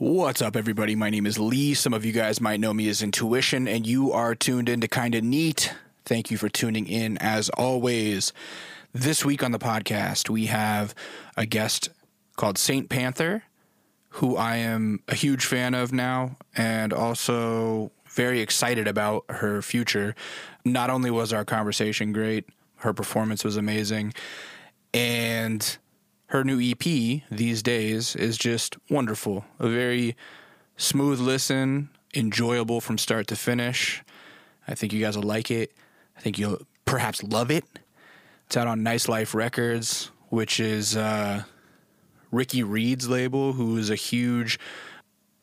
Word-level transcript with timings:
What's 0.00 0.40
up, 0.40 0.54
everybody? 0.54 0.94
My 0.94 1.10
name 1.10 1.26
is 1.26 1.40
Lee. 1.40 1.74
Some 1.74 1.92
of 1.92 2.04
you 2.04 2.12
guys 2.12 2.40
might 2.40 2.60
know 2.60 2.72
me 2.72 2.88
as 2.88 3.02
Intuition, 3.02 3.66
and 3.66 3.84
you 3.84 4.12
are 4.12 4.32
tuned 4.36 4.68
into 4.68 4.86
Kinda 4.86 5.22
Neat. 5.22 5.74
Thank 6.04 6.30
you 6.30 6.38
for 6.38 6.48
tuning 6.48 6.86
in 6.86 7.18
as 7.18 7.48
always. 7.48 8.32
This 8.92 9.24
week 9.24 9.42
on 9.42 9.50
the 9.50 9.58
podcast, 9.58 10.30
we 10.30 10.46
have 10.46 10.94
a 11.36 11.46
guest 11.46 11.88
called 12.36 12.58
Saint 12.58 12.88
Panther, 12.88 13.42
who 14.10 14.36
I 14.36 14.58
am 14.58 15.02
a 15.08 15.16
huge 15.16 15.44
fan 15.44 15.74
of 15.74 15.92
now, 15.92 16.36
and 16.56 16.92
also 16.92 17.90
very 18.08 18.40
excited 18.40 18.86
about 18.86 19.24
her 19.28 19.62
future. 19.62 20.14
Not 20.64 20.90
only 20.90 21.10
was 21.10 21.32
our 21.32 21.44
conversation 21.44 22.12
great, 22.12 22.44
her 22.76 22.92
performance 22.92 23.42
was 23.42 23.56
amazing, 23.56 24.14
and 24.94 25.76
her 26.28 26.44
new 26.44 26.60
EP 26.60 27.22
these 27.30 27.62
days 27.62 28.14
is 28.14 28.36
just 28.36 28.76
wonderful. 28.90 29.44
A 29.58 29.68
very 29.68 30.16
smooth 30.76 31.20
listen, 31.20 31.88
enjoyable 32.14 32.80
from 32.80 32.98
start 32.98 33.26
to 33.28 33.36
finish. 33.36 34.02
I 34.66 34.74
think 34.74 34.92
you 34.92 35.00
guys 35.00 35.16
will 35.16 35.24
like 35.24 35.50
it. 35.50 35.72
I 36.16 36.20
think 36.20 36.38
you'll 36.38 36.60
perhaps 36.84 37.22
love 37.22 37.50
it. 37.50 37.64
It's 38.46 38.56
out 38.56 38.66
on 38.66 38.82
Nice 38.82 39.08
Life 39.08 39.34
Records, 39.34 40.10
which 40.28 40.60
is 40.60 40.96
uh, 40.96 41.44
Ricky 42.30 42.62
Reed's 42.62 43.08
label, 43.08 43.54
who 43.54 43.78
is 43.78 43.88
a 43.88 43.94
huge 43.94 44.58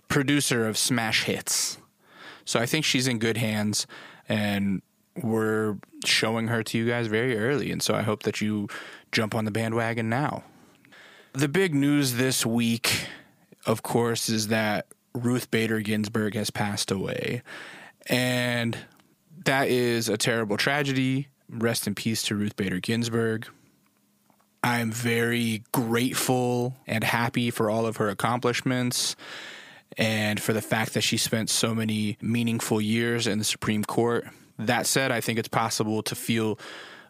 producer 0.07 0.67
of 0.67 0.77
smash 0.77 1.23
hits. 1.23 1.79
So 2.45 2.59
I 2.59 2.67
think 2.67 2.85
she's 2.85 3.07
in 3.07 3.17
good 3.17 3.38
hands, 3.38 3.88
and 4.29 4.84
we're 5.15 5.77
showing 6.05 6.48
her 6.48 6.62
to 6.62 6.77
you 6.77 6.88
guys 6.88 7.07
very 7.07 7.35
early. 7.38 7.71
And 7.71 7.81
so 7.81 7.95
I 7.95 8.04
hope 8.04 8.21
that 8.23 8.40
you 8.40 8.67
jump 9.12 9.34
on 9.34 9.45
the 9.45 9.52
bandwagon 9.52 10.09
now. 10.09 10.43
The 11.35 11.49
big 11.49 11.75
news 11.75 12.13
this 12.13 12.45
week, 12.45 13.07
of 13.66 13.84
course, 13.84 14.30
is 14.30 14.48
that 14.48 14.88
Ruth 15.13 15.52
Bader 15.52 15.81
Ginsburg 15.81 16.34
has 16.34 16.49
passed 16.49 16.91
away. 16.91 17.41
And 18.07 18.77
that 19.43 19.68
is 19.68 20.07
a 20.07 20.15
terrible 20.15 20.55
tragedy. 20.55 21.27
Rest 21.49 21.87
in 21.87 21.93
peace 21.93 22.23
to 22.23 22.35
Ruth 22.35 22.55
Bader 22.55 22.79
Ginsburg. 22.79 23.49
I'm 24.63 24.93
very 24.93 25.63
grateful 25.73 26.73
and 26.87 27.04
happy 27.04 27.51
for 27.51 27.70
all 27.70 27.85
of 27.85 27.98
her 27.98 28.07
accomplishments 28.07 29.17
and 29.98 30.40
for 30.41 30.54
the 30.54 30.62
fact 30.62 30.93
that 30.93 31.01
she 31.01 31.17
spent 31.17 31.49
so 31.49 31.76
many 31.76 32.17
meaningful 32.21 32.79
years 32.79 33.27
in 33.27 33.40
the 33.40 33.43
Supreme 33.43 33.84
Court. 33.84 34.26
That 34.57 34.88
said, 34.88 35.12
I 35.12 35.20
think 35.20 35.38
it's 35.38 35.49
possible 35.49 36.01
to 36.04 36.15
feel 36.15 36.57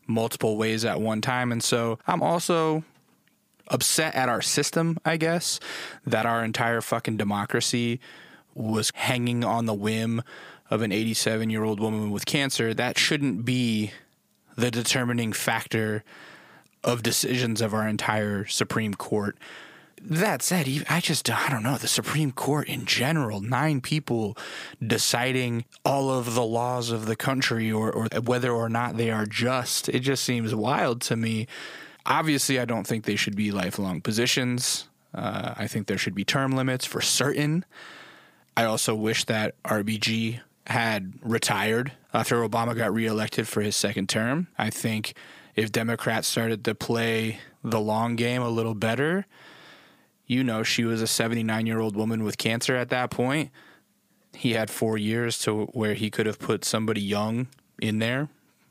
multiple 0.07 0.57
ways 0.57 0.83
at 0.83 0.99
one 0.99 1.21
time. 1.21 1.51
And 1.51 1.63
so 1.63 1.99
I'm 2.07 2.23
also 2.23 2.83
upset 3.67 4.15
at 4.15 4.29
our 4.29 4.41
system, 4.41 4.97
I 5.05 5.17
guess, 5.17 5.59
that 6.05 6.25
our 6.25 6.43
entire 6.43 6.81
fucking 6.81 7.17
democracy 7.17 7.99
was 8.53 8.91
hanging 8.95 9.43
on 9.43 9.65
the 9.65 9.73
whim 9.73 10.21
of 10.69 10.81
an 10.81 10.91
87 10.91 11.49
year 11.49 11.63
old 11.63 11.79
woman 11.79 12.11
with 12.11 12.25
cancer. 12.25 12.73
That 12.73 12.97
shouldn't 12.97 13.45
be 13.45 13.91
the 14.55 14.71
determining 14.71 15.33
factor 15.33 16.03
of 16.83 17.03
decisions 17.03 17.61
of 17.61 17.73
our 17.73 17.87
entire 17.87 18.45
Supreme 18.45 18.93
Court. 18.93 19.37
That 20.01 20.43
said, 20.43 20.67
I 20.87 20.99
just, 20.99 21.29
I 21.29 21.49
don't 21.49 21.63
know, 21.63 21.77
the 21.77 21.87
Supreme 21.87 22.31
Court 22.31 22.67
in 22.67 22.85
general, 22.85 23.41
nine 23.41 23.81
people 23.81 24.37
deciding 24.85 25.65
all 25.83 26.11
of 26.11 26.35
the 26.35 26.43
laws 26.43 26.91
of 26.91 27.07
the 27.07 27.15
country 27.15 27.71
or, 27.71 27.91
or 27.91 28.07
whether 28.23 28.51
or 28.51 28.69
not 28.69 28.97
they 28.97 29.09
are 29.09 29.25
just, 29.25 29.89
it 29.89 30.01
just 30.01 30.23
seems 30.23 30.53
wild 30.53 31.01
to 31.01 31.15
me. 31.15 31.47
Obviously, 32.05 32.59
I 32.59 32.65
don't 32.65 32.85
think 32.85 33.05
they 33.05 33.15
should 33.15 33.35
be 33.35 33.51
lifelong 33.51 34.01
positions. 34.01 34.87
Uh, 35.13 35.53
I 35.57 35.67
think 35.67 35.87
there 35.87 35.97
should 35.97 36.13
be 36.13 36.25
term 36.25 36.51
limits 36.51 36.85
for 36.85 37.01
certain. 37.01 37.65
I 38.57 38.65
also 38.65 38.93
wish 38.93 39.25
that 39.25 39.61
RBG 39.63 40.41
had 40.67 41.13
retired 41.21 41.91
after 42.13 42.47
Obama 42.47 42.75
got 42.75 42.93
reelected 42.93 43.47
for 43.47 43.61
his 43.61 43.75
second 43.75 44.09
term. 44.09 44.47
I 44.57 44.69
think 44.69 45.13
if 45.55 45.71
Democrats 45.71 46.27
started 46.27 46.63
to 46.65 46.75
play 46.75 47.39
the 47.63 47.79
long 47.79 48.15
game 48.15 48.41
a 48.41 48.49
little 48.49 48.75
better, 48.75 49.25
you 50.27 50.43
know, 50.43 50.63
she 50.63 50.83
was 50.83 51.01
a 51.01 51.07
79 51.07 51.65
year 51.65 51.79
old 51.79 51.95
woman 51.95 52.23
with 52.23 52.37
cancer 52.37 52.75
at 52.75 52.89
that 52.89 53.09
point. 53.09 53.51
He 54.33 54.53
had 54.53 54.69
four 54.69 54.97
years 54.97 55.37
to 55.39 55.65
where 55.67 55.93
he 55.93 56.09
could 56.09 56.25
have 56.25 56.39
put 56.39 56.65
somebody 56.65 57.01
young 57.01 57.47
in 57.81 57.99
there 57.99 58.29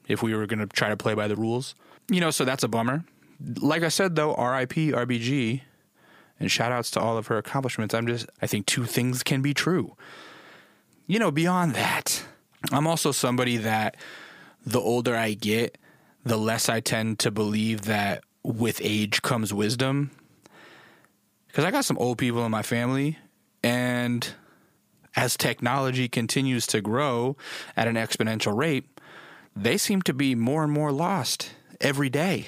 if 0.09 0.23
we 0.23 0.35
were 0.35 0.47
going 0.47 0.59
to 0.59 0.67
try 0.67 0.89
to 0.89 0.97
play 0.97 1.15
by 1.15 1.29
the 1.29 1.37
rules. 1.37 1.75
You 2.11 2.21
know, 2.21 2.31
so 2.31 2.45
that's 2.45 2.63
a 2.63 2.69
bummer 2.69 3.05
like 3.41 3.83
I 3.83 3.89
said 3.89 4.17
though, 4.17 4.31
RIP 4.31 4.73
RBG 4.73 5.63
and 6.41 6.51
shout 6.51 6.73
outs 6.73 6.91
to 6.93 7.01
all 7.01 7.17
of 7.17 7.29
her 7.29 7.39
accomplishments. 7.39 7.95
I'm 7.95 8.07
just 8.07 8.27
I 8.41 8.47
think 8.47 8.67
two 8.67 8.85
things 8.85 9.23
can 9.23 9.43
be 9.43 9.55
true. 9.55 9.97
You 11.07 11.19
know, 11.19 11.31
beyond 11.31 11.75
that, 11.75 12.25
I'm 12.73 12.87
also 12.87 13.13
somebody 13.13 13.57
that 13.59 13.97
the 14.65 14.81
older 14.81 15.15
I 15.15 15.35
get, 15.35 15.79
the 16.25 16.39
less 16.39 16.69
I 16.69 16.81
tend 16.81 17.19
to 17.21 17.31
believe 17.31 17.83
that 17.83 18.25
with 18.43 18.81
age 18.83 19.23
comes 19.23 19.53
wisdom. 19.53 20.11
Cuz 21.53 21.65
I 21.65 21.71
got 21.71 21.85
some 21.85 21.99
old 21.99 22.19
people 22.19 22.45
in 22.45 22.51
my 22.51 22.63
family 22.63 23.19
and 23.63 24.35
as 25.17 25.37
technology 25.37 26.09
continues 26.09 26.67
to 26.67 26.81
grow 26.81 27.37
at 27.77 27.87
an 27.87 27.95
exponential 27.95 28.57
rate, 28.57 28.85
they 29.55 29.79
seem 29.79 30.03
to 30.03 30.13
be 30.13 30.35
more 30.35 30.65
and 30.65 30.73
more 30.73 30.91
lost 30.91 31.51
every 31.81 32.11
day. 32.11 32.47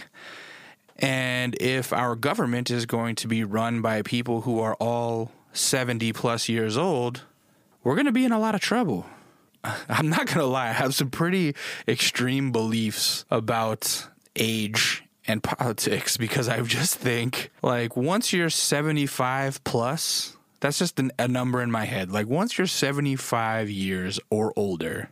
And 0.98 1.54
if 1.60 1.92
our 1.92 2.16
government 2.16 2.70
is 2.70 2.86
going 2.86 3.16
to 3.16 3.28
be 3.28 3.44
run 3.44 3.82
by 3.82 4.02
people 4.02 4.42
who 4.42 4.60
are 4.60 4.74
all 4.76 5.30
70 5.52 6.12
plus 6.12 6.48
years 6.48 6.76
old, 6.76 7.22
we're 7.84 7.94
going 7.94 8.06
to 8.06 8.12
be 8.12 8.24
in 8.24 8.32
a 8.32 8.38
lot 8.38 8.54
of 8.54 8.60
trouble. 8.60 9.06
I'm 9.88 10.08
not 10.08 10.26
going 10.26 10.38
to 10.38 10.46
lie, 10.46 10.68
I 10.68 10.72
have 10.72 10.94
some 10.94 11.10
pretty 11.10 11.54
extreme 11.86 12.52
beliefs 12.52 13.24
about 13.30 14.08
age 14.34 15.04
and 15.26 15.42
politics 15.42 16.16
because 16.16 16.48
I 16.48 16.60
just 16.62 16.96
think 16.96 17.50
like 17.62 17.96
once 17.96 18.32
you're 18.32 18.50
75 18.50 19.62
plus, 19.64 20.36
that's 20.60 20.78
just 20.78 20.98
an, 20.98 21.12
a 21.18 21.28
number 21.28 21.62
in 21.62 21.70
my 21.70 21.84
head. 21.84 22.10
Like 22.10 22.26
once 22.26 22.58
you're 22.58 22.66
75 22.66 23.68
years 23.68 24.20
or 24.30 24.52
older, 24.56 25.10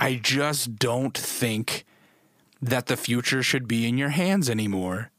I 0.00 0.16
just 0.16 0.76
don't 0.76 1.16
think 1.16 1.84
that 2.62 2.86
the 2.86 2.96
future 2.96 3.42
should 3.42 3.66
be 3.66 3.86
in 3.86 3.98
your 3.98 4.10
hands 4.10 4.48
anymore. 4.48 5.10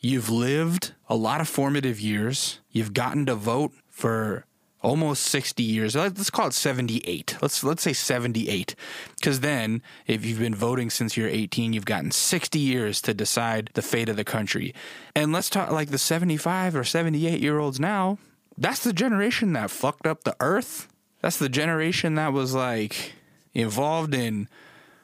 You've 0.00 0.30
lived 0.30 0.94
a 1.08 1.16
lot 1.16 1.40
of 1.40 1.48
formative 1.48 2.00
years. 2.00 2.60
You've 2.70 2.94
gotten 2.94 3.26
to 3.26 3.34
vote 3.34 3.72
for 3.90 4.46
almost 4.80 5.24
60 5.24 5.62
years. 5.62 5.94
Let's 5.94 6.30
call 6.30 6.48
it 6.48 6.54
78. 6.54 7.36
Let's 7.40 7.62
let's 7.62 7.82
say 7.82 7.92
78. 7.92 8.74
Cuz 9.20 9.40
then 9.40 9.82
if 10.06 10.24
you've 10.24 10.40
been 10.40 10.54
voting 10.54 10.90
since 10.90 11.16
you're 11.16 11.28
18, 11.28 11.72
you've 11.72 11.84
gotten 11.84 12.10
60 12.10 12.58
years 12.58 13.00
to 13.02 13.14
decide 13.14 13.70
the 13.74 13.82
fate 13.82 14.08
of 14.08 14.16
the 14.16 14.24
country. 14.24 14.74
And 15.14 15.32
let's 15.32 15.50
talk 15.50 15.70
like 15.70 15.90
the 15.90 15.98
75 15.98 16.74
or 16.74 16.84
78 16.84 17.40
year 17.40 17.58
olds 17.58 17.78
now. 17.78 18.18
That's 18.58 18.82
the 18.82 18.92
generation 18.92 19.52
that 19.54 19.70
fucked 19.70 20.06
up 20.06 20.24
the 20.24 20.36
earth. 20.40 20.88
That's 21.20 21.38
the 21.38 21.48
generation 21.48 22.16
that 22.16 22.32
was 22.32 22.54
like 22.54 23.12
involved 23.54 24.14
in 24.14 24.48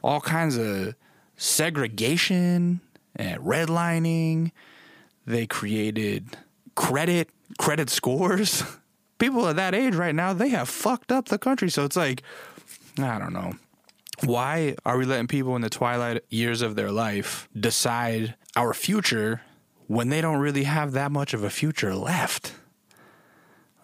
all 0.03 0.21
kinds 0.21 0.57
of 0.57 0.95
segregation 1.39 2.81
and 3.17 3.41
redlining. 3.41 4.51
They 5.27 5.47
created 5.47 6.37
credit, 6.75 7.31
credit 7.59 7.89
scores. 7.89 8.63
People 9.19 9.49
at 9.49 9.57
that 9.57 9.75
age 9.75 9.95
right 9.95 10.15
now, 10.15 10.33
they 10.33 10.51
have 10.51 10.69
fucked 10.69 11.11
up 11.11 11.27
the 11.27 11.39
country. 11.39 11.71
So 11.71 11.85
it's 11.85 11.97
like, 11.97 12.23
I 12.99 13.19
don't 13.19 13.33
know. 13.33 13.55
Why 14.25 14.77
are 14.85 14.99
we 14.99 15.05
letting 15.05 15.29
people 15.29 15.55
in 15.55 15.63
the 15.63 15.71
twilight 15.71 16.25
years 16.29 16.61
of 16.61 16.75
their 16.75 16.91
life 16.91 17.49
decide 17.59 18.35
our 18.57 18.75
future 18.75 19.43
when 19.87 20.09
they 20.09 20.21
don't 20.21 20.39
really 20.39 20.65
have 20.65 20.93
that 20.93 21.13
much 21.13 21.35
of 21.35 21.45
a 21.45 21.51
future 21.51 21.95
left? 21.95 22.55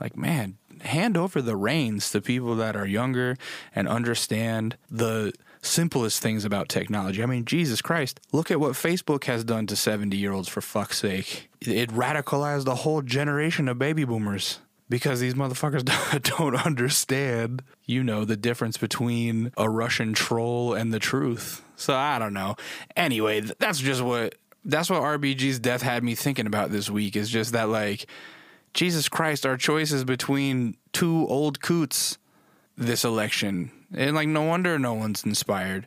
Like, 0.01 0.17
man, 0.17 0.57
hand 0.83 1.17
over 1.17 1.41
the 1.41 1.57
reins 1.57 2.11
to 2.11 2.21
people 2.21 2.57
that 2.57 2.77
are 2.77 2.87
younger 2.87 3.37
and 3.75 3.89
understand 3.89 4.77
the 4.91 5.33
simplest 5.65 6.23
things 6.23 6.45
about 6.45 6.69
technology. 6.69 7.23
I 7.23 7.27
mean, 7.27 7.45
Jesus 7.45 7.81
Christ, 7.83 8.21
look 8.33 8.51
at 8.51 8.61
what 8.61 8.73
Facebook 8.73 9.25
has 9.25 9.45
done 9.45 9.67
to 9.67 9.77
70 9.77 10.17
year 10.17 10.33
olds 10.33 10.49
for 10.49 10.61
fuck's 10.61 10.99
sake. 10.99 11.49
It 11.61 11.91
radicalized 11.91 12.67
a 12.67 12.75
whole 12.75 13.03
generation 13.03 13.69
of 13.69 13.79
baby 13.79 14.05
boomers 14.05 14.61
because 14.89 15.21
these 15.21 15.35
motherfuckers 15.35 15.85
don't 16.39 16.55
understand, 16.55 17.63
you 17.85 18.03
know, 18.03 18.25
the 18.25 18.37
difference 18.37 18.77
between 18.77 19.53
a 19.57 19.69
Russian 19.69 20.13
troll 20.13 20.75
and 20.75 20.93
the 20.93 20.99
truth. 20.99 21.63
So 21.77 21.95
I 21.95 22.19
don't 22.19 22.35
know. 22.35 22.57
Anyway, 22.97 23.41
that's 23.41 23.79
just 23.79 24.03
what 24.03 24.37
that's 24.65 24.89
what 24.89 25.03
RBG's 25.03 25.59
death 25.59 25.83
had 25.83 26.03
me 26.03 26.15
thinking 26.15 26.47
about 26.47 26.71
this 26.71 26.89
week 26.89 27.17
is 27.17 27.29
just 27.29 27.53
that 27.53 27.69
like 27.69 28.07
Jesus 28.73 29.09
Christ, 29.09 29.45
our 29.45 29.57
choices 29.57 30.05
between 30.05 30.77
two 30.93 31.27
old 31.29 31.61
coots 31.61 32.19
this 32.77 33.05
election. 33.05 33.71
And 33.95 34.15
like 34.15 34.29
no 34.29 34.43
wonder 34.43 34.79
no 34.79 34.95
one's 34.95 35.25
inspired. 35.25 35.87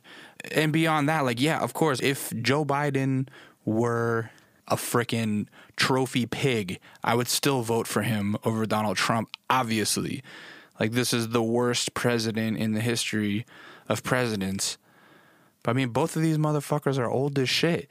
And 0.52 0.72
beyond 0.72 1.08
that, 1.08 1.24
like 1.24 1.40
yeah, 1.40 1.60
of 1.60 1.74
course, 1.74 2.00
if 2.00 2.32
Joe 2.42 2.64
Biden 2.64 3.28
were 3.64 4.30
a 4.68 4.76
freaking 4.76 5.46
trophy 5.76 6.26
pig, 6.26 6.78
I 7.02 7.14
would 7.14 7.28
still 7.28 7.62
vote 7.62 7.86
for 7.86 8.02
him 8.02 8.36
over 8.44 8.66
Donald 8.66 8.96
Trump, 8.96 9.30
obviously. 9.48 10.22
Like, 10.78 10.92
this 10.92 11.12
is 11.12 11.30
the 11.30 11.42
worst 11.42 11.94
president 11.94 12.58
in 12.58 12.72
the 12.72 12.80
history 12.80 13.44
of 13.88 14.04
presidents. 14.04 14.78
But 15.62 15.72
I 15.72 15.74
mean, 15.74 15.88
both 15.88 16.14
of 16.14 16.22
these 16.22 16.38
motherfuckers 16.38 16.98
are 16.98 17.10
old 17.10 17.38
as 17.38 17.48
shit. 17.48 17.90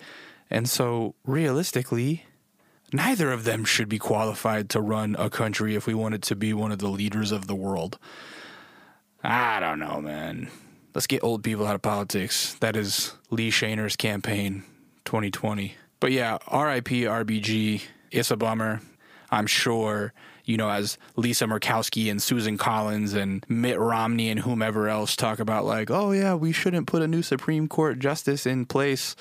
And 0.50 0.70
so, 0.70 1.16
realistically, 1.26 2.26
neither 2.94 3.32
of 3.32 3.44
them 3.44 3.66
should 3.66 3.90
be 3.90 4.00
qualified 4.00 4.70
to 4.70 4.82
run 4.82 5.16
a 5.20 5.30
country 5.30 5.76
if 5.76 5.86
we 5.86 5.94
wanted 5.94 6.24
to 6.24 6.36
be 6.36 6.54
one 6.54 6.72
of 6.72 6.80
the 6.80 6.88
leaders 6.88 7.32
of 7.32 7.48
the 7.48 7.56
world. 7.56 8.00
I 9.24 9.60
don't 9.60 9.80
know, 9.80 10.02
man. 10.02 10.50
Let's 10.94 11.08
get 11.08 11.24
old 11.24 11.44
people 11.44 11.68
out 11.68 11.76
of 11.76 11.82
politics. 11.82 12.56
That 12.56 12.76
is 12.76 13.14
Lee 13.30 13.52
Shaner's 13.52 13.96
campaign 13.96 14.64
2020. 15.06 15.76
But 16.00 16.12
yeah, 16.12 16.34
RIP 16.52 16.88
RBG. 16.88 17.84
It's 18.12 18.32
a 18.32 18.38
bummer. 18.38 18.82
I'm 19.30 19.48
sure, 19.48 20.14
you 20.46 20.58
know, 20.58 20.70
as 20.70 20.98
Lisa 21.16 21.46
Murkowski 21.46 22.10
and 22.10 22.22
Susan 22.22 22.58
Collins 22.58 23.14
and 23.14 23.46
Mitt 23.50 23.78
Romney 23.80 24.30
and 24.30 24.40
whomever 24.40 24.88
else 24.88 25.16
talk 25.16 25.40
about, 25.40 25.66
like, 25.66 25.92
oh, 25.92 26.12
yeah, 26.12 26.34
we 26.34 26.52
shouldn't 26.52 26.88
put 26.88 27.02
a 27.02 27.08
new 27.08 27.22
Supreme 27.22 27.68
Court 27.68 28.00
justice 28.00 28.46
in 28.46 28.66
place 28.66 29.16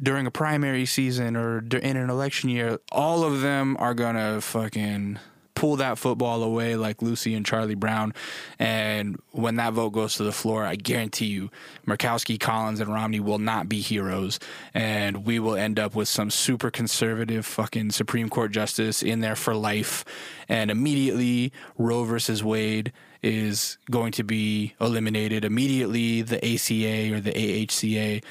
during 0.00 0.26
a 0.26 0.30
primary 0.30 0.86
season 0.86 1.36
or 1.36 1.58
in 1.58 1.96
an 1.96 2.08
election 2.08 2.48
year. 2.50 2.78
All 2.92 3.24
of 3.24 3.40
them 3.40 3.76
are 3.80 3.94
going 3.94 4.14
to 4.14 4.40
fucking 4.40 5.18
pull 5.58 5.74
that 5.74 5.98
football 5.98 6.44
away 6.44 6.76
like 6.76 7.02
Lucy 7.02 7.34
and 7.34 7.44
Charlie 7.44 7.74
Brown. 7.74 8.14
And 8.60 9.20
when 9.32 9.56
that 9.56 9.72
vote 9.72 9.90
goes 9.90 10.14
to 10.14 10.22
the 10.22 10.30
floor, 10.30 10.64
I 10.64 10.76
guarantee 10.76 11.26
you, 11.26 11.50
Murkowski, 11.84 12.38
Collins, 12.38 12.78
and 12.78 12.94
Romney 12.94 13.18
will 13.18 13.40
not 13.40 13.68
be 13.68 13.80
heroes. 13.80 14.38
And 14.72 15.26
we 15.26 15.40
will 15.40 15.56
end 15.56 15.80
up 15.80 15.96
with 15.96 16.06
some 16.06 16.30
super 16.30 16.70
conservative 16.70 17.44
fucking 17.44 17.90
Supreme 17.90 18.28
Court 18.28 18.52
justice 18.52 19.02
in 19.02 19.18
there 19.18 19.34
for 19.34 19.52
life. 19.52 20.04
And 20.48 20.70
immediately, 20.70 21.52
Roe 21.76 22.04
versus 22.04 22.44
Wade 22.44 22.92
is 23.20 23.78
going 23.90 24.12
to 24.12 24.22
be 24.22 24.74
eliminated. 24.80 25.44
Immediately, 25.44 26.22
the 26.22 26.36
ACA 26.36 27.16
or 27.16 27.20
the 27.20 27.32
AHCA 27.32 28.22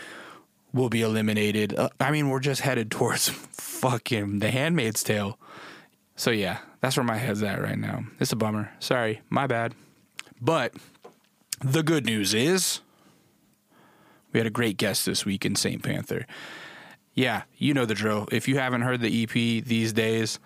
will 0.72 0.88
be 0.88 1.02
eliminated. 1.02 1.78
Uh, 1.78 1.90
I 2.00 2.12
mean, 2.12 2.30
we're 2.30 2.40
just 2.40 2.62
headed 2.62 2.90
towards 2.98 3.28
fucking 3.28 4.40
the 4.40 4.50
handmaid's 4.50 5.04
tale. 5.04 5.38
So 6.18 6.32
yeah, 6.32 6.58
that's 6.82 6.98
where 6.98 7.04
my 7.04 7.16
head's 7.16 7.44
at 7.44 7.62
right 7.62 7.78
now. 7.78 8.04
It's 8.20 8.32
a 8.32 8.36
bummer. 8.36 8.72
Sorry, 8.80 9.22
my 9.30 9.48
bad. 9.48 9.76
But 10.42 10.74
the 11.62 11.84
good 11.84 12.06
news 12.06 12.34
is 12.34 12.82
we 14.34 14.40
had 14.40 14.48
a 14.48 14.52
great 14.52 14.78
guest 14.78 15.06
this 15.06 15.26
week 15.26 15.46
in 15.46 15.56
St. 15.56 15.82
Panther. 15.82 16.26
Yeah, 17.14 17.44
you 17.58 17.74
know 17.74 17.86
the 17.86 17.94
drill. 17.94 18.28
If 18.32 18.48
you 18.48 18.58
haven't 18.58 18.82
heard 18.82 19.00
the 19.02 19.24
EP 19.24 19.32
these 19.32 19.94
days, 19.94 20.40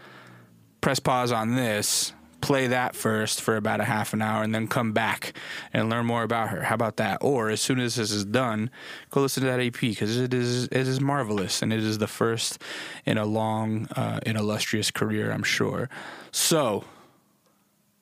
press 0.82 1.00
pause 1.00 1.32
on 1.32 1.56
this 1.56 2.14
play 2.52 2.68
that 2.68 2.98
first 2.98 3.40
for 3.40 3.56
about 3.56 3.80
a 3.80 3.86
half 3.86 4.12
an 4.12 4.22
hour 4.22 4.44
and 4.44 4.54
then 4.54 4.68
come 4.68 4.92
back 4.92 5.32
and 5.72 5.90
learn 5.90 6.06
more 6.06 6.24
about 6.24 6.50
her. 6.50 6.64
How 6.64 6.76
about 6.76 6.98
that? 6.98 7.20
Or 7.22 7.50
as 7.50 7.62
soon 7.62 7.80
as 7.80 7.96
this 7.96 8.12
is 8.12 8.26
done, 8.26 8.70
go 9.10 9.22
listen 9.22 9.44
to 9.44 9.50
that 9.50 9.62
EP 9.62 9.80
because 9.80 10.18
it 10.18 10.34
is 10.34 10.66
it 10.66 10.86
is 10.86 11.00
marvelous 11.00 11.62
and 11.62 11.72
it 11.72 11.80
is 11.80 12.00
the 12.00 12.08
first 12.08 12.62
in 13.06 13.18
a 13.18 13.24
long, 13.24 13.88
uh, 13.96 14.20
an 14.26 14.36
illustrious 14.36 14.92
career, 14.92 15.32
I'm 15.32 15.44
sure. 15.44 15.90
So, 16.34 16.84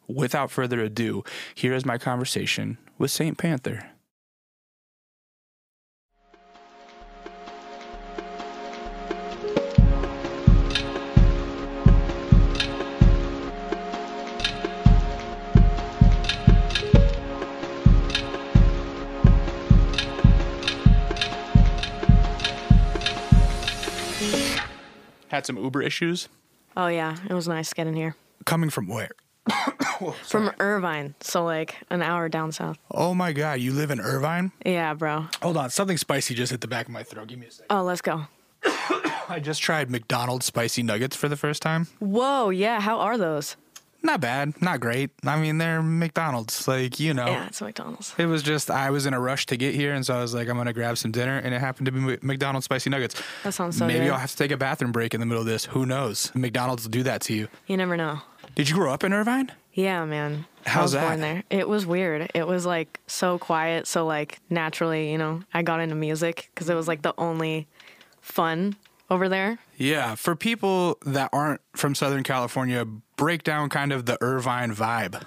without 0.08 0.50
further 0.50 0.80
ado, 0.80 1.24
here 1.54 1.76
is 1.76 1.86
my 1.86 2.00
conversation 2.00 2.80
with 2.98 3.12
Saint 3.12 3.38
Panther. 3.38 3.92
Had 25.30 25.46
some 25.46 25.58
Uber 25.58 25.82
issues. 25.82 26.28
Oh 26.76 26.88
yeah, 26.88 27.18
it 27.30 27.34
was 27.34 27.48
nice 27.48 27.74
getting 27.74 27.96
here. 27.96 28.16
Coming 28.46 28.70
from 28.70 28.88
where? 28.88 29.12
From 30.24 30.52
Irvine, 30.60 31.16
so 31.22 31.44
like 31.44 31.78
an 31.90 32.02
hour 32.02 32.30
down 32.30 32.52
south. 32.52 32.78
Oh 32.92 33.14
my 33.14 33.34
god, 33.34 33.60
you 33.60 33.74
live 33.74 33.92
in 33.92 34.00
Irvine? 34.00 34.52
Yeah, 34.66 34.94
bro. 34.94 35.26
Hold 35.42 35.58
on, 35.58 35.70
something 35.72 35.98
spicy 35.98 36.36
just 36.36 36.52
hit 36.52 36.62
the 36.62 36.68
back 36.68 36.86
of 36.86 36.92
my 36.94 37.04
throat. 37.04 37.28
Give 37.28 37.40
me 37.40 37.48
a 37.48 37.52
second. 37.52 37.66
Oh, 37.70 37.84
let's 37.84 38.02
go. 38.02 38.28
I 39.30 39.40
just 39.42 39.62
tried 39.62 39.90
McDonald's 39.90 40.46
spicy 40.46 40.84
nuggets 40.84 41.16
for 41.16 41.28
the 41.28 41.36
first 41.36 41.62
time. 41.62 41.88
Whoa, 42.00 42.50
yeah. 42.50 42.80
How 42.80 43.00
are 43.00 43.18
those? 43.18 43.56
Not 44.02 44.22
bad, 44.22 44.62
not 44.62 44.80
great. 44.80 45.10
I 45.26 45.40
mean, 45.40 45.58
they're 45.58 45.84
McDonald's, 45.84 46.68
like 46.68 47.00
you 47.00 47.14
know. 47.14 47.26
Yeah, 47.28 47.48
it's 47.48 47.62
McDonald's. 47.62 48.16
It 48.18 48.28
was 48.28 48.42
just 48.44 48.72
I 48.72 48.90
was 48.92 49.06
in 49.06 49.14
a 49.14 49.20
rush 49.20 49.46
to 49.48 49.58
get 49.58 49.76
here, 49.76 49.94
and 49.94 50.06
so 50.06 50.16
I 50.16 50.22
was 50.22 50.34
like, 50.34 50.48
I'm 50.48 50.56
gonna 50.58 50.74
grab 50.74 50.98
some 50.98 51.12
dinner, 51.12 51.38
and 51.38 51.54
it 51.54 51.60
happened 51.60 51.86
to 51.88 51.92
be 51.92 52.18
McDonald's 52.22 52.66
spicy 52.66 52.90
nuggets. 52.90 53.22
That 53.44 53.54
sounds 53.54 53.78
so 53.78 53.86
Maybe 53.86 54.06
good. 54.06 54.12
I'll 54.12 54.20
have 54.20 54.32
to 54.32 54.38
take 54.38 54.52
a 54.52 54.58
bathroom 54.58 54.92
break 54.94 55.14
in 55.14 55.20
the 55.20 55.26
middle 55.26 55.42
of 55.42 55.48
this. 55.48 55.66
Who 55.66 55.86
knows? 55.86 56.32
McDonald's 56.34 56.84
will 56.84 56.92
do 56.92 57.04
that 57.04 57.22
to 57.24 57.34
you. 57.34 57.50
You 57.68 57.76
never 57.76 57.98
know. 57.98 58.22
Did 58.56 58.70
you 58.70 58.76
grow 58.76 58.94
up 58.94 59.04
in 59.04 59.14
Irvine? 59.14 59.52
Yeah, 59.74 60.04
man. 60.06 60.46
How's 60.66 60.80
I 60.80 60.82
was 60.82 60.92
that? 60.94 61.08
born 61.08 61.22
there. 61.22 61.44
It 61.50 61.68
was 61.68 61.86
weird. 61.86 62.32
It 62.34 62.48
was 62.48 62.66
like 62.66 63.00
so 63.08 63.38
quiet. 63.38 63.86
So 63.86 64.06
like 64.06 64.40
naturally, 64.50 65.12
you 65.12 65.18
know, 65.18 65.44
I 65.54 65.62
got 65.62 65.82
into 65.82 65.96
music 65.96 66.50
because 66.54 66.70
it 66.70 66.76
was 66.76 66.88
like 66.88 67.02
the 67.02 67.14
only 67.18 67.68
fun 68.22 68.76
over 69.10 69.30
there. 69.30 69.60
Yeah, 69.78 70.16
for 70.16 70.36
people 70.36 70.98
that 71.06 71.30
aren't 71.32 71.62
from 71.76 71.96
Southern 71.96 72.24
California, 72.24 72.86
break 73.20 73.44
down 73.44 73.70
kind 73.70 73.92
of 73.92 74.06
the 74.06 74.18
Irvine 74.22 74.74
vibe. 74.74 75.22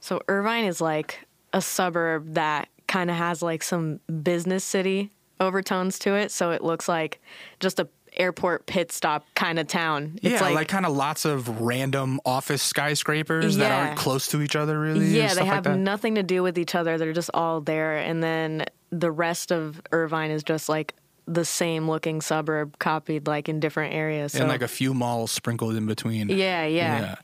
So 0.00 0.22
Irvine 0.28 0.64
is 0.64 0.80
like 0.80 1.26
a 1.52 1.60
suburb 1.60 2.34
that 2.34 2.68
kind 2.86 3.10
of 3.10 3.16
has 3.16 3.42
like 3.42 3.62
some 3.62 3.98
business 4.22 4.64
city 4.64 5.10
overtones 5.40 5.98
to 6.00 6.14
it. 6.14 6.30
So 6.30 6.52
it 6.52 6.62
looks 6.62 6.88
like 6.88 7.20
just 7.58 7.80
a 7.80 7.88
airport 8.16 8.66
pit 8.66 8.92
stop 8.92 9.26
kind 9.34 9.58
of 9.58 9.66
town. 9.66 10.18
It's 10.22 10.40
yeah, 10.40 10.48
like, 10.50 10.68
kind 10.68 10.86
of 10.86 10.94
lots 10.94 11.24
of 11.24 11.60
random 11.60 12.20
office 12.24 12.62
skyscrapers 12.62 13.56
that 13.56 13.72
aren't 13.72 13.98
close 13.98 14.28
to 14.28 14.42
each 14.42 14.54
other, 14.54 14.78
really. 14.78 15.06
Yeah, 15.06 15.34
they 15.34 15.40
like 15.40 15.48
have 15.48 15.64
that. 15.64 15.78
nothing 15.78 16.14
to 16.16 16.22
do 16.22 16.42
with 16.42 16.58
each 16.58 16.74
other. 16.74 16.96
They're 16.98 17.12
just 17.12 17.30
all 17.34 17.60
there. 17.60 17.96
And 17.96 18.22
then 18.22 18.66
the 18.90 19.10
rest 19.10 19.50
of 19.50 19.80
Irvine 19.90 20.30
is 20.30 20.42
just 20.42 20.68
like 20.68 20.94
the 21.26 21.44
same 21.44 21.88
looking 21.88 22.20
suburb 22.20 22.78
copied 22.78 23.26
like 23.26 23.48
in 23.48 23.60
different 23.60 23.94
areas. 23.94 24.32
So 24.32 24.40
and 24.40 24.48
like 24.48 24.62
a 24.62 24.68
few 24.68 24.92
malls 24.94 25.30
sprinkled 25.30 25.76
in 25.76 25.86
between. 25.86 26.28
yeah, 26.28 26.66
yeah, 26.66 27.16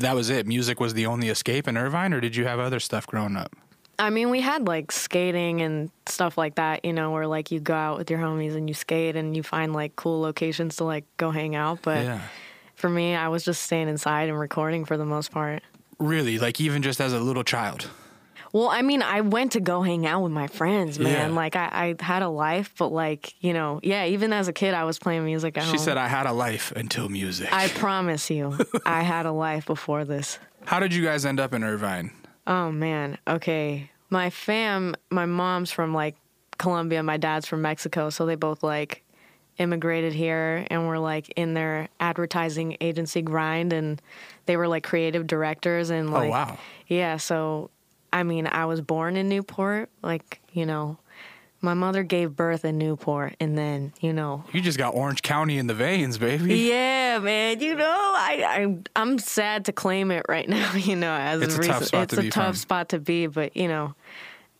That 0.00 0.14
was 0.14 0.30
it. 0.30 0.46
Music 0.46 0.80
was 0.80 0.94
the 0.94 1.06
only 1.06 1.28
escape 1.28 1.68
in 1.68 1.76
Irvine, 1.76 2.12
or 2.12 2.20
did 2.20 2.36
you 2.36 2.44
have 2.46 2.58
other 2.58 2.80
stuff 2.80 3.06
growing 3.06 3.36
up? 3.36 3.54
I 3.98 4.10
mean, 4.10 4.28
we 4.28 4.42
had 4.42 4.66
like 4.66 4.92
skating 4.92 5.62
and 5.62 5.90
stuff 6.06 6.36
like 6.36 6.56
that, 6.56 6.84
you 6.84 6.92
know, 6.92 7.12
where 7.12 7.26
like 7.26 7.50
you 7.50 7.60
go 7.60 7.74
out 7.74 7.96
with 7.98 8.10
your 8.10 8.18
homies 8.20 8.54
and 8.54 8.68
you 8.68 8.74
skate 8.74 9.16
and 9.16 9.34
you 9.34 9.42
find 9.42 9.72
like 9.72 9.96
cool 9.96 10.20
locations 10.20 10.76
to 10.76 10.84
like 10.84 11.04
go 11.16 11.30
hang 11.30 11.54
out. 11.56 11.78
But 11.82 12.04
Yeah. 12.04 12.20
for 12.74 12.90
me, 12.90 13.14
I 13.14 13.28
was 13.28 13.42
just 13.42 13.62
staying 13.62 13.88
inside 13.88 14.28
and 14.28 14.38
recording 14.38 14.84
for 14.84 14.98
the 14.98 15.06
most 15.06 15.30
part. 15.30 15.62
Really, 15.98 16.38
like 16.38 16.60
even 16.60 16.82
just 16.82 17.00
as 17.00 17.14
a 17.14 17.20
little 17.20 17.42
child. 17.44 17.88
Well, 18.56 18.70
I 18.70 18.80
mean, 18.80 19.02
I 19.02 19.20
went 19.20 19.52
to 19.52 19.60
go 19.60 19.82
hang 19.82 20.06
out 20.06 20.22
with 20.22 20.32
my 20.32 20.46
friends, 20.46 20.98
man. 20.98 21.30
Yeah. 21.30 21.36
Like, 21.36 21.56
I, 21.56 21.94
I 22.00 22.02
had 22.02 22.22
a 22.22 22.28
life, 22.30 22.72
but 22.78 22.88
like, 22.88 23.34
you 23.44 23.52
know, 23.52 23.80
yeah, 23.82 24.06
even 24.06 24.32
as 24.32 24.48
a 24.48 24.52
kid, 24.54 24.72
I 24.72 24.84
was 24.84 24.98
playing 24.98 25.26
music 25.26 25.58
at 25.58 25.64
She 25.64 25.72
home. 25.72 25.78
said, 25.78 25.98
I 25.98 26.08
had 26.08 26.24
a 26.24 26.32
life 26.32 26.72
until 26.74 27.10
music. 27.10 27.52
I 27.52 27.68
promise 27.74 28.30
you, 28.30 28.56
I 28.86 29.02
had 29.02 29.26
a 29.26 29.30
life 29.30 29.66
before 29.66 30.06
this. 30.06 30.38
How 30.64 30.80
did 30.80 30.94
you 30.94 31.04
guys 31.04 31.26
end 31.26 31.38
up 31.38 31.52
in 31.52 31.62
Irvine? 31.62 32.12
Oh 32.46 32.72
man. 32.72 33.18
Okay. 33.28 33.90
My 34.08 34.30
fam, 34.30 34.94
my 35.10 35.26
mom's 35.26 35.70
from 35.70 35.92
like 35.92 36.16
Colombia, 36.56 37.02
my 37.02 37.18
dad's 37.18 37.44
from 37.44 37.60
Mexico, 37.60 38.08
so 38.08 38.24
they 38.24 38.36
both 38.36 38.62
like 38.62 39.02
immigrated 39.58 40.14
here 40.14 40.66
and 40.70 40.86
were 40.86 40.98
like 40.98 41.28
in 41.36 41.52
their 41.52 41.88
advertising 42.00 42.78
agency 42.80 43.20
grind 43.20 43.74
and 43.74 44.00
they 44.46 44.56
were 44.56 44.68
like 44.68 44.82
creative 44.82 45.26
directors 45.26 45.90
and 45.90 46.08
oh, 46.08 46.12
like 46.12 46.28
oh, 46.28 46.30
wow. 46.30 46.58
yeah, 46.86 47.18
so 47.18 47.70
I 48.16 48.22
mean, 48.22 48.46
I 48.46 48.64
was 48.64 48.80
born 48.80 49.16
in 49.16 49.28
Newport, 49.28 49.90
like, 50.02 50.40
you 50.52 50.64
know, 50.64 50.96
my 51.60 51.74
mother 51.74 52.02
gave 52.02 52.36
birth 52.36 52.64
in 52.64 52.78
Newport 52.78 53.34
and 53.40 53.56
then, 53.58 53.92
you 54.00 54.12
know, 54.12 54.44
You 54.52 54.60
just 54.60 54.78
got 54.78 54.94
Orange 54.94 55.20
County 55.22 55.58
in 55.58 55.66
the 55.66 55.74
veins, 55.74 56.16
baby. 56.18 56.54
yeah, 56.60 57.18
man. 57.18 57.60
You 57.60 57.74
know, 57.74 57.84
I, 58.16 58.42
I 58.46 58.78
I'm 59.00 59.18
sad 59.18 59.64
to 59.66 59.72
claim 59.72 60.10
it 60.10 60.24
right 60.28 60.48
now. 60.58 60.72
You 60.74 60.96
know, 60.96 61.12
as 61.12 61.42
It's 61.42 61.54
a 61.54 61.58
recent, 61.58 61.74
tough 61.78 61.84
spot 61.88 62.02
it's 62.04 62.14
to 62.14 62.20
a 62.20 62.22
be 62.22 62.30
tough 62.30 62.46
from. 62.46 62.54
spot 62.56 62.88
to 62.90 62.98
be. 63.00 63.26
But 63.26 63.56
you 63.56 63.68
know, 63.68 63.94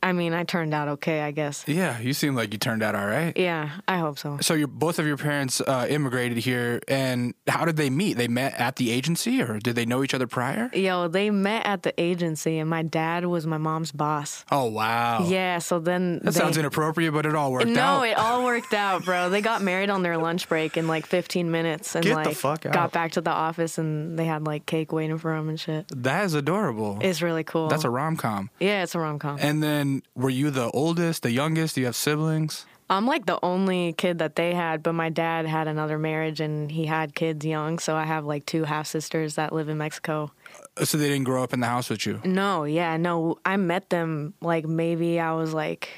I 0.02 0.12
mean, 0.12 0.32
I 0.34 0.44
turned 0.44 0.72
out 0.74 0.88
okay, 0.88 1.20
I 1.22 1.30
guess. 1.30 1.64
Yeah, 1.66 1.98
you 2.00 2.12
seem 2.12 2.34
like 2.36 2.52
you 2.52 2.58
turned 2.58 2.82
out 2.82 2.94
all 2.94 3.06
right. 3.06 3.36
Yeah, 3.36 3.70
I 3.88 3.98
hope 3.98 4.18
so. 4.18 4.38
So 4.40 4.54
your 4.54 4.68
both 4.68 4.98
of 4.98 5.06
your 5.06 5.16
parents 5.16 5.60
uh, 5.60 5.86
immigrated 5.88 6.38
here, 6.38 6.80
and 6.88 7.34
how 7.48 7.64
did 7.64 7.76
they 7.76 7.90
meet? 7.90 8.16
They 8.16 8.28
met 8.28 8.54
at 8.54 8.76
the 8.76 8.90
agency, 8.90 9.42
or 9.42 9.58
did 9.58 9.74
they 9.74 9.84
know 9.86 10.04
each 10.04 10.14
other 10.14 10.26
prior? 10.26 10.70
Yo, 10.72 11.08
they 11.08 11.30
met 11.30 11.66
at 11.66 11.82
the 11.82 11.92
agency, 12.00 12.58
and 12.58 12.68
my 12.70 12.82
dad 12.82 13.24
was 13.26 13.46
my 13.46 13.58
mom's 13.58 13.92
boss. 13.92 14.44
Oh 14.50 14.66
wow. 14.66 15.26
Yeah, 15.28 15.58
so 15.58 15.78
then 15.80 16.20
That 16.22 16.34
they, 16.34 16.40
sounds 16.40 16.56
inappropriate, 16.56 17.12
but 17.12 17.26
it 17.26 17.34
all 17.34 17.50
worked 17.52 17.66
no, 17.66 17.80
out. 17.80 18.02
it 18.02 18.16
all 18.16 18.44
worked 18.44 18.74
out, 18.74 19.04
bro. 19.04 19.30
They 19.30 19.40
got 19.40 19.62
married 19.62 19.90
on 19.90 20.02
their 20.02 20.16
lunch 20.18 20.48
break 20.48 20.76
in 20.76 20.86
like 20.86 21.06
15 21.06 21.50
minutes, 21.50 21.94
and 21.94 22.04
Get 22.04 22.10
the 22.22 22.28
like 22.30 22.36
fuck 22.36 22.66
out. 22.66 22.72
got 22.72 22.92
back 22.92 23.12
to 23.12 23.20
the 23.20 23.30
office, 23.32 23.78
and 23.78 24.18
they 24.18 24.24
had 24.26 24.44
like 24.46 24.66
cake 24.66 24.92
waiting 24.92 25.18
for 25.18 25.34
them 25.34 25.48
and 25.48 25.58
shit. 25.58 25.86
that 25.94 26.24
is 26.24 26.34
adorable. 26.34 26.98
It's 27.00 27.22
really 27.22 27.44
cool. 27.44 27.68
That's 27.68 27.84
a 27.84 27.90
rom 27.90 28.16
com. 28.16 28.50
yeah, 28.60 28.82
it's 28.82 28.94
a 28.94 28.98
rom 28.98 29.18
com. 29.18 29.38
And 29.40 29.62
then, 29.62 29.85
were 30.14 30.30
you 30.30 30.50
the 30.50 30.70
oldest, 30.70 31.22
the 31.22 31.30
youngest? 31.30 31.74
Do 31.74 31.80
you 31.82 31.86
have 31.86 31.96
siblings? 31.96 32.66
I'm 32.88 33.06
like 33.06 33.26
the 33.26 33.38
only 33.42 33.94
kid 33.94 34.18
that 34.18 34.36
they 34.36 34.54
had, 34.54 34.82
but 34.82 34.92
my 34.92 35.08
dad 35.08 35.44
had 35.46 35.66
another 35.66 35.98
marriage 35.98 36.40
and 36.40 36.70
he 36.70 36.86
had 36.86 37.16
kids 37.16 37.44
young, 37.44 37.80
so 37.80 37.96
I 37.96 38.04
have 38.04 38.24
like 38.24 38.46
two 38.46 38.62
half 38.62 38.86
sisters 38.86 39.34
that 39.34 39.52
live 39.52 39.68
in 39.68 39.78
Mexico. 39.78 40.30
Uh, 40.76 40.84
so 40.84 40.96
they 40.96 41.08
didn't 41.08 41.24
grow 41.24 41.42
up 41.42 41.52
in 41.52 41.60
the 41.60 41.66
house 41.66 41.90
with 41.90 42.06
you. 42.06 42.20
No, 42.24 42.62
yeah, 42.62 42.96
no, 42.96 43.38
I 43.44 43.56
met 43.56 43.90
them 43.90 44.34
like 44.40 44.66
maybe 44.66 45.18
I 45.18 45.32
was 45.32 45.52
like 45.52 45.88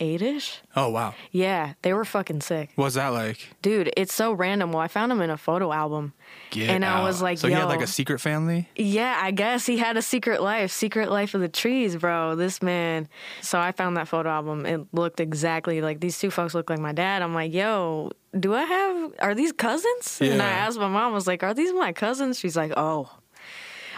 eight-ish. 0.00 0.60
Oh 0.74 0.90
wow. 0.90 1.14
Yeah, 1.30 1.74
they 1.82 1.92
were 1.92 2.04
fucking 2.04 2.40
sick. 2.40 2.70
What's 2.76 2.94
that 2.94 3.08
like? 3.08 3.38
Dude, 3.62 3.92
it's 3.96 4.14
so 4.14 4.32
random. 4.32 4.72
Well, 4.72 4.80
I 4.80 4.88
found 4.88 5.10
him 5.12 5.20
in 5.20 5.30
a 5.30 5.36
photo 5.36 5.72
album. 5.72 6.12
Get 6.50 6.70
and 6.70 6.84
I 6.84 7.02
was 7.02 7.22
like, 7.22 7.38
so 7.38 7.46
yo. 7.46 7.54
he 7.54 7.60
had 7.60 7.68
like 7.68 7.80
a 7.82 7.86
secret 7.86 8.20
family. 8.20 8.68
Yeah, 8.76 9.18
I 9.20 9.30
guess 9.30 9.66
he 9.66 9.78
had 9.78 9.96
a 9.96 10.02
secret 10.02 10.42
life, 10.42 10.70
secret 10.70 11.10
life 11.10 11.34
of 11.34 11.40
the 11.40 11.48
trees, 11.48 11.96
bro. 11.96 12.34
This 12.36 12.62
man. 12.62 13.08
So 13.40 13.58
I 13.58 13.72
found 13.72 13.96
that 13.96 14.08
photo 14.08 14.30
album. 14.30 14.66
It 14.66 14.86
looked 14.92 15.20
exactly 15.20 15.80
like 15.80 16.00
these 16.00 16.18
two 16.18 16.30
folks 16.30 16.54
look 16.54 16.70
like 16.70 16.78
my 16.78 16.92
dad. 16.92 17.22
I'm 17.22 17.34
like, 17.34 17.52
yo, 17.52 18.10
do 18.38 18.54
I 18.54 18.62
have? 18.62 19.12
Are 19.20 19.34
these 19.34 19.52
cousins? 19.52 20.18
And 20.20 20.42
I 20.42 20.48
asked 20.48 20.78
my 20.78 20.88
mom, 20.88 21.12
I 21.12 21.14
was 21.14 21.26
like, 21.26 21.42
are 21.42 21.54
these 21.54 21.72
my 21.72 21.92
cousins? 21.92 22.38
She's 22.38 22.56
like, 22.56 22.72
oh, 22.76 23.10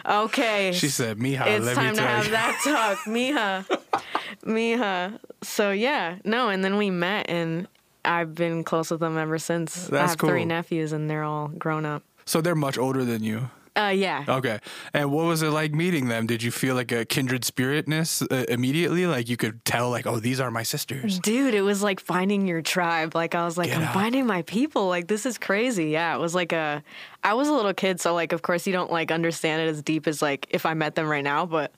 okay. 0.07 0.73
She 0.73 0.88
said, 0.88 1.19
"Mija, 1.19 1.47
it's 1.47 1.67
let 1.67 1.75
time 1.75 1.90
me 1.90 1.90
to 1.93 1.97
tell 1.99 2.07
have 2.07 2.25
you." 2.26 2.31
that 2.33 2.61
talk, 2.64 2.99
mija, 3.07 3.81
mija. 4.44 5.18
So 5.42 5.70
yeah, 5.70 6.16
no, 6.25 6.49
and 6.49 6.64
then 6.64 6.76
we 6.76 6.90
met, 6.90 7.28
and 7.28 7.68
I've 8.04 8.35
been 8.35 8.64
close 8.64 8.90
with 8.90 9.00
them 9.00 9.18
ever 9.18 9.38
since. 9.38 9.88
I 9.88 9.90
That's 9.90 10.12
have 10.12 10.20
three 10.20 10.44
nephews, 10.44 10.92
and 10.92 11.08
they're 11.11 11.25
all 11.25 11.49
grown 11.49 11.85
up. 11.85 12.02
So 12.25 12.40
they're 12.40 12.54
much 12.54 12.78
older 12.78 13.04
than 13.04 13.23
you. 13.23 13.50
Uh, 13.76 13.90
yeah. 13.90 14.25
Okay. 14.28 14.58
And 14.92 15.12
what 15.12 15.26
was 15.26 15.40
it 15.42 15.50
like 15.50 15.73
meeting 15.73 16.08
them? 16.08 16.26
Did 16.26 16.42
you 16.42 16.50
feel 16.50 16.75
like 16.75 16.90
a 16.90 17.04
kindred 17.04 17.42
spiritness 17.42 18.26
uh, 18.28 18.44
immediately? 18.49 19.06
Like 19.06 19.28
you 19.28 19.37
could 19.37 19.64
tell, 19.64 19.88
like, 19.88 20.04
oh, 20.04 20.18
these 20.18 20.40
are 20.40 20.50
my 20.50 20.64
sisters. 20.64 21.20
Dude, 21.20 21.54
it 21.54 21.62
was 21.62 21.80
like 21.80 22.00
finding 22.00 22.49
your 22.49 22.61
tribe. 22.61 23.14
Like 23.14 23.37
I 23.37 23.44
was 23.44 23.56
like, 23.56 23.68
Get 23.68 23.76
I'm 23.78 23.85
out. 23.85 23.94
finding 23.94 24.26
my 24.26 24.42
people. 24.42 24.88
Like 24.88 25.06
this 25.06 25.25
is 25.25 25.38
crazy. 25.38 25.90
Yeah, 25.90 26.16
it 26.16 26.18
was 26.18 26.35
like 26.35 26.52
a. 26.52 26.82
I 27.23 27.35
was 27.35 27.47
a 27.47 27.52
little 27.52 27.75
kid, 27.75 28.00
so 28.00 28.14
like 28.14 28.32
of 28.32 28.42
course 28.42 28.66
you 28.66 28.73
don't 28.73 28.90
like 28.90 29.12
understand 29.12 29.62
it 29.62 29.68
as 29.68 29.80
deep 29.80 30.08
as 30.08 30.20
like 30.20 30.49
if 30.50 30.66
I 30.66 30.75
met 30.75 30.97
them 30.97 31.06
right 31.06 31.25
now, 31.25 31.47
but 31.47 31.73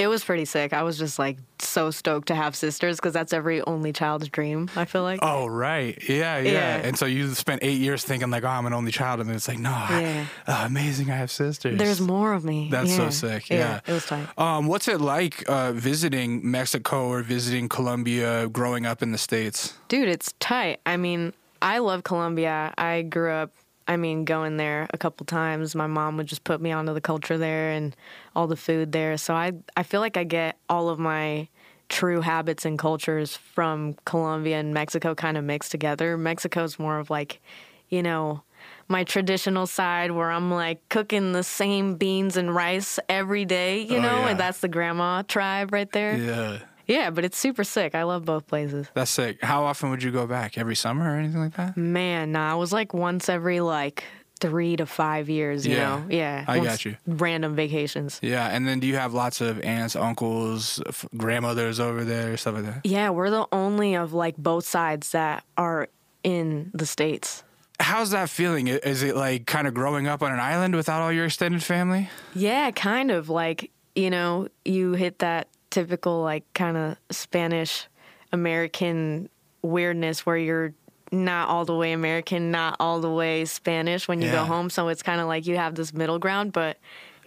it 0.00 0.06
was 0.08 0.24
pretty 0.24 0.44
sick. 0.46 0.72
I 0.72 0.82
was 0.82 0.98
just 0.98 1.18
like 1.18 1.36
so 1.58 1.90
stoked 1.90 2.28
to 2.28 2.34
have 2.34 2.56
sisters 2.56 2.96
because 2.96 3.12
that's 3.12 3.32
every 3.32 3.60
only 3.62 3.92
child's 3.92 4.28
dream. 4.28 4.70
I 4.74 4.86
feel 4.86 5.02
like. 5.02 5.20
Oh, 5.22 5.46
right. 5.46 5.96
Yeah, 6.08 6.38
yeah, 6.38 6.50
Yeah. 6.52 6.76
And 6.86 6.96
so 6.98 7.04
you 7.04 7.34
spent 7.34 7.62
eight 7.62 7.78
years 7.78 8.02
thinking, 8.02 8.30
like, 8.30 8.44
oh, 8.44 8.48
I'm 8.48 8.64
an 8.66 8.72
only 8.72 8.92
child. 8.92 9.20
And 9.20 9.28
then 9.28 9.36
it's 9.36 9.46
like, 9.46 9.58
no, 9.58 9.70
I- 9.70 10.00
Yeah. 10.00 10.24
uh, 10.46 10.62
amazing. 10.66 11.10
I 11.10 11.16
have 11.16 11.30
sisters. 11.30 11.78
There's 11.78 12.00
more 12.00 12.32
of 12.32 12.44
me. 12.44 12.68
That's 12.70 12.94
so 12.96 13.04
Yeah. 13.04 13.08
sick. 13.10 13.50
Yeah. 13.50 13.80
it 13.86 13.92
was 13.92 14.06
tight. 14.06 14.26
Um, 14.38 14.66
what's 14.66 14.88
it 14.88 15.00
like 15.00 15.44
uh, 15.48 15.72
visiting 15.72 16.50
Mexico 16.50 17.06
or 17.08 17.22
visiting 17.22 17.68
Colombia 17.68 18.48
growing 18.48 18.86
up 18.86 19.02
in 19.02 19.12
the 19.12 19.18
States? 19.18 19.74
Dude, 19.88 20.08
it's 20.08 20.32
tight. 20.40 20.80
I 20.86 20.96
mean, 20.96 21.34
I 21.62 21.78
love 21.78 22.04
Colombia. 22.04 22.72
I 22.78 23.02
grew 23.02 23.30
up, 23.30 23.52
I 23.90 23.96
mean, 23.96 24.24
going 24.24 24.56
there 24.56 24.86
a 24.94 24.96
couple 24.98 25.26
times. 25.26 25.74
My 25.74 25.88
mom 25.88 26.16
would 26.16 26.28
just 26.28 26.44
put 26.44 26.60
me 26.60 26.70
onto 26.70 26.94
the 26.94 27.00
culture 27.00 27.36
there 27.36 27.72
and 27.72 27.94
all 28.36 28.46
the 28.46 28.56
food 28.56 28.92
there. 28.92 29.16
So 29.16 29.34
I, 29.34 29.52
I 29.76 29.82
feel 29.82 30.00
like 30.00 30.16
I 30.16 30.22
get 30.24 30.56
all 30.68 30.88
of 30.88 31.00
my 31.00 31.48
true 31.88 32.20
habits 32.20 32.64
and 32.64 32.78
cultures 32.78 33.36
from 33.36 33.96
Colombia 34.04 34.60
and 34.60 34.72
Mexico 34.72 35.16
kind 35.16 35.36
of 35.36 35.42
mixed 35.42 35.72
together. 35.72 36.16
Mexico's 36.16 36.78
more 36.78 37.00
of 37.00 37.10
like, 37.10 37.40
you 37.88 38.00
know, 38.00 38.42
my 38.86 39.02
traditional 39.02 39.66
side 39.66 40.12
where 40.12 40.30
I'm 40.30 40.52
like 40.52 40.88
cooking 40.88 41.32
the 41.32 41.42
same 41.42 41.96
beans 41.96 42.36
and 42.36 42.54
rice 42.54 43.00
every 43.08 43.44
day, 43.44 43.80
you 43.82 43.98
Oh, 43.98 44.02
know, 44.02 44.18
yeah. 44.20 44.28
and 44.28 44.38
that's 44.40 44.60
the 44.60 44.68
grandma 44.68 45.22
tribe 45.22 45.72
right 45.72 45.90
there. 45.90 46.16
Yeah. 46.16 46.58
Yeah, 46.90 47.10
but 47.10 47.24
it's 47.24 47.38
super 47.38 47.64
sick. 47.64 47.94
I 47.94 48.02
love 48.02 48.24
both 48.24 48.46
places. 48.46 48.88
That's 48.94 49.10
sick. 49.10 49.42
How 49.42 49.64
often 49.64 49.90
would 49.90 50.02
you 50.02 50.10
go 50.10 50.26
back? 50.26 50.58
Every 50.58 50.76
summer 50.76 51.12
or 51.12 51.16
anything 51.16 51.40
like 51.40 51.54
that? 51.54 51.76
Man, 51.76 52.32
nah, 52.32 52.52
I 52.52 52.54
was 52.56 52.72
like 52.72 52.92
once 52.92 53.28
every 53.28 53.60
like 53.60 54.04
three 54.40 54.74
to 54.76 54.86
five 54.86 55.28
years, 55.28 55.66
you 55.66 55.76
Yeah, 55.76 55.88
know? 55.88 56.06
Yeah. 56.08 56.44
I 56.48 56.60
got 56.60 56.84
you. 56.84 56.96
Random 57.06 57.54
vacations. 57.54 58.18
Yeah. 58.22 58.46
And 58.48 58.66
then 58.66 58.80
do 58.80 58.86
you 58.86 58.96
have 58.96 59.12
lots 59.12 59.42
of 59.42 59.60
aunts, 59.60 59.94
uncles, 59.94 60.82
f- 60.86 61.04
grandmothers 61.16 61.78
over 61.78 62.04
there, 62.04 62.36
stuff 62.38 62.54
like 62.54 62.64
that? 62.64 62.80
Yeah, 62.84 63.10
we're 63.10 63.28
the 63.30 63.46
only 63.52 63.94
of 63.96 64.12
like 64.14 64.36
both 64.38 64.66
sides 64.66 65.12
that 65.12 65.44
are 65.58 65.88
in 66.24 66.70
the 66.72 66.86
States. 66.86 67.44
How's 67.80 68.10
that 68.12 68.30
feeling? 68.30 68.68
Is 68.68 69.02
it 69.02 69.14
like 69.14 69.46
kind 69.46 69.66
of 69.66 69.74
growing 69.74 70.06
up 70.06 70.22
on 70.22 70.32
an 70.32 70.40
island 70.40 70.74
without 70.74 71.02
all 71.02 71.12
your 71.12 71.26
extended 71.26 71.62
family? 71.62 72.08
Yeah, 72.34 72.70
kind 72.70 73.10
of 73.10 73.28
like, 73.28 73.70
you 73.94 74.08
know, 74.10 74.48
you 74.64 74.92
hit 74.92 75.18
that 75.20 75.48
typical 75.70 76.22
like 76.22 76.44
kind 76.54 76.76
of 76.76 76.96
Spanish 77.10 77.86
American 78.32 79.28
weirdness 79.62 80.24
where 80.26 80.36
you're 80.36 80.72
not 81.12 81.48
all 81.48 81.64
the 81.64 81.74
way 81.74 81.92
American, 81.92 82.50
not 82.50 82.76
all 82.80 83.00
the 83.00 83.10
way 83.10 83.44
Spanish 83.44 84.06
when 84.08 84.20
you 84.20 84.26
Yeah. 84.28 84.32
go 84.34 84.44
home. 84.44 84.70
So 84.70 84.88
it's 84.88 85.02
kind 85.02 85.20
of 85.20 85.26
like 85.26 85.46
you 85.46 85.56
have 85.56 85.74
this 85.74 85.92
middle 85.92 86.18
ground, 86.18 86.52
but 86.52 86.78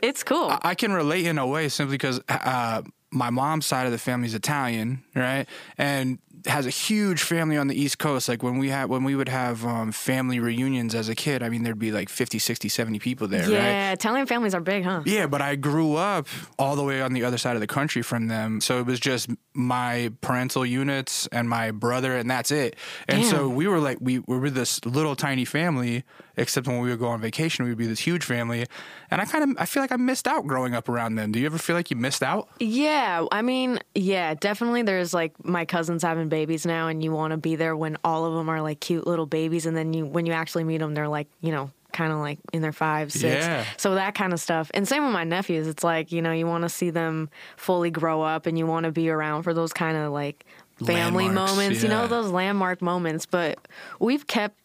it's 0.02 0.24
cool. 0.24 0.50
I- 0.50 0.60
I 0.72 0.76
can 0.76 0.94
relate 0.94 1.26
in 1.26 1.38
a 1.38 1.46
way 1.46 1.68
simply 1.70 1.96
because 1.96 2.22
uh, 2.30 2.82
my 3.14 3.30
mom's 3.30 3.66
side 3.66 3.86
of 3.86 3.92
the 3.92 3.98
family 3.98 4.28
is 4.28 4.34
Italian, 4.34 5.04
right? 5.16 5.46
And 5.78 6.20
has 6.46 6.66
a 6.66 6.70
huge 6.70 7.22
family 7.22 7.58
on 7.58 7.68
the 7.68 7.80
East 7.80 8.00
Coast. 8.00 8.28
Like 8.28 8.44
when 8.44 8.58
we 8.58 8.70
had 8.70 8.90
when 8.90 9.04
we 9.04 9.16
would 9.16 9.30
have 9.30 9.66
um, 9.66 9.92
family 9.92 10.40
reunions 10.40 10.94
as 10.94 11.10
a 11.10 11.16
kid, 11.16 11.42
I 11.42 11.50
mean 11.50 11.64
there'd 11.64 11.80
be 11.80 11.92
like 11.92 12.10
50, 12.10 12.40
60, 12.40 12.70
70 12.70 13.00
people 13.00 13.28
there, 13.28 13.44
right? 13.44 13.52
yeah, 13.52 13.92
Italian 13.94 14.26
families 14.26 14.54
are 14.54 14.60
big, 14.60 14.84
huh? 14.84 15.04
Yeah, 15.06 15.28
but 15.28 15.42
I 15.42 15.56
grew 15.56 15.96
up 15.96 16.28
all 16.60 16.76
the 16.76 16.84
way 16.84 17.02
on 17.02 17.14
the 17.14 17.24
other 17.24 17.38
side 17.38 17.56
of 17.56 17.62
the 17.62 17.68
country 17.68 18.02
from 18.02 18.28
them. 18.28 18.60
So 18.62 18.80
it 18.80 18.86
was 18.86 19.00
just 19.00 19.30
my 19.54 20.12
parental 20.22 20.66
units 20.66 21.28
and 21.28 21.48
my 21.48 21.72
brother, 21.72 22.16
and 22.16 22.30
that's 22.30 22.52
it. 22.52 22.76
And 23.08 23.26
so 23.26 23.48
we 23.48 23.68
were 23.68 23.80
like, 23.80 24.00
we, 24.02 24.20
we 24.20 24.38
were 24.38 24.50
this 24.50 24.84
little 24.86 25.16
tiny 25.16 25.46
family, 25.46 26.04
except 26.36 26.68
when 26.68 26.80
we 26.80 26.90
would 26.90 27.00
go 27.00 27.08
on 27.08 27.22
vacation, 27.22 27.64
we 27.64 27.72
would 27.72 27.78
be 27.78 27.88
this 27.88 28.00
huge 28.00 28.26
family. 28.26 28.66
And 29.14 29.22
I 29.22 29.26
kind 29.26 29.52
of, 29.52 29.62
I 29.62 29.66
feel 29.66 29.84
like 29.84 29.92
I 29.92 29.98
missed 29.98 30.28
out 30.28 30.46
growing 30.48 30.74
up 30.74 30.90
around 30.90 31.16
them. 31.16 31.32
Do 31.32 31.40
you 31.40 31.46
ever 31.46 31.58
feel 31.58 31.76
like 31.76 31.90
you 31.90 31.98
missed 31.98 32.24
out? 32.24 32.50
Yeah, 32.60 33.26
I 33.32 33.42
mean, 33.42 33.80
yeah, 33.96 34.34
definitely. 34.34 34.82
There's 34.82 35.14
like 35.14 35.34
my 35.46 35.66
cousins 35.66 36.04
having 36.04 36.30
babies 36.30 36.66
now, 36.66 36.88
and 36.88 37.04
you 37.04 37.12
want 37.12 37.32
to 37.32 37.38
be 37.38 37.56
there 37.56 37.76
when 37.76 37.98
all 38.04 38.26
of 38.26 38.34
them 38.34 38.50
are 38.50 38.62
like 38.62 38.80
cute 38.80 39.08
little 39.08 39.26
babies, 39.26 39.66
and 39.66 39.76
then 39.78 39.94
you 39.94 40.06
when 40.06 40.26
you 40.26 40.34
actually 40.34 40.64
meet 40.64 40.80
them, 40.80 40.94
they're 40.94 41.08
like 41.08 41.28
you 41.42 41.52
know 41.52 41.72
kind 41.94 42.12
of 42.12 42.20
like 42.20 42.40
in 42.52 42.62
their 42.62 42.74
five, 42.74 43.12
six. 43.12 43.46
Yeah. 43.46 43.66
So 43.78 43.96
that 43.96 44.16
kind 44.16 44.34
of 44.34 44.40
stuff. 44.40 44.72
And 44.74 44.88
same 44.88 45.04
with 45.04 45.14
my 45.14 45.24
nephews. 45.24 45.68
It's 45.68 45.84
like 45.84 46.12
you 46.12 46.22
know 46.22 46.32
you 46.32 46.48
want 46.48 46.64
to 46.64 46.70
see 46.70 46.90
them 46.90 47.30
fully 47.56 47.92
grow 47.92 48.22
up, 48.22 48.46
and 48.46 48.58
you 48.58 48.68
want 48.68 48.86
to 48.86 48.92
be 48.92 49.10
around 49.10 49.44
for 49.44 49.54
those 49.54 49.72
kind 49.72 49.96
of 49.96 50.12
like 50.12 50.46
family 50.84 51.26
Landmarks, 51.26 51.52
moments. 51.52 51.84
You 51.84 51.90
know 51.90 52.08
those 52.08 52.32
landmark 52.32 52.82
moments. 52.82 53.26
But 53.26 53.60
we've 54.00 54.28
kept 54.28 54.58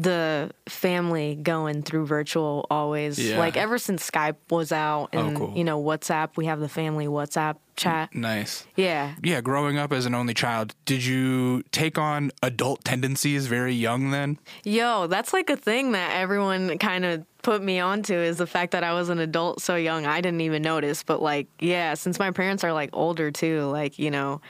the 0.00 0.48
family 0.68 1.34
going 1.34 1.82
through 1.82 2.06
virtual 2.06 2.64
always 2.70 3.18
Yeah. 3.18 3.36
like 3.36 3.56
ever 3.56 3.78
since 3.78 4.08
skype 4.08 4.36
was 4.48 4.70
out 4.70 5.08
Oh, 5.12 5.18
and 5.18 5.36
cool. 5.36 5.52
you 5.56 5.64
know 5.64 5.82
whatsapp 5.82 6.36
we 6.36 6.46
have 6.46 6.60
the 6.60 6.68
family 6.68 7.06
whatsapp 7.08 7.56
chat 7.74 8.14
Nice. 8.14 8.64
yeah. 8.76 9.14
Yeah, 9.24 9.40
growing 9.40 9.76
up 9.76 9.92
as 9.92 10.06
an 10.06 10.14
only 10.14 10.34
child, 10.34 10.74
did 10.84 11.04
you 11.04 11.62
take 11.72 11.98
on 11.98 12.30
adult 12.44 12.84
tendencies 12.84 13.48
very 13.48 13.74
young 13.74 14.10
then? 14.12 14.38
Yo, 14.64 15.08
that's 15.08 15.32
like 15.32 15.50
a 15.50 15.56
thing 15.56 15.92
that 15.92 16.12
everyone 16.14 16.78
kind 16.78 17.04
of 17.04 17.24
put 17.42 17.60
me 17.62 17.80
onto 17.80 18.14
is 18.14 18.36
the 18.38 18.46
fact 18.46 18.70
that 18.72 18.84
I 18.84 18.92
was 18.94 19.08
an 19.08 19.18
adult 19.18 19.60
so 19.62 19.74
young. 19.76 20.06
I 20.06 20.20
didn't 20.20 20.40
even 20.42 20.62
notice, 20.62 21.02
but 21.04 21.20
like, 21.22 21.46
yeah, 21.60 21.94
since 21.94 22.18
my 22.20 22.30
parents 22.30 22.62
are 22.64 22.72
like 22.72 22.90
older 22.92 23.30
too, 23.32 23.62
like, 23.66 23.98
you 23.98 24.10
know, 24.12 24.40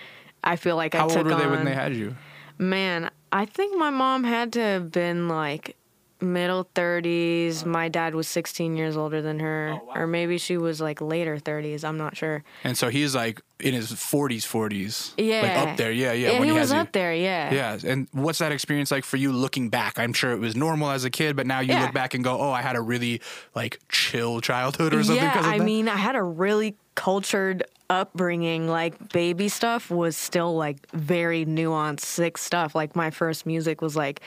I 0.45 0.57
feel 0.57 0.76
like 0.76 0.95
I 0.95 1.00
took 1.07 1.11
How 1.11 1.17
old 1.19 1.26
were 1.26 1.35
they 1.35 1.45
on 1.45 1.50
when 1.50 1.64
they 1.67 1.75
had 1.75 1.95
you? 1.95 2.17
Man, 2.59 3.11
I 3.33 3.45
think 3.45 3.77
my 3.77 3.91
mom 3.91 4.25
had 4.25 4.53
to 4.55 4.61
have 4.61 4.91
been 4.91 5.29
like 5.29 5.77
middle 6.21 6.65
30s. 6.75 7.61
Uh-huh. 7.61 7.69
My 7.69 7.89
dad 7.89 8.15
was 8.15 8.27
16 8.27 8.77
years 8.77 8.97
older 8.97 9.23
than 9.23 9.39
her, 9.41 9.79
oh, 9.81 9.93
or 9.95 10.07
maybe 10.07 10.37
she 10.39 10.57
was 10.57 10.81
like 10.81 11.01
later 11.01 11.37
30s. 11.37 11.85
I'm 11.85 11.97
not 11.97 12.17
sure. 12.17 12.43
And 12.65 12.77
so 12.77 12.89
he's 12.89 13.15
like 13.15 13.41
in 13.61 13.73
his 13.75 13.93
40s, 13.93 14.43
40s. 14.45 15.13
Yeah. 15.17 15.43
Like 15.43 15.69
up 15.69 15.77
there. 15.77 15.93
Yeah, 15.93 16.13
yeah. 16.13 16.33
Yeah, 16.33 16.39
when 16.41 16.49
he, 16.49 16.55
he, 16.55 16.59
was 16.59 16.71
has 16.71 16.73
you. 16.77 16.81
up 16.81 16.93
there. 16.93 17.15
Yeah. 17.15 17.53
Yeah, 17.55 17.79
and 17.85 18.09
what's 18.13 18.39
that 18.41 18.51
experience 18.51 18.91
like 18.91 19.05
for 19.05 19.17
you 19.17 19.31
looking 19.33 19.69
back? 19.69 19.99
I'm 19.99 20.13
sure 20.13 20.33
it 20.33 20.39
was 20.41 20.57
normal 20.57 20.91
as 20.91 21.05
a 21.05 21.11
kid, 21.11 21.37
but 21.37 21.47
now 21.47 21.61
you 21.61 21.73
Yeah. 21.75 21.83
look 21.85 21.95
back 21.95 22.15
and 22.15 22.25
go, 22.25 22.37
"Oh, 22.41 22.51
I 22.51 22.63
had 22.63 22.75
a 22.77 22.81
really 22.81 23.21
like 23.55 23.79
chill 23.89 24.41
childhood 24.41 24.95
or 24.95 25.05
something." 25.05 25.23
Yeah, 25.25 25.41
I 25.45 25.59
that? 25.59 25.65
mean, 25.65 25.89
I 25.89 25.97
had 25.97 26.17
a 26.17 26.23
really 26.23 26.77
cultured 26.97 27.63
upbringing, 27.90 28.68
like 28.68 29.12
baby 29.12 29.49
stuff 29.49 29.90
was 29.90 30.16
still 30.16 30.54
like 30.54 30.90
very 30.92 31.45
nuanced, 31.47 32.00
sick 32.00 32.38
stuff. 32.38 32.75
Like 32.75 32.95
my 32.95 33.11
first 33.11 33.47
music 33.47 33.80
was 33.80 33.97
like 33.97 34.21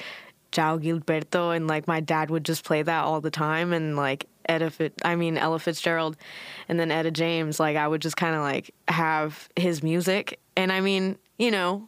João 0.51 0.81
Gilberto, 0.83 1.55
and 1.55 1.67
like 1.67 1.87
my 1.87 1.99
dad 1.99 2.29
would 2.29 2.45
just 2.45 2.63
play 2.63 2.81
that 2.81 3.03
all 3.03 3.21
the 3.21 3.31
time, 3.31 3.73
and 3.73 3.95
like 3.95 4.27
Etta, 4.49 4.69
Fit, 4.69 4.93
I 5.03 5.15
mean 5.15 5.37
Ella 5.37 5.59
Fitzgerald, 5.59 6.17
and 6.67 6.79
then 6.79 6.91
Etta 6.91 7.11
James. 7.11 7.59
Like 7.59 7.77
I 7.77 7.87
would 7.87 8.01
just 8.01 8.17
kind 8.17 8.35
of 8.35 8.41
like 8.41 8.73
have 8.87 9.49
his 9.55 9.83
music, 9.83 10.39
and 10.57 10.71
I 10.71 10.81
mean, 10.81 11.17
you 11.37 11.51
know, 11.51 11.87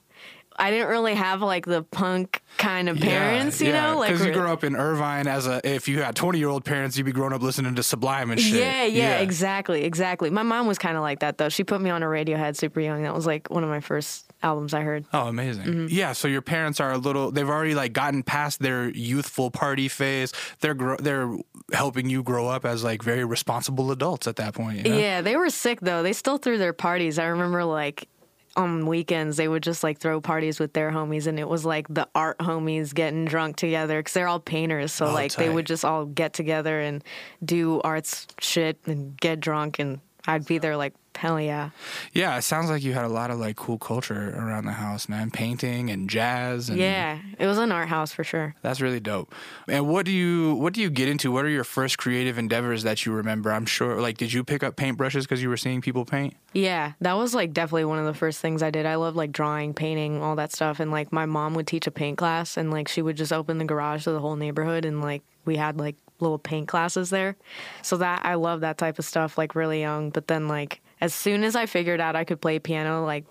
I 0.57 0.71
didn't 0.71 0.87
really 0.89 1.15
have 1.15 1.41
like 1.41 1.65
the 1.65 1.83
punk 1.83 2.41
kind 2.57 2.89
of 2.89 2.99
parents, 2.99 3.61
you 3.61 3.71
know, 3.71 3.97
like 3.99 4.11
because 4.11 4.25
you 4.25 4.31
grew 4.33 4.47
up 4.49 4.63
in 4.63 4.75
Irvine 4.75 5.27
as 5.27 5.47
a 5.47 5.61
if 5.67 5.87
you 5.87 6.01
had 6.01 6.15
twenty 6.15 6.39
year 6.39 6.49
old 6.49 6.63
parents, 6.65 6.97
you'd 6.97 7.05
be 7.05 7.11
growing 7.11 7.33
up 7.33 7.41
listening 7.41 7.75
to 7.75 7.83
Sublime 7.83 8.31
and 8.31 8.39
shit. 8.39 8.59
Yeah, 8.59 8.83
yeah, 8.85 9.17
exactly, 9.19 9.83
exactly. 9.83 10.29
My 10.29 10.43
mom 10.43 10.67
was 10.67 10.77
kind 10.77 10.95
of 10.97 11.01
like 11.01 11.19
that 11.19 11.37
though. 11.37 11.49
She 11.49 11.63
put 11.63 11.81
me 11.81 11.89
on 11.89 12.03
a 12.03 12.07
Radiohead 12.07 12.55
super 12.55 12.79
young. 12.79 13.03
That 13.03 13.13
was 13.15 13.25
like 13.25 13.49
one 13.49 13.63
of 13.63 13.69
my 13.69 13.79
first 13.79 14.31
albums 14.43 14.73
I 14.73 14.81
heard. 14.81 15.05
Oh, 15.13 15.27
amazing. 15.27 15.63
Mm-hmm. 15.65 15.87
Yeah, 15.89 16.11
so 16.13 16.27
your 16.27 16.41
parents 16.41 16.79
are 16.79 16.91
a 16.91 16.97
little 16.97 17.31
they've 17.31 17.49
already 17.49 17.75
like 17.75 17.93
gotten 17.93 18.23
past 18.23 18.59
their 18.59 18.89
youthful 18.89 19.49
party 19.51 19.87
phase. 19.87 20.33
They're 20.59 20.73
gro- 20.73 20.97
they're 20.97 21.35
helping 21.71 22.09
you 22.09 22.23
grow 22.23 22.47
up 22.47 22.65
as 22.65 22.83
like 22.83 23.01
very 23.01 23.23
responsible 23.23 23.91
adults 23.91 24.27
at 24.27 24.35
that 24.35 24.53
point. 24.53 24.77
you 24.85 24.91
know? 24.91 24.97
Yeah, 24.97 25.21
they 25.21 25.35
were 25.35 25.49
sick 25.49 25.79
though. 25.81 26.03
They 26.03 26.13
still 26.13 26.37
threw 26.37 26.57
their 26.57 26.73
parties. 26.73 27.17
I 27.17 27.25
remember 27.25 27.63
like 27.63 28.07
on 28.55 28.85
weekends 28.85 29.37
they 29.37 29.47
would 29.47 29.63
just 29.63 29.83
like 29.83 29.97
throw 29.97 30.21
parties 30.21 30.59
with 30.59 30.73
their 30.73 30.91
homies 30.91 31.25
and 31.25 31.39
it 31.39 31.49
was 31.49 31.65
like 31.65 31.87
the 31.87 32.07
art 32.13 32.37
homies 32.37 32.93
getting 32.93 33.25
drunk 33.25 33.55
together 33.55 33.99
because 33.99 34.13
they're 34.13 34.27
all 34.27 34.39
painters 34.39 34.91
so 34.91 35.07
Oh, 35.07 35.13
like 35.13 35.33
they 35.33 35.49
would 35.49 35.65
just 35.65 35.83
all 35.83 36.05
get 36.05 36.33
together 36.33 36.79
and 36.79 37.03
do 37.43 37.81
arts 37.81 38.27
shit 38.39 38.77
and 38.85 39.17
get 39.19 39.39
drunk 39.39 39.79
and 39.79 39.99
i'd 40.27 40.45
be 40.45 40.59
there 40.59 40.77
like 40.77 40.93
hell 41.17 41.39
yeah 41.39 41.69
Yeah, 42.13 42.37
it 42.37 42.41
sounds 42.43 42.69
like 42.69 42.83
you 42.83 42.93
had 42.93 43.05
a 43.05 43.09
lot 43.09 43.31
of 43.31 43.39
like 43.39 43.55
cool 43.55 43.77
culture 43.77 44.29
around 44.35 44.65
the 44.65 44.73
house, 44.73 45.07
man. 45.07 45.31
Painting 45.31 45.89
and 45.89 46.09
jazz 46.09 46.69
and 46.69 46.77
yeah 46.77 47.19
it 47.39 47.47
was 47.47 47.57
an 47.57 47.71
art 47.71 47.87
house 47.87 48.11
for 48.11 48.23
sure 48.23 48.55
That's 48.61 48.81
really 48.81 48.99
dope. 48.99 49.33
And 49.67 49.87
what 49.87 50.05
do 50.05 50.11
you 50.11 50.55
what 50.55 50.73
do 50.73 50.81
you 50.81 50.89
get 50.89 51.07
into? 51.07 51.31
What 51.31 51.45
are 51.45 51.49
your 51.49 51.63
first 51.63 51.97
creative 51.97 52.37
endeavors 52.37 52.83
that 52.83 53.05
you 53.05 53.11
remember? 53.13 53.51
I'm 53.51 53.65
sure 53.65 54.01
like 54.01 54.17
did 54.17 54.33
you 54.33 54.43
pick 54.43 54.63
up 54.63 54.75
paintbrushes 54.75 55.21
because 55.23 55.41
you 55.41 55.49
were 55.49 55.57
seeing 55.57 55.81
people 55.81 56.05
paint? 56.05 56.35
Yeah, 56.53 56.93
that 57.01 57.13
was 57.13 57.33
like 57.33 57.53
definitely 57.53 57.85
one 57.85 57.99
of 57.99 58.05
the 58.05 58.13
first 58.13 58.39
things 58.39 58.61
I 58.61 58.69
did. 58.69 58.85
I 58.85 58.95
love 58.95 59.15
like 59.15 59.31
drawing, 59.31 59.73
painting, 59.73 60.21
all 60.21 60.35
that 60.35 60.51
stuff. 60.51 60.79
And 60.79 60.91
like 60.91 61.11
my 61.11 61.25
mom 61.25 61.53
would 61.55 61.67
teach 61.67 61.87
a 61.87 61.91
paint 61.91 62.17
class 62.17 62.57
and 62.57 62.69
like 62.71 62.87
she 62.87 63.01
would 63.01 63.17
just 63.17 63.33
open 63.33 63.57
the 63.57 63.65
garage 63.65 64.03
to 64.03 64.11
the 64.11 64.19
whole 64.19 64.35
neighborhood 64.35 64.85
and 64.85 65.01
like 65.01 65.23
we 65.45 65.55
had 65.57 65.77
like 65.79 65.95
little 66.19 66.37
paint 66.37 66.67
classes 66.67 67.09
there. 67.09 67.35
So 67.81 67.97
that 67.97 68.25
I 68.25 68.35
love 68.35 68.61
that 68.61 68.77
type 68.77 68.99
of 68.99 69.05
stuff 69.05 69.37
like 69.37 69.55
really 69.55 69.81
young. 69.81 70.09
But 70.09 70.27
then 70.27 70.47
like 70.47 70.81
as 71.03 71.13
soon 71.13 71.43
as 71.43 71.55
I 71.55 71.65
figured 71.65 71.99
out 71.99 72.15
I 72.15 72.23
could 72.23 72.39
play 72.39 72.59
piano, 72.59 73.03
like 73.05 73.25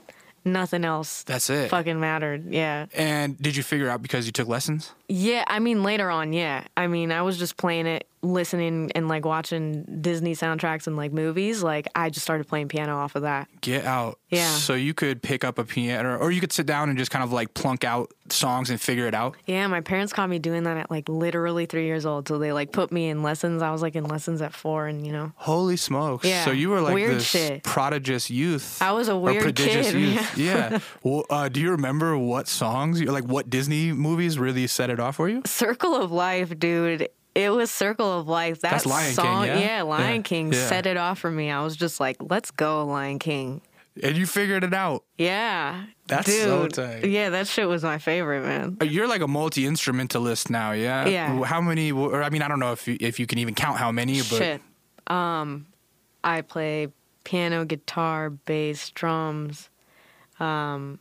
nothing 0.45 0.85
else 0.85 1.23
That's 1.23 1.49
it. 1.49 1.71
fucking 1.71 1.99
mattered. 1.99 2.53
Yeah. 2.53 2.87
And 2.95 3.41
did 3.41 3.57
you 3.57 3.63
figure 3.63 3.89
out 3.89 4.03
because 4.03 4.27
you 4.27 4.33
took 4.33 4.47
lessons? 4.47 4.93
Yeah, 5.09 5.45
I 5.47 5.59
mean 5.59 5.83
later 5.83 6.11
on, 6.11 6.33
yeah. 6.35 6.65
I 6.77 6.87
mean, 6.87 7.11
I 7.13 7.23
was 7.23 7.39
just 7.39 7.57
playing 7.57 7.87
it, 7.87 8.07
listening 8.23 8.91
and 8.95 9.09
like 9.09 9.25
watching 9.25 9.83
Disney 10.01 10.35
soundtracks 10.35 10.87
and 10.87 10.97
like 10.97 11.13
movies. 11.13 11.63
Like 11.63 11.89
I 11.95 12.11
just 12.11 12.25
started 12.25 12.47
playing 12.49 12.69
piano 12.69 12.97
off 12.97 13.17
of 13.17 13.23
that. 13.23 13.49
Get 13.61 13.85
out. 13.85 14.19
Yeah. 14.31 14.55
So 14.55 14.75
you 14.75 14.95
could 14.95 15.23
pick 15.23 15.45
up 15.45 15.59
a 15.59 15.65
piano 15.65 16.17
or 16.19 16.31
you 16.31 16.41
could 16.41 16.53
sit 16.53 16.67
down 16.67 16.89
and 16.89 16.97
just 16.97 17.11
kind 17.11 17.25
of 17.25 17.33
like 17.33 17.55
plunk 17.55 17.85
out 17.85 18.13
songs 18.31 18.71
and 18.71 18.81
figure 18.81 19.07
it 19.07 19.15
out. 19.15 19.37
Yeah, 19.47 19.67
my 19.67 19.81
parents 19.81 20.13
caught 20.13 20.31
me 20.31 20.39
doing 20.39 20.63
that 20.63 20.77
at 20.77 20.91
like 20.91 21.09
literally 21.09 21.67
three 21.67 21.87
years 21.87 22.07
old. 22.07 22.29
So 22.29 22.39
they 22.39 22.53
like 22.53 22.73
put 22.73 22.93
me 22.93 23.09
in 23.09 23.23
lessons. 23.23 23.63
I 23.63 23.71
was 23.71 23.83
like 23.83 23.97
in 23.97 24.05
lessons 24.05 24.41
at 24.41 24.55
four, 24.55 24.87
and 24.87 25.07
you 25.07 25.13
know, 25.13 25.33
Holy 25.37 25.77
smokes. 25.77 26.27
Yeah. 26.27 26.45
So 26.45 26.51
you 26.51 26.71
were 26.71 26.81
like 26.81 26.95
Weird 26.95 27.17
this 27.17 27.27
shit. 27.27 27.63
prodigious 27.63 28.31
youth. 28.31 28.81
I 28.81 28.93
was 28.93 29.09
a 29.09 29.17
weird 29.17 29.43
prodigious 29.43 29.93
kid, 29.93 30.01
youth. 30.01 30.39
Yeah. 30.39 30.79
well, 31.03 31.25
uh, 31.29 31.49
do 31.49 31.61
you 31.61 31.73
remember 31.73 32.17
what 32.17 32.49
songs, 32.49 33.03
like 33.03 33.25
what 33.25 33.51
Disney 33.51 33.93
movies 33.93 34.39
really 34.39 34.67
set 34.67 34.91
it 34.91 35.01
off 35.01 35.17
for 35.17 35.29
you? 35.29 35.43
Circle 35.45 35.95
of 35.95 36.13
Life, 36.13 36.59
dude. 36.59 37.09
It 37.35 37.51
was 37.51 37.71
Circle 37.71 38.21
of 38.21 38.29
Life. 38.29 38.61
That 38.61 38.73
That's 38.73 38.87
Lion 38.87 39.07
King, 39.07 39.15
song, 39.15 39.47
yeah? 39.47 39.83
Lion 39.83 40.17
Yeah, 40.17 40.23
King 40.23 40.53
yeah. 40.53 40.67
set 40.67 40.87
it 40.87 40.97
off 40.97 41.19
for 41.19 41.31
me. 41.31 41.51
I 41.51 41.63
was 41.65 41.77
just 41.77 41.99
like, 42.01 42.17
let's 42.21 42.51
go, 42.51 42.85
Lion 42.87 43.19
King. 43.19 43.63
And 44.03 44.17
you 44.17 44.25
figured 44.27 44.65
it 44.65 44.73
out. 44.73 45.05
Yeah, 45.19 45.85
That's 46.07 46.27
dude. 46.27 46.45
so 46.45 46.69
tight. 46.69 47.05
Yeah, 47.05 47.29
that 47.31 47.47
shit 47.47 47.69
was 47.69 47.83
my 47.83 47.99
favorite, 47.99 48.43
man. 48.43 48.79
You're 48.83 49.07
like 49.07 49.21
a 49.21 49.29
multi 49.29 49.67
instrumentalist 49.67 50.49
now, 50.49 50.73
yeah. 50.73 51.07
Yeah. 51.07 51.45
How 51.45 51.61
many? 51.61 51.93
Or 51.93 52.23
I 52.23 52.31
mean, 52.31 52.41
I 52.41 52.49
don't 52.49 52.59
know 52.59 52.73
if 52.73 52.89
you, 52.89 52.97
if 53.01 53.21
you 53.21 53.27
can 53.27 53.39
even 53.39 53.55
count 53.55 53.77
how 53.79 53.93
many, 53.93 54.17
but 54.19 54.25
Shit. 54.39 54.63
Um, 55.09 55.67
I 56.25 56.41
play 56.41 56.89
piano, 57.25 57.65
guitar, 57.67 58.31
bass, 58.31 58.89
drums. 58.91 59.69
Um, 60.41 60.99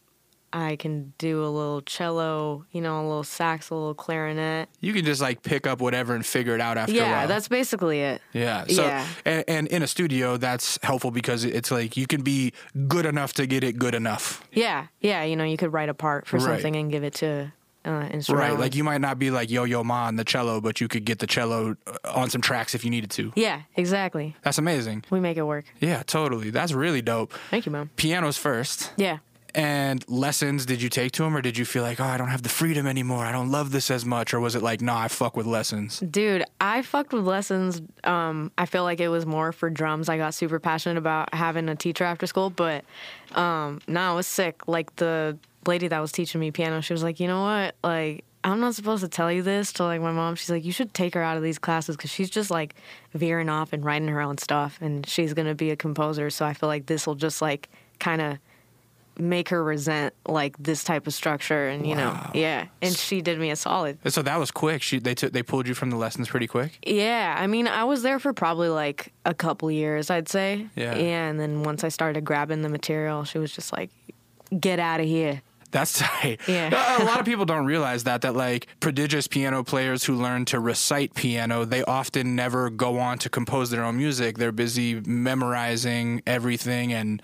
I 0.54 0.76
can 0.76 1.14
do 1.18 1.44
a 1.46 1.48
little 1.48 1.82
cello, 1.82 2.66
you 2.72 2.82
know, 2.82 3.00
a 3.00 3.06
little 3.08 3.24
sax, 3.24 3.70
a 3.70 3.74
little 3.76 3.94
clarinet. 3.94 4.68
you 4.82 4.92
can 4.94 5.06
just 5.06 5.22
like 5.22 5.44
pick 5.44 5.66
up 5.66 5.80
whatever 5.82 6.14
and 6.14 6.26
figure 6.26 6.54
it 6.56 6.62
out 6.62 6.78
after 6.78 6.94
a 6.94 6.98
yeah, 6.98 7.26
that's 7.28 7.48
basically 7.48 8.02
it. 8.02 8.22
yeah. 8.34 8.66
So 8.68 8.86
yeah. 8.86 9.06
And, 9.26 9.44
and 9.48 9.68
in 9.68 9.84
a 9.84 9.88
studio, 9.88 10.38
that's 10.38 10.78
helpful 10.84 11.12
because 11.12 11.46
it's 11.46 11.72
like 11.72 11.96
you 11.96 12.06
can 12.08 12.22
be 12.22 12.52
good 12.88 13.06
enough 13.06 13.34
to 13.36 13.46
get 13.46 13.64
it 13.64 13.78
good 13.80 13.96
enough. 13.96 14.46
Yeah, 14.52 14.88
yeah. 15.00 15.24
You 15.24 15.36
know, 15.36 15.44
you 15.46 15.58
could 15.58 15.72
write 15.74 15.90
a 15.90 15.94
part 15.94 16.28
for 16.28 16.38
Right. 16.38 16.46
something 16.56 16.76
and 16.76 16.92
give 16.92 17.04
it 17.04 17.14
to 17.16 17.52
uh. 17.84 18.10
Right. 18.30 18.58
Like 18.60 18.76
you 18.76 18.84
might 18.84 19.02
not 19.02 19.18
be 19.18 19.32
like 19.32 19.50
Yo 19.50 19.64
Yo 19.64 19.84
Ma 19.84 20.06
on 20.08 20.16
the 20.16 20.24
cello, 20.24 20.62
but 20.62 20.80
you 20.82 20.88
could 20.88 21.04
get 21.06 21.18
the 21.20 21.28
cello 21.28 21.76
uh, 21.88 22.12
on 22.14 22.30
some 22.30 22.42
tracks 22.42 22.76
if 22.76 22.84
you 22.86 22.92
needed 22.92 23.10
to. 23.12 23.32
Yeah, 23.36 23.62
exactly. 23.76 24.36
That's 24.44 24.58
amazing. 24.60 25.04
We 25.10 25.20
make 25.20 25.38
it 25.38 25.44
work. 25.44 25.66
Yeah, 25.80 26.04
totally. 26.04 26.52
That's 26.52 26.74
really 26.74 27.02
dope. 27.02 27.34
Thank 27.50 27.66
you, 27.66 27.72
mom. 27.72 27.90
Pianos 27.96 28.38
first. 28.38 28.92
Yeah. 28.98 29.18
And 29.54 30.08
lessons, 30.10 30.66
did 30.66 30.82
you 30.82 30.90
take 30.90 31.12
to 31.14 31.24
them 31.24 31.36
or 31.36 31.42
did 31.42 31.58
you 31.58 31.66
feel 31.66 31.84
like, 31.84 32.00
oh, 32.00 32.06
I 32.06 32.18
don't 32.18 32.30
have 32.30 32.44
the 32.44 32.50
freedom 32.50 32.88
anymore. 32.88 33.26
I 33.26 33.32
don't 33.32 33.52
love 33.52 33.72
this 33.72 33.92
as 33.92 34.06
much? 34.06 34.34
Or 34.34 34.40
was 34.40 34.56
it 34.56 34.64
like, 34.64 34.82
nah, 34.82 35.02
I 35.02 35.08
fuck 35.08 35.36
with 35.36 35.46
lessons? 35.46 36.00
Dude, 36.00 36.44
I 36.60 36.82
fucked 36.82 37.14
with 37.14 37.26
lessons. 37.26 37.82
Um, 38.04 38.52
I 38.58 38.66
feel 38.66 38.84
like 38.84 39.00
it 39.00 39.10
was 39.10 39.26
more 39.26 39.52
for 39.52 39.70
drums. 39.70 40.10
I 40.10 40.18
got 40.18 40.34
super 40.34 40.60
passionate 40.60 40.98
about 40.98 41.34
having 41.34 41.68
a 41.70 41.76
teacher 41.76 42.04
after 42.04 42.28
school, 42.28 42.50
but 42.50 42.86
um, 43.34 43.82
no, 43.88 44.14
it 44.14 44.16
was 44.16 44.28
sick. 44.28 44.68
Like 44.68 44.96
the 44.96 45.38
lady 45.66 45.88
that 45.88 46.00
was 46.00 46.12
teaching 46.12 46.40
me 46.40 46.52
piano, 46.52 46.82
she 46.82 46.94
was 46.94 47.04
like, 47.04 47.20
you 47.20 47.28
know 47.28 47.42
what? 47.42 47.76
Like, 47.84 48.24
I'm 48.44 48.60
not 48.60 48.74
supposed 48.74 49.04
to 49.04 49.10
tell 49.10 49.32
you 49.32 49.44
this 49.44 49.72
to 49.74 49.84
like 49.84 50.02
my 50.02 50.12
mom. 50.12 50.36
She's 50.36 50.50
like, 50.50 50.66
you 50.66 50.72
should 50.72 50.94
take 50.94 51.14
her 51.14 51.22
out 51.22 51.38
of 51.38 51.44
these 51.44 51.60
classes 51.60 51.96
because 51.96 52.10
she's 52.10 52.30
just 52.30 52.50
like 52.50 52.76
veering 53.14 53.50
off 53.50 53.72
and 53.72 53.86
writing 53.86 54.08
her 54.08 54.22
own 54.22 54.38
stuff, 54.38 54.80
and 54.82 55.08
she's 55.08 55.34
gonna 55.34 55.54
be 55.54 55.70
a 55.70 55.76
composer. 55.76 56.30
So 56.30 56.46
I 56.46 56.54
feel 56.54 56.68
like 56.68 56.88
this 56.88 57.06
will 57.06 57.16
just 57.16 57.42
like 57.42 57.70
kind 58.00 58.22
of 58.22 58.40
make 59.18 59.50
her 59.50 59.64
resent 59.64 60.14
like 60.28 60.56
this 60.58 60.84
type 60.84 61.08
of 61.08 61.14
structure, 61.14 61.68
and 61.68 61.86
you 61.86 61.96
know, 61.96 62.18
yeah. 62.34 62.68
And 62.82 62.96
she 62.96 63.22
did 63.22 63.40
me 63.40 63.52
a 63.52 63.56
solid. 63.56 63.98
So 64.12 64.22
that 64.22 64.40
was 64.40 64.52
quick. 64.52 64.82
She, 64.82 65.00
they, 65.00 65.16
took 65.16 65.34
they 65.34 65.44
pulled 65.44 65.68
you 65.68 65.74
from 65.74 65.90
the 65.90 65.98
lessons 65.98 66.30
pretty 66.30 66.48
quick. 66.48 66.80
Yeah, 66.86 67.36
I 67.38 67.48
mean, 67.48 67.68
I 67.68 67.84
was 67.84 68.04
there 68.04 68.20
for 68.20 68.34
probably 68.34 68.70
like 68.70 69.14
a 69.26 69.34
couple 69.34 69.70
years, 69.72 70.10
I'd 70.10 70.30
say. 70.30 70.68
Yeah. 70.76 70.96
Yeah, 70.96 71.28
and 71.28 71.40
then 71.40 71.64
once 71.64 71.84
I 71.84 71.90
started 71.90 72.26
grabbing 72.26 72.62
the 72.62 72.70
material, 72.70 73.24
she 73.24 73.38
was 73.38 73.52
just 73.52 73.72
like, 73.72 73.90
"Get 74.60 74.80
out 74.80 75.00
of 75.00 75.06
here." 75.06 75.42
That's 75.72 76.00
tight. 76.00 76.42
Yeah. 76.48 77.02
a 77.02 77.06
lot 77.06 77.20
of 77.20 77.26
people 77.32 77.46
don't 77.46 77.66
realize 77.66 78.04
that 78.04 78.22
that 78.22 78.36
like 78.36 78.68
prodigious 78.80 79.28
piano 79.28 79.64
players 79.64 80.04
who 80.04 80.16
learn 80.16 80.46
to 80.46 80.60
recite 80.60 81.16
piano, 81.16 81.66
they 81.66 81.84
often 81.84 82.36
never 82.36 82.70
go 82.70 83.00
on 83.00 83.18
to 83.20 83.30
compose 83.30 83.70
their 83.70 83.84
own 83.84 83.98
music. 83.98 84.38
They're 84.38 84.52
busy 84.52 85.00
memorizing 85.02 86.22
everything 86.28 86.94
and 86.94 87.22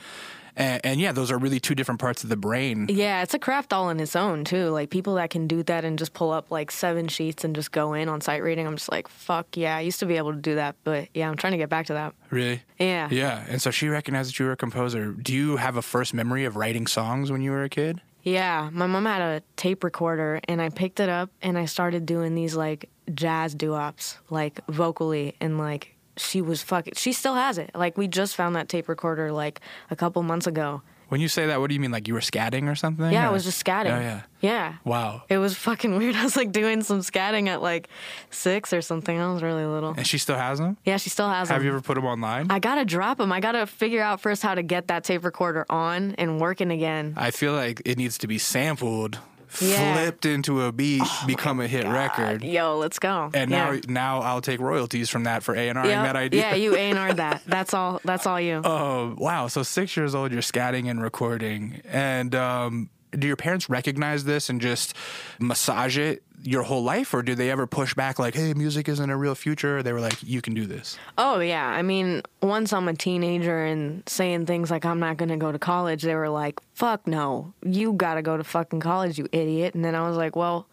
and, 0.57 0.85
and 0.85 0.99
yeah, 0.99 1.11
those 1.13 1.31
are 1.31 1.37
really 1.37 1.59
two 1.59 1.75
different 1.75 2.01
parts 2.01 2.23
of 2.23 2.29
the 2.29 2.35
brain. 2.35 2.87
Yeah, 2.89 3.21
it's 3.23 3.33
a 3.33 3.39
craft 3.39 3.71
all 3.71 3.89
in 3.89 3.99
its 3.99 4.15
own 4.15 4.43
too. 4.43 4.69
Like 4.69 4.89
people 4.89 5.15
that 5.15 5.29
can 5.29 5.47
do 5.47 5.63
that 5.63 5.85
and 5.85 5.97
just 5.97 6.13
pull 6.13 6.31
up 6.31 6.51
like 6.51 6.71
seven 6.71 7.07
sheets 7.07 7.43
and 7.45 7.55
just 7.55 7.71
go 7.71 7.93
in 7.93 8.09
on 8.09 8.19
sight 8.19 8.43
reading. 8.43 8.67
I'm 8.67 8.75
just 8.75 8.91
like, 8.91 9.07
fuck 9.07 9.55
yeah, 9.55 9.77
I 9.77 9.81
used 9.81 9.99
to 9.99 10.05
be 10.05 10.17
able 10.17 10.33
to 10.33 10.39
do 10.39 10.55
that, 10.55 10.75
but 10.83 11.07
yeah, 11.13 11.29
I'm 11.29 11.37
trying 11.37 11.51
to 11.51 11.57
get 11.57 11.69
back 11.69 11.85
to 11.85 11.93
that. 11.93 12.13
Really? 12.29 12.61
Yeah. 12.77 13.07
Yeah. 13.11 13.45
And 13.47 13.61
so 13.61 13.71
she 13.71 13.87
recognized 13.87 14.29
that 14.29 14.39
you 14.39 14.45
were 14.45 14.51
a 14.51 14.57
composer. 14.57 15.11
Do 15.11 15.33
you 15.33 15.57
have 15.57 15.77
a 15.77 15.81
first 15.81 16.13
memory 16.13 16.43
of 16.45 16.55
writing 16.55 16.87
songs 16.87 17.31
when 17.31 17.41
you 17.41 17.51
were 17.51 17.63
a 17.63 17.69
kid? 17.69 18.01
Yeah, 18.23 18.69
my 18.73 18.87
mom 18.87 19.05
had 19.05 19.21
a 19.21 19.41
tape 19.55 19.85
recorder 19.85 20.41
and 20.49 20.61
I 20.61 20.67
picked 20.67 20.99
it 20.99 21.07
up 21.07 21.29
and 21.41 21.57
I 21.57 21.63
started 21.63 22.05
doing 22.05 22.35
these 22.35 22.55
like 22.55 22.89
jazz 23.13 23.55
doo-wops, 23.55 24.17
like 24.29 24.59
vocally 24.67 25.35
and 25.39 25.57
like 25.57 25.95
she 26.17 26.41
was 26.41 26.61
fucking 26.61 26.93
she 26.95 27.13
still 27.13 27.35
has 27.35 27.57
it. 27.57 27.71
Like 27.75 27.97
we 27.97 28.07
just 28.07 28.35
found 28.35 28.55
that 28.55 28.69
tape 28.69 28.89
recorder 28.89 29.31
like 29.31 29.61
a 29.89 29.95
couple 29.95 30.21
months 30.23 30.47
ago. 30.47 30.81
When 31.09 31.21
you 31.21 31.29
say 31.29 31.45
that, 31.47 31.61
what 31.61 31.69
do 31.69 31.73
you 31.73 31.79
mean? 31.79 31.91
Like 31.91 32.09
you 32.09 32.13
were 32.13 32.19
scatting 32.19 32.69
or 32.69 32.75
something? 32.75 33.09
Yeah, 33.11 33.29
I 33.29 33.31
was 33.31 33.45
just 33.45 33.63
scatting. 33.63 33.95
Oh, 33.95 33.99
yeah. 34.01 34.21
Yeah. 34.41 34.73
Wow. 34.83 35.23
It 35.29 35.37
was 35.37 35.55
fucking 35.55 35.95
weird. 35.97 36.15
I 36.15 36.23
was 36.23 36.35
like 36.35 36.51
doing 36.51 36.83
some 36.83 36.99
scatting 36.99 37.47
at 37.47 37.61
like 37.61 37.87
6 38.31 38.73
or 38.73 38.81
something. 38.81 39.17
I 39.17 39.31
was 39.31 39.41
really 39.41 39.65
little. 39.65 39.93
And 39.95 40.05
she 40.05 40.17
still 40.17 40.35
has 40.35 40.59
them? 40.59 40.75
Yeah, 40.83 40.97
she 40.97 41.09
still 41.09 41.29
has 41.29 41.47
them. 41.47 41.55
Have 41.55 41.63
you 41.63 41.69
ever 41.69 41.79
put 41.81 41.95
them 41.95 42.05
online? 42.05 42.51
I 42.51 42.59
gotta 42.59 42.83
drop 42.83 43.19
them. 43.19 43.31
I 43.31 43.39
gotta 43.39 43.65
figure 43.67 44.01
out 44.01 44.19
first 44.19 44.43
how 44.43 44.53
to 44.55 44.63
get 44.63 44.89
that 44.89 45.05
tape 45.05 45.23
recorder 45.23 45.65
on 45.69 46.13
and 46.17 46.41
working 46.41 46.71
again. 46.71 47.13
I 47.15 47.31
feel 47.31 47.53
like 47.53 47.81
it 47.85 47.97
needs 47.97 48.17
to 48.19 48.27
be 48.27 48.37
sampled 48.37 49.17
Yeah. 49.61 49.93
flipped 49.95 50.25
into 50.25 50.63
a 50.63 50.71
beat, 50.71 51.03
become 51.25 51.59
a 51.59 51.67
hit 51.67 51.85
record. 51.85 52.43
Yo, 52.43 52.77
let's 52.77 52.99
go. 52.99 53.29
And 53.33 53.49
yeah. 53.49 53.71
now, 53.71 53.79
now 53.87 54.19
I'll 54.21 54.41
take 54.41 54.59
royalties 54.59 55.09
from 55.09 55.23
that 55.23 55.43
for 55.43 55.55
A 55.55 55.69
and 55.69 55.77
Yep. 55.77 55.85
that 55.85 56.15
idea. 56.15 56.41
Yeah, 56.41 56.55
you 56.55 56.75
A 56.75 56.79
and 56.79 56.99
R 56.99 57.13
that. 57.13 57.41
That's 57.45 57.73
all. 57.73 58.01
That's 58.03 58.25
all 58.27 58.39
you. 58.39 58.61
Oh 58.63 59.15
wow! 59.17 59.47
So 59.47 59.63
six 59.63 59.95
years 59.95 60.13
old, 60.15 60.31
you're 60.31 60.41
scatting 60.41 60.89
and 60.89 61.01
recording, 61.01 61.81
and 61.85 62.35
um, 62.35 62.89
do 63.11 63.27
your 63.27 63.35
parents 63.35 63.69
recognize 63.69 64.25
this 64.25 64.49
and 64.49 64.61
just 64.61 64.93
massage 65.39 65.97
it 65.97 66.23
your 66.43 66.63
whole 66.63 66.83
life, 66.83 67.13
or 67.13 67.23
do 67.23 67.33
they 67.35 67.49
ever 67.49 67.65
push 67.65 67.93
back 67.93 68.19
like, 68.19 68.35
"Hey, 68.35 68.53
music 68.53 68.87
isn't 68.87 69.09
a 69.09 69.17
real 69.17 69.35
future"? 69.35 69.81
They 69.81 69.91
were 69.91 69.99
like, 69.99 70.21
"You 70.21 70.41
can 70.41 70.53
do 70.53 70.65
this." 70.65 70.97
Oh 71.17 71.39
yeah, 71.39 71.67
I 71.67 71.81
mean, 71.81 72.21
once 72.41 72.71
I'm 72.73 72.87
a 72.87 72.93
teenager 72.93 73.65
and 73.65 74.07
saying 74.07 74.45
things 74.45 74.69
like 74.69 74.85
I'm 74.85 74.99
not 74.99 75.17
going 75.17 75.29
to 75.29 75.37
go 75.37 75.51
to 75.51 75.59
college, 75.59 76.03
they 76.03 76.15
were 76.15 76.29
like, 76.29 76.59
"Fuck 76.73 77.07
no, 77.07 77.53
you 77.63 77.93
got 77.93 78.15
to 78.15 78.21
go 78.21 78.37
to 78.37 78.43
fucking 78.43 78.81
college, 78.81 79.17
you 79.17 79.27
idiot." 79.31 79.73
And 79.73 79.83
then 79.83 79.95
I 79.95 80.07
was 80.07 80.15
like, 80.15 80.35
"Well, 80.35 80.67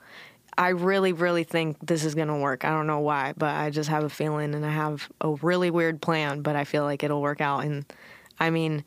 I 0.57 0.69
really, 0.69 1.13
really 1.13 1.45
think 1.45 1.79
this 1.85 2.05
is 2.05 2.15
going 2.15 2.29
to 2.29 2.37
work. 2.37 2.65
I 2.65 2.71
don't 2.71 2.87
know 2.87 3.01
why, 3.01 3.33
but 3.37 3.55
I 3.55 3.71
just 3.71 3.89
have 3.89 4.05
a 4.05 4.11
feeling, 4.11 4.55
and 4.55 4.65
I 4.67 4.71
have 4.71 5.09
a 5.21 5.31
really 5.31 5.71
weird 5.71 6.03
plan, 6.03 6.43
but 6.43 6.57
I 6.57 6.65
feel 6.65 6.85
like 6.85 7.03
it'll 7.03 7.23
work 7.23 7.41
out." 7.41 7.65
And 7.65 7.87
I 8.39 8.51
mean, 8.51 8.85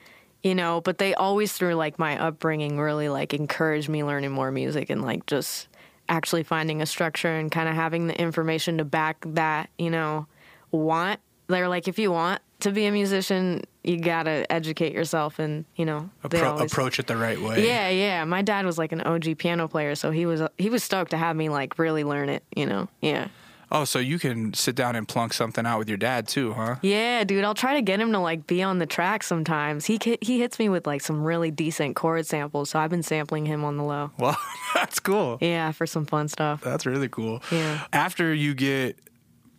you 0.48 0.56
know, 0.56 0.80
but 0.80 0.98
they 0.98 1.14
always 1.14 1.52
through 1.52 1.76
like 1.76 2.00
my 2.00 2.18
upbringing 2.18 2.80
really 2.80 3.10
like 3.10 3.34
encouraged 3.34 3.90
me 3.90 4.06
learning 4.06 4.32
more 4.32 4.50
music 4.50 4.90
and 4.90 5.02
like 5.02 5.26
just 5.26 5.68
actually 6.08 6.44
finding 6.44 6.82
a 6.82 6.86
structure 6.86 7.28
and 7.28 7.52
kind 7.52 7.68
of 7.68 7.76
having 7.76 8.08
the 8.08 8.18
information 8.18 8.78
to 8.78 8.86
back 8.86 9.26
that, 9.28 9.70
you 9.78 9.90
know, 9.90 10.26
want. 10.72 11.20
They're 11.48 11.68
like, 11.68 11.90
if 11.90 12.00
you 12.00 12.14
want 12.14 12.42
to 12.62 12.72
be 12.72 12.86
a 12.86 12.94
musician, 12.94 13.64
you 13.84 14.00
gotta 14.00 14.50
educate 14.50 14.94
yourself, 14.94 15.38
and 15.38 15.66
you 15.76 15.84
know, 15.84 16.10
Appro- 16.24 16.44
always. 16.44 16.72
approach 16.72 16.98
it 16.98 17.08
the 17.08 17.18
right 17.18 17.42
way. 17.42 17.68
Yeah, 17.68 17.90
yeah. 17.90 18.24
My 18.24 18.42
dad 18.42 18.66
was 18.66 18.78
like 18.78 18.94
an 18.94 19.02
OG 19.02 19.38
piano 19.38 19.68
player, 19.68 19.96
so 19.96 20.12
he 20.12 20.26
was 20.26 20.42
he 20.58 20.70
was 20.70 20.82
stoked 20.82 21.12
to 21.12 21.18
have 21.18 21.36
me 21.36 21.50
like 21.50 21.78
really 21.78 22.06
learn 22.06 22.30
it. 22.30 22.44
You 22.56 22.68
know, 22.68 22.88
yeah. 23.02 23.28
Oh, 23.72 23.84
so 23.84 24.00
you 24.00 24.18
can 24.18 24.54
sit 24.54 24.76
down 24.76 24.96
and 24.96 25.08
plunk 25.08 25.34
something 25.34 25.66
out 25.66 25.80
with 25.80 25.90
your 25.90 25.98
dad 25.98 26.28
too, 26.28 26.54
huh? 26.54 26.76
Yeah, 26.82 27.24
dude, 27.24 27.44
I'll 27.44 27.54
try 27.54 27.76
to 27.76 27.82
get 27.82 28.00
him 28.00 28.12
to 28.14 28.20
like 28.20 28.48
be 28.48 28.64
on 28.64 28.80
the 28.80 28.86
track 28.86 29.24
sometimes. 29.24 29.86
He 29.86 30.00
he 30.22 30.40
hits 30.40 30.58
me 30.60 30.70
with 30.70 30.88
like 30.88 31.02
some 31.02 31.24
really 31.24 31.52
decent 31.52 31.96
chord 31.96 32.26
samples, 32.26 32.70
so 32.70 32.80
I've 32.80 32.90
been 32.90 33.04
sampling 33.04 33.46
him 33.46 33.64
on 33.64 33.78
the 33.78 33.84
low. 33.84 34.12
Well, 34.18 34.38
that's 34.74 35.00
cool. 35.00 35.38
Yeah, 35.42 35.72
for 35.72 35.86
some 35.86 36.06
fun 36.06 36.28
stuff. 36.28 36.62
That's 36.62 36.86
really 36.86 37.10
cool. 37.10 37.42
Yeah. 37.52 37.86
After 37.92 38.34
you 38.34 38.54
get 38.54 38.98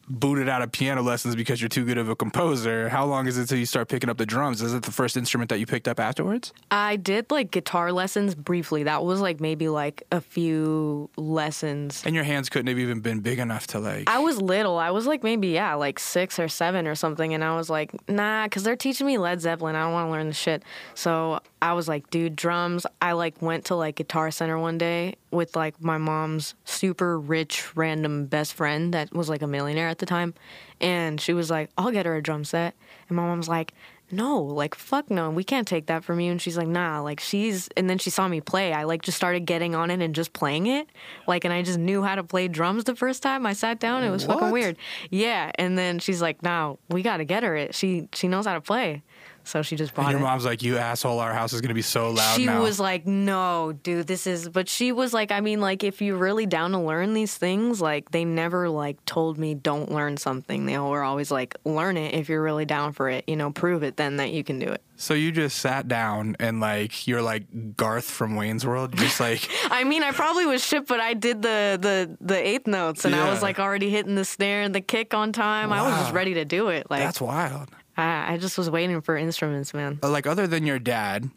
booted 0.08 0.48
out 0.48 0.62
of 0.62 0.72
piano 0.72 1.02
lessons 1.02 1.36
because 1.36 1.60
you're 1.60 1.68
too 1.68 1.84
good 1.84 1.98
of 1.98 2.08
a 2.08 2.16
composer, 2.16 2.88
how 2.88 3.04
long 3.04 3.26
is 3.26 3.38
it 3.38 3.46
till 3.46 3.58
you 3.58 3.66
start 3.66 3.88
picking 3.88 4.08
up 4.08 4.16
the 4.16 4.26
drums? 4.26 4.62
Is 4.62 4.74
it 4.74 4.82
the 4.82 4.92
first 4.92 5.16
instrument 5.16 5.48
that 5.50 5.58
you 5.58 5.66
picked 5.66 5.88
up 5.88 6.00
afterwards? 6.00 6.52
I 6.70 6.96
did 6.96 7.30
like 7.30 7.50
guitar 7.50 7.92
lessons 7.92 8.34
briefly. 8.34 8.84
That 8.84 9.04
was 9.04 9.20
like 9.20 9.40
maybe 9.40 9.68
like 9.68 10.02
a 10.10 10.20
few 10.20 11.10
lessons. 11.16 12.02
And 12.06 12.14
your 12.14 12.24
hands 12.24 12.48
couldn't 12.48 12.68
have 12.68 12.78
even 12.78 13.00
been 13.00 13.20
big 13.20 13.38
enough 13.38 13.66
to 13.68 13.78
like. 13.78 14.08
I 14.08 14.18
was 14.18 14.40
little. 14.40 14.78
I 14.78 14.90
was 14.90 15.06
like 15.06 15.22
maybe 15.22 15.48
yeah, 15.48 15.74
like 15.74 15.98
six 15.98 16.38
or 16.38 16.48
seven 16.48 16.86
or 16.86 16.94
something, 16.94 17.34
and 17.34 17.44
I 17.44 17.56
was 17.56 17.68
like, 17.68 17.92
nah, 18.08 18.44
because 18.44 18.62
they're 18.62 18.76
teaching 18.76 19.06
me 19.06 19.18
Led 19.18 19.40
Zeppelin. 19.40 19.76
I 19.76 19.84
don't 19.84 19.92
want 19.92 20.08
to 20.08 20.12
learn 20.12 20.28
the 20.28 20.34
shit. 20.34 20.62
So 20.94 21.40
I 21.60 21.72
was 21.72 21.88
like, 21.88 22.10
dude, 22.10 22.36
drums. 22.36 22.86
I 23.00 23.12
like 23.12 23.42
went 23.42 23.66
to 23.66 23.74
like 23.74 23.96
Guitar 23.96 24.30
Center 24.30 24.58
one 24.58 24.78
day 24.78 25.16
with 25.30 25.56
like 25.56 25.82
my 25.82 25.98
mom's 25.98 26.54
super 26.64 27.18
rich 27.18 27.76
random 27.76 28.26
best 28.26 28.54
friend 28.54 28.94
that 28.94 29.12
was 29.12 29.28
like 29.28 29.42
a 29.42 29.46
millionaire 29.46 29.88
at 29.88 29.98
the 29.98 30.06
time, 30.06 30.34
and 30.80 31.20
she 31.20 31.32
was 31.32 31.50
like, 31.50 31.70
I'll 31.76 31.90
get 31.90 32.06
her 32.06 32.14
a 32.16 32.22
drum 32.22 32.44
set, 32.44 32.74
and 33.08 33.16
my 33.16 33.22
mom's 33.22 33.48
like. 33.48 33.72
No, 34.10 34.40
like 34.40 34.74
fuck 34.74 35.10
no, 35.10 35.28
we 35.28 35.44
can't 35.44 35.68
take 35.68 35.88
that 35.88 36.02
from 36.02 36.18
you. 36.18 36.30
And 36.30 36.40
she's 36.40 36.56
like, 36.56 36.66
nah, 36.66 37.02
like 37.02 37.20
she's. 37.20 37.68
And 37.76 37.90
then 37.90 37.98
she 37.98 38.08
saw 38.08 38.26
me 38.26 38.40
play. 38.40 38.72
I 38.72 38.84
like 38.84 39.02
just 39.02 39.18
started 39.18 39.44
getting 39.44 39.74
on 39.74 39.90
it 39.90 40.00
and 40.00 40.14
just 40.14 40.32
playing 40.32 40.66
it, 40.66 40.88
like, 41.26 41.44
and 41.44 41.52
I 41.52 41.60
just 41.60 41.78
knew 41.78 42.02
how 42.02 42.14
to 42.14 42.24
play 42.24 42.48
drums 42.48 42.84
the 42.84 42.96
first 42.96 43.22
time 43.22 43.44
I 43.44 43.52
sat 43.52 43.80
down. 43.80 44.04
It 44.04 44.08
was 44.10 44.24
fucking 44.24 44.50
weird. 44.50 44.78
Yeah, 45.10 45.50
and 45.56 45.76
then 45.76 45.98
she's 45.98 46.22
like, 46.22 46.42
"No, 46.42 46.78
we 46.88 47.02
got 47.02 47.18
to 47.18 47.26
get 47.26 47.42
her 47.42 47.54
it. 47.54 47.74
She 47.74 48.08
she 48.14 48.28
knows 48.28 48.46
how 48.46 48.54
to 48.54 48.62
play." 48.62 49.02
So 49.48 49.62
she 49.62 49.76
just 49.76 49.94
and 49.96 50.04
bought 50.04 50.10
your 50.10 50.20
it. 50.20 50.22
mom's 50.22 50.44
like, 50.44 50.62
"You 50.62 50.76
asshole! 50.76 51.18
Our 51.18 51.32
house 51.32 51.52
is 51.52 51.60
gonna 51.60 51.74
be 51.74 51.82
so 51.82 52.10
loud 52.10 52.36
she 52.36 52.46
now." 52.46 52.62
was 52.62 52.78
like, 52.78 53.06
"No, 53.06 53.72
dude, 53.82 54.06
this 54.06 54.26
is." 54.26 54.48
But 54.48 54.68
she 54.68 54.92
was 54.92 55.14
like, 55.14 55.32
"I 55.32 55.40
mean, 55.40 55.60
like, 55.60 55.82
if 55.82 56.02
you're 56.02 56.16
really 56.16 56.46
down 56.46 56.72
to 56.72 56.78
learn 56.78 57.14
these 57.14 57.34
things, 57.34 57.80
like, 57.80 58.10
they 58.10 58.24
never 58.24 58.68
like 58.68 59.02
told 59.06 59.38
me 59.38 59.54
don't 59.54 59.90
learn 59.90 60.16
something. 60.16 60.66
They 60.66 60.78
were 60.78 61.02
always 61.02 61.30
like, 61.30 61.56
learn 61.64 61.96
it 61.96 62.14
if 62.14 62.28
you're 62.28 62.42
really 62.42 62.66
down 62.66 62.92
for 62.92 63.08
it. 63.08 63.24
You 63.26 63.36
know, 63.36 63.50
prove 63.50 63.82
it 63.82 63.96
then 63.96 64.16
that 64.18 64.32
you 64.32 64.44
can 64.44 64.58
do 64.58 64.66
it." 64.66 64.82
so 65.00 65.14
you 65.14 65.30
just 65.30 65.60
sat 65.60 65.86
down 65.86 66.34
and 66.40 66.58
like 66.58 67.06
you're 67.06 67.22
like 67.22 67.76
Garth 67.76 68.04
from 68.04 68.34
Wayne's 68.34 68.66
World, 68.66 68.96
just 68.96 69.20
like 69.28 69.48
I 69.70 69.84
mean, 69.84 70.02
I 70.02 70.10
probably 70.10 70.44
was 70.44 70.62
shit, 70.62 70.86
but 70.86 71.00
I 71.00 71.14
did 71.14 71.40
the 71.40 71.78
the 71.80 72.16
the 72.20 72.36
eighth 72.36 72.66
notes, 72.66 73.04
and 73.04 73.14
I 73.14 73.30
was 73.30 73.40
like 73.40 73.58
already 73.58 73.88
hitting 73.88 74.16
the 74.16 74.24
snare 74.24 74.62
and 74.62 74.74
the 74.74 74.80
kick 74.80 75.14
on 75.14 75.32
time. 75.32 75.72
I 75.72 75.82
was 75.82 75.94
just 76.00 76.12
ready 76.12 76.34
to 76.34 76.44
do 76.44 76.68
it. 76.68 76.90
Like, 76.90 77.02
that's 77.02 77.20
wild. 77.20 77.70
I, 77.98 78.34
I 78.34 78.36
just 78.38 78.56
was 78.56 78.70
waiting 78.70 79.00
for 79.00 79.16
instruments, 79.16 79.74
man. 79.74 79.98
Like 80.02 80.26
other 80.26 80.46
than 80.46 80.64
your 80.64 80.78
dad, 80.78 81.30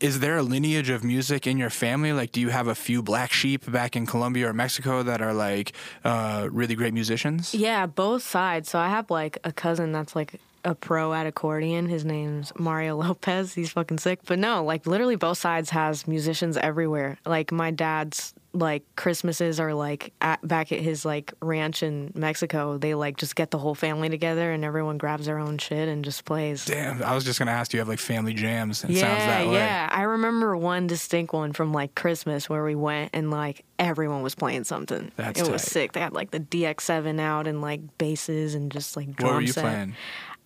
is 0.00 0.20
there 0.20 0.38
a 0.38 0.42
lineage 0.42 0.90
of 0.90 1.04
music 1.04 1.46
in 1.46 1.56
your 1.58 1.70
family? 1.70 2.12
Like, 2.12 2.32
do 2.32 2.40
you 2.40 2.48
have 2.48 2.66
a 2.66 2.74
few 2.74 3.02
black 3.02 3.32
sheep 3.32 3.70
back 3.70 3.94
in 3.94 4.06
Colombia 4.06 4.48
or 4.48 4.52
Mexico 4.52 5.02
that 5.02 5.22
are 5.22 5.34
like 5.34 5.72
uh, 6.04 6.48
really 6.50 6.74
great 6.74 6.94
musicians? 6.94 7.54
Yeah, 7.54 7.86
both 7.86 8.22
sides. 8.22 8.70
So 8.70 8.78
I 8.78 8.88
have 8.88 9.10
like 9.10 9.38
a 9.44 9.52
cousin 9.52 9.92
that's 9.92 10.16
like 10.16 10.40
a 10.64 10.74
pro 10.74 11.12
at 11.12 11.26
accordion. 11.26 11.86
His 11.86 12.04
name's 12.04 12.52
Mario 12.58 12.96
Lopez. 13.02 13.54
He's 13.54 13.70
fucking 13.72 13.98
sick. 13.98 14.20
But 14.26 14.38
no, 14.38 14.64
like 14.64 14.86
literally 14.86 15.16
both 15.16 15.38
sides 15.38 15.70
has 15.70 16.08
musicians 16.08 16.56
everywhere. 16.56 17.18
Like 17.24 17.52
my 17.52 17.70
dad's 17.70 18.34
like 18.52 18.82
Christmases 18.96 19.60
are 19.60 19.72
like 19.74 20.12
at, 20.20 20.46
back 20.46 20.72
at 20.72 20.80
his 20.80 21.04
like 21.04 21.32
ranch 21.40 21.82
in 21.82 22.12
Mexico. 22.14 22.78
They 22.78 22.94
like 22.94 23.16
just 23.16 23.36
get 23.36 23.50
the 23.50 23.58
whole 23.58 23.74
family 23.74 24.08
together 24.08 24.52
and 24.52 24.64
everyone 24.64 24.98
grabs 24.98 25.26
their 25.26 25.38
own 25.38 25.58
shit 25.58 25.88
and 25.88 26.04
just 26.04 26.24
plays. 26.24 26.64
Damn, 26.64 27.02
I 27.02 27.14
was 27.14 27.24
just 27.24 27.38
gonna 27.38 27.52
ask. 27.52 27.70
Do 27.70 27.76
you 27.76 27.80
have 27.80 27.88
like 27.88 27.98
family 28.00 28.34
jams? 28.34 28.82
It 28.84 28.90
yeah, 28.90 29.00
sounds 29.02 29.24
that 29.24 29.46
way. 29.48 29.54
yeah. 29.54 29.88
I 29.90 30.02
remember 30.02 30.56
one 30.56 30.86
distinct 30.86 31.32
one 31.32 31.52
from 31.52 31.72
like 31.72 31.94
Christmas 31.94 32.48
where 32.48 32.64
we 32.64 32.74
went 32.74 33.10
and 33.12 33.30
like 33.30 33.64
everyone 33.78 34.22
was 34.22 34.34
playing 34.34 34.64
something. 34.64 35.12
That's 35.16 35.40
it 35.40 35.50
was 35.50 35.62
sick. 35.62 35.92
They 35.92 36.00
had 36.00 36.12
like 36.12 36.32
the 36.32 36.40
DX7 36.40 37.20
out 37.20 37.46
and 37.46 37.60
like 37.60 37.98
basses 37.98 38.54
and 38.54 38.72
just 38.72 38.96
like 38.96 39.14
drum 39.14 39.28
What 39.28 39.34
were 39.36 39.42
you 39.42 39.52
set. 39.52 39.62
playing? 39.62 39.94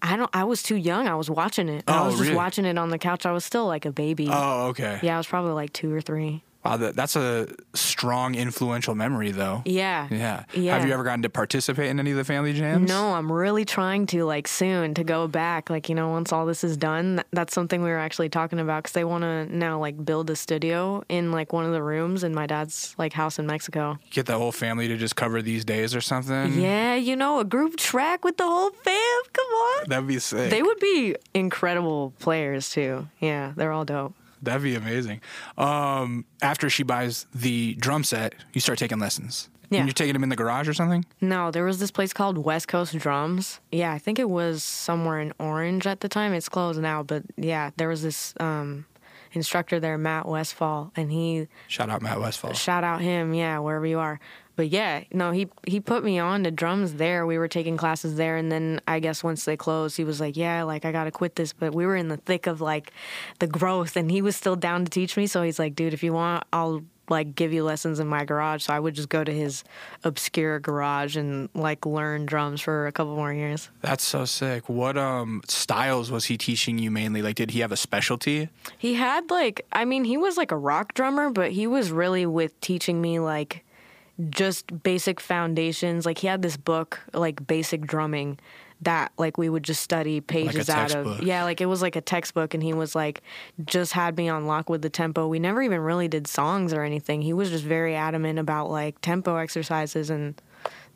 I 0.02 0.18
don't. 0.18 0.28
I 0.34 0.44
was 0.44 0.62
too 0.62 0.76
young. 0.76 1.08
I 1.08 1.14
was 1.14 1.30
watching 1.30 1.70
it. 1.70 1.84
Oh, 1.88 1.92
I 1.92 2.04
was 2.04 2.16
just 2.16 2.24
really? 2.24 2.36
watching 2.36 2.66
it 2.66 2.76
on 2.76 2.90
the 2.90 2.98
couch. 2.98 3.24
I 3.24 3.32
was 3.32 3.42
still 3.42 3.66
like 3.66 3.86
a 3.86 3.90
baby. 3.90 4.28
Oh, 4.30 4.66
okay. 4.66 4.98
Yeah, 5.02 5.14
I 5.14 5.16
was 5.16 5.26
probably 5.26 5.52
like 5.52 5.72
two 5.72 5.90
or 5.94 6.02
three. 6.02 6.42
Wow, 6.64 6.78
that, 6.78 6.96
that's 6.96 7.14
a 7.14 7.48
strong, 7.74 8.34
influential 8.34 8.94
memory, 8.94 9.30
though. 9.32 9.62
Yeah. 9.66 10.08
Yeah. 10.10 10.44
Yeah. 10.54 10.78
Have 10.78 10.86
you 10.88 10.94
ever 10.94 11.04
gotten 11.04 11.22
to 11.22 11.28
participate 11.28 11.88
in 11.90 12.00
any 12.00 12.10
of 12.12 12.16
the 12.16 12.24
family 12.24 12.54
jams? 12.54 12.88
No, 12.88 13.12
I'm 13.14 13.30
really 13.30 13.64
trying 13.66 14.06
to 14.06 14.24
like 14.24 14.48
soon 14.48 14.94
to 14.94 15.04
go 15.04 15.28
back. 15.28 15.68
Like 15.68 15.88
you 15.88 15.94
know, 15.94 16.08
once 16.08 16.32
all 16.32 16.46
this 16.46 16.64
is 16.64 16.76
done, 16.76 17.16
th- 17.16 17.26
that's 17.32 17.52
something 17.52 17.82
we 17.82 17.90
were 17.90 17.98
actually 17.98 18.30
talking 18.30 18.58
about 18.58 18.84
because 18.84 18.92
they 18.94 19.04
want 19.04 19.22
to 19.22 19.44
now 19.54 19.78
like 19.78 20.02
build 20.04 20.30
a 20.30 20.36
studio 20.36 21.02
in 21.08 21.32
like 21.32 21.52
one 21.52 21.66
of 21.66 21.72
the 21.72 21.82
rooms 21.82 22.24
in 22.24 22.34
my 22.34 22.46
dad's 22.46 22.94
like 22.96 23.12
house 23.12 23.38
in 23.38 23.46
Mexico. 23.46 23.98
Get 24.10 24.26
the 24.26 24.38
whole 24.38 24.52
family 24.52 24.88
to 24.88 24.96
just 24.96 25.16
cover 25.16 25.42
these 25.42 25.64
days 25.64 25.94
or 25.94 26.00
something. 26.00 26.58
Yeah, 26.60 26.94
you 26.94 27.14
know, 27.16 27.40
a 27.40 27.44
group 27.44 27.76
track 27.76 28.24
with 28.24 28.38
the 28.38 28.44
whole 28.44 28.70
fam. 28.70 29.22
Come 29.32 29.46
on. 29.46 29.88
That'd 29.88 30.06
be 30.08 30.18
sick. 30.18 30.50
They 30.50 30.62
would 30.62 30.80
be 30.80 31.16
incredible 31.34 32.14
players 32.20 32.70
too. 32.70 33.08
Yeah, 33.20 33.52
they're 33.56 33.72
all 33.72 33.84
dope. 33.84 34.14
That'd 34.44 34.62
be 34.62 34.74
amazing. 34.76 35.20
Um, 35.58 36.24
after 36.42 36.68
she 36.70 36.82
buys 36.82 37.26
the 37.34 37.74
drum 37.74 38.04
set, 38.04 38.34
you 38.52 38.60
start 38.60 38.78
taking 38.78 38.98
lessons. 38.98 39.48
Yeah. 39.70 39.78
And 39.80 39.88
you're 39.88 39.94
taking 39.94 40.12
them 40.12 40.22
in 40.22 40.28
the 40.28 40.36
garage 40.36 40.68
or 40.68 40.74
something? 40.74 41.04
No, 41.20 41.50
there 41.50 41.64
was 41.64 41.80
this 41.80 41.90
place 41.90 42.12
called 42.12 42.38
West 42.38 42.68
Coast 42.68 42.96
Drums. 42.98 43.60
Yeah, 43.72 43.92
I 43.92 43.98
think 43.98 44.18
it 44.18 44.28
was 44.28 44.62
somewhere 44.62 45.20
in 45.20 45.32
Orange 45.40 45.86
at 45.86 46.00
the 46.00 46.08
time. 46.08 46.32
It's 46.34 46.48
closed 46.48 46.80
now, 46.80 47.02
but 47.02 47.24
yeah, 47.36 47.70
there 47.76 47.88
was 47.88 48.02
this 48.02 48.34
um, 48.38 48.84
instructor 49.32 49.80
there, 49.80 49.98
Matt 49.98 50.26
Westfall, 50.28 50.92
and 50.94 51.10
he 51.10 51.48
Shout 51.66 51.90
out 51.90 52.02
Matt 52.02 52.20
Westfall. 52.20 52.52
shout 52.52 52.84
out 52.84 53.00
him, 53.00 53.34
yeah, 53.34 53.58
wherever 53.58 53.86
you 53.86 53.98
are. 53.98 54.20
But 54.56 54.68
yeah, 54.68 55.04
no, 55.12 55.32
he 55.32 55.48
he 55.66 55.80
put 55.80 56.04
me 56.04 56.18
on 56.18 56.44
to 56.44 56.50
drums 56.50 56.94
there. 56.94 57.26
We 57.26 57.38
were 57.38 57.48
taking 57.48 57.76
classes 57.76 58.16
there, 58.16 58.36
and 58.36 58.52
then 58.52 58.80
I 58.86 59.00
guess 59.00 59.24
once 59.24 59.44
they 59.44 59.56
closed, 59.56 59.96
he 59.96 60.04
was 60.04 60.20
like, 60.20 60.36
"Yeah, 60.36 60.62
like 60.62 60.84
I 60.84 60.92
gotta 60.92 61.10
quit 61.10 61.36
this." 61.36 61.52
But 61.52 61.74
we 61.74 61.86
were 61.86 61.96
in 61.96 62.08
the 62.08 62.18
thick 62.18 62.46
of 62.46 62.60
like 62.60 62.92
the 63.40 63.46
growth, 63.46 63.96
and 63.96 64.10
he 64.10 64.22
was 64.22 64.36
still 64.36 64.56
down 64.56 64.84
to 64.84 64.90
teach 64.90 65.16
me. 65.16 65.26
So 65.26 65.42
he's 65.42 65.58
like, 65.58 65.74
"Dude, 65.74 65.92
if 65.92 66.02
you 66.04 66.12
want, 66.12 66.44
I'll 66.52 66.84
like 67.10 67.34
give 67.34 67.52
you 67.52 67.64
lessons 67.64 67.98
in 67.98 68.06
my 68.06 68.24
garage." 68.24 68.62
So 68.62 68.72
I 68.72 68.78
would 68.78 68.94
just 68.94 69.08
go 69.08 69.24
to 69.24 69.32
his 69.32 69.64
obscure 70.04 70.60
garage 70.60 71.16
and 71.16 71.48
like 71.54 71.84
learn 71.84 72.24
drums 72.24 72.60
for 72.60 72.86
a 72.86 72.92
couple 72.92 73.16
more 73.16 73.32
years. 73.32 73.70
That's 73.80 74.04
so 74.04 74.24
sick. 74.24 74.68
What 74.68 74.96
um 74.96 75.42
styles 75.48 76.12
was 76.12 76.26
he 76.26 76.38
teaching 76.38 76.78
you 76.78 76.92
mainly? 76.92 77.22
Like, 77.22 77.34
did 77.34 77.50
he 77.50 77.58
have 77.58 77.72
a 77.72 77.76
specialty? 77.76 78.50
He 78.78 78.94
had 78.94 79.30
like, 79.30 79.66
I 79.72 79.84
mean, 79.84 80.04
he 80.04 80.16
was 80.16 80.36
like 80.36 80.52
a 80.52 80.56
rock 80.56 80.94
drummer, 80.94 81.30
but 81.30 81.50
he 81.50 81.66
was 81.66 81.90
really 81.90 82.24
with 82.24 82.58
teaching 82.60 83.00
me 83.00 83.18
like 83.18 83.63
just 84.30 84.82
basic 84.82 85.20
foundations. 85.20 86.06
Like 86.06 86.18
he 86.18 86.26
had 86.26 86.42
this 86.42 86.56
book, 86.56 87.00
like 87.12 87.46
basic 87.46 87.82
drumming, 87.86 88.38
that 88.82 89.12
like 89.18 89.38
we 89.38 89.48
would 89.48 89.62
just 89.62 89.82
study 89.82 90.20
pages 90.20 90.68
out 90.68 90.94
of. 90.94 91.22
yeah 91.22 91.44
like 91.44 91.60
it 91.60 91.66
was 91.66 91.80
like 91.80 91.96
a 91.96 92.00
textbook 92.00 92.52
and 92.54 92.62
he 92.62 92.74
was 92.74 92.94
like 92.94 93.22
just 93.64 93.92
had 93.92 94.16
me 94.16 94.28
on 94.28 94.46
lock 94.46 94.68
with 94.68 94.82
the 94.82 94.90
tempo. 94.90 95.26
We 95.26 95.38
never 95.38 95.62
even 95.62 95.80
really 95.80 96.08
did 96.08 96.26
songs 96.26 96.72
or 96.72 96.82
anything. 96.82 97.22
He 97.22 97.32
was 97.32 97.50
just 97.50 97.64
very 97.64 97.94
adamant 97.94 98.38
about 98.38 98.70
like 98.70 99.00
tempo 99.00 99.36
exercises 99.36 100.10
and 100.10 100.40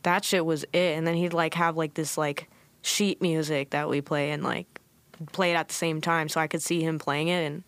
that 0.02 0.24
shit 0.24 0.44
was 0.44 0.64
it. 0.72 0.96
And 0.96 1.06
then 1.06 1.14
he'd 1.14 1.32
like 1.32 1.54
have 1.54 1.76
like 1.76 1.94
this 1.94 2.18
like 2.18 2.48
sheet 2.82 3.20
music 3.22 3.70
that 3.70 3.88
we 3.88 4.00
play 4.00 4.30
and 4.30 4.42
like 4.42 4.66
play 5.32 5.50
it 5.50 5.54
at 5.54 5.68
the 5.68 5.74
same 5.74 6.00
time 6.00 6.28
so 6.28 6.40
i 6.40 6.46
could 6.46 6.62
see 6.62 6.80
him 6.80 6.98
playing 6.98 7.26
it 7.28 7.44
and 7.44 7.64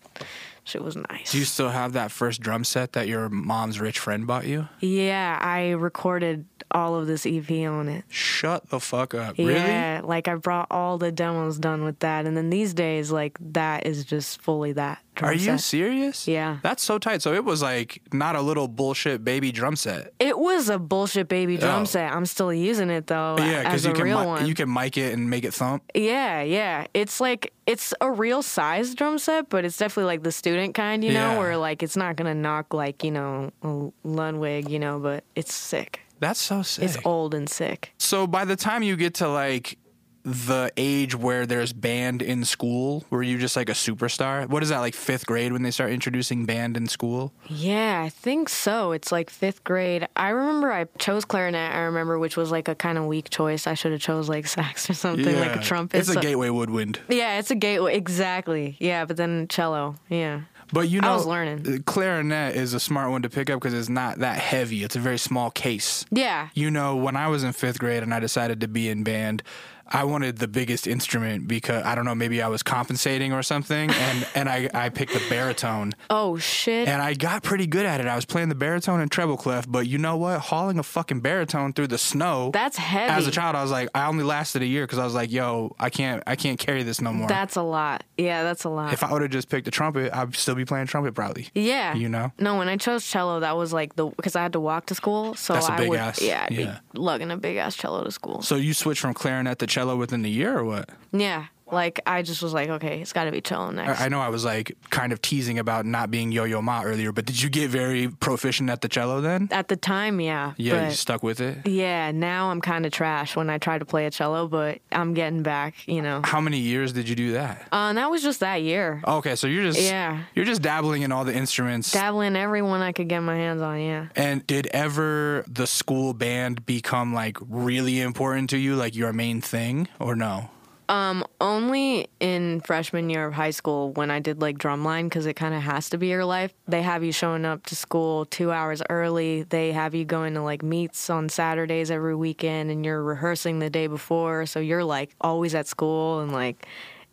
shit 0.65 0.83
was 0.83 0.97
nice 0.97 1.33
Do 1.33 1.39
you 1.39 1.45
still 1.45 1.71
have 1.71 1.93
that 1.95 2.11
first 2.11 2.41
drum 2.41 2.65
set 2.65 2.93
that 2.93 3.09
your 3.09 3.29
mom's 3.29 3.81
rich 3.81 3.99
friend 3.99 4.27
bought 4.27 4.47
you? 4.47 4.69
yeah 4.81 5.39
i 5.41 5.71
recorded 5.71 6.45
all 6.73 6.95
of 6.95 7.07
this 7.09 7.27
ep 7.27 7.51
on 7.51 7.89
it 7.89 8.05
Shut 8.09 8.69
the 8.71 8.79
fuck 8.81 9.13
up. 9.15 9.37
Really? 9.39 9.55
Yeah, 9.55 10.03
like 10.05 10.29
I 10.29 10.37
brought 10.37 10.69
all 10.71 10.99
the 10.99 11.11
demos 11.11 11.59
done 11.59 11.85
with 11.85 11.99
that, 11.99 12.27
and 12.27 12.37
then 12.37 12.49
these 12.51 12.75
days, 12.75 13.11
like 13.11 13.37
that 13.53 13.87
is 13.87 14.05
just 14.05 14.41
fully 14.41 14.73
that. 14.75 15.01
Drum 15.15 15.31
Are 15.31 15.35
you 15.35 15.59
serious? 15.59 16.27
Yeah. 16.29 16.59
That's 16.63 16.83
so 16.83 16.99
tight. 16.99 17.23
So 17.23 17.35
it 17.35 17.45
was 17.45 17.63
like 17.63 18.01
not 18.13 18.37
a 18.37 18.41
little 18.41 18.69
bullshit 18.69 19.25
baby 19.25 19.53
drum 19.53 19.77
set. 19.77 20.13
It 20.19 20.39
was 20.39 20.69
a 20.69 20.79
bullshit 20.79 21.29
baby 21.29 21.57
drum 21.57 21.83
Oh. 21.83 21.85
set. 21.85 22.13
I'm 22.13 22.27
still 22.27 22.53
using 22.53 22.91
it 22.91 23.07
though 23.07 23.37
yeah, 23.39 23.63
because 23.65 23.85
you 23.85 23.93
can 23.93 24.05
real 24.05 24.21
mi- 24.21 24.27
one. 24.27 24.47
you 24.47 24.55
can 24.55 24.73
mic 24.73 24.97
it 24.97 25.13
and 25.13 25.29
make 25.29 25.45
it 25.45 25.53
thump. 25.55 25.83
yeah, 25.95 26.43
yeah. 26.43 26.87
It's 26.95 27.21
like 27.21 27.53
it's 27.67 27.93
a 28.01 28.11
real 28.11 28.43
size 28.43 28.95
drum 28.95 29.19
set, 29.19 29.49
but 29.51 29.65
it's 29.65 29.77
definitely 29.77 30.05
like 30.05 30.23
the 30.23 30.33
student 30.33 30.75
kind, 30.75 31.05
you 31.05 31.13
know, 31.13 31.33
Yeah. 31.33 31.39
where 31.39 31.57
like 31.57 31.83
it's 31.83 31.97
not 31.97 32.17
gonna 32.17 32.35
knock 32.35 32.73
like 32.75 33.05
you 33.05 33.11
know 33.11 33.51
a 33.63 33.89
Ludwig, 34.07 34.71
you 34.71 34.79
know, 34.79 34.99
but 34.99 35.25
it's 35.35 35.55
sick. 35.55 36.01
That's 36.19 36.41
so 36.41 36.61
sick. 36.63 36.85
It's 36.85 36.99
old 37.07 37.33
and 37.35 37.49
sick. 37.49 37.95
So 37.97 38.27
by 38.27 38.45
the 38.45 38.55
time 38.57 38.83
you 38.83 38.97
get 38.97 39.15
to 39.15 39.29
like 39.29 39.79
the 40.23 40.71
age 40.77 41.15
where 41.15 41.47
there's 41.47 41.73
band 41.73 42.21
in 42.21 42.45
school, 42.45 43.05
were 43.11 43.23
you 43.23 43.39
just 43.39 43.57
like 43.57 43.69
a 43.69 43.73
superstar? 43.73 44.47
What 44.49 44.63
is 44.63 44.69
that 44.69 44.81
like 44.81 44.95
fifth 44.95 45.25
grade 45.27 45.53
when 45.53 45.63
they 45.63 45.71
start 45.71 45.91
introducing 45.93 46.45
band 46.45 46.77
in 46.77 46.87
school? 46.89 47.33
Yeah, 47.49 48.03
I 48.05 48.11
think 48.11 48.49
so. 48.51 48.93
It's 48.93 49.11
like 49.11 49.31
fifth 49.31 49.65
grade. 49.65 50.07
I 50.17 50.29
remember 50.29 50.71
I 50.73 50.85
chose 50.99 51.25
clarinet. 51.25 51.75
I 51.75 51.81
remember, 51.81 52.19
which 52.19 52.37
was 52.37 52.51
like 52.51 52.69
a 52.69 52.75
kind 52.75 52.99
of 52.99 53.07
weak 53.07 53.31
choice. 53.31 53.67
I 53.67 53.75
should 53.75 53.93
have 53.93 54.01
chose 54.03 54.29
like 54.29 54.47
sax 54.47 54.91
or 54.91 54.95
something, 54.95 55.39
like 55.41 55.57
a 55.57 55.61
trumpet. 55.61 55.99
It's 55.99 56.11
a 56.11 56.15
So- 56.15 56.21
gateway 56.21 56.51
woodwind. 56.51 57.01
Yeah, 57.09 57.39
it's 57.39 57.51
a 57.51 57.55
gateway. 57.57 57.97
Exactly. 57.97 58.77
Yeah, 58.79 59.07
but 59.07 59.17
then 59.17 59.49
cello. 59.49 59.97
Yeah. 60.09 60.43
But 60.73 60.89
you 60.89 61.01
know, 61.01 61.11
I 61.13 61.17
was 61.17 61.27
learning. 61.27 61.67
uh, 61.67 61.79
clarinet 61.85 62.55
is 62.55 62.75
a 62.75 62.81
smart 62.81 63.11
one 63.11 63.23
to 63.23 63.29
pick 63.29 63.51
up 63.51 63.59
because 63.61 63.75
it's 63.75 63.89
not 63.89 64.19
that 64.21 64.39
heavy. 64.39 64.85
It's 64.85 64.95
a 64.95 65.01
very 65.01 65.19
small 65.19 65.51
case. 65.51 66.05
Yeah. 66.13 66.51
You 66.55 66.71
know, 66.71 66.95
when 66.95 67.17
I 67.17 67.27
was 67.27 67.43
in 67.43 67.53
fifth 67.53 67.81
grade 67.81 68.05
and 68.05 68.15
I 68.15 68.21
decided 68.21 68.61
to 68.61 68.69
be 68.69 68.89
in 68.89 69.03
band, 69.03 69.43
I 69.91 70.05
wanted 70.05 70.39
the 70.39 70.49
biggest 70.49 70.87
instrument 70.87 71.49
because 71.49 71.85
I 71.85 71.95
don't 71.95 72.05
know, 72.05 72.15
maybe 72.15 72.41
I 72.43 72.49
was 72.49 72.63
compensating 72.63 73.33
or 73.33 73.43
something, 73.43 73.91
and 73.91 74.27
and 74.35 74.49
I 74.49 74.69
I 74.73 74.89
picked 74.89 75.13
the 75.13 75.23
baritone, 75.29 75.95
Oh 76.09 76.37
shit. 76.39 76.89
and 76.89 77.03
I 77.03 77.15
got 77.15 77.43
pretty 77.43 77.67
good 77.67 77.87
at 77.87 78.01
it. 78.01 78.07
I 78.07 78.15
was 78.17 78.25
playing 78.25 78.49
the 78.51 78.55
baritone 78.55 79.01
and 79.01 79.11
treble 79.11 79.37
clef, 79.37 79.67
but 79.69 79.87
you 79.87 79.99
know 79.99 80.17
what? 80.17 80.41
Hauling 80.41 80.79
a 80.79 80.83
fucking 80.83 81.21
baritone 81.21 81.73
through 81.73 81.89
the 81.89 81.99
snow. 81.99 82.51
That's 82.53 82.77
heavy. 82.77 83.11
as 83.13 83.27
a 83.27 83.31
child, 83.31 83.57
I 83.57 83.63
was 83.63 83.71
like, 83.71 83.89
I 83.95 84.07
only 84.07 84.25
lasted 84.25 84.63
a 84.63 84.67
year 84.67 84.85
because 84.87 84.99
I 84.99 85.05
was 85.05 85.15
like, 85.15 85.31
yo, 85.33 85.75
I 85.79 85.91
can't, 85.91 86.23
I 86.27 86.37
can't 86.37 86.59
carry 86.59 86.83
this 86.83 87.01
no 87.01 87.13
more. 87.13 87.29
That's 87.29 87.57
a 87.57 87.63
lot. 87.63 88.05
Yeah, 88.17 88.43
that's 88.45 88.65
a 88.65 88.69
lot. 88.69 88.93
if 88.93 89.03
I 89.03 89.13
would 89.13 89.23
have 89.23 89.31
just 89.31 89.49
picked 89.49 89.65
the 89.65 89.71
trumpet, 89.71 90.13
I'd 90.15 90.37
still 90.37 90.55
be 90.55 90.65
playing 90.65 90.87
trumpet 90.87 91.15
probably. 91.15 91.49
yeah. 91.55 91.95
You 91.95 92.09
know? 92.09 92.33
No, 92.39 92.57
when 92.59 92.69
I 92.69 92.77
chose 92.77 93.05
cello, 93.07 93.41
that 93.41 93.57
was 93.57 93.73
like 93.73 93.97
the 93.97 94.07
because 94.07 94.37
I 94.37 94.43
had 94.43 94.53
to 94.53 94.61
walk 94.61 94.87
to 94.87 94.95
school, 94.95 95.35
so 95.35 95.55
That's 95.55 95.69
a 95.69 95.73
I 95.73 95.89
would 95.89 95.99
ass- 95.99 96.23
yeah, 96.23 96.47
I'd 96.49 96.57
yeah. 96.57 96.79
be 96.93 96.99
lugging 97.01 97.31
a 97.31 97.37
big 97.37 97.57
ass 97.57 97.75
cello 97.75 98.05
to 98.05 98.11
school. 98.13 98.43
So 98.43 98.55
you 98.57 98.73
switched 98.75 99.01
from 99.01 99.15
clarinet 99.15 99.59
to 99.59 99.67
cello 99.67 99.80
within 99.97 100.23
the 100.23 100.31
year, 100.31 100.59
or 100.59 100.65
what? 100.65 100.89
yeah. 101.13 101.47
Like 101.73 102.01
I 102.07 102.23
just 102.23 102.43
was 102.43 102.53
like, 102.53 102.69
okay, 102.69 103.01
it's 103.01 103.13
got 103.13 103.25
to 103.25 103.33
be 103.33 103.41
cello 103.41 103.71
next. 103.71 104.01
I 104.01 104.07
I 104.07 104.09
know 104.09 104.21
I 104.21 104.29
was 104.29 104.45
like 104.45 104.77
kind 104.91 105.13
of 105.13 105.23
teasing 105.23 105.59
about 105.59 105.87
not 105.87 106.11
being 106.11 106.33
Yo-Yo 106.33 106.61
Ma 106.63 106.83
earlier, 106.83 107.13
but 107.13 107.27
did 107.27 107.41
you 107.41 107.49
get 107.49 107.71
very 107.71 108.09
proficient 108.09 108.71
at 108.71 108.81
the 108.81 108.89
cello 108.89 109.21
then? 109.21 109.49
At 109.53 109.69
the 109.69 109.77
time, 109.77 110.21
yeah. 110.21 110.55
Yeah, 110.57 110.89
you 110.89 110.95
stuck 110.95 111.23
with 111.23 111.41
it. 111.41 111.67
Yeah, 111.67 112.11
now 112.11 112.51
I'm 112.51 112.61
kind 112.61 112.85
of 112.87 112.93
trash 112.93 113.37
when 113.37 113.49
I 113.51 113.59
try 113.59 113.79
to 113.79 113.85
play 113.85 114.07
a 114.07 114.11
cello, 114.11 114.49
but 114.49 114.81
I'm 114.91 115.15
getting 115.15 115.43
back, 115.43 115.75
you 115.87 116.03
know. 116.03 116.23
How 116.25 116.41
many 116.41 116.59
years 116.59 116.93
did 116.93 117.09
you 117.09 117.15
do 117.15 117.33
that? 117.33 117.69
Uh, 117.71 117.93
that 117.93 118.11
was 118.11 118.23
just 118.23 118.41
that 118.41 118.63
year. 118.63 119.03
Okay, 119.07 119.37
so 119.37 119.47
you're 119.47 119.65
just 119.65 119.81
Yeah. 119.81 120.23
you're 120.35 120.45
just 120.45 120.63
dabbling 120.63 121.03
in 121.03 121.13
all 121.13 121.25
the 121.25 121.35
instruments. 121.35 121.93
Dabbling 121.93 122.29
in 122.29 122.37
everyone 122.37 122.81
I 122.81 122.93
could 122.93 123.09
get 123.09 123.21
my 123.21 123.37
hands 123.37 123.63
on, 123.63 123.81
yeah. 123.81 124.07
and 124.17 124.47
did 124.47 124.67
ever 124.69 125.45
the 125.47 125.67
school 125.67 126.13
band 126.15 126.67
become 126.67 127.15
like 127.15 127.37
really 127.41 128.01
important 128.01 128.51
to 128.51 128.59
you, 128.59 128.77
like 128.77 128.95
your 128.97 129.13
main 129.13 129.41
thing, 129.41 129.89
or 129.99 130.17
no? 130.17 130.51
Um, 130.91 131.25
only 131.41 132.09
in 132.19 132.63
freshman 132.63 133.11
year 133.11 133.25
of 133.25 133.33
high 133.33 133.53
school 133.53 133.93
when 133.93 134.11
I 134.11 134.19
did 134.19 134.41
like 134.41 134.59
drumline, 134.59 135.05
because 135.05 135.25
it 135.25 135.35
kind 135.35 135.55
of 135.55 135.63
has 135.63 135.89
to 135.91 135.99
be 135.99 136.09
your 136.09 136.25
life. 136.25 136.53
They 136.67 136.83
have 136.83 137.05
you 137.05 137.13
showing 137.13 137.45
up 137.45 137.65
to 137.67 137.77
school 137.77 138.25
two 138.25 138.51
hours 138.51 138.83
early. 138.91 139.45
They 139.45 139.71
have 139.71 139.95
you 139.95 140.05
going 140.05 140.35
to 140.35 140.43
like 140.43 140.65
meets 140.65 141.09
on 141.09 141.29
Saturdays 141.29 141.93
every 141.93 142.17
weekend, 142.17 142.73
and 142.73 142.85
you're 142.85 143.05
rehearsing 143.05 143.61
the 143.61 143.71
day 143.71 143.87
before. 143.87 144.47
So 144.47 144.59
you're 144.59 144.83
like 144.83 145.15
always 145.21 145.55
at 145.55 145.69
school, 145.69 146.19
and 146.19 146.33
like, 146.33 146.67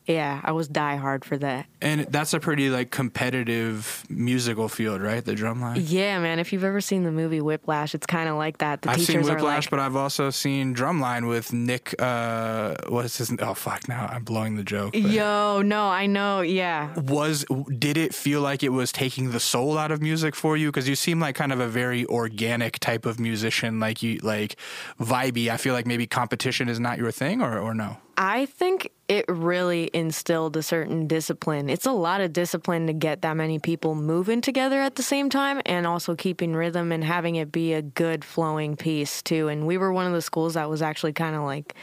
yeah, 0.08 0.42
I 0.44 0.52
was 0.54 0.68
die 0.68 0.96
hard 0.96 1.24
for 1.26 1.38
that. 1.38 1.66
And 1.82 2.02
that's 2.10 2.34
a 2.34 2.40
pretty 2.40 2.70
like 2.70 2.92
competitive 2.92 4.04
musical 4.10 4.70
field, 4.70 5.02
right? 5.02 5.24
The 5.24 5.34
drumline. 5.36 5.84
Yeah, 5.88 6.20
man. 6.20 6.40
If 6.40 6.54
you've 6.54 6.64
ever 6.64 6.82
seen 6.82 7.04
the 7.04 7.12
movie 7.12 7.42
Whiplash, 7.42 7.94
it's 7.94 8.06
kind 8.08 8.30
of 8.30 8.36
like 8.38 8.60
that. 8.60 8.82
The 8.82 8.92
I've 8.92 9.02
seen 9.02 9.22
Whiplash, 9.22 9.66
like, 9.66 9.70
but 9.70 9.80
I've 9.80 9.96
also 9.96 10.30
seen 10.30 10.74
Drumline 10.74 11.28
with 11.28 11.52
Nick. 11.54 11.94
Uh, 12.02 12.76
what 12.88 13.06
is 13.06 13.18
his? 13.18 13.30
Name? 13.32 13.40
Oh 13.42 13.54
fuck! 13.54 13.88
Now 13.88 14.08
I'm 14.12 14.24
blowing 14.24 14.56
the 14.56 14.64
joke. 14.64 14.94
but- 14.94 15.02
Yo, 15.02 15.62
no, 15.62 15.88
I 15.90 16.06
know. 16.06 16.42
Yeah. 16.42 16.94
was 17.00 17.46
did 17.78 17.98
it 17.98 18.14
feel 18.16 18.42
like 18.42 18.64
it 18.64 18.70
was 18.70 18.92
taking 18.92 19.32
the 19.32 19.40
soul 19.40 19.78
out 19.78 19.92
of 19.92 20.02
music 20.02 20.36
for 20.36 20.56
you 20.56 20.70
because 20.70 20.88
you 20.88 20.96
seem 20.96 21.20
like 21.20 21.36
kind 21.36 21.52
of 21.52 21.60
a 21.60 21.68
very 21.68 22.06
organic 22.06 22.80
type 22.80 23.06
of 23.06 23.20
musician 23.20 23.80
like 23.80 24.02
you 24.02 24.20
like 24.24 24.56
vibey 25.00 25.50
i 25.50 25.58
feel 25.58 25.74
like 25.74 25.86
maybe 25.86 26.08
competition 26.08 26.70
is 26.70 26.80
not 26.80 26.98
your 26.98 27.12
thing 27.12 27.42
or, 27.42 27.58
or 27.60 27.74
no 27.74 27.98
I 28.20 28.48
think 28.48 28.90
it 29.08 29.26
really 29.28 29.92
instilled 29.94 30.58
a 30.58 30.64
certain 30.64 31.06
discipline. 31.06 31.70
It's 31.70 31.86
a 31.86 31.92
lot 31.92 32.20
of 32.20 32.34
discipline 32.34 32.88
to 32.88 32.94
get 32.94 33.22
that 33.22 33.38
many 33.38 33.60
people 33.60 33.94
moving 33.94 34.42
together 34.42 34.82
at 34.82 34.96
the 34.96 35.04
same 35.04 35.30
time 35.30 35.62
and 35.68 35.86
also 35.86 36.16
keeping 36.16 36.54
rhythm 36.56 36.92
and 36.92 37.04
having 37.04 37.36
it 37.36 37.52
be 37.52 37.74
a 37.74 37.84
good 37.84 38.26
flowing 38.26 38.76
piece 38.76 39.22
too. 39.22 39.50
And 39.50 39.68
we 39.68 39.78
were 39.78 39.94
one 39.94 40.08
of 40.08 40.14
the 40.14 40.24
schools 40.24 40.56
that 40.56 40.68
was 40.68 40.82
actually 40.82 41.14
kind 41.14 41.36
of 41.36 41.44
like 41.44 41.76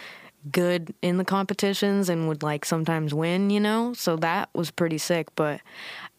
good 0.51 0.93
in 1.03 1.17
the 1.19 1.25
competitions 1.25 2.09
and 2.09 2.27
would 2.29 2.43
like 2.43 2.65
sometimes 2.65 3.15
win, 3.15 3.49
you 3.49 3.61
know? 3.61 3.95
So 3.95 4.17
that 4.17 4.51
was 4.55 4.73
pretty 4.73 4.99
sick, 4.99 5.29
but 5.37 5.61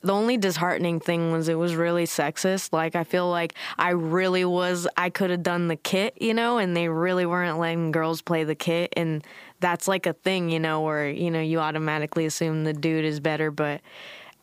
the 0.01 0.13
only 0.13 0.37
disheartening 0.37 0.99
thing 0.99 1.31
was 1.31 1.49
it 1.49 1.55
was 1.55 1.75
really 1.75 2.05
sexist. 2.05 2.71
Like 2.71 2.95
I 2.95 3.03
feel 3.03 3.29
like 3.29 3.53
I 3.77 3.89
really 3.89 4.45
was 4.45 4.87
I 4.97 5.09
could 5.09 5.29
have 5.29 5.43
done 5.43 5.67
the 5.67 5.75
kit, 5.75 6.15
you 6.21 6.33
know, 6.33 6.57
and 6.57 6.75
they 6.75 6.89
really 6.89 7.25
weren't 7.25 7.59
letting 7.59 7.91
girls 7.91 8.21
play 8.21 8.43
the 8.43 8.55
kit 8.55 8.93
and 8.95 9.23
that's 9.59 9.87
like 9.87 10.05
a 10.05 10.13
thing, 10.13 10.49
you 10.49 10.59
know, 10.59 10.81
where, 10.81 11.09
you 11.09 11.31
know, 11.31 11.41
you 11.41 11.59
automatically 11.59 12.25
assume 12.25 12.63
the 12.63 12.73
dude 12.73 13.05
is 13.05 13.19
better, 13.19 13.51
but 13.51 13.81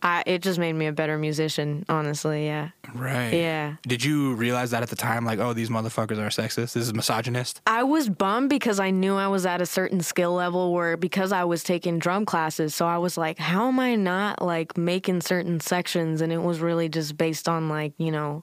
I 0.04 0.24
it 0.26 0.42
just 0.42 0.58
made 0.58 0.72
me 0.72 0.86
a 0.86 0.92
better 0.92 1.16
musician, 1.16 1.84
honestly, 1.88 2.46
yeah. 2.46 2.70
right 2.92 3.32
Yeah. 3.32 3.76
did 3.86 4.04
you 4.04 4.34
realize 4.34 4.72
that 4.72 4.82
at 4.82 4.90
the 4.90 4.96
time 4.96 5.24
like 5.24 5.38
oh 5.38 5.52
these 5.52 5.70
motherfuckers 5.70 6.18
are 6.18 6.28
sexist 6.28 6.72
this 6.72 6.76
is 6.76 6.92
misogynist 6.92 7.60
I 7.66 7.84
was 7.84 8.08
bummed 8.08 8.50
because 8.50 8.80
I 8.80 8.90
knew 8.90 9.14
I 9.14 9.28
was 9.28 9.46
at 9.46 9.60
a 9.60 9.66
certain 9.66 10.00
skill 10.00 10.32
level 10.34 10.72
where 10.72 10.96
because 10.96 11.30
I 11.30 11.44
was 11.44 11.62
taking 11.62 12.00
drum 12.00 12.26
classes, 12.26 12.74
so 12.74 12.86
I 12.86 12.98
was 12.98 13.16
like, 13.16 13.38
how 13.38 13.68
am 13.68 13.78
I 13.78 13.94
not 13.94 14.42
like 14.42 14.76
making 14.76 15.20
certain 15.20 15.60
sections? 15.60 16.20
And 16.20 16.32
it 16.32 16.42
was 16.42 16.58
really 16.58 16.88
just 16.88 17.16
based 17.16 17.48
on 17.48 17.68
like, 17.68 17.92
you 17.98 18.10
know, 18.10 18.42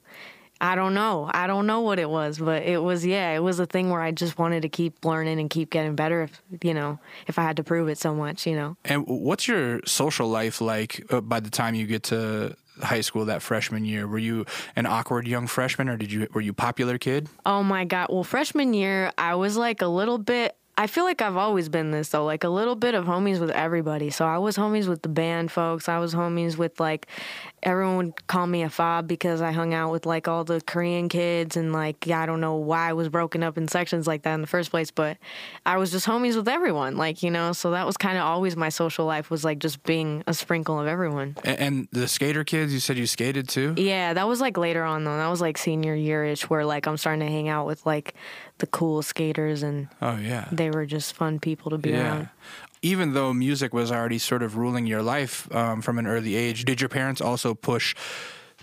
I 0.60 0.74
don't 0.74 0.92
know. 0.94 1.30
I 1.32 1.46
don't 1.46 1.66
know 1.66 1.80
what 1.80 1.98
it 1.98 2.08
was, 2.10 2.38
but 2.38 2.62
it 2.64 2.82
was 2.82 3.04
yeah, 3.06 3.30
it 3.32 3.40
was 3.42 3.58
a 3.60 3.66
thing 3.66 3.90
where 3.90 4.00
I 4.02 4.10
just 4.10 4.38
wanted 4.38 4.62
to 4.62 4.68
keep 4.68 5.04
learning 5.04 5.40
and 5.40 5.48
keep 5.48 5.70
getting 5.70 5.94
better 5.96 6.22
if, 6.22 6.42
you 6.62 6.74
know, 6.74 6.98
if 7.26 7.38
I 7.38 7.42
had 7.42 7.56
to 7.56 7.64
prove 7.64 7.88
it 7.88 7.98
so 7.98 8.14
much, 8.14 8.46
you 8.46 8.54
know. 8.54 8.76
and 8.84 9.04
what's 9.06 9.48
your 9.48 9.80
social 9.86 10.28
life 10.28 10.60
like 10.60 11.04
uh, 11.10 11.20
by 11.20 11.40
the 11.40 11.50
time 11.50 11.74
you 11.74 11.86
get 11.86 12.02
to 12.04 12.54
high 12.82 13.00
school 13.02 13.26
that 13.26 13.42
freshman 13.42 13.84
year 13.84 14.06
were 14.08 14.18
you 14.18 14.46
an 14.74 14.86
awkward 14.86 15.28
young 15.28 15.46
freshman 15.46 15.86
or 15.86 15.98
did 15.98 16.10
you 16.10 16.26
were 16.32 16.40
you 16.40 16.52
popular 16.54 16.96
kid 16.96 17.28
Oh 17.44 17.62
my 17.62 17.84
god. 17.84 18.08
Well, 18.10 18.24
freshman 18.24 18.72
year, 18.72 19.12
I 19.18 19.34
was 19.34 19.56
like 19.58 19.82
a 19.82 19.86
little 19.86 20.16
bit 20.18 20.56
I 20.78 20.86
feel 20.86 21.04
like 21.04 21.20
I've 21.20 21.36
always 21.36 21.68
been 21.68 21.90
this 21.90 22.08
though, 22.08 22.24
like 22.24 22.42
a 22.42 22.48
little 22.48 22.74
bit 22.74 22.94
of 22.94 23.04
homies 23.04 23.38
with 23.38 23.50
everybody. 23.50 24.08
So 24.08 24.24
I 24.24 24.38
was 24.38 24.56
homies 24.56 24.88
with 24.88 25.02
the 25.02 25.10
band 25.10 25.52
folks. 25.52 25.90
I 25.90 25.98
was 25.98 26.14
homies 26.14 26.56
with 26.56 26.80
like 26.80 27.06
everyone 27.62 27.96
would 27.96 28.26
call 28.26 28.46
me 28.46 28.62
a 28.62 28.70
fob 28.70 29.06
because 29.06 29.40
I 29.42 29.52
hung 29.52 29.74
out 29.74 29.92
with 29.92 30.06
like 30.06 30.26
all 30.28 30.44
the 30.44 30.60
Korean 30.60 31.08
kids 31.08 31.56
and 31.56 31.72
like 31.72 32.08
I 32.08 32.24
don't 32.26 32.40
know 32.40 32.54
why 32.56 32.88
I 32.88 32.92
was 32.94 33.08
broken 33.08 33.42
up 33.42 33.58
in 33.58 33.68
sections 33.68 34.06
like 34.06 34.22
that 34.22 34.34
in 34.34 34.40
the 34.40 34.46
first 34.46 34.70
place, 34.70 34.90
but 34.90 35.18
I 35.66 35.76
was 35.76 35.90
just 35.90 36.06
homies 36.06 36.36
with 36.36 36.48
everyone, 36.48 36.96
like, 36.96 37.22
you 37.22 37.30
know, 37.30 37.52
so 37.52 37.72
that 37.72 37.86
was 37.86 37.96
kind 37.96 38.16
of 38.16 38.24
always 38.24 38.56
my 38.56 38.68
social 38.70 39.04
life 39.04 39.30
was 39.30 39.44
like 39.44 39.58
just 39.58 39.82
being 39.82 40.22
a 40.26 40.32
sprinkle 40.34 40.80
of 40.80 40.86
everyone. 40.86 41.36
A- 41.44 41.60
and 41.60 41.86
the 41.92 42.08
skater 42.08 42.44
kids 42.44 42.72
you 42.72 42.80
said 42.80 42.96
you 42.96 43.06
skated 43.06 43.48
too 43.48 43.74
Yeah, 43.76 44.14
that 44.14 44.26
was 44.26 44.40
like 44.40 44.56
later 44.56 44.82
on 44.84 45.04
though. 45.04 45.16
That 45.16 45.28
was 45.28 45.40
like 45.40 45.58
senior 45.58 45.96
yearish 45.96 46.42
where 46.42 46.64
like 46.64 46.86
I'm 46.86 46.96
starting 46.96 47.20
to 47.20 47.26
hang 47.32 47.48
out 47.48 47.66
with 47.66 47.84
like 47.84 48.14
the 48.58 48.66
cool 48.66 49.02
skaters 49.02 49.62
and 49.62 49.88
Oh 50.00 50.16
yeah. 50.16 50.48
they 50.52 50.70
were 50.70 50.86
just 50.86 51.14
fun 51.14 51.40
people 51.40 51.70
to 51.70 51.78
be 51.78 51.90
Yeah. 51.90 52.08
around. 52.08 52.28
Even 52.82 53.12
though 53.12 53.34
music 53.34 53.74
was 53.74 53.92
already 53.92 54.18
sort 54.18 54.42
of 54.42 54.56
ruling 54.56 54.86
your 54.86 55.02
life 55.02 55.52
um, 55.54 55.82
from 55.82 55.98
an 55.98 56.06
early 56.06 56.34
age, 56.34 56.64
did 56.64 56.80
your 56.80 56.88
parents 56.88 57.20
also 57.20 57.54
push? 57.54 57.94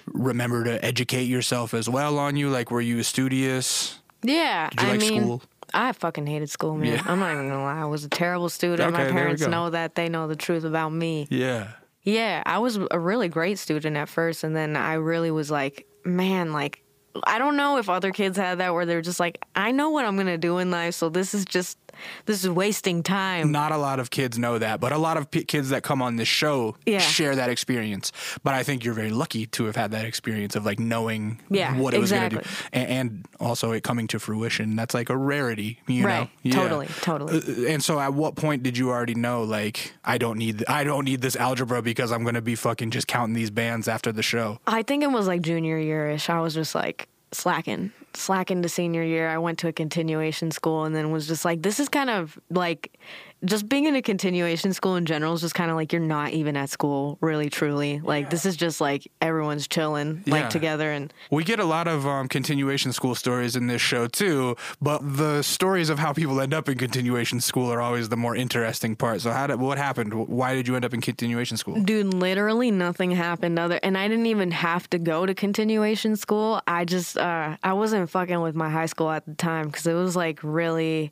Remember 0.07 0.63
to 0.63 0.83
educate 0.83 1.25
yourself 1.25 1.73
as 1.73 1.87
well 1.87 2.17
on 2.17 2.35
you. 2.35 2.49
Like, 2.49 2.71
were 2.71 2.81
you 2.81 3.03
studious? 3.03 3.99
Yeah, 4.23 4.69
Did 4.69 4.81
you 4.81 4.87
I 4.87 4.91
like 4.91 4.99
mean, 4.99 5.21
school? 5.21 5.41
I 5.73 5.91
fucking 5.91 6.25
hated 6.25 6.49
school, 6.49 6.75
man. 6.75 6.93
Yeah. 6.93 7.03
I'm 7.05 7.19
not 7.19 7.33
even 7.33 7.49
gonna 7.49 7.61
lie. 7.61 7.81
I 7.81 7.85
was 7.85 8.05
a 8.05 8.09
terrible 8.09 8.49
student. 8.49 8.81
Okay, 8.93 9.05
My 9.05 9.11
parents 9.11 9.45
know 9.45 9.69
that. 9.69 9.95
They 9.95 10.09
know 10.09 10.27
the 10.27 10.35
truth 10.35 10.63
about 10.63 10.89
me. 10.89 11.27
Yeah. 11.29 11.73
Yeah, 12.03 12.41
I 12.45 12.59
was 12.59 12.79
a 12.89 12.99
really 12.99 13.27
great 13.27 13.59
student 13.59 13.97
at 13.97 14.07
first, 14.07 14.45
and 14.45 14.55
then 14.55 14.77
I 14.77 14.93
really 14.93 15.29
was 15.29 15.51
like, 15.51 15.85
man, 16.05 16.53
like, 16.53 16.81
I 17.25 17.37
don't 17.37 17.57
know 17.57 17.77
if 17.79 17.89
other 17.89 18.11
kids 18.11 18.37
had 18.37 18.59
that 18.59 18.73
where 18.73 18.85
they're 18.85 19.01
just 19.01 19.19
like, 19.19 19.43
I 19.55 19.71
know 19.71 19.89
what 19.89 20.05
I'm 20.05 20.15
gonna 20.15 20.37
do 20.37 20.57
in 20.59 20.71
life, 20.71 20.95
so 20.95 21.09
this 21.09 21.33
is 21.33 21.43
just, 21.43 21.77
this 22.25 22.43
is 22.43 22.49
wasting 22.49 23.03
time. 23.03 23.51
Not 23.51 23.71
a 23.71 23.77
lot 23.77 23.99
of 23.99 24.09
kids 24.09 24.37
know 24.37 24.57
that, 24.57 24.79
but 24.79 24.91
a 24.91 24.97
lot 24.97 25.17
of 25.17 25.29
p- 25.31 25.43
kids 25.43 25.69
that 25.69 25.83
come 25.83 26.01
on 26.01 26.15
this 26.17 26.27
show 26.27 26.75
Yeah. 26.85 26.99
share 26.99 27.35
that 27.35 27.49
experience. 27.49 28.11
But 28.43 28.53
I 28.53 28.63
think 28.63 28.83
you're 28.83 28.93
very 28.93 29.09
lucky 29.11 29.45
to 29.47 29.65
have 29.65 29.75
had 29.75 29.91
that 29.91 30.05
experience 30.05 30.55
of 30.55 30.65
like 30.65 30.79
knowing 30.79 31.39
Yeah, 31.49 31.77
what 31.77 31.93
it 31.93 31.99
was 31.99 32.11
going 32.11 32.29
to 32.29 32.37
do, 32.37 32.41
and, 32.73 32.89
and 32.89 33.25
also 33.39 33.71
it 33.71 33.83
coming 33.83 34.07
to 34.07 34.19
fruition. 34.19 34.75
That's 34.75 34.93
like 34.93 35.09
a 35.09 35.17
rarity, 35.17 35.79
you 35.87 36.01
know. 36.03 36.07
Right, 36.07 36.29
Yeah. 36.43 36.55
totally, 36.55 36.87
totally. 37.01 37.37
Uh, 37.37 37.69
And 37.71 37.83
so, 37.83 37.99
at 37.99 38.13
what 38.13 38.35
point 38.35 38.63
did 38.63 38.77
you 38.77 38.89
already 38.89 39.15
know, 39.15 39.43
like, 39.43 39.93
I 40.05 40.17
don't 40.17 40.37
need, 40.37 40.63
I 40.67 40.83
don't 40.83 41.05
need 41.05 41.21
this 41.21 41.35
algebra 41.35 41.81
because 41.81 42.11
I'm 42.11 42.23
going 42.23 42.35
to 42.35 42.41
be 42.41 42.55
fucking 42.55 42.91
just 42.91 43.07
counting 43.07 43.33
these 43.35 43.49
bands 43.51 43.87
after 43.87 44.11
the 44.11 44.23
show? 44.23 44.59
I 44.67 44.83
think 44.83 45.03
it 45.03 45.11
was 45.11 45.27
like 45.27 45.41
junior 45.41 45.79
yearish. 45.79 46.29
I 46.29 46.39
was 46.41 46.53
just 46.53 46.73
like 46.75 47.07
slacking, 47.31 47.91
slacking 48.13 48.61
to 48.61 48.69
senior 48.69 49.03
year. 49.03 49.29
I 49.29 49.37
went 49.37 49.59
to 49.59 49.67
a 49.67 49.73
continuation 49.73 50.51
school 50.51 50.85
and 50.85 50.95
then 50.95 51.11
was 51.11 51.27
just 51.27 51.45
like, 51.45 51.61
this 51.61 51.79
is 51.79 51.89
kind 51.89 52.09
of 52.09 52.39
like, 52.49 52.97
just 53.45 53.69
being 53.69 53.85
in 53.85 53.95
a 53.95 54.01
continuation 54.01 54.73
school 54.73 54.95
in 54.95 55.05
general 55.05 55.33
is 55.33 55.41
just 55.41 55.53
kind 55.53 55.69
of 55.69 55.75
like 55.77 55.93
you're 55.93 56.01
not 56.01 56.31
even 56.31 56.57
at 56.57 56.69
school, 56.69 57.17
really, 57.21 57.49
truly. 57.49 57.99
Like 58.03 58.29
this 58.31 58.45
is 58.45 58.55
just 58.57 58.81
like 58.81 59.07
everyone's 59.21 59.67
chilling, 59.67 60.23
Yeah. 60.25 60.33
like 60.33 60.49
together, 60.49 60.91
and 60.91 61.13
We 61.29 61.43
get 61.43 61.59
a 61.59 61.65
lot 61.65 61.87
of 61.87 62.07
um, 62.07 62.27
continuation 62.27 62.91
school 62.93 63.13
stories 63.15 63.55
in 63.55 63.67
this 63.67 63.81
show 63.81 64.07
too, 64.07 64.55
but 64.81 65.01
the 65.17 65.43
stories 65.43 65.89
of 65.89 65.99
how 65.99 66.13
people 66.13 66.41
end 66.41 66.53
up 66.53 66.67
in 66.67 66.77
continuation 66.77 67.39
school 67.39 67.71
are 67.71 67.79
always 67.81 68.09
the 68.09 68.17
more 68.17 68.35
interesting 68.35 68.95
part. 68.95 69.21
So, 69.21 69.31
how 69.31 69.47
did 69.47 69.59
what 69.59 69.77
happened? 69.77 70.13
Why 70.13 70.55
did 70.55 70.67
you 70.67 70.75
end 70.75 70.85
up 70.85 70.93
in 70.93 71.01
continuation 71.01 71.57
school? 71.57 71.79
Dude, 71.81 72.13
literally 72.15 72.71
nothing 72.71 73.11
happened 73.11 73.59
other 73.59 73.79
and 73.83 73.97
I 73.97 74.07
didn't 74.07 74.25
even 74.25 74.51
have 74.51 74.89
to 74.89 74.97
go 74.97 75.25
to 75.25 75.35
continuation 75.35 76.15
school. 76.15 76.61
I 76.67 76.85
just 76.85 77.17
uh 77.17 77.57
I 77.63 77.73
wasn't 77.73 78.09
fucking 78.09 78.41
with 78.41 78.55
my 78.55 78.69
high 78.69 78.87
school 78.87 79.11
at 79.11 79.25
the 79.25 79.35
time 79.35 79.69
cuz 79.71 79.85
it 79.85 79.93
was 79.93 80.15
like 80.15 80.39
really 80.43 81.11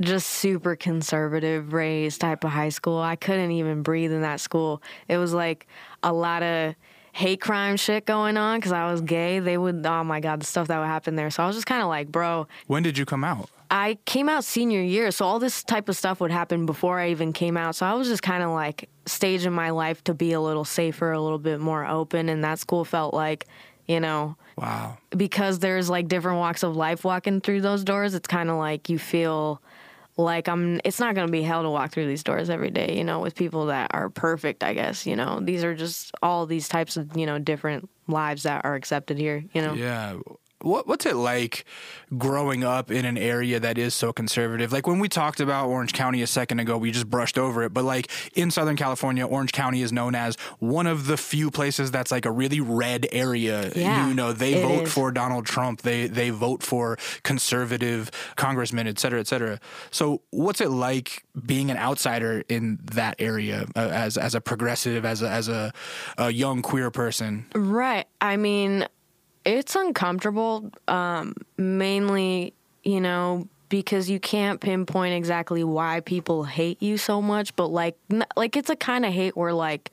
just 0.00 0.26
super 0.28 0.76
conservative 0.76 1.72
raised 1.72 2.20
type 2.20 2.44
of 2.44 2.50
high 2.50 2.68
school. 2.70 2.98
I 2.98 3.16
couldn't 3.16 3.50
even 3.52 3.82
breathe 3.82 4.12
in 4.12 4.22
that 4.22 4.40
school. 4.40 4.82
It 5.08 5.18
was 5.18 5.32
like 5.34 5.66
a 6.02 6.12
lot 6.12 6.42
of 6.42 6.74
hate 7.12 7.40
crime 7.40 7.76
shit 7.76 8.06
going 8.06 8.36
on 8.36 8.60
cuz 8.60 8.72
I 8.72 8.90
was 8.90 9.00
gay. 9.00 9.40
They 9.40 9.58
would 9.58 9.84
oh 9.84 10.04
my 10.04 10.20
god, 10.20 10.40
the 10.40 10.46
stuff 10.46 10.68
that 10.68 10.78
would 10.78 10.86
happen 10.86 11.16
there. 11.16 11.30
So 11.30 11.42
I 11.42 11.46
was 11.46 11.56
just 11.56 11.66
kind 11.66 11.82
of 11.82 11.88
like, 11.88 12.10
bro, 12.10 12.46
When 12.66 12.82
did 12.82 12.96
you 12.96 13.04
come 13.04 13.24
out? 13.24 13.50
I 13.72 13.98
came 14.04 14.28
out 14.28 14.42
senior 14.42 14.80
year, 14.82 15.12
so 15.12 15.24
all 15.24 15.38
this 15.38 15.62
type 15.62 15.88
of 15.88 15.96
stuff 15.96 16.20
would 16.20 16.32
happen 16.32 16.66
before 16.66 16.98
I 16.98 17.10
even 17.10 17.32
came 17.32 17.56
out. 17.56 17.76
So 17.76 17.86
I 17.86 17.94
was 17.94 18.08
just 18.08 18.22
kind 18.22 18.42
of 18.42 18.50
like 18.50 18.88
staging 19.06 19.52
my 19.52 19.70
life 19.70 20.02
to 20.04 20.14
be 20.14 20.32
a 20.32 20.40
little 20.40 20.64
safer, 20.64 21.12
a 21.12 21.20
little 21.20 21.38
bit 21.38 21.60
more 21.60 21.86
open. 21.86 22.28
And 22.28 22.42
that 22.42 22.58
school 22.58 22.84
felt 22.84 23.14
like, 23.14 23.46
you 23.86 24.00
know, 24.00 24.36
Wow. 24.56 24.98
because 25.16 25.60
there's 25.60 25.88
like 25.88 26.08
different 26.08 26.38
walks 26.38 26.64
of 26.64 26.74
life 26.76 27.04
walking 27.04 27.40
through 27.40 27.60
those 27.60 27.84
doors, 27.84 28.14
it's 28.14 28.26
kind 28.26 28.50
of 28.50 28.56
like 28.56 28.88
you 28.88 28.98
feel 28.98 29.62
like 30.22 30.48
I'm, 30.48 30.80
it's 30.84 31.00
not 31.00 31.14
going 31.14 31.26
to 31.26 31.32
be 31.32 31.42
hell 31.42 31.62
to 31.62 31.70
walk 31.70 31.92
through 31.92 32.06
these 32.06 32.22
doors 32.22 32.50
every 32.50 32.70
day, 32.70 32.96
you 32.96 33.04
know, 33.04 33.20
with 33.20 33.34
people 33.34 33.66
that 33.66 33.90
are 33.94 34.10
perfect, 34.10 34.62
I 34.62 34.74
guess, 34.74 35.06
you 35.06 35.16
know. 35.16 35.40
These 35.40 35.64
are 35.64 35.74
just 35.74 36.12
all 36.22 36.46
these 36.46 36.68
types 36.68 36.96
of, 36.96 37.16
you 37.16 37.26
know, 37.26 37.38
different 37.38 37.88
lives 38.06 38.44
that 38.44 38.64
are 38.64 38.74
accepted 38.74 39.18
here, 39.18 39.44
you 39.52 39.62
know. 39.62 39.74
Yeah. 39.74 40.18
What 40.62 40.86
what's 40.86 41.06
it 41.06 41.16
like 41.16 41.64
growing 42.18 42.64
up 42.64 42.90
in 42.90 43.04
an 43.04 43.16
area 43.16 43.60
that 43.60 43.78
is 43.78 43.94
so 43.94 44.12
conservative? 44.12 44.72
Like 44.72 44.86
when 44.86 44.98
we 44.98 45.08
talked 45.08 45.40
about 45.40 45.68
Orange 45.68 45.92
County 45.92 46.22
a 46.22 46.26
second 46.26 46.60
ago, 46.60 46.76
we 46.76 46.90
just 46.90 47.08
brushed 47.08 47.38
over 47.38 47.62
it, 47.62 47.72
but 47.72 47.84
like 47.84 48.10
in 48.34 48.50
Southern 48.50 48.76
California, 48.76 49.26
Orange 49.26 49.52
County 49.52 49.82
is 49.82 49.92
known 49.92 50.14
as 50.14 50.36
one 50.58 50.86
of 50.86 51.06
the 51.06 51.16
few 51.16 51.50
places 51.50 51.90
that's 51.90 52.10
like 52.10 52.26
a 52.26 52.30
really 52.30 52.60
red 52.60 53.06
area. 53.12 53.72
Yeah, 53.74 54.08
you 54.08 54.14
know, 54.14 54.32
they 54.32 54.60
vote 54.60 54.84
is. 54.84 54.92
for 54.92 55.10
Donald 55.10 55.46
Trump. 55.46 55.82
They 55.82 56.08
they 56.08 56.30
vote 56.30 56.62
for 56.62 56.98
conservative 57.22 58.10
congressmen, 58.36 58.86
et 58.86 58.98
cetera, 58.98 59.20
et 59.20 59.26
cetera. 59.26 59.60
So 59.90 60.22
what's 60.30 60.60
it 60.60 60.70
like 60.70 61.24
being 61.46 61.70
an 61.70 61.76
outsider 61.76 62.44
in 62.48 62.78
that 62.92 63.16
area 63.18 63.66
uh, 63.76 63.88
as 63.92 64.18
as 64.18 64.34
a 64.34 64.40
progressive, 64.40 65.04
as 65.04 65.22
a, 65.22 65.30
as 65.30 65.48
a, 65.48 65.72
a 66.18 66.30
young 66.30 66.60
queer 66.60 66.90
person? 66.90 67.46
Right. 67.54 68.06
I 68.20 68.36
mean, 68.36 68.86
it's 69.44 69.74
uncomfortable, 69.74 70.70
um, 70.88 71.34
mainly, 71.56 72.52
you 72.82 73.00
know, 73.00 73.48
because 73.68 74.10
you 74.10 74.20
can't 74.20 74.60
pinpoint 74.60 75.14
exactly 75.14 75.64
why 75.64 76.00
people 76.00 76.44
hate 76.44 76.82
you 76.82 76.98
so 76.98 77.22
much, 77.22 77.54
but 77.56 77.68
like, 77.68 77.96
n- 78.10 78.26
like 78.36 78.56
it's 78.56 78.70
a 78.70 78.76
kind 78.76 79.04
of 79.04 79.12
hate 79.12 79.36
where 79.36 79.52
like, 79.52 79.90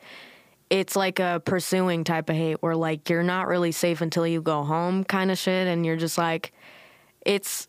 it's 0.69 0.95
like 0.95 1.19
a 1.19 1.41
pursuing 1.45 2.03
type 2.03 2.29
of 2.29 2.36
hate 2.36 2.62
where 2.62 2.75
like 2.75 3.10
you're 3.10 3.23
not 3.23 3.47
really 3.47 3.71
safe 3.71 4.01
until 4.01 4.27
you 4.27 4.41
go 4.41 4.63
home 4.63 5.03
kind 5.03 5.31
of 5.31 5.38
shit 5.38 5.67
and 5.67 5.86
you're 5.86 5.95
just 5.95 6.17
like 6.17 6.53
it's 7.25 7.67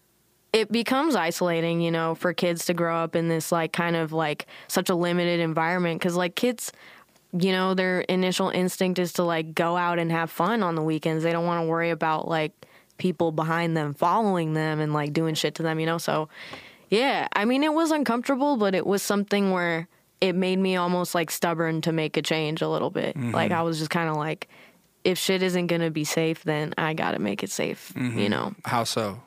it 0.52 0.72
becomes 0.72 1.14
isolating, 1.14 1.82
you 1.82 1.90
know, 1.90 2.14
for 2.14 2.32
kids 2.32 2.64
to 2.64 2.74
grow 2.74 2.96
up 2.96 3.14
in 3.14 3.28
this 3.28 3.52
like 3.52 3.72
kind 3.72 3.96
of 3.96 4.12
like 4.12 4.46
such 4.66 4.88
a 4.88 4.94
limited 4.94 5.40
environment 5.40 6.00
cuz 6.00 6.16
like 6.16 6.34
kids 6.34 6.72
you 7.32 7.52
know, 7.52 7.74
their 7.74 8.00
initial 8.02 8.48
instinct 8.50 8.98
is 8.98 9.12
to 9.14 9.22
like 9.22 9.54
go 9.54 9.76
out 9.76 9.98
and 9.98 10.10
have 10.10 10.30
fun 10.30 10.62
on 10.62 10.74
the 10.74 10.82
weekends. 10.82 11.24
They 11.24 11.32
don't 11.32 11.46
want 11.46 11.62
to 11.62 11.68
worry 11.68 11.90
about 11.90 12.28
like 12.28 12.52
people 12.96 13.32
behind 13.32 13.76
them 13.76 13.94
following 13.94 14.54
them 14.54 14.80
and 14.80 14.92
like 14.92 15.12
doing 15.12 15.34
shit 15.34 15.54
to 15.56 15.62
them, 15.62 15.78
you 15.78 15.86
know? 15.86 15.98
So, 15.98 16.28
yeah, 16.88 17.28
I 17.34 17.44
mean, 17.44 17.62
it 17.64 17.72
was 17.74 17.90
uncomfortable, 17.90 18.56
but 18.56 18.74
it 18.74 18.86
was 18.86 19.02
something 19.02 19.50
where 19.50 19.88
it 20.20 20.34
made 20.34 20.58
me 20.58 20.76
almost 20.76 21.14
like 21.14 21.30
stubborn 21.30 21.80
to 21.82 21.92
make 21.92 22.16
a 22.16 22.22
change 22.22 22.62
a 22.62 22.68
little 22.68 22.90
bit. 22.90 23.14
Like, 23.16 23.52
I 23.52 23.62
was 23.62 23.78
just 23.78 23.90
kind 23.90 24.08
of 24.08 24.16
like, 24.16 24.48
if 25.04 25.16
shit 25.16 25.42
isn't 25.42 25.68
going 25.68 25.80
to 25.80 25.90
be 25.90 26.04
safe, 26.04 26.42
then 26.44 26.74
I 26.76 26.94
got 26.94 27.12
to 27.12 27.18
make 27.18 27.42
it 27.44 27.50
safe, 27.50 27.92
you 27.94 28.28
know? 28.28 28.54
How 28.64 28.84
so? 28.84 29.20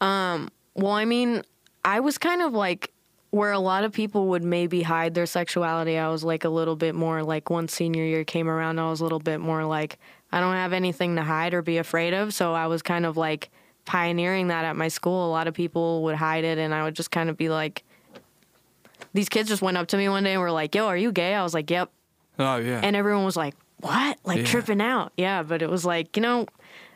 Um, 0.00 0.50
well, 0.74 0.92
I 0.92 1.04
mean, 1.04 1.42
I 1.84 2.00
was 2.00 2.16
kind 2.18 2.42
of 2.42 2.52
like 2.52 2.92
where 3.36 3.52
a 3.52 3.58
lot 3.58 3.84
of 3.84 3.92
people 3.92 4.28
would 4.28 4.42
maybe 4.42 4.82
hide 4.82 5.14
their 5.14 5.26
sexuality. 5.26 5.98
I 5.98 6.08
was 6.08 6.24
like 6.24 6.44
a 6.44 6.48
little 6.48 6.74
bit 6.76 6.94
more 6.94 7.22
like 7.22 7.50
once 7.50 7.72
senior 7.74 8.04
year 8.04 8.24
came 8.24 8.48
around, 8.48 8.78
I 8.78 8.88
was 8.90 9.00
a 9.00 9.02
little 9.04 9.18
bit 9.20 9.38
more 9.40 9.64
like 9.64 9.98
I 10.32 10.40
don't 10.40 10.54
have 10.54 10.72
anything 10.72 11.16
to 11.16 11.22
hide 11.22 11.54
or 11.54 11.62
be 11.62 11.78
afraid 11.78 12.14
of. 12.14 12.34
So 12.34 12.52
I 12.54 12.66
was 12.66 12.82
kind 12.82 13.06
of 13.06 13.16
like 13.16 13.50
pioneering 13.84 14.48
that 14.48 14.64
at 14.64 14.74
my 14.74 14.88
school. 14.88 15.28
A 15.28 15.30
lot 15.30 15.46
of 15.46 15.54
people 15.54 16.02
would 16.04 16.16
hide 16.16 16.44
it, 16.44 16.58
and 16.58 16.74
I 16.74 16.82
would 16.82 16.94
just 16.96 17.10
kind 17.10 17.30
of 17.30 17.36
be 17.36 17.48
like, 17.48 17.84
these 19.12 19.28
kids 19.28 19.48
just 19.48 19.62
went 19.62 19.76
up 19.76 19.86
to 19.88 19.96
me 19.96 20.08
one 20.08 20.24
day 20.24 20.32
and 20.32 20.40
were 20.40 20.50
like, 20.50 20.74
"Yo, 20.74 20.86
are 20.86 20.96
you 20.96 21.12
gay?" 21.12 21.34
I 21.34 21.42
was 21.42 21.54
like, 21.54 21.70
"Yep," 21.70 21.90
Oh 22.38 22.56
yeah. 22.56 22.80
and 22.82 22.96
everyone 22.96 23.24
was 23.24 23.36
like, 23.36 23.54
"What?" 23.80 24.18
Like 24.24 24.38
Yeah. 24.38 24.44
tripping 24.46 24.80
out. 24.80 25.12
Yeah, 25.16 25.42
but 25.42 25.62
it 25.62 25.70
was 25.70 25.84
like 25.84 26.16
you 26.16 26.22
know, 26.22 26.46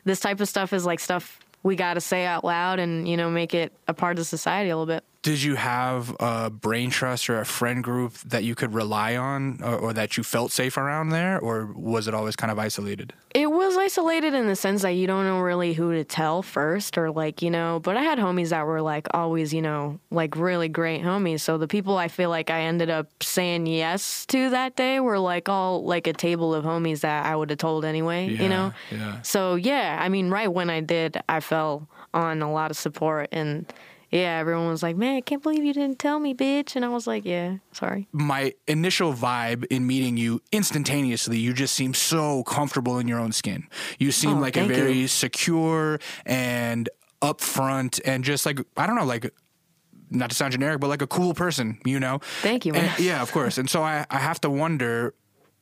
this 0.04 0.20
type 0.20 0.40
of 0.40 0.48
stuff 0.48 0.72
is 0.72 0.84
like 0.84 1.00
stuff 1.00 1.38
we 1.62 1.76
got 1.76 1.94
to 1.94 2.00
say 2.00 2.24
out 2.26 2.44
loud 2.44 2.78
and 2.78 3.06
you 3.06 3.16
know 3.16 3.30
make 3.30 3.54
it 3.54 3.72
a 3.86 3.94
part 3.94 4.18
of 4.18 4.26
society 4.26 4.70
a 4.70 4.76
little 4.76 4.92
bit. 4.92 5.04
Did 5.22 5.42
you 5.42 5.56
have 5.56 6.16
a 6.18 6.48
brain 6.48 6.88
trust 6.88 7.28
or 7.28 7.40
a 7.40 7.44
friend 7.44 7.84
group 7.84 8.14
that 8.20 8.42
you 8.42 8.54
could 8.54 8.72
rely 8.72 9.16
on 9.16 9.62
or, 9.62 9.76
or 9.76 9.92
that 9.92 10.16
you 10.16 10.22
felt 10.22 10.50
safe 10.50 10.78
around 10.78 11.10
there? 11.10 11.38
Or 11.38 11.70
was 11.74 12.08
it 12.08 12.14
always 12.14 12.36
kind 12.36 12.50
of 12.50 12.58
isolated? 12.58 13.12
It 13.34 13.50
was 13.50 13.76
isolated 13.76 14.32
in 14.32 14.46
the 14.46 14.56
sense 14.56 14.80
that 14.80 14.92
you 14.92 15.06
don't 15.06 15.24
know 15.24 15.40
really 15.40 15.74
who 15.74 15.92
to 15.92 16.04
tell 16.04 16.42
first, 16.42 16.96
or 16.96 17.10
like, 17.10 17.42
you 17.42 17.50
know, 17.50 17.80
but 17.80 17.98
I 17.98 18.02
had 18.02 18.18
homies 18.18 18.48
that 18.48 18.66
were 18.66 18.80
like 18.80 19.08
always, 19.12 19.52
you 19.52 19.60
know, 19.60 20.00
like 20.10 20.36
really 20.36 20.68
great 20.68 21.02
homies. 21.02 21.40
So 21.40 21.58
the 21.58 21.68
people 21.68 21.98
I 21.98 22.08
feel 22.08 22.30
like 22.30 22.48
I 22.48 22.62
ended 22.62 22.88
up 22.88 23.22
saying 23.22 23.66
yes 23.66 24.24
to 24.26 24.48
that 24.50 24.74
day 24.74 25.00
were 25.00 25.18
like 25.18 25.50
all 25.50 25.84
like 25.84 26.06
a 26.06 26.14
table 26.14 26.54
of 26.54 26.64
homies 26.64 27.00
that 27.00 27.26
I 27.26 27.36
would 27.36 27.50
have 27.50 27.58
told 27.58 27.84
anyway, 27.84 28.26
you 28.26 28.48
know? 28.48 28.72
Yeah. 28.90 29.20
So 29.20 29.54
yeah, 29.54 29.98
I 30.00 30.08
mean, 30.08 30.30
right 30.30 30.50
when 30.50 30.70
I 30.70 30.80
did, 30.80 31.20
I 31.28 31.40
fell 31.40 31.88
on 32.14 32.40
a 32.42 32.50
lot 32.50 32.70
of 32.70 32.76
support 32.76 33.28
and 33.30 33.70
yeah, 34.10 34.38
everyone 34.38 34.68
was 34.68 34.82
like, 34.82 34.96
"Man, 34.96 35.16
I 35.16 35.20
can't 35.20 35.42
believe 35.42 35.64
you 35.64 35.72
didn't 35.72 35.98
tell 35.98 36.18
me, 36.18 36.34
bitch." 36.34 36.76
And 36.76 36.84
I 36.84 36.88
was 36.88 37.06
like, 37.06 37.24
"Yeah, 37.24 37.56
sorry." 37.72 38.08
My 38.12 38.54
initial 38.66 39.12
vibe 39.14 39.64
in 39.70 39.86
meeting 39.86 40.16
you 40.16 40.40
instantaneously, 40.52 41.38
you 41.38 41.52
just 41.52 41.74
seem 41.74 41.94
so 41.94 42.42
comfortable 42.44 42.98
in 42.98 43.06
your 43.08 43.18
own 43.20 43.32
skin. 43.32 43.68
You 43.98 44.12
seem 44.12 44.38
Oh, 44.38 44.40
like 44.40 44.56
a 44.56 44.64
very 44.66 44.92
you. 45.00 45.08
secure 45.08 45.98
and 46.26 46.88
upfront 47.22 48.00
and 48.04 48.24
just 48.24 48.46
like, 48.46 48.60
I 48.76 48.86
don't 48.86 48.96
know, 48.96 49.04
like, 49.04 49.32
not 50.10 50.30
to 50.30 50.36
sound 50.36 50.52
generic, 50.52 50.80
but 50.80 50.88
like 50.88 51.02
a 51.02 51.06
cool 51.06 51.34
person, 51.34 51.78
you 51.84 52.00
know? 52.00 52.18
Thank 52.42 52.64
you, 52.66 52.72
man. 52.72 52.86
And- 52.96 52.98
yeah, 53.04 53.22
of 53.22 53.30
course. 53.30 53.58
And 53.58 53.68
so 53.70 53.82
I, 53.82 54.06
I 54.10 54.18
have 54.18 54.40
to 54.40 54.50
wonder 54.50 55.14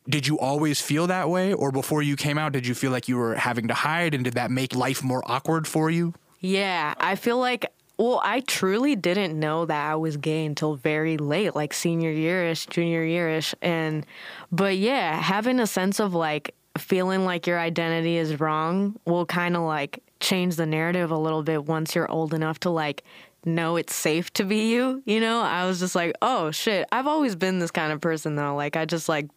did 0.09 0.27
you 0.27 0.39
always 0.39 0.81
feel 0.81 1.07
that 1.09 1.29
way? 1.29 1.53
Or 1.53 1.71
before 1.71 2.01
you 2.01 2.17
came 2.17 2.39
out, 2.39 2.53
did 2.53 2.67
you 2.67 2.75
feel 2.75 2.91
like 2.91 3.09
you 3.09 3.19
were 3.19 3.35
having 3.35 3.69
to 3.69 3.75
hide? 3.75 4.15
And 4.15 4.25
did 4.25 4.35
that 4.35 4.51
make 4.51 4.75
life 4.75 5.05
more 5.05 5.23
awkward 5.27 5.67
for 5.69 5.91
you? 5.91 6.15
Yeah, 6.41 6.95
I 6.99 7.15
feel 7.17 7.37
like 7.39 7.67
Well, 7.99 8.21
I 8.23 8.41
truly 8.41 8.95
didn't 8.95 9.39
know 9.39 9.67
that 9.67 9.91
I 9.91 9.97
was 9.97 10.17
gay 10.17 10.47
until 10.47 10.77
very 10.77 11.17
late, 11.17 11.57
like 11.57 11.75
senior 11.75 12.13
yearish, 12.13 12.69
junior 12.71 13.05
yearish. 13.05 13.55
And, 13.61 14.07
but 14.53 14.77
yeah, 14.77 15.21
having 15.21 15.59
a 15.59 15.67
sense 15.67 15.99
of 15.99 16.15
like 16.15 16.55
feeling 16.79 17.25
like 17.25 17.49
your 17.49 17.59
identity 17.59 18.17
is 18.17 18.39
wrong 18.39 18.95
will 19.05 19.27
kind 19.27 19.57
of 19.57 19.63
like 19.63 20.01
change 20.21 20.55
the 20.55 20.67
narrative 20.67 21.11
a 21.11 21.19
little 21.19 21.43
bit 21.43 21.65
once 21.65 21.95
you're 21.97 22.11
old 22.11 22.33
enough 22.35 22.61
to 22.61 22.71
like 22.71 23.03
know 23.45 23.77
it's 23.77 23.95
safe 23.95 24.33
to 24.35 24.45
be 24.45 24.71
you. 24.71 25.03
You 25.05 25.21
know, 25.21 25.41
I 25.41 25.67
was 25.67 25.81
just 25.81 25.95
like, 25.95 26.15
oh 26.23 26.53
shit, 26.53 26.87
I've 26.93 27.07
always 27.09 27.35
been 27.35 27.59
this 27.59 27.71
kind 27.73 27.93
of 27.93 28.01
person 28.01 28.37
though. 28.37 28.55
Like, 28.55 28.77
I 28.77 28.85
just 28.85 29.09
like 29.09 29.29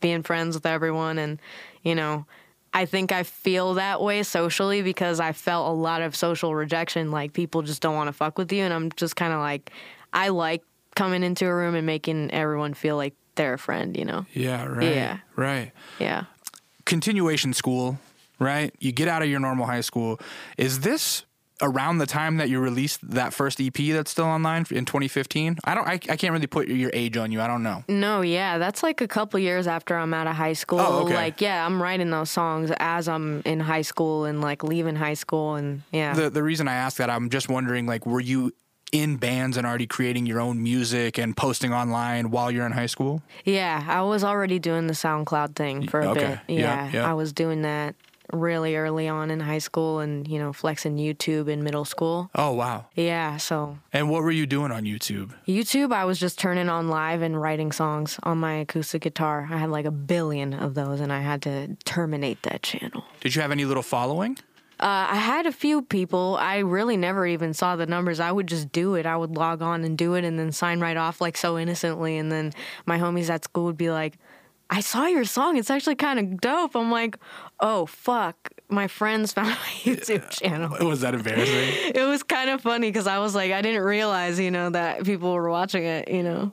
being 0.00 0.22
friends 0.22 0.54
with 0.54 0.66
everyone 0.66 1.18
and, 1.18 1.40
you 1.82 1.94
know, 1.94 2.26
I 2.74 2.86
think 2.86 3.12
I 3.12 3.22
feel 3.22 3.74
that 3.74 4.02
way 4.02 4.24
socially 4.24 4.82
because 4.82 5.20
I 5.20 5.32
felt 5.32 5.68
a 5.68 5.72
lot 5.72 6.02
of 6.02 6.16
social 6.16 6.54
rejection. 6.54 7.12
Like 7.12 7.32
people 7.32 7.62
just 7.62 7.80
don't 7.80 7.94
want 7.94 8.08
to 8.08 8.12
fuck 8.12 8.36
with 8.36 8.52
you, 8.52 8.64
and 8.64 8.74
I'm 8.74 8.90
just 8.96 9.14
kind 9.14 9.32
of 9.32 9.38
like, 9.38 9.70
I 10.12 10.28
like 10.28 10.62
coming 10.96 11.22
into 11.22 11.46
a 11.46 11.54
room 11.54 11.76
and 11.76 11.86
making 11.86 12.32
everyone 12.32 12.74
feel 12.74 12.96
like 12.96 13.14
they're 13.36 13.54
a 13.54 13.58
friend. 13.58 13.96
You 13.96 14.04
know? 14.04 14.26
Yeah. 14.32 14.64
Right. 14.66 14.94
Yeah. 14.94 15.18
Right. 15.36 15.72
Yeah. 16.00 16.24
Continuation 16.84 17.52
school. 17.52 17.98
Right. 18.40 18.74
You 18.80 18.90
get 18.90 19.06
out 19.06 19.22
of 19.22 19.28
your 19.28 19.38
normal 19.38 19.66
high 19.66 19.80
school. 19.80 20.20
Is 20.58 20.80
this 20.80 21.24
around 21.64 21.98
the 21.98 22.06
time 22.06 22.36
that 22.36 22.48
you 22.48 22.60
released 22.60 23.00
that 23.10 23.32
first 23.32 23.60
EP 23.60 23.74
that's 23.74 24.10
still 24.10 24.26
online 24.26 24.66
in 24.70 24.84
2015? 24.84 25.58
I 25.64 25.74
don't. 25.74 25.88
I, 25.88 25.94
I 25.94 26.16
can't 26.16 26.32
really 26.32 26.46
put 26.46 26.68
your 26.68 26.90
age 26.92 27.16
on 27.16 27.32
you. 27.32 27.40
I 27.40 27.46
don't 27.48 27.62
know. 27.62 27.82
No, 27.88 28.20
yeah, 28.20 28.58
that's 28.58 28.82
like 28.82 29.00
a 29.00 29.08
couple 29.08 29.40
years 29.40 29.66
after 29.66 29.96
I'm 29.96 30.14
out 30.14 30.26
of 30.26 30.36
high 30.36 30.52
school. 30.52 30.78
Oh, 30.80 31.04
okay. 31.06 31.14
Like, 31.14 31.40
yeah, 31.40 31.64
I'm 31.66 31.82
writing 31.82 32.10
those 32.10 32.30
songs 32.30 32.70
as 32.78 33.08
I'm 33.08 33.42
in 33.44 33.58
high 33.60 33.82
school 33.82 34.26
and 34.26 34.40
like 34.40 34.62
leaving 34.62 34.94
high 34.96 35.14
school, 35.14 35.54
and 35.56 35.82
yeah. 35.90 36.14
The 36.14 36.30
the 36.30 36.42
reason 36.42 36.68
I 36.68 36.74
ask 36.74 36.98
that, 36.98 37.10
I'm 37.10 37.30
just 37.30 37.48
wondering, 37.48 37.86
like, 37.86 38.04
were 38.06 38.20
you 38.20 38.52
in 38.92 39.16
bands 39.16 39.56
and 39.56 39.66
already 39.66 39.88
creating 39.88 40.24
your 40.24 40.38
own 40.40 40.62
music 40.62 41.18
and 41.18 41.36
posting 41.36 41.72
online 41.72 42.30
while 42.30 42.48
you're 42.50 42.64
in 42.66 42.70
high 42.70 42.86
school? 42.86 43.22
Yeah, 43.44 43.82
I 43.88 44.02
was 44.02 44.22
already 44.22 44.60
doing 44.60 44.86
the 44.86 44.92
SoundCloud 44.92 45.56
thing 45.56 45.88
for 45.88 46.00
a 46.00 46.10
Okay. 46.10 46.38
bit. 46.46 46.58
Yeah, 46.60 46.60
Yeah, 46.86 46.90
yeah. 46.92 47.10
I 47.10 47.14
was 47.14 47.32
doing 47.32 47.62
that 47.62 47.96
really 48.32 48.76
early 48.76 49.08
on 49.08 49.30
in 49.30 49.40
high 49.40 49.58
school 49.58 50.00
and, 50.00 50.26
you 50.26 50.38
know, 50.38 50.52
flexing 50.52 50.96
YouTube 50.96 51.48
in 51.48 51.62
middle 51.62 51.84
school. 51.84 52.30
Oh 52.34 52.52
wow! 52.52 52.86
Yeah, 52.94 53.36
so 53.36 53.78
And 53.92 54.10
what 54.10 54.22
were 54.22 54.30
you 54.30 54.46
doing 54.46 54.72
on 54.72 54.84
YouTube? 54.84 55.34
YouTube, 55.46 55.92
I 55.92 56.04
was 56.04 56.18
just 56.18 56.38
turning 56.38 56.68
on 56.68 56.88
live 56.88 57.22
and 57.22 57.40
writing 57.40 57.72
songs 57.72 58.18
on 58.22 58.38
my 58.38 58.54
acoustic 58.54 59.02
guitar. 59.02 59.48
I 59.50 59.58
had 59.58 59.70
like 59.70 59.84
a 59.86 59.90
billion 59.90 60.54
of 60.54 60.74
those 60.74 61.00
and 61.00 61.12
I 61.12 61.20
had 61.20 61.42
to 61.42 61.76
terminate 61.84 62.42
that 62.42 62.62
channel. 62.62 63.04
Did 63.20 63.34
you 63.34 63.42
have 63.42 63.50
any 63.50 63.64
little 63.64 63.82
following? 63.82 64.38
Uh, 64.80 65.06
I 65.10 65.16
had 65.16 65.46
a 65.46 65.52
few 65.52 65.82
people. 65.82 66.36
I 66.40 66.58
really 66.58 66.96
never 66.96 67.26
even 67.26 67.54
saw 67.54 67.76
the 67.76 67.86
numbers. 67.86 68.18
I 68.18 68.32
would 68.32 68.48
just 68.48 68.72
do 68.72 68.96
it. 68.96 69.06
I 69.06 69.16
would 69.16 69.30
log 69.30 69.62
on 69.62 69.84
and 69.84 69.96
do 69.96 70.14
it 70.14 70.24
and 70.24 70.36
then 70.36 70.50
sign 70.50 70.80
right 70.80 70.96
off 70.96 71.20
like 71.20 71.36
so 71.36 71.56
innocently. 71.56 72.18
And 72.18 72.30
then 72.32 72.52
my 72.84 72.98
homies 72.98 73.30
at 73.30 73.44
school 73.44 73.66
would 73.66 73.76
be 73.76 73.90
like, 73.90 74.18
I 74.70 74.80
saw 74.80 75.06
your 75.06 75.24
song. 75.24 75.56
It's 75.56 75.70
actually 75.70 75.94
kind 75.96 76.18
of 76.18 76.40
dope. 76.40 76.74
I'm 76.74 76.90
like, 76.90 77.16
oh, 77.60 77.86
fuck. 77.86 78.50
My 78.68 78.88
friends 78.88 79.32
found 79.32 79.50
my 79.50 79.54
YouTube 79.82 80.28
channel. 80.30 80.76
Was 80.88 81.02
that 81.02 81.14
embarrassing? 81.14 81.92
It 81.94 82.04
was 82.08 82.22
kind 82.22 82.50
of 82.50 82.60
funny 82.60 82.88
because 82.90 83.06
I 83.06 83.18
was 83.18 83.34
like, 83.34 83.52
I 83.52 83.62
didn't 83.62 83.82
realize, 83.84 84.38
you 84.40 84.50
know, 84.50 84.70
that 84.70 85.04
people 85.04 85.32
were 85.32 85.50
watching 85.50 85.84
it, 85.84 86.10
you 86.10 86.22
know. 86.22 86.52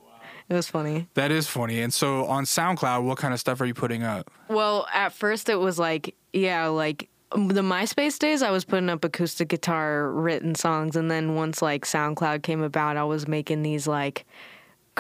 It 0.50 0.54
was 0.54 0.68
funny. 0.68 1.08
that 1.14 1.32
is 1.32 1.48
funny. 1.48 1.82
And 1.82 1.94
so 1.94 2.26
on 2.26 2.44
SoundCloud, 2.44 3.04
what 3.04 3.18
kind 3.18 3.34
of 3.34 3.40
stuff 3.40 3.62
are 3.62 3.66
you 3.66 3.74
putting 3.74 4.04
up? 4.04 4.30
Well, 4.50 4.86
at 4.94 5.14
first 5.14 5.48
it 5.48 5.56
was 5.56 5.80
like, 5.80 6.14
yeah, 6.34 6.68
like 6.68 7.08
the 7.32 7.62
MySpace 7.62 8.20
days, 8.20 8.42
I 8.42 8.52
was 8.52 8.66
putting 8.66 8.90
up 8.90 9.06
acoustic 9.06 9.48
guitar 9.48 10.12
written 10.12 10.54
songs, 10.54 10.98
and 10.98 11.10
then 11.10 11.36
once 11.36 11.62
like 11.62 11.86
SoundCloud 11.86 12.44
came 12.44 12.62
about, 12.62 12.98
I 12.98 13.06
was 13.06 13.30
making 13.30 13.64
these 13.64 13.88
like 13.88 14.26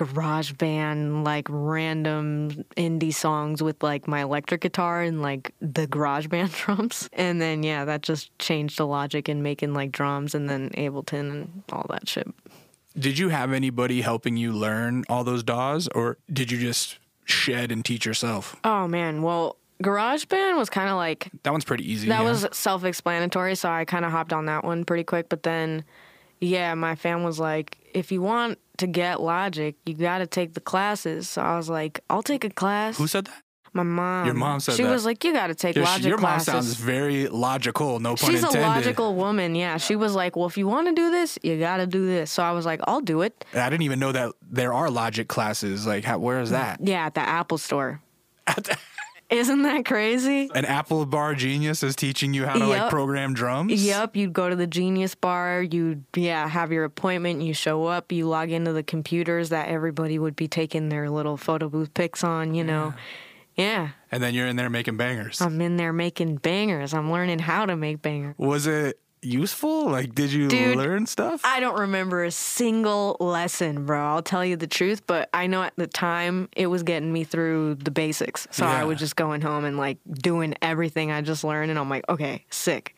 garage 0.05 0.53
band 0.53 1.23
like 1.23 1.45
random 1.49 2.49
indie 2.75 3.13
songs 3.13 3.61
with 3.61 3.81
like 3.83 4.07
my 4.07 4.21
electric 4.21 4.61
guitar 4.61 5.03
and 5.03 5.21
like 5.21 5.53
the 5.61 5.85
garage 5.85 6.25
band 6.27 6.51
drums 6.63 7.07
and 7.13 7.39
then 7.39 7.61
yeah 7.61 7.85
that 7.85 8.01
just 8.01 8.37
changed 8.39 8.77
the 8.77 8.87
logic 8.87 9.29
in 9.29 9.43
making 9.43 9.73
like 9.73 9.91
drums 9.91 10.33
and 10.33 10.49
then 10.49 10.69
ableton 10.71 11.29
and 11.31 11.63
all 11.71 11.85
that 11.89 12.09
shit 12.09 12.27
Did 12.97 13.19
you 13.19 13.29
have 13.29 13.53
anybody 13.53 14.01
helping 14.01 14.37
you 14.37 14.51
learn 14.51 15.03
all 15.07 15.23
those 15.23 15.43
DAWs, 15.43 15.87
or 15.89 16.17
did 16.33 16.51
you 16.51 16.57
just 16.57 16.97
shed 17.25 17.71
and 17.71 17.85
teach 17.85 18.03
yourself? 18.05 18.55
oh 18.63 18.87
man 18.87 19.21
well 19.21 19.55
garage 19.83 20.25
band 20.25 20.57
was 20.57 20.69
kind 20.69 20.89
of 20.89 20.95
like 20.95 21.29
That 21.43 21.51
one's 21.51 21.65
pretty 21.65 21.89
easy. 21.91 22.07
That 22.07 22.21
yeah. 22.21 22.29
was 22.29 22.47
self 22.51 22.83
explanatory, 22.83 23.55
so 23.55 23.69
I 23.69 23.85
kind 23.85 24.03
of 24.05 24.11
hopped 24.11 24.33
on 24.33 24.45
that 24.47 24.63
one 24.63 24.83
pretty 24.83 25.03
quick. 25.03 25.29
But 25.29 25.43
then, 25.43 25.83
yeah, 26.41 26.73
my 26.73 26.95
fam 26.95 27.23
was 27.23 27.39
like, 27.39 27.77
if 27.93 28.11
you 28.11 28.21
want 28.21 28.59
to 28.77 28.87
get 28.87 29.21
logic, 29.21 29.75
you 29.85 29.93
got 29.93 30.17
to 30.19 30.27
take 30.27 30.53
the 30.53 30.59
classes. 30.59 31.29
So 31.29 31.41
I 31.41 31.55
was 31.55 31.69
like, 31.69 32.01
I'll 32.09 32.23
take 32.23 32.43
a 32.43 32.49
class. 32.49 32.97
Who 32.97 33.07
said 33.07 33.25
that? 33.25 33.43
my 33.73 33.83
mom. 33.83 34.25
Your 34.25 34.35
mom 34.35 34.59
said 34.59 34.75
She 34.75 34.83
that. 34.83 34.91
was 34.91 35.05
like, 35.05 35.23
you 35.23 35.33
got 35.33 35.47
to 35.47 35.55
take 35.55 35.75
Your, 35.75 35.85
logic 35.85 36.05
your 36.05 36.17
mom 36.17 36.39
sounds 36.39 36.73
very 36.75 37.27
logical. 37.27 37.99
No 37.99 38.15
pun 38.15 38.29
She's 38.29 38.43
intended. 38.43 38.65
a 38.65 38.67
logical 38.67 39.15
woman. 39.15 39.55
Yeah. 39.55 39.77
She 39.77 39.95
was 39.95 40.13
like, 40.13 40.35
well, 40.35 40.47
if 40.47 40.57
you 40.57 40.67
want 40.67 40.87
to 40.87 40.93
do 40.93 41.09
this, 41.11 41.39
you 41.41 41.57
got 41.57 41.77
to 41.77 41.87
do 41.87 42.05
this. 42.05 42.31
So 42.31 42.43
I 42.43 42.51
was 42.51 42.65
like, 42.65 42.81
I'll 42.85 43.01
do 43.01 43.21
it. 43.21 43.45
I 43.53 43.69
didn't 43.69 43.83
even 43.83 43.99
know 43.99 44.11
that 44.11 44.33
there 44.41 44.73
are 44.73 44.89
logic 44.89 45.27
classes. 45.27 45.87
Like, 45.87 46.03
how, 46.03 46.19
where 46.19 46.41
is 46.41 46.49
mm, 46.49 46.53
that? 46.53 46.79
Yeah, 46.81 47.05
at 47.05 47.13
the 47.13 47.21
Apple 47.21 47.57
store. 47.57 48.01
Isn't 49.31 49.61
that 49.63 49.85
crazy? 49.85 50.49
An 50.53 50.65
Apple 50.65 51.05
Bar 51.05 51.35
genius 51.35 51.83
is 51.83 51.95
teaching 51.95 52.33
you 52.33 52.45
how 52.45 52.57
to 52.57 52.65
like 52.65 52.89
program 52.89 53.33
drums. 53.33 53.81
Yep, 53.81 54.17
you'd 54.17 54.33
go 54.33 54.49
to 54.49 54.57
the 54.57 54.67
Genius 54.67 55.15
Bar, 55.15 55.63
you'd 55.63 56.03
yeah, 56.15 56.47
have 56.49 56.73
your 56.73 56.83
appointment, 56.83 57.41
you 57.41 57.53
show 57.53 57.85
up, 57.85 58.11
you 58.11 58.27
log 58.27 58.51
into 58.51 58.73
the 58.73 58.83
computers 58.83 59.47
that 59.49 59.69
everybody 59.69 60.19
would 60.19 60.35
be 60.35 60.49
taking 60.49 60.89
their 60.89 61.09
little 61.09 61.37
photo 61.37 61.69
booth 61.69 61.93
pics 61.93 62.25
on, 62.25 62.53
you 62.53 62.65
know. 62.65 62.93
Yeah. 63.55 63.89
And 64.11 64.21
then 64.21 64.33
you're 64.33 64.47
in 64.47 64.57
there 64.57 64.69
making 64.69 64.97
bangers. 64.97 65.39
I'm 65.41 65.61
in 65.61 65.77
there 65.77 65.93
making 65.93 66.37
bangers. 66.37 66.93
I'm 66.93 67.11
learning 67.11 67.39
how 67.39 67.65
to 67.65 67.75
make 67.77 68.01
bangers. 68.01 68.35
was 68.37 68.67
it 68.67 68.99
useful? 69.21 69.89
Like, 69.89 70.15
did 70.15 70.31
you 70.31 70.47
Dude, 70.47 70.77
learn 70.77 71.05
stuff? 71.05 71.41
I 71.43 71.59
don't 71.59 71.79
remember 71.79 72.23
a 72.23 72.31
single 72.31 73.17
lesson, 73.19 73.85
bro. 73.85 73.99
I'll 74.03 74.21
tell 74.23 74.43
you 74.45 74.55
the 74.55 74.67
truth, 74.67 75.05
but 75.07 75.29
I 75.33 75.47
know 75.47 75.63
at 75.63 75.73
the 75.75 75.87
time 75.87 76.49
it 76.55 76.67
was 76.67 76.83
getting 76.83 77.11
me 77.13 77.23
through 77.23 77.75
the 77.75 77.91
basics. 77.91 78.47
So 78.51 78.65
Yeah. 78.65 78.81
I 78.81 78.83
was 78.83 78.99
just 78.99 79.15
going 79.15 79.41
home 79.41 79.65
and 79.65 79.77
like 79.77 79.97
doing 80.11 80.55
everything 80.61 81.11
I 81.11 81.21
just 81.21 81.43
learned 81.43 81.69
and 81.69 81.79
I'm 81.79 81.89
like, 81.89 82.07
okay, 82.09 82.45
sick. 82.49 82.95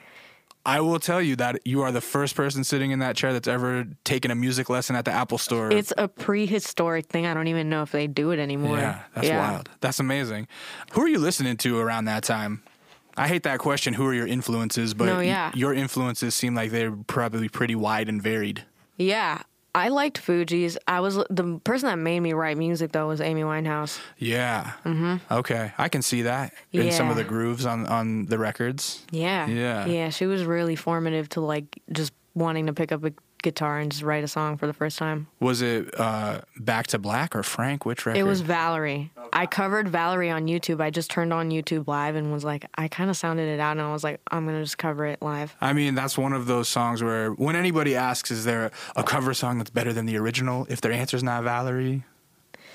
I 0.66 0.80
will 0.80 1.00
tell 1.00 1.22
you 1.22 1.36
that 1.36 1.60
you 1.66 1.82
are 1.82 1.92
the 1.92 2.00
first 2.00 2.36
person 2.36 2.64
sitting 2.64 2.92
in 2.92 3.00
that 3.00 3.18
chair 3.18 3.34
that's 3.34 3.50
ever 3.50 3.86
taken 4.06 4.32
a 4.32 4.36
music 4.36 4.70
lesson 4.70 4.96
at 4.96 5.04
the 5.04 5.12
Apple 5.12 5.38
Store. 5.38 5.70
It's 5.70 5.92
a 5.98 6.08
prehistoric 6.08 7.08
thing. 7.08 7.26
I 7.26 7.34
don't 7.34 7.48
even 7.50 7.68
know 7.68 7.82
if 7.82 7.92
they 7.92 8.08
do 8.08 8.32
it 8.32 8.40
anymore. 8.40 8.78
yeah, 8.78 9.02
that's 9.14 9.28
wild. 9.30 9.70
That's 9.82 10.00
amazing. 10.00 10.48
Who 10.94 11.02
are 11.02 11.08
you 11.10 11.20
listening 11.20 11.58
to 11.58 11.80
around 11.80 12.06
that 12.06 12.24
time? 12.24 12.64
I 13.18 13.28
hate 13.28 13.44
that 13.44 13.60
question. 13.60 13.94
Who 13.94 14.06
are 14.08 14.14
your 14.14 14.28
influences? 14.28 14.94
But 14.94 15.06
No, 15.06 15.18
y- 15.18 15.52
your 15.56 15.74
influences 15.74 16.34
seem 16.36 16.56
like 16.56 16.72
they're 16.72 16.92
probably 16.92 17.50
pretty 17.50 17.76
wide 17.76 18.10
and 18.10 18.22
varied. 18.22 18.64
Yeah. 18.98 19.42
I 19.76 19.88
liked 19.90 20.22
Fugees. 20.24 20.78
I 20.88 21.00
was 21.00 21.16
the 21.32 21.60
person 21.64 21.88
that 21.90 21.96
made 21.98 22.20
me 22.20 22.34
write 22.34 22.58
music 22.58 22.92
though 22.92 23.08
was 23.08 23.20
Amy 23.22 23.42
Winehouse. 23.42 24.00
Yeah. 24.20 24.74
Mm-hmm. 24.86 25.34
Okay, 25.34 25.72
I 25.80 25.90
can 25.90 26.04
see 26.04 26.22
that 26.24 26.54
in 26.72 26.92
some 26.92 27.10
of 27.10 27.16
the 27.16 27.24
grooves 27.24 27.66
on 27.66 27.88
on 27.88 28.26
the 28.28 28.38
records. 28.38 29.04
Yeah. 29.10 29.48
Yeah. 29.48 29.86
Yeah. 29.88 30.10
She 30.10 30.28
was 30.28 30.46
really 30.46 30.76
formative 30.76 31.28
to 31.30 31.42
like 31.42 31.66
just 31.92 32.14
wanting 32.36 32.68
to 32.68 32.74
pick 32.74 32.92
up 32.92 33.04
a 33.04 33.14
guitar 33.44 33.80
and 33.80 33.92
just 33.92 34.04
write 34.04 34.24
a 34.24 34.28
song 34.28 34.58
for 34.58 34.66
the 34.66 34.74
first 34.74 34.98
time. 34.98 35.28
Was 35.40 35.62
it 35.62 35.98
uh, 36.00 36.42
Back 36.58 36.88
to 36.88 37.00
Black 37.00 37.36
or 37.36 37.44
Frank? 37.44 37.86
Which 37.86 38.06
record? 38.06 38.18
It 38.18 38.24
was 38.24 38.42
Valerie. 38.42 39.12
I 39.32 39.46
covered 39.46 39.88
Valerie 39.88 40.32
on 40.32 40.48
YouTube. 40.48 40.82
I 40.82 40.90
just 40.90 41.12
turned 41.12 41.32
on 41.32 41.52
YouTube 41.52 41.88
live 41.88 42.16
and 42.16 42.32
was 42.34 42.44
like, 42.44 42.66
I 42.76 42.88
kind 42.88 43.10
of 43.10 43.18
sounded 43.18 43.48
it 43.48 43.60
out 43.60 43.74
and 43.74 43.82
I 43.82 43.92
was 43.92 44.04
like, 44.04 44.20
I'm 44.32 44.46
going 44.46 44.58
to 44.58 44.64
just 44.64 44.78
cover 44.78 45.06
it 45.06 45.22
live. 45.22 45.56
I 45.62 45.74
mean, 45.74 45.94
that's 45.96 46.18
one 46.18 46.34
of 46.34 46.48
those 46.48 46.68
songs 46.68 47.04
where 47.04 47.32
when 47.32 47.56
anybody 47.56 47.96
asks, 47.96 48.32
is 48.32 48.46
there 48.46 48.72
a 48.96 49.04
cover 49.04 49.34
song 49.34 49.60
that's 49.60 49.70
better 49.70 49.94
than 49.94 50.06
the 50.06 50.18
original? 50.18 50.66
If 50.70 50.82
their 50.82 50.92
answer's 50.92 51.24
not 51.24 51.44
Valerie, 51.44 52.04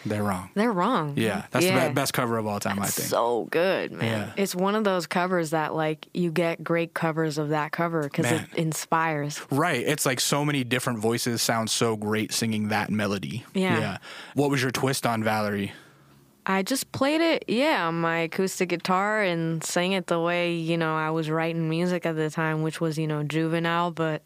they're 0.06 0.22
wrong. 0.22 0.50
They're 0.54 0.72
wrong. 0.72 1.14
Yeah, 1.16 1.44
that's 1.50 1.64
Yeah. 1.64 1.88
the 1.88 1.94
best 1.94 2.12
cover 2.12 2.38
of 2.38 2.46
all 2.46 2.60
time, 2.60 2.78
I 2.78 2.86
think. 2.86 3.08
So 3.08 3.46
good, 3.50 3.92
man. 3.92 4.32
Yeah. 4.36 4.42
It's 4.42 4.54
one 4.54 4.74
of 4.74 4.84
those 4.84 5.06
covers 5.06 5.50
that 5.50 5.74
like 5.74 6.06
you 6.14 6.30
get 6.30 6.62
great 6.64 6.94
covers 6.94 7.38
of 7.38 7.50
that 7.50 7.72
cover 7.72 8.02
because 8.02 8.30
it 8.30 8.42
inspires. 8.56 9.40
Right. 9.50 9.84
It's 9.86 10.06
like 10.06 10.20
so 10.20 10.44
many 10.44 10.64
different 10.64 10.98
voices 10.98 11.42
sound 11.42 11.70
so 11.70 11.96
great 11.96 12.32
singing 12.32 12.68
that 12.68 12.90
melody. 12.90 13.44
Yeah. 13.54 13.78
Yeah. 13.78 13.96
What 14.34 14.50
was 14.50 14.62
your 14.62 14.70
twist 14.70 15.06
on 15.06 15.22
Valerie? 15.24 15.72
I 16.46 16.62
just 16.62 16.92
played 16.92 17.20
it, 17.20 17.44
yeah, 17.46 17.86
on 17.88 18.00
my 18.00 18.20
acoustic 18.20 18.70
guitar 18.70 19.20
and 19.20 19.62
sang 19.62 19.92
it 19.92 20.06
the 20.06 20.18
way, 20.18 20.54
you 20.54 20.78
know, 20.78 20.96
I 20.96 21.10
was 21.10 21.28
writing 21.28 21.68
music 21.68 22.06
at 22.06 22.16
the 22.16 22.30
time, 22.30 22.62
which 22.62 22.80
was, 22.80 22.96
you 22.96 23.06
know, 23.06 23.22
juvenile. 23.22 23.90
But 23.90 24.22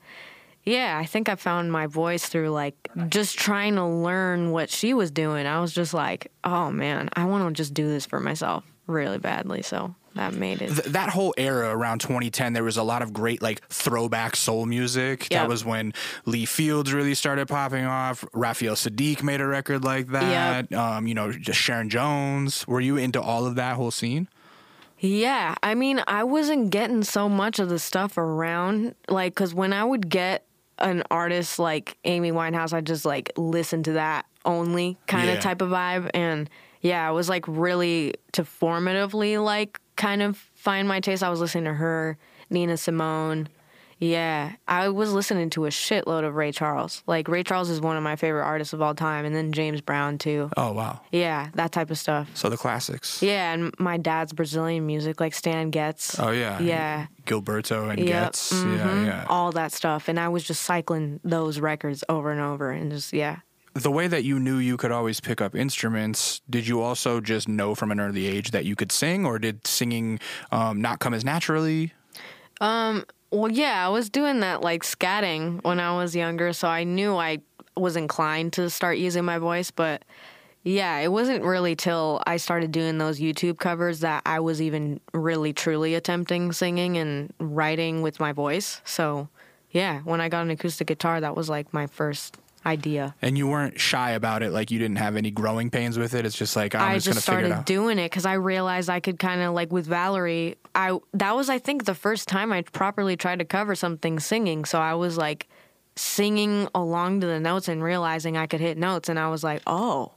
yeah, 0.64 0.98
I 0.98 1.06
think 1.06 1.28
I 1.28 1.34
found 1.34 1.72
my 1.72 1.86
voice 1.86 2.26
through 2.26 2.50
like 2.50 2.90
just 3.08 3.38
trying 3.38 3.74
to 3.74 3.84
learn 3.84 4.50
what 4.52 4.70
she 4.70 4.94
was 4.94 5.10
doing. 5.10 5.46
I 5.46 5.60
was 5.60 5.72
just 5.72 5.92
like, 5.92 6.30
oh 6.44 6.70
man, 6.70 7.08
I 7.14 7.24
want 7.24 7.48
to 7.48 7.60
just 7.60 7.74
do 7.74 7.86
this 7.88 8.06
for 8.06 8.20
myself 8.20 8.64
really 8.86 9.18
badly. 9.18 9.62
So 9.62 9.94
that 10.14 10.34
made 10.34 10.62
it. 10.62 10.68
Th- 10.68 10.88
that 10.88 11.08
whole 11.10 11.34
era 11.36 11.76
around 11.76 12.00
2010, 12.00 12.52
there 12.52 12.62
was 12.62 12.76
a 12.76 12.82
lot 12.82 13.02
of 13.02 13.12
great 13.12 13.42
like 13.42 13.66
throwback 13.68 14.36
soul 14.36 14.66
music. 14.66 15.28
That 15.30 15.48
was 15.48 15.64
when 15.64 15.94
Lee 16.26 16.44
Fields 16.44 16.92
really 16.92 17.14
started 17.14 17.48
popping 17.48 17.84
off. 17.84 18.24
Raphael 18.32 18.74
Saadiq 18.74 19.22
made 19.22 19.40
a 19.40 19.46
record 19.46 19.84
like 19.84 20.08
that. 20.08 20.72
Um, 20.72 21.06
you 21.06 21.14
know, 21.14 21.32
just 21.32 21.58
Sharon 21.58 21.88
Jones. 21.88 22.66
Were 22.68 22.80
you 22.80 22.96
into 22.96 23.20
all 23.20 23.46
of 23.46 23.56
that 23.56 23.76
whole 23.76 23.90
scene? 23.90 24.28
Yeah, 24.98 25.56
I 25.64 25.74
mean, 25.74 26.00
I 26.06 26.22
wasn't 26.22 26.70
getting 26.70 27.02
so 27.02 27.28
much 27.28 27.58
of 27.58 27.68
the 27.68 27.80
stuff 27.80 28.16
around, 28.16 28.94
like, 29.08 29.34
because 29.34 29.52
when 29.52 29.72
I 29.72 29.82
would 29.82 30.08
get 30.08 30.46
an 30.78 31.02
artist 31.10 31.58
like 31.58 31.96
Amy 32.04 32.32
Winehouse, 32.32 32.72
I 32.72 32.80
just 32.80 33.04
like 33.04 33.32
listen 33.36 33.82
to 33.84 33.92
that 33.92 34.26
only 34.44 34.96
kind 35.06 35.28
of 35.28 35.34
Yeah. 35.36 35.40
type 35.40 35.60
of 35.62 35.70
vibe, 35.70 36.10
and 36.14 36.50
yeah, 36.80 37.08
it 37.08 37.12
was 37.12 37.28
like 37.28 37.44
really 37.46 38.14
to 38.32 38.42
formatively 38.42 39.42
like 39.42 39.80
kind 39.96 40.22
of 40.22 40.36
find 40.54 40.88
my 40.88 41.00
taste. 41.00 41.22
I 41.22 41.28
was 41.30 41.40
listening 41.40 41.64
to 41.64 41.74
her, 41.74 42.18
Nina 42.50 42.76
Simone. 42.76 43.48
Yeah, 44.02 44.54
I 44.66 44.88
was 44.88 45.12
listening 45.12 45.50
to 45.50 45.66
a 45.66 45.68
shitload 45.68 46.24
of 46.26 46.34
Ray 46.34 46.50
Charles. 46.50 47.04
Like 47.06 47.28
Ray 47.28 47.44
Charles 47.44 47.70
is 47.70 47.80
one 47.80 47.96
of 47.96 48.02
my 48.02 48.16
favorite 48.16 48.42
artists 48.42 48.72
of 48.72 48.82
all 48.82 48.96
time, 48.96 49.24
and 49.24 49.32
then 49.32 49.52
James 49.52 49.80
Brown 49.80 50.18
too. 50.18 50.50
Oh 50.56 50.72
wow. 50.72 51.00
Yeah, 51.12 51.50
that 51.54 51.70
type 51.70 51.88
of 51.88 51.96
stuff. 51.98 52.28
So 52.34 52.48
the 52.48 52.56
classics. 52.56 53.22
Yeah, 53.22 53.52
and 53.52 53.72
my 53.78 53.98
dad's 53.98 54.32
Brazilian 54.32 54.86
music, 54.88 55.20
like 55.20 55.34
Stan 55.34 55.70
Getz. 55.70 56.18
Oh 56.18 56.32
yeah. 56.32 56.58
Yeah. 56.60 57.06
Gilberto 57.26 57.90
and 57.90 58.00
Yep, 58.00 58.08
Getz. 58.08 58.50
Yeah, 58.50 58.58
mhm, 58.58 59.06
yeah. 59.06 59.26
All 59.28 59.52
that 59.52 59.70
stuff. 59.70 60.08
And 60.08 60.18
I 60.18 60.28
was 60.28 60.42
just 60.42 60.64
cycling 60.64 61.20
those 61.22 61.60
records 61.60 62.02
over 62.08 62.32
and 62.32 62.40
over 62.40 62.72
and 62.72 62.90
just, 62.90 63.12
yeah. 63.12 63.36
the 63.74 63.92
way 63.92 64.08
that 64.08 64.24
you 64.24 64.40
knew 64.40 64.56
you 64.56 64.76
could 64.76 64.90
always 64.90 65.20
pick 65.20 65.40
up 65.40 65.54
instruments, 65.54 66.40
did 66.50 66.66
you 66.66 66.80
also 66.80 67.20
just 67.20 67.48
know 67.48 67.76
from 67.76 67.92
an 67.92 68.00
early 68.00 68.26
age 68.26 68.50
that 68.50 68.64
you 68.64 68.74
could 68.74 68.90
sing, 68.90 69.24
or 69.24 69.38
did 69.38 69.64
singing 69.64 70.18
um, 70.50 70.80
not 70.82 70.98
come 70.98 71.14
as 71.14 71.24
naturally? 71.24 71.92
Well, 73.32 73.50
yeah, 73.50 73.84
I 73.84 73.88
was 73.88 74.10
doing 74.10 74.40
that 74.40 74.60
like 74.60 74.82
scatting 74.82 75.64
when 75.64 75.80
I 75.80 75.96
was 75.96 76.14
younger. 76.14 76.52
So 76.52 76.68
I 76.68 76.84
knew 76.84 77.16
I 77.16 77.38
was 77.74 77.96
inclined 77.96 78.52
to 78.54 78.68
start 78.68 78.98
using 78.98 79.24
my 79.24 79.38
voice. 79.38 79.70
But 79.70 80.04
yeah, 80.64 80.98
it 80.98 81.10
wasn't 81.10 81.42
really 81.42 81.74
till 81.74 82.22
I 82.26 82.36
started 82.36 82.72
doing 82.72 82.98
those 82.98 83.18
YouTube 83.18 83.58
covers 83.58 84.00
that 84.00 84.22
I 84.26 84.40
was 84.40 84.60
even 84.60 85.00
really 85.14 85.54
truly 85.54 85.94
attempting 85.94 86.52
singing 86.52 86.98
and 86.98 87.32
writing 87.40 88.02
with 88.02 88.20
my 88.20 88.32
voice. 88.32 88.82
So 88.84 89.28
yeah, 89.70 90.00
when 90.00 90.20
I 90.20 90.28
got 90.28 90.42
an 90.42 90.50
acoustic 90.50 90.86
guitar, 90.86 91.18
that 91.22 91.34
was 91.34 91.48
like 91.48 91.72
my 91.72 91.86
first 91.86 92.36
idea. 92.64 93.14
And 93.22 93.36
you 93.36 93.46
weren't 93.48 93.78
shy 93.80 94.10
about 94.12 94.42
it, 94.42 94.50
like 94.52 94.70
you 94.70 94.78
didn't 94.78 94.98
have 94.98 95.16
any 95.16 95.30
growing 95.30 95.70
pains 95.70 95.98
with 95.98 96.14
it. 96.14 96.24
It's 96.26 96.36
just 96.36 96.54
like 96.56 96.74
I'm 96.74 96.82
I 96.82 96.94
just, 96.94 97.06
just 97.06 97.18
it 97.18 97.22
started 97.22 97.52
out. 97.52 97.66
doing 97.66 97.98
it 97.98 98.06
because 98.10 98.24
I 98.26 98.34
realized 98.34 98.88
I 98.90 99.00
could 99.00 99.18
kind 99.18 99.40
of 99.40 99.54
like 99.54 99.72
with 99.72 99.86
Valerie. 99.86 100.56
I 100.74 100.98
that 101.14 101.34
was 101.36 101.48
I 101.50 101.58
think 101.58 101.84
the 101.84 101.94
first 101.94 102.28
time 102.28 102.52
I 102.52 102.62
properly 102.62 103.16
tried 103.16 103.40
to 103.40 103.44
cover 103.44 103.74
something 103.74 104.20
singing. 104.20 104.64
So 104.64 104.78
I 104.80 104.94
was 104.94 105.16
like 105.18 105.48
singing 105.96 106.68
along 106.74 107.20
to 107.20 107.26
the 107.26 107.38
notes 107.40 107.68
and 107.68 107.82
realizing 107.82 108.36
I 108.36 108.46
could 108.46 108.60
hit 108.60 108.78
notes, 108.78 109.08
and 109.08 109.18
I 109.18 109.28
was 109.28 109.44
like, 109.44 109.60
oh, 109.66 110.12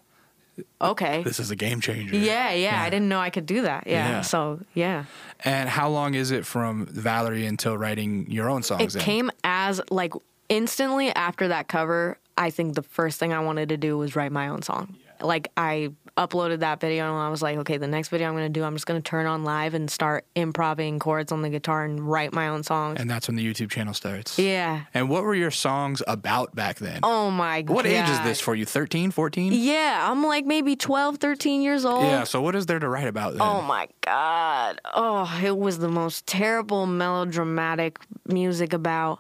okay, 0.82 1.24
this 1.24 1.40
is 1.40 1.52
a 1.52 1.56
game 1.56 1.82
changer. 1.82 2.16
yeah, 2.16 2.52
yeah. 2.54 2.82
I 2.82 2.90
didn't 2.90 3.10
know 3.10 3.20
I 3.20 3.30
could 3.30 3.46
do 3.46 3.64
that. 3.64 3.88
Yeah. 3.88 4.10
Yeah. 4.10 4.22
So 4.22 4.62
yeah, 4.74 5.06
And 5.44 5.68
how 5.70 5.90
long 5.90 6.14
is 6.14 6.32
it 6.32 6.46
from 6.46 6.86
Valerie 6.86 7.46
until 7.46 7.78
writing 7.78 8.30
your 8.32 8.50
own 8.50 8.60
it 8.62 8.66
songs? 8.66 8.94
then? 8.94 9.04
came 9.04 9.32
as 9.44 9.82
like 9.90 10.14
instantly 10.50 11.10
after 11.10 11.48
that 11.50 11.68
cover. 11.68 12.18
I 12.38 12.50
think 12.50 12.76
the 12.76 12.84
first 12.84 13.20
thing 13.20 13.32
I 13.34 13.40
wanted 13.40 13.70
to 13.70 13.78
do 13.78 13.98
was 13.98 14.16
write 14.16 14.32
my 14.32 14.50
own 14.50 14.62
song. 14.62 14.98
Like 15.22 15.50
I 15.56 15.92
uploaded 16.18 16.60
that 16.60 16.82
video 16.82 17.06
and 17.10 17.18
I 17.22 17.30
was 17.30 17.42
like, 17.42 17.58
okay, 17.60 17.78
the 17.78 17.88
next 17.88 18.10
video 18.10 18.28
I'm 18.28 18.34
going 18.36 18.52
to 18.52 18.60
do, 18.60 18.66
I'm 18.66 18.74
just 18.76 18.86
going 18.86 19.02
to 19.02 19.10
turn 19.10 19.26
on 19.26 19.46
live 19.46 19.74
and 19.74 19.90
start 19.90 20.26
improvising 20.36 21.00
chords 21.00 21.32
on 21.32 21.42
the 21.42 21.50
guitar 21.50 21.86
and 21.86 22.02
write 22.02 22.34
my 22.34 22.50
own 22.50 22.64
songs. 22.64 23.00
and 23.00 23.10
that's 23.10 23.28
when 23.30 23.38
the 23.38 23.46
YouTube 23.54 23.70
channel 23.72 23.94
starts. 23.94 24.38
yeah. 24.38 24.82
And 24.94 25.08
what 25.10 25.24
were 25.24 25.34
your 25.36 25.52
songs 25.52 26.04
about 26.06 26.54
back 26.54 26.80
then? 26.80 27.00
Oh 27.04 27.32
my 27.32 27.62
god. 27.62 27.74
what 27.74 27.86
age 27.86 28.10
is 28.10 28.20
this 28.22 28.42
for 28.42 28.56
you? 28.56 28.66
13, 28.66 29.12
14? 29.12 29.54
Yeah, 29.54 30.06
I'm 30.12 30.22
like 30.26 30.46
maybe 30.46 30.76
12, 30.76 31.18
13 31.18 31.62
years 31.62 31.86
old. 31.86 32.04
Yeah, 32.04 32.26
so 32.26 32.42
what 32.42 32.54
is 32.56 32.66
there 32.66 32.80
to 32.80 32.90
write 32.90 33.08
about 33.08 33.34
then? 33.34 33.42
Oh 33.42 33.62
my 33.62 33.88
god. 34.02 34.82
Oh, 34.94 35.40
it 35.42 35.58
was 35.58 35.80
the 35.80 35.90
most 35.90 36.28
terrible 36.28 36.86
melodramatic 36.88 38.00
music 38.28 38.74
about 38.74 39.20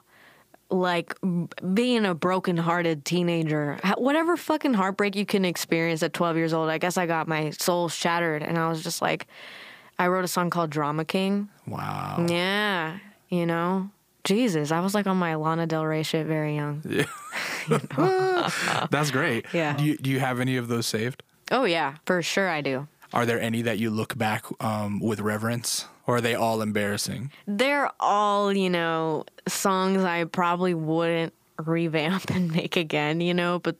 like 0.69 1.15
being 1.73 2.05
a 2.05 2.15
broken-hearted 2.15 3.05
teenager. 3.05 3.77
Whatever 3.97 4.35
fucking 4.35 4.73
heartbreak 4.73 5.15
you 5.15 5.25
can 5.25 5.45
experience 5.45 6.01
at 6.03 6.13
12 6.13 6.37
years 6.37 6.53
old. 6.53 6.69
I 6.69 6.77
guess 6.77 6.97
I 6.97 7.05
got 7.05 7.27
my 7.27 7.51
soul 7.51 7.89
shattered 7.89 8.41
and 8.43 8.57
I 8.57 8.67
was 8.69 8.83
just 8.83 9.01
like 9.01 9.27
I 9.97 10.07
wrote 10.07 10.25
a 10.25 10.27
song 10.27 10.49
called 10.49 10.69
Drama 10.69 11.05
King. 11.05 11.49
Wow. 11.67 12.25
Yeah, 12.27 12.97
you 13.29 13.45
know. 13.45 13.89
Jesus, 14.23 14.71
I 14.71 14.79
was 14.79 14.95
like 14.95 15.05
on 15.05 15.17
my 15.17 15.35
Lana 15.35 15.67
Del 15.67 15.85
Rey 15.85 16.01
shit 16.01 16.25
very 16.25 16.55
young. 16.55 16.81
Yeah. 16.83 17.05
That's 18.89 19.11
great. 19.11 19.45
Yeah. 19.53 19.77
Do 19.77 19.85
you, 19.85 19.97
do 19.97 20.09
you 20.09 20.19
have 20.19 20.39
any 20.39 20.57
of 20.57 20.67
those 20.67 20.87
saved? 20.87 21.21
Oh 21.51 21.65
yeah, 21.65 21.95
for 22.05 22.21
sure 22.23 22.49
I 22.49 22.61
do. 22.61 22.87
Are 23.13 23.25
there 23.25 23.39
any 23.39 23.61
that 23.61 23.77
you 23.77 23.91
look 23.91 24.17
back 24.17 24.45
um, 24.59 24.99
with 24.99 25.19
reverence? 25.19 25.85
Or 26.07 26.17
are 26.17 26.21
they 26.21 26.35
all 26.35 26.61
embarrassing? 26.61 27.31
they're 27.47 27.89
all, 27.99 28.53
you 28.53 28.69
know, 28.69 29.25
songs 29.47 30.03
I 30.03 30.23
probably 30.25 30.73
wouldn't 30.73 31.33
revamp 31.57 32.29
and 32.35 32.51
make 32.51 32.75
again, 32.75 33.21
you 33.21 33.33
know, 33.33 33.59
but 33.59 33.75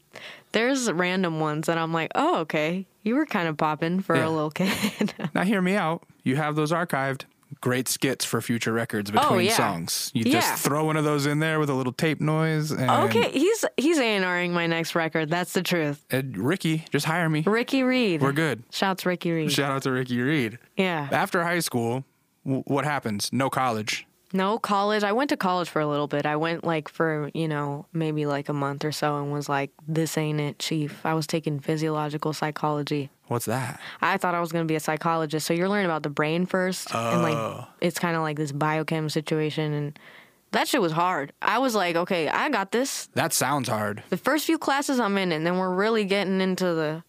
there's 0.54 0.92
random 0.92 1.40
ones 1.40 1.68
that 1.68 1.78
I'm 1.78 1.94
like, 1.94 2.12
oh, 2.16 2.40
okay, 2.40 2.86
you 3.04 3.16
were 3.16 3.26
kind 3.26 3.48
of 3.48 3.58
popping 3.58 4.00
for 4.02 4.16
Yeah. 4.16 4.28
a 4.28 4.30
little 4.30 4.52
kid. 4.52 5.14
Now, 5.36 5.44
hear 5.44 5.62
me 5.62 5.76
out. 5.76 6.04
You 6.24 6.38
have 6.38 6.56
those 6.56 6.72
archived. 6.72 7.24
Great 7.62 7.88
skits 7.88 8.26
for 8.26 8.42
future 8.42 8.72
records 8.74 9.12
oh, 9.12 9.14
between 9.14 9.34
Oh, 9.34 9.40
yeah. 9.40 9.56
songs. 9.56 10.12
You 10.14 10.24
Yeah. 10.26 10.40
just 10.40 10.64
throw 10.64 10.86
one 10.86 10.98
of 10.98 11.04
those 11.04 11.26
in 11.26 11.40
there 11.40 11.60
with 11.60 11.70
a 11.70 11.74
little 11.74 11.94
tape 11.94 12.20
noise. 12.22 12.72
And, 12.72 12.90
okay, 12.90 13.30
he's 13.32 13.64
he's 13.78 14.00
A&Ring 14.00 14.52
my 14.54 14.66
next 14.68 14.96
record. 14.96 15.30
That's 15.30 15.54
the 15.54 15.62
truth. 15.62 16.04
and 16.10 16.38
Ricky, 16.38 16.86
just 16.92 17.06
hire 17.06 17.30
me. 17.30 17.44
Ricky 17.46 17.84
Reed. 17.84 18.22
We're 18.22 18.32
good. 18.32 18.64
Shouts 18.72 19.06
Ricky 19.06 19.32
Reed. 19.32 19.52
Shout 19.52 19.72
out 19.72 19.84
to 19.84 19.92
Ricky 19.92 20.20
Reed. 20.22 20.58
yeah. 20.76 21.08
After 21.12 21.44
high 21.44 21.60
school, 21.60 22.04
w- 22.46 22.64
what 22.68 22.86
happens? 22.86 23.30
No 23.34 23.50
college. 23.50 24.06
No 24.34 24.58
college. 24.60 25.04
I 25.04 25.12
went 25.14 25.30
to 25.30 25.38
college 25.38 25.70
for 25.70 25.80
a 25.80 25.88
little 25.88 26.08
bit. 26.08 26.26
I 26.26 26.36
went 26.36 26.64
like 26.66 26.90
for, 26.90 27.30
you 27.34 27.48
know, 27.48 27.86
maybe 27.94 28.26
like 28.26 28.50
a 28.50 28.54
month 28.54 28.84
or 28.84 28.92
so 28.92 29.18
and 29.22 29.32
was 29.32 29.48
like, 29.48 29.72
this 29.88 30.18
ain't 30.18 30.42
it, 30.42 30.60
chief. 30.60 31.06
I 31.06 31.14
was 31.14 31.26
taking 31.26 31.60
physiological 31.60 32.34
psychology. 32.34 33.12
What's 33.28 33.46
that? 33.46 33.80
I 34.02 34.18
thought 34.18 34.36
I 34.36 34.42
was 34.42 34.52
going 34.52 34.66
to 34.66 34.72
be 34.72 34.76
a 34.76 34.80
psychologist. 34.80 35.48
So 35.48 35.54
you're 35.54 35.70
learning 35.70 35.86
about 35.86 36.04
the 36.04 36.10
brain 36.10 36.46
first, 36.46 36.94
and 36.94 37.22
Oh. 37.22 37.24
like 37.24 37.68
it's 37.82 37.98
kind 38.00 38.16
of 38.16 38.24
like 38.24 38.36
this 38.38 38.52
biochem 38.52 39.10
situation, 39.10 39.74
and 39.74 40.00
that 40.52 40.68
shit 40.68 40.82
was 40.82 40.92
hard. 40.92 41.32
I 41.42 41.60
was 41.60 41.74
like, 41.74 41.96
okay, 41.96 42.28
I 42.28 42.50
got 42.50 42.72
this. 42.72 43.08
That 43.14 43.32
sounds 43.34 43.68
hard. 43.70 44.04
The 44.10 44.18
first 44.18 44.46
few 44.46 44.58
classes 44.58 45.00
I'm 45.00 45.18
in, 45.18 45.32
and 45.32 45.46
then 45.46 45.58
we're 45.58 45.74
really 45.74 46.04
getting 46.06 46.40
into 46.42 46.66
the 46.66 47.04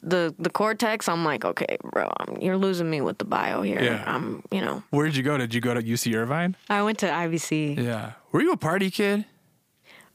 the 0.00 0.34
the 0.38 0.50
cortex. 0.50 1.08
I'm 1.08 1.24
like, 1.24 1.44
okay, 1.44 1.76
bro, 1.82 2.10
I'm, 2.20 2.40
you're 2.40 2.56
losing 2.56 2.88
me 2.90 3.00
with 3.00 3.18
the 3.18 3.24
bio 3.24 3.62
here. 3.62 3.82
Yeah. 3.82 4.02
I'm, 4.06 4.42
you 4.50 4.60
know, 4.60 4.82
Where 4.90 5.06
did 5.06 5.16
you 5.16 5.22
go? 5.22 5.36
Did 5.38 5.54
you 5.54 5.60
go 5.60 5.74
to 5.74 5.82
UC 5.82 6.14
Irvine? 6.16 6.56
I 6.68 6.82
went 6.82 6.98
to 6.98 7.06
IVC. 7.06 7.76
Yeah. 7.78 8.12
Were 8.32 8.40
you 8.40 8.52
a 8.52 8.56
party 8.56 8.90
kid? 8.90 9.24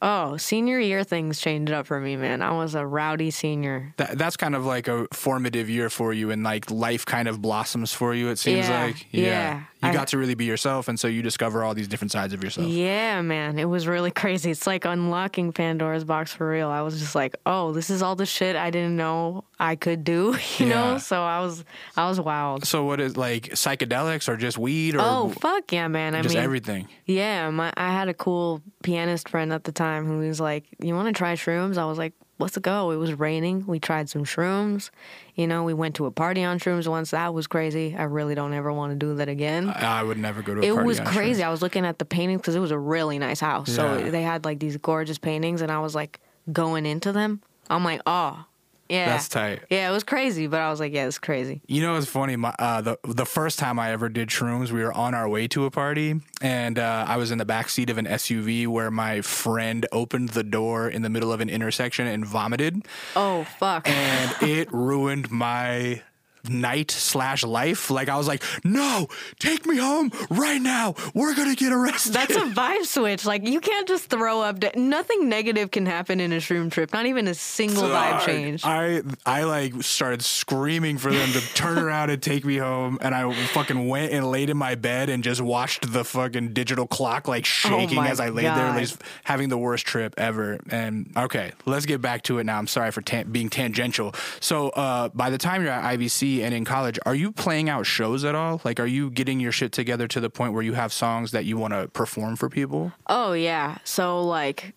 Oh, 0.01 0.37
senior 0.37 0.79
year 0.79 1.03
things 1.03 1.39
changed 1.39 1.71
up 1.71 1.87
for 1.87 1.99
me, 1.99 2.15
man. 2.15 2.41
I 2.43 2.51
was 2.51 2.75
a 2.75 2.85
rowdy 2.85 3.31
senior. 3.31 3.93
That, 3.97 4.17
that's 4.17 4.37
kind 4.37 4.55
of 4.55 4.63
like 4.65 4.87
a 4.87 5.07
formative 5.11 5.69
year 5.69 5.89
for 5.89 6.13
you, 6.13 6.29
and 6.29 6.43
like 6.43 6.69
life 6.69 7.03
kind 7.05 7.27
of 7.27 7.41
blossoms 7.41 7.93
for 7.93 8.13
you. 8.13 8.29
It 8.29 8.37
seems 8.37 8.67
Yeah, 8.69 8.83
like, 8.85 9.07
yeah. 9.11 9.55
you 9.81 9.89
I- 9.89 9.93
got 9.93 10.09
to 10.09 10.19
really 10.19 10.35
be 10.35 10.45
yourself, 10.45 10.87
and 10.87 10.99
so 10.99 11.07
you 11.07 11.23
discover 11.23 11.63
all 11.63 11.73
these 11.73 11.87
different 11.87 12.11
sides 12.11 12.31
of 12.33 12.43
yourself. 12.43 12.67
Yeah, 12.67 13.21
man, 13.23 13.57
it 13.57 13.65
was 13.65 13.87
really 13.87 14.11
crazy. 14.21 14.51
It's 14.51 14.67
like 14.67 14.85
unlocking 14.85 15.51
Pandora's 15.51 16.03
box 16.03 16.31
for 16.31 16.47
real. 16.47 16.69
I 16.69 16.81
was 16.81 16.99
just 16.99 17.15
like, 17.15 17.35
"Oh, 17.47 17.71
this 17.73 17.89
is 17.89 18.03
all 18.03 18.15
the 18.15 18.27
shit 18.27 18.55
I 18.55 18.69
didn't 18.69 18.97
know 18.97 19.45
I 19.59 19.75
could 19.75 20.03
do," 20.03 20.37
you 20.59 20.67
Yeah. 20.67 20.91
know? 20.93 20.97
So 20.99 21.23
I 21.23 21.39
was 21.39 21.65
I 21.95 22.07
was 22.07 22.21
wild. 22.21 22.65
So, 22.67 22.83
what 22.85 22.99
is 22.99 23.17
like 23.17 23.45
psychedelics 23.53 24.29
or 24.29 24.37
just 24.37 24.59
weed 24.59 24.93
or 24.95 24.99
Oh, 25.01 25.29
fuck 25.29 25.71
yeah, 25.71 25.87
man. 25.87 26.13
I 26.13 26.21
just 26.21 26.35
mean, 26.35 26.43
everything? 26.43 26.87
yeah, 27.07 27.49
my 27.49 27.73
I 27.75 27.91
had 27.91 28.09
a 28.09 28.13
cool 28.13 28.61
pianist 28.83 29.27
friend 29.29 29.51
at 29.51 29.63
the 29.63 29.71
time 29.71 29.86
who 30.05 30.19
was 30.19 30.39
like, 30.39 30.65
"You 30.81 30.93
want 30.95 31.07
to 31.07 31.17
try 31.17 31.33
shrooms?" 31.33 31.77
I 31.77 31.85
was 31.85 31.97
like, 31.97 32.13
"Let's 32.39 32.57
go." 32.57 32.91
It 32.91 32.97
was 32.97 33.13
raining. 33.13 33.65
We 33.67 33.79
tried 33.79 34.09
some 34.09 34.23
shrooms. 34.23 34.89
You 35.35 35.47
know, 35.47 35.63
we 35.63 35.73
went 35.73 35.95
to 35.95 36.05
a 36.05 36.11
party 36.11 36.43
on 36.43 36.59
shrooms 36.59 36.87
once. 36.87 37.11
That 37.11 37.33
was 37.33 37.47
crazy. 37.47 37.95
I 37.95 38.03
really 38.03 38.35
don't 38.35 38.53
ever 38.53 38.71
want 38.73 38.91
to 38.91 38.95
do 38.97 39.15
that 39.15 39.29
again. 39.29 39.69
I 39.69 39.99
I 39.99 40.03
would 40.03 40.17
never 40.17 40.41
go 40.41 40.55
to 40.55 40.61
a 40.61 40.63
it 40.63 40.83
was 40.83 40.99
crazy. 40.99 41.41
shrooms. 41.41 41.45
I 41.45 41.49
was 41.49 41.61
looking 41.61 41.85
at 41.85 41.99
the 41.99 42.05
paintings 42.05 42.41
because 42.41 42.55
it 42.55 42.59
was 42.59 42.71
a 42.71 42.79
really 42.79 43.19
nice 43.19 43.39
house. 43.39 43.71
So 43.71 44.09
they 44.09 44.23
had 44.23 44.45
like 44.45 44.59
these 44.59 44.77
gorgeous 44.77 45.17
paintings, 45.17 45.61
and 45.61 45.71
I 45.71 45.79
was 45.79 45.95
like 45.95 46.19
going 46.51 46.85
into 46.85 47.11
them. 47.11 47.41
I'm 47.69 47.83
like, 47.83 48.01
oh, 48.05 48.45
yeah, 48.89 49.05
That's 49.09 49.27
tight. 49.29 49.61
Yeah, 49.69 49.89
it 49.89 49.93
was 49.93 50.03
crazy, 50.03 50.47
but 50.47 50.59
I 50.61 50.69
was 50.69 50.79
like, 50.79 50.93
yeah, 50.93 51.05
it's 51.07 51.17
crazy. 51.19 51.61
You 51.67 51.81
know, 51.81 51.95
it's 51.95 52.07
funny. 52.07 52.35
My, 52.35 52.53
uh, 52.59 52.81
the 52.81 52.97
the 53.03 53.25
first 53.25 53.59
time 53.59 53.79
I 53.79 53.91
ever 53.91 54.09
did 54.09 54.29
shrooms, 54.29 54.71
we 54.71 54.83
were 54.83 54.93
on 54.93 55.13
our 55.13 55.27
way 55.29 55.47
to 55.49 55.65
a 55.65 55.71
party, 55.71 56.19
and 56.41 56.79
uh, 56.79 57.05
I 57.07 57.17
was 57.17 57.31
in 57.31 57.37
the 57.37 57.45
back 57.45 57.69
seat 57.69 57.89
of 57.89 57.97
an 57.97 58.05
SUV 58.05 58.67
where 58.67 58.89
my 58.91 59.21
friend 59.21 59.85
opened 59.91 60.29
the 60.29 60.43
door 60.43 60.87
in 60.89 61.01
the 61.01 61.09
middle 61.09 61.31
of 61.33 61.41
an 61.41 61.49
intersection 61.49 62.07
and 62.07 62.25
vomited, 62.25 62.85
Oh 63.15 63.43
fuck. 63.59 63.87
and 63.89 64.35
it 64.41 64.71
ruined 64.73 65.31
my 65.31 66.01
night 66.49 66.91
slash 66.91 67.43
life. 67.43 67.89
Like 67.89 68.09
I 68.09 68.17
was 68.17 68.27
like, 68.27 68.43
no, 68.63 69.07
take 69.39 69.65
me 69.65 69.77
home 69.77 70.11
right 70.29 70.61
now. 70.61 70.95
We're 71.13 71.35
gonna 71.35 71.55
get 71.55 71.71
arrested. 71.73 72.13
That's 72.13 72.35
a 72.35 72.41
vibe 72.41 72.85
switch. 72.85 73.25
Like 73.25 73.47
you 73.47 73.59
can't 73.59 73.87
just 73.87 74.05
throw 74.09 74.41
up. 74.41 74.59
De- 74.59 74.77
Nothing 74.77 75.29
negative 75.29 75.71
can 75.71 75.85
happen 75.85 76.19
in 76.19 76.31
a 76.31 76.37
shroom 76.37 76.71
trip. 76.71 76.93
Not 76.93 77.05
even 77.05 77.27
a 77.27 77.33
single 77.33 77.83
vibe 77.83 78.25
change. 78.25 78.63
I 78.63 79.01
I 79.25 79.43
like 79.43 79.81
started 79.83 80.23
screaming 80.23 80.97
for 80.97 81.11
them 81.11 81.31
to 81.33 81.41
turn 81.53 81.77
around 81.77 82.09
and 82.09 82.21
take 82.21 82.45
me 82.45 82.57
home, 82.57 82.97
and 83.01 83.13
I 83.13 83.31
fucking 83.47 83.87
went 83.87 84.13
and 84.13 84.29
laid 84.31 84.49
in 84.49 84.57
my 84.57 84.75
bed 84.75 85.09
and 85.09 85.23
just 85.23 85.41
watched 85.41 85.91
the 85.91 86.03
fucking 86.03 86.53
digital 86.53 86.87
clock 86.87 87.27
like 87.27 87.45
shaking 87.45 87.99
Oh 87.99 88.03
as 88.03 88.19
I 88.19 88.29
laid 88.29 88.45
there, 88.45 88.53
God. 88.55 88.79
just 88.79 89.01
having 89.23 89.49
the 89.49 89.57
worst 89.57 89.85
trip 89.85 90.13
ever. 90.17 90.59
And 90.69 91.11
okay, 91.17 91.51
let's 91.65 91.85
get 91.85 92.01
back 92.01 92.23
to 92.23 92.39
it 92.39 92.45
now. 92.45 92.57
I'm 92.57 92.67
sorry 92.67 92.91
for 92.91 93.01
tan- 93.01 93.31
being 93.31 93.49
tangential. 93.49 94.13
So 94.39 94.69
uh, 94.69 95.09
by 95.09 95.29
the 95.29 95.37
time 95.37 95.61
you're 95.63 95.71
at 95.71 95.97
IVC 95.97 96.36
and 96.43 96.53
in 96.53 96.65
college, 96.65 96.99
are 97.05 97.15
you 97.15 97.31
playing 97.31 97.69
out 97.69 97.85
shows 97.85 98.23
at 98.23 98.35
all? 98.35 98.61
Like, 98.63 98.79
are 98.79 98.87
you 98.87 99.09
getting 99.09 99.39
your 99.39 99.51
shit 99.51 99.71
together 99.71 100.07
to 100.07 100.19
the 100.19 100.29
point 100.29 100.53
where 100.53 100.63
you 100.63 100.73
have 100.73 100.91
songs 100.93 101.31
that 101.31 101.45
you 101.45 101.57
want 101.57 101.73
to 101.73 101.87
perform 101.89 102.35
for 102.35 102.49
people? 102.49 102.93
Oh 103.07 103.33
yeah. 103.33 103.77
So 103.83 104.21
like 104.23 104.73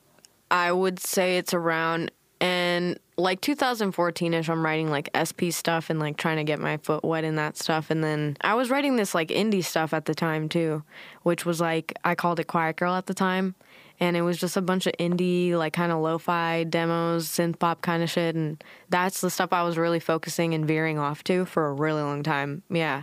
I 0.50 0.72
would 0.72 0.98
say 1.00 1.38
it's 1.38 1.54
around 1.54 2.10
and 2.40 2.98
like 3.20 3.40
2014ish 3.40 4.48
I'm 4.48 4.64
writing 4.64 4.90
like 4.90 5.10
SP 5.14 5.50
stuff 5.50 5.90
and 5.90 6.00
like 6.00 6.16
trying 6.16 6.38
to 6.38 6.44
get 6.44 6.58
my 6.58 6.76
foot 6.78 7.04
wet 7.04 7.24
in 7.24 7.36
that 7.36 7.56
stuff 7.56 7.90
and 7.90 8.02
then 8.02 8.36
I 8.40 8.54
was 8.54 8.70
writing 8.70 8.96
this 8.96 9.14
like 9.14 9.28
indie 9.28 9.64
stuff 9.64 9.92
at 9.92 10.06
the 10.06 10.14
time 10.14 10.48
too, 10.48 10.82
which 11.22 11.44
was 11.44 11.60
like 11.60 11.94
I 12.04 12.14
called 12.14 12.40
it 12.40 12.44
Quiet 12.44 12.76
Girl 12.76 12.94
at 12.94 13.06
the 13.06 13.14
time. 13.14 13.54
And 14.02 14.16
it 14.16 14.22
was 14.22 14.38
just 14.38 14.56
a 14.56 14.62
bunch 14.62 14.86
of 14.86 14.94
indie, 14.98 15.52
like 15.52 15.74
kind 15.74 15.92
of 15.92 16.00
lo-fi 16.00 16.64
demos, 16.64 17.28
synth 17.28 17.58
pop 17.58 17.82
kind 17.82 18.02
of 18.02 18.08
shit, 18.08 18.34
and 18.34 18.64
that's 18.88 19.20
the 19.20 19.28
stuff 19.28 19.52
I 19.52 19.62
was 19.62 19.76
really 19.76 20.00
focusing 20.00 20.54
and 20.54 20.66
veering 20.66 20.98
off 20.98 21.22
to 21.24 21.44
for 21.44 21.66
a 21.66 21.72
really 21.74 22.00
long 22.00 22.22
time. 22.22 22.62
Yeah, 22.70 23.02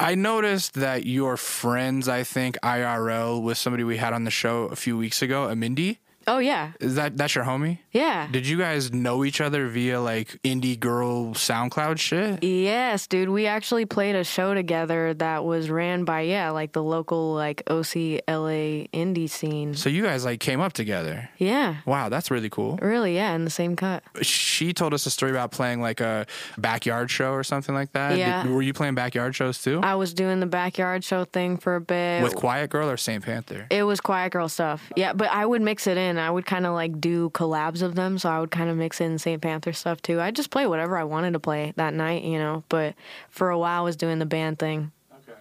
I 0.00 0.14
noticed 0.14 0.74
that 0.74 1.04
your 1.04 1.36
friends, 1.36 2.08
I 2.08 2.22
think 2.22 2.56
IRL, 2.62 3.42
with 3.42 3.58
somebody 3.58 3.82
we 3.82 3.96
had 3.96 4.12
on 4.12 4.24
the 4.24 4.30
show 4.30 4.64
a 4.66 4.76
few 4.76 4.96
weeks 4.96 5.22
ago, 5.22 5.48
Amindi. 5.48 5.98
Oh 6.28 6.38
yeah, 6.38 6.72
Is 6.78 6.94
that 6.96 7.16
that's 7.16 7.34
your 7.34 7.44
homie? 7.44 7.78
yeah. 7.90 8.28
Did 8.30 8.46
you 8.46 8.58
guys 8.58 8.92
know 8.92 9.24
each 9.24 9.40
other 9.40 9.66
via 9.68 9.98
like 10.00 10.28
indie 10.44 10.78
girl 10.78 11.32
SoundCloud 11.34 11.98
shit? 11.98 12.44
Yes, 12.44 13.06
dude. 13.06 13.30
We 13.30 13.46
actually 13.46 13.86
played 13.86 14.14
a 14.14 14.24
show 14.24 14.52
together 14.52 15.14
that 15.14 15.44
was 15.44 15.70
ran 15.70 16.04
by 16.04 16.20
yeah, 16.22 16.50
like 16.50 16.72
the 16.72 16.82
local 16.82 17.32
like 17.34 17.62
OC 17.70 18.20
LA 18.28 18.84
indie 18.92 19.28
scene. 19.30 19.74
So 19.74 19.88
you 19.88 20.02
guys 20.02 20.24
like 20.26 20.40
came 20.40 20.60
up 20.60 20.74
together. 20.74 21.30
Yeah. 21.38 21.76
Wow, 21.86 22.10
that's 22.10 22.30
really 22.30 22.50
cool. 22.50 22.76
Really, 22.82 23.14
yeah, 23.14 23.34
in 23.34 23.44
the 23.44 23.50
same 23.50 23.74
cut. 23.74 24.02
She 24.22 24.74
told 24.74 24.92
us 24.92 25.06
a 25.06 25.10
story 25.10 25.32
about 25.32 25.50
playing 25.50 25.80
like 25.80 26.00
a 26.02 26.26
backyard 26.58 27.10
show 27.10 27.32
or 27.32 27.42
something 27.42 27.74
like 27.74 27.92
that. 27.92 28.10
Did- 28.10 28.18
Yeah. 28.18 28.46
were 28.48 28.60
you 28.62 28.74
playing 28.74 28.94
backyard 28.96 29.34
shows 29.34 29.62
too? 29.62 29.80
I 29.82 29.94
was 29.94 30.12
doing 30.12 30.40
the 30.40 30.46
backyard 30.46 31.04
show 31.04 31.24
thing 31.24 31.56
for 31.56 31.76
a 31.76 31.80
bit. 31.80 32.22
With 32.22 32.34
Quiet 32.34 32.68
Girl 32.70 32.90
or 32.90 32.96
St. 32.98 33.24
Panther? 33.24 33.66
it 33.70 33.82
was 33.84 34.00
quiet 34.00 34.32
girl 34.32 34.48
stuff. 34.48 34.92
Yeah, 34.94 35.12
but 35.14 35.30
I 35.30 35.46
would 35.46 35.62
mix 35.62 35.86
it 35.86 35.96
in. 35.96 36.17
I 36.20 36.30
would 36.30 36.46
kind 36.46 36.66
of 36.66 36.74
like 36.74 37.00
do 37.00 37.30
collabs 37.30 37.82
of 37.82 37.94
them, 37.94 38.18
so 38.18 38.30
I 38.30 38.40
would 38.40 38.50
kind 38.50 38.70
of 38.70 38.76
mix 38.76 39.00
in 39.00 39.18
St. 39.18 39.40
Panther 39.40 39.72
stuff 39.72 40.02
too. 40.02 40.20
I 40.20 40.30
just 40.30 40.50
play 40.50 40.66
whatever 40.66 40.96
I 40.96 41.04
wanted 41.04 41.32
to 41.32 41.40
play 41.40 41.72
that 41.76 41.94
night, 41.94 42.22
you 42.22 42.38
know. 42.38 42.64
But 42.68 42.94
for 43.30 43.50
a 43.50 43.58
while, 43.58 43.82
I 43.82 43.84
was 43.84 43.96
doing 43.96 44.18
the 44.18 44.26
band 44.26 44.58
thing. 44.58 44.92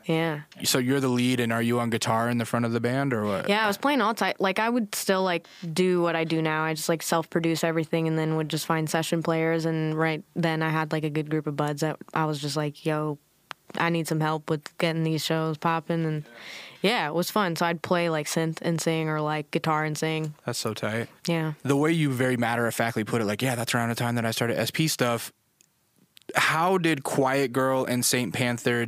Yeah. 0.08 0.42
So 0.64 0.80
you're 0.80 1.02
the 1.02 1.10
lead 1.10 1.42
and 1.42 1.52
are 1.52 1.62
you 1.62 1.80
on 1.82 1.90
guitar 1.90 2.30
in 2.30 2.38
the 2.38 2.46
front 2.46 2.66
of 2.66 2.72
the 2.72 2.80
band 2.80 3.14
or 3.14 3.26
what? 3.26 3.50
Yeah, 3.50 3.66
I 3.66 3.68
was 3.68 3.78
playing 3.78 4.00
all 4.00 4.14
type. 4.14 4.38
Like 4.40 4.58
I 4.58 4.70
would 4.70 4.96
still 4.96 5.22
like 5.24 5.46
do 5.74 6.02
what 6.02 6.16
I 6.16 6.24
do 6.24 6.42
now. 6.42 6.64
I 6.64 6.74
just 6.74 6.88
like 6.88 7.04
self 7.04 7.30
produce 7.30 7.64
everything, 7.64 8.08
and 8.08 8.18
then 8.18 8.38
would 8.38 8.50
just 8.50 8.66
find 8.66 8.90
session 8.90 9.22
players. 9.22 9.66
And 9.66 9.96
right 9.96 10.24
then, 10.36 10.64
I 10.64 10.70
had 10.70 10.94
like 10.94 11.04
a 11.04 11.10
good 11.10 11.30
group 11.30 11.46
of 11.46 11.58
buds 11.58 11.82
that 11.82 11.98
I 12.14 12.26
was 12.26 12.40
just 12.40 12.56
like, 12.56 12.86
"Yo, 12.86 13.18
I 13.78 13.90
need 13.90 14.08
some 14.08 14.22
help 14.22 14.50
with 14.50 14.78
getting 14.78 15.04
these 15.04 15.24
shows 15.24 15.58
popping." 15.58 16.06
And 16.06 16.24
yeah, 16.24 16.32
it 16.82 17.14
was 17.14 17.30
fun. 17.32 17.56
So 17.56 17.66
I'd 17.66 17.82
play 17.82 18.10
like 18.10 18.28
synth 18.28 18.60
and 18.62 18.80
sing, 18.80 19.10
or 19.10 19.22
like 19.22 19.52
guitar 19.52 19.84
and 19.84 19.98
sing. 19.98 20.34
That's 20.46 20.60
so 20.60 20.74
tight. 20.74 21.10
Yeah. 21.28 21.54
the 21.64 21.76
way 21.76 21.92
you 21.92 22.12
very 22.12 22.38
matter 22.38 22.68
of 22.68 22.76
factly 22.76 23.04
put 23.04 23.22
it, 23.22 23.26
like, 23.26 23.42
yeah, 23.42 23.56
that's 23.56 23.74
around 23.74 23.90
the 23.90 23.96
time 23.96 24.16
that 24.16 24.26
I 24.26 24.32
started 24.32 24.58
SP 24.62 24.88
stuff. 24.88 25.32
How 26.36 26.78
did 26.78 27.04
Quiet 27.04 27.54
Girl 27.54 27.86
and 27.86 28.04
Saint 28.06 28.34
Panther 28.34 28.88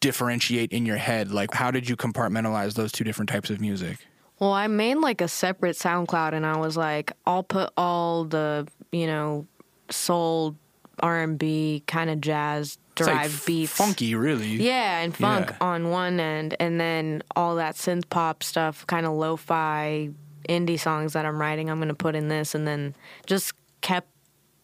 differentiate 0.00 0.72
in 0.72 0.84
your 0.84 0.96
head? 0.96 1.30
Like, 1.30 1.54
how 1.54 1.70
did 1.70 1.88
you 1.88 1.96
compartmentalize 1.96 2.74
those 2.74 2.92
two 2.92 3.04
different 3.04 3.28
types 3.28 3.50
of 3.50 3.60
music? 3.60 3.98
Well, 4.38 4.52
I 4.52 4.66
made 4.66 4.96
like 4.96 5.20
a 5.20 5.28
separate 5.28 5.76
SoundCloud, 5.76 6.32
and 6.32 6.44
I 6.44 6.58
was 6.58 6.76
like, 6.76 7.12
I'll 7.24 7.42
put 7.42 7.70
all 7.76 8.24
the 8.24 8.66
you 8.92 9.06
know 9.06 9.46
soul, 9.90 10.56
R 11.00 11.22
and 11.22 11.38
B, 11.38 11.82
kind 11.86 12.10
of 12.10 12.20
jazz 12.20 12.78
It's 12.98 13.06
like 13.08 13.46
beats, 13.46 13.72
funky, 13.72 14.14
really. 14.14 14.48
Yeah, 14.56 14.98
and 15.00 15.14
funk 15.14 15.48
Yeah. 15.50 15.56
on 15.60 15.90
one 15.90 16.18
end, 16.20 16.56
and 16.58 16.80
then 16.80 17.22
all 17.34 17.56
that 17.56 17.74
synth 17.74 18.08
pop 18.10 18.42
stuff, 18.42 18.86
kind 18.86 19.06
of 19.06 19.12
lo-fi 19.12 20.10
indie 20.48 20.78
songs 20.78 21.12
that 21.14 21.24
I'm 21.26 21.40
writing. 21.40 21.68
I'm 21.70 21.78
gonna 21.78 21.94
put 21.94 22.14
in 22.14 22.28
this, 22.28 22.54
and 22.54 22.66
then 22.66 22.94
just 23.26 23.52
kept 23.80 24.08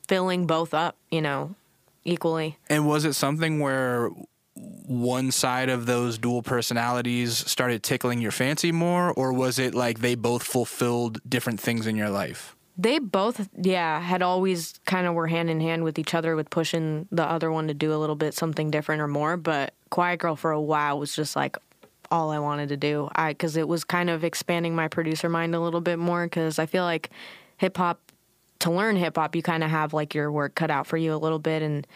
filling 0.08 0.46
both 0.46 0.74
up, 0.74 0.96
you 1.10 1.20
know, 1.20 1.54
equally. 2.04 2.58
And 2.68 2.86
was 2.86 3.04
it 3.04 3.14
something 3.14 3.60
where 3.60 4.10
one 4.54 5.30
side 5.32 5.68
of 5.68 5.86
those 5.86 6.18
dual 6.18 6.42
personalities 6.42 7.36
started 7.50 7.82
tickling 7.82 8.20
your 8.20 8.30
fancy 8.32 8.70
more, 8.72 9.12
or 9.12 9.32
was 9.32 9.58
it 9.58 9.74
like 9.74 10.00
they 10.00 10.14
both 10.14 10.42
fulfilled 10.42 11.20
different 11.28 11.58
things 11.60 11.86
in 11.86 11.96
your 11.96 12.10
life? 12.10 12.54
They 12.78 12.98
both, 12.98 13.48
yeah, 13.56 14.00
had 14.00 14.22
always 14.22 14.80
kind 14.86 15.06
of 15.06 15.14
were 15.14 15.26
hand 15.26 15.50
in 15.50 15.60
hand 15.60 15.84
with 15.84 15.98
each 15.98 16.14
other 16.14 16.34
with 16.34 16.48
pushing 16.48 17.06
the 17.12 17.24
other 17.24 17.52
one 17.52 17.68
to 17.68 17.74
do 17.74 17.92
a 17.94 17.98
little 17.98 18.16
bit 18.16 18.34
something 18.34 18.70
different 18.70 19.02
or 19.02 19.08
more. 19.08 19.36
But 19.36 19.74
Quiet 19.90 20.20
Girl 20.20 20.36
for 20.36 20.52
a 20.52 20.60
while 20.60 20.98
was 20.98 21.14
just 21.14 21.36
like 21.36 21.56
all 22.12 22.30
I 22.30 22.38
wanted 22.38 22.68
to 22.68 22.76
do. 22.76 23.08
I 23.14 23.32
because 23.32 23.56
it 23.56 23.66
was 23.66 23.84
kind 23.84 24.10
of 24.10 24.22
expanding 24.22 24.74
my 24.74 24.86
producer 24.86 25.28
mind 25.28 25.54
a 25.54 25.60
little 25.60 25.80
bit 25.80 25.98
more 25.98 26.26
because 26.26 26.58
I 26.58 26.66
feel 26.66 26.84
like 26.84 27.10
hip 27.56 27.76
hop 27.76 28.00
to 28.60 28.70
learn 28.70 28.96
hip 28.96 29.16
hop 29.16 29.34
you 29.34 29.42
kind 29.42 29.64
of 29.64 29.70
have 29.70 29.92
like 29.92 30.14
your 30.14 30.30
work 30.30 30.54
cut 30.54 30.70
out 30.70 30.86
for 30.86 30.96
you 30.96 31.14
a 31.14 31.16
little 31.16 31.38
bit 31.38 31.62
and 31.62 31.86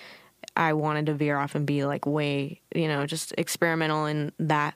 I 0.57 0.73
wanted 0.73 1.07
to 1.07 1.15
veer 1.15 1.37
off 1.37 1.55
and 1.55 1.67
be 1.67 1.85
like 1.85 2.07
way 2.07 2.61
you 2.75 2.89
know 2.89 3.07
just 3.07 3.35
experimental 3.37 4.07
in 4.07 4.33
that 4.41 4.75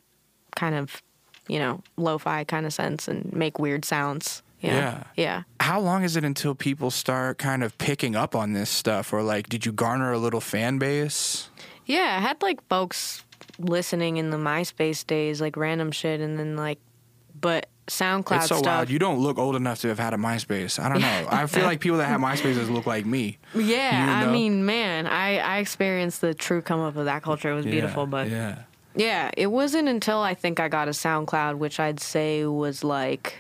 kind 0.55 0.75
of 0.75 1.03
you 1.49 1.59
know 1.59 1.83
lo-fi 1.97 2.45
kind 2.45 2.67
of 2.67 2.73
sense 2.75 3.09
and 3.09 3.33
make 3.33 3.59
weird 3.59 3.85
sounds. 3.85 4.43
You 4.61 4.71
know? 4.71 4.77
Yeah. 4.77 5.05
Yeah. 5.17 5.43
How 5.61 5.81
long 5.81 6.05
is 6.05 6.17
it 6.17 6.25
until 6.25 6.55
people 6.55 6.91
start 6.91 7.39
kind 7.39 7.63
of 7.63 7.77
picking 7.79 8.15
up 8.17 8.35
on 8.35 8.53
this 8.53 8.71
stuff, 8.71 9.13
or 9.13 9.23
like, 9.23 9.49
did 9.49 9.65
you 9.67 9.73
garner 9.73 10.13
a 10.13 10.19
little 10.19 10.41
fan 10.41 10.79
base? 10.79 11.49
Yeah, 11.87 12.17
I 12.19 12.21
had 12.21 12.41
like 12.43 12.67
folks 12.69 13.25
listening 13.59 14.17
in 14.17 14.31
the 14.31 14.37
MySpace 14.37 15.07
days, 15.07 15.41
like 15.41 15.57
random 15.57 15.91
shit, 15.93 16.21
and 16.21 16.39
then 16.39 16.57
like, 16.57 16.79
but 17.41 17.69
SoundCloud 17.91 18.37
it's 18.37 18.49
so 18.49 18.59
stuff. 18.59 18.67
wild. 18.67 18.91
You 18.91 18.99
don't 18.99 19.19
look 19.19 19.39
old 19.39 19.57
enough 19.57 19.81
to 19.81 19.89
have 19.89 19.99
had 19.99 20.15
a 20.15 20.17
MySpace. 20.17 20.79
I 20.79 20.89
don't 20.89 21.01
know. 21.01 21.29
I 21.31 21.47
feel 21.47 21.65
like 21.65 21.81
people 21.81 21.99
that 21.99 22.07
have 22.07 22.21
MySpaces 22.21 22.71
look 22.71 22.87
like 22.87 23.05
me. 23.05 23.39
yeah, 23.55 24.23
you 24.23 24.29
I 24.29 24.33
mean, 24.33 24.65
man, 24.65 25.07
I 25.07 25.39
I 25.39 25.59
experienced 25.59 26.21
the 26.21 26.35
true 26.35 26.63
come 26.63 26.81
up 26.81 26.97
of 26.97 27.07
that 27.07 27.23
culture. 27.23 27.51
It 27.51 27.55
was 27.55 27.67
beautiful, 27.67 28.07
but 28.07 28.31
yeah. 28.31 28.63
yeah. 28.95 29.31
it 29.37 29.49
wasn't 29.49 29.89
until 29.89 30.19
I 30.21 30.35
think 30.35 30.61
I 30.61 30.69
got 30.69 30.89
a 30.89 30.93
SoundCloud, 30.93 31.57
which 31.57 31.81
I'd 31.81 32.01
say 32.01 32.45
was 32.47 32.85
like, 32.85 33.35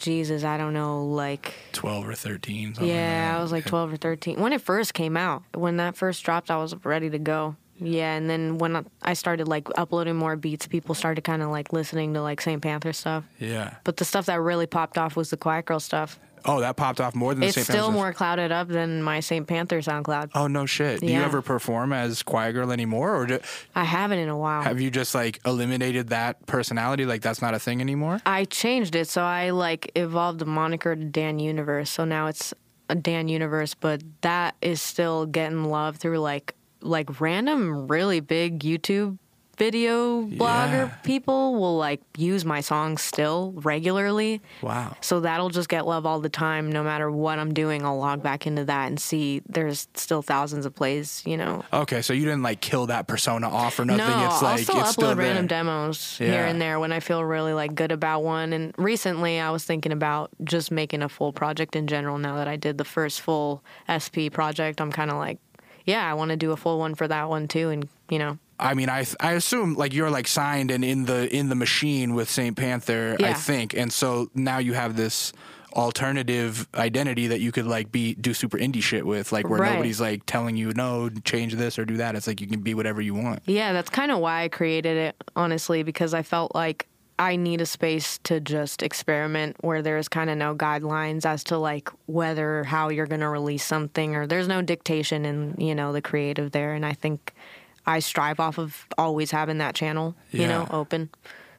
Jesus, 0.00 0.44
I 0.44 0.56
don't 0.56 0.72
know, 0.72 1.04
like. 1.04 1.54
12 1.72 2.08
or 2.08 2.14
13. 2.14 2.74
something 2.74 2.88
Yeah, 2.88 3.28
like 3.28 3.38
I 3.38 3.42
was 3.42 3.52
like 3.52 3.66
12 3.66 3.92
or 3.92 3.96
13. 3.96 4.40
When 4.40 4.52
it 4.52 4.62
first 4.62 4.94
came 4.94 5.16
out, 5.16 5.42
when 5.54 5.76
that 5.76 5.96
first 5.96 6.24
dropped, 6.24 6.50
I 6.50 6.56
was 6.56 6.74
ready 6.84 7.10
to 7.10 7.18
go. 7.18 7.56
Yeah, 7.82 8.14
and 8.14 8.28
then 8.28 8.58
when 8.58 8.86
I 9.02 9.14
started 9.14 9.48
like 9.48 9.68
uploading 9.76 10.16
more 10.16 10.36
beats, 10.36 10.66
people 10.66 10.94
started 10.94 11.22
kind 11.24 11.42
of 11.42 11.50
like 11.50 11.72
listening 11.72 12.12
to 12.14 12.22
like 12.22 12.40
St. 12.40 12.60
Panther 12.60 12.92
stuff. 12.92 13.24
Yeah. 13.38 13.76
But 13.84 13.96
the 13.96 14.04
stuff 14.04 14.26
that 14.26 14.40
really 14.40 14.66
popped 14.66 14.98
off 14.98 15.16
was 15.16 15.30
the 15.30 15.36
Quiet 15.36 15.66
Girl 15.66 15.80
stuff. 15.80 16.18
Oh, 16.44 16.60
that 16.60 16.76
popped 16.76 17.00
off 17.00 17.14
more 17.14 17.34
than 17.34 17.40
the 17.40 17.46
It's 17.46 17.54
St. 17.54 17.66
still 17.66 17.86
Panther. 17.86 17.92
more 17.92 18.12
clouded 18.12 18.52
up 18.52 18.68
than 18.68 19.02
my 19.02 19.20
St. 19.20 19.46
Panther 19.46 19.78
SoundCloud. 19.80 20.30
Oh 20.34 20.46
no 20.46 20.66
shit! 20.66 21.00
Do 21.00 21.06
you 21.06 21.20
ever 21.20 21.42
perform 21.42 21.92
as 21.92 22.22
Quiet 22.22 22.52
Girl 22.52 22.70
anymore, 22.72 23.16
or 23.16 23.26
do, 23.26 23.38
I 23.74 23.84
haven't 23.84 24.18
in 24.18 24.28
a 24.28 24.36
while. 24.36 24.62
have 24.62 24.80
you 24.80 24.90
just 24.90 25.14
like 25.14 25.40
eliminated 25.46 26.08
that 26.08 26.46
personality? 26.46 27.04
Like 27.06 27.22
that's 27.22 27.42
not 27.42 27.54
a 27.54 27.58
thing 27.58 27.80
anymore? 27.80 28.20
I 28.26 28.44
changed 28.44 28.94
it, 28.94 29.08
so 29.08 29.22
I 29.22 29.50
like 29.50 29.92
evolved 29.94 30.38
the 30.38 30.46
moniker 30.46 30.94
to 30.96 31.04
Dan 31.04 31.38
Universe. 31.38 31.90
So 31.90 32.04
now 32.04 32.26
it's 32.26 32.54
a 32.88 32.94
Dan 32.94 33.28
Universe, 33.28 33.74
but 33.74 34.02
that 34.22 34.56
is 34.60 34.82
still 34.82 35.26
getting 35.26 35.64
love 35.64 35.96
through 35.96 36.18
like 36.18 36.54
like 36.82 37.20
random 37.20 37.86
really 37.88 38.20
big 38.20 38.60
YouTube 38.60 39.18
video 39.60 40.22
blogger 40.22 40.88
Yeah. 40.88 40.94
people 41.02 41.54
will 41.60 41.76
like 41.76 42.00
use 42.16 42.46
my 42.46 42.62
songs 42.62 43.02
still 43.02 43.52
regularly. 43.56 44.40
Wow. 44.62 44.96
So 45.02 45.20
that'll 45.20 45.50
just 45.50 45.68
get 45.68 45.86
love 45.86 46.06
all 46.06 46.18
the 46.18 46.30
time 46.30 46.72
no 46.72 46.82
matter 46.82 47.10
what 47.10 47.38
I'm 47.38 47.52
doing. 47.52 47.84
I'll 47.84 47.98
log 47.98 48.22
back 48.22 48.46
into 48.46 48.64
that 48.64 48.86
and 48.86 48.98
see 48.98 49.42
there's 49.46 49.86
still 49.94 50.22
thousands 50.22 50.64
of 50.64 50.74
plays, 50.74 51.22
you 51.26 51.36
know. 51.36 51.62
Okay, 51.74 52.00
so 52.00 52.14
you 52.14 52.24
didn't 52.24 52.42
like 52.42 52.62
kill 52.62 52.86
that 52.86 53.06
persona 53.06 53.50
off 53.50 53.78
or 53.78 53.84
nothing. 53.84 54.06
No, 54.08 54.24
it's 54.24 54.42
I'll 54.42 54.42
like 54.42 54.60
still 54.60 54.80
it's 54.80 54.88
upload 54.90 54.92
still 54.92 55.14
random 55.14 55.46
demos 55.46 56.16
here 56.16 56.46
and 56.46 56.58
there 56.58 56.80
when 56.80 56.90
I 56.90 57.00
feel 57.00 57.22
really 57.22 57.52
like 57.52 57.74
good 57.74 57.92
about 57.92 58.22
one. 58.22 58.54
And 58.54 58.72
recently, 58.78 59.40
I 59.40 59.50
was 59.50 59.64
thinking 59.66 59.92
about 59.92 60.30
just 60.42 60.70
making 60.70 61.02
a 61.02 61.08
full 61.10 61.34
project 61.34 61.76
in 61.76 61.86
general. 61.86 62.16
Now 62.16 62.36
that 62.36 62.48
I 62.48 62.56
did 62.56 62.78
the 62.78 62.84
first 62.86 63.20
full 63.20 63.62
SP 63.92 64.32
project, 64.32 64.80
I'm 64.80 64.90
kind 64.90 65.10
of 65.10 65.18
like, 65.18 65.38
yeah, 65.84 66.10
I 66.10 66.14
want 66.14 66.30
to 66.30 66.36
do 66.38 66.52
a 66.52 66.56
full 66.56 66.78
one 66.78 66.94
for 66.94 67.06
that 67.08 67.28
one 67.28 67.46
too, 67.46 67.68
and 67.68 67.86
you 68.08 68.18
know, 68.18 68.38
I 68.60 68.74
mean, 68.74 68.88
I 68.88 69.06
I 69.20 69.32
assume 69.32 69.74
like 69.74 69.92
you're 69.94 70.10
like 70.10 70.28
signed 70.28 70.70
and 70.70 70.84
in 70.84 71.06
the 71.06 71.34
in 71.34 71.48
the 71.48 71.54
machine 71.54 72.14
with 72.14 72.28
Saint 72.30 72.56
Panther, 72.56 73.16
I 73.20 73.32
think, 73.32 73.74
and 73.74 73.92
so 73.92 74.30
now 74.34 74.58
you 74.58 74.74
have 74.74 74.96
this 74.96 75.32
alternative 75.72 76.68
identity 76.74 77.28
that 77.28 77.40
you 77.40 77.52
could 77.52 77.66
like 77.66 77.90
be 77.92 78.14
do 78.14 78.34
super 78.34 78.58
indie 78.58 78.82
shit 78.82 79.06
with, 79.06 79.32
like 79.32 79.48
where 79.48 79.60
Right. 79.60 79.72
nobody's 79.72 80.00
like 80.00 80.26
telling 80.26 80.56
you 80.56 80.72
no, 80.72 81.08
change 81.24 81.54
this 81.54 81.78
or 81.78 81.84
do 81.84 81.96
that. 81.98 82.14
It's 82.16 82.26
like 82.26 82.40
you 82.40 82.46
can 82.46 82.60
be 82.60 82.74
whatever 82.74 83.00
you 83.00 83.14
want. 83.14 83.42
Yeah, 83.46 83.72
that's 83.72 83.90
kind 83.90 84.10
of 84.12 84.18
why 84.18 84.42
I 84.42 84.48
created 84.48 84.96
it, 84.96 85.16
honestly, 85.36 85.82
because 85.82 86.12
I 86.12 86.22
felt 86.22 86.54
like 86.54 86.86
I 87.18 87.36
need 87.36 87.60
a 87.60 87.66
space 87.66 88.18
to 88.24 88.40
just 88.40 88.82
experiment 88.82 89.56
where 89.60 89.82
there's 89.82 90.08
kind 90.08 90.30
of 90.30 90.38
no 90.38 90.54
guidelines 90.54 91.26
as 91.26 91.44
to 91.44 91.58
like 91.58 91.90
whether 92.06 92.60
or 92.60 92.64
how 92.64 92.88
you're 92.88 93.06
going 93.06 93.20
to 93.20 93.28
release 93.28 93.64
something 93.64 94.16
or 94.16 94.26
there's 94.26 94.48
no 94.48 94.62
dictation 94.62 95.24
in, 95.26 95.54
you 95.58 95.74
know, 95.74 95.92
the 95.92 96.00
creative 96.00 96.52
there. 96.52 96.72
And 96.72 96.84
I 96.86 96.94
think 96.94 97.34
I 97.90 97.98
strive 98.00 98.38
off 98.40 98.58
of 98.58 98.86
always 98.96 99.30
having 99.30 99.58
that 99.58 99.74
channel, 99.74 100.14
you 100.30 100.46
know, 100.46 100.66
open. 100.70 101.10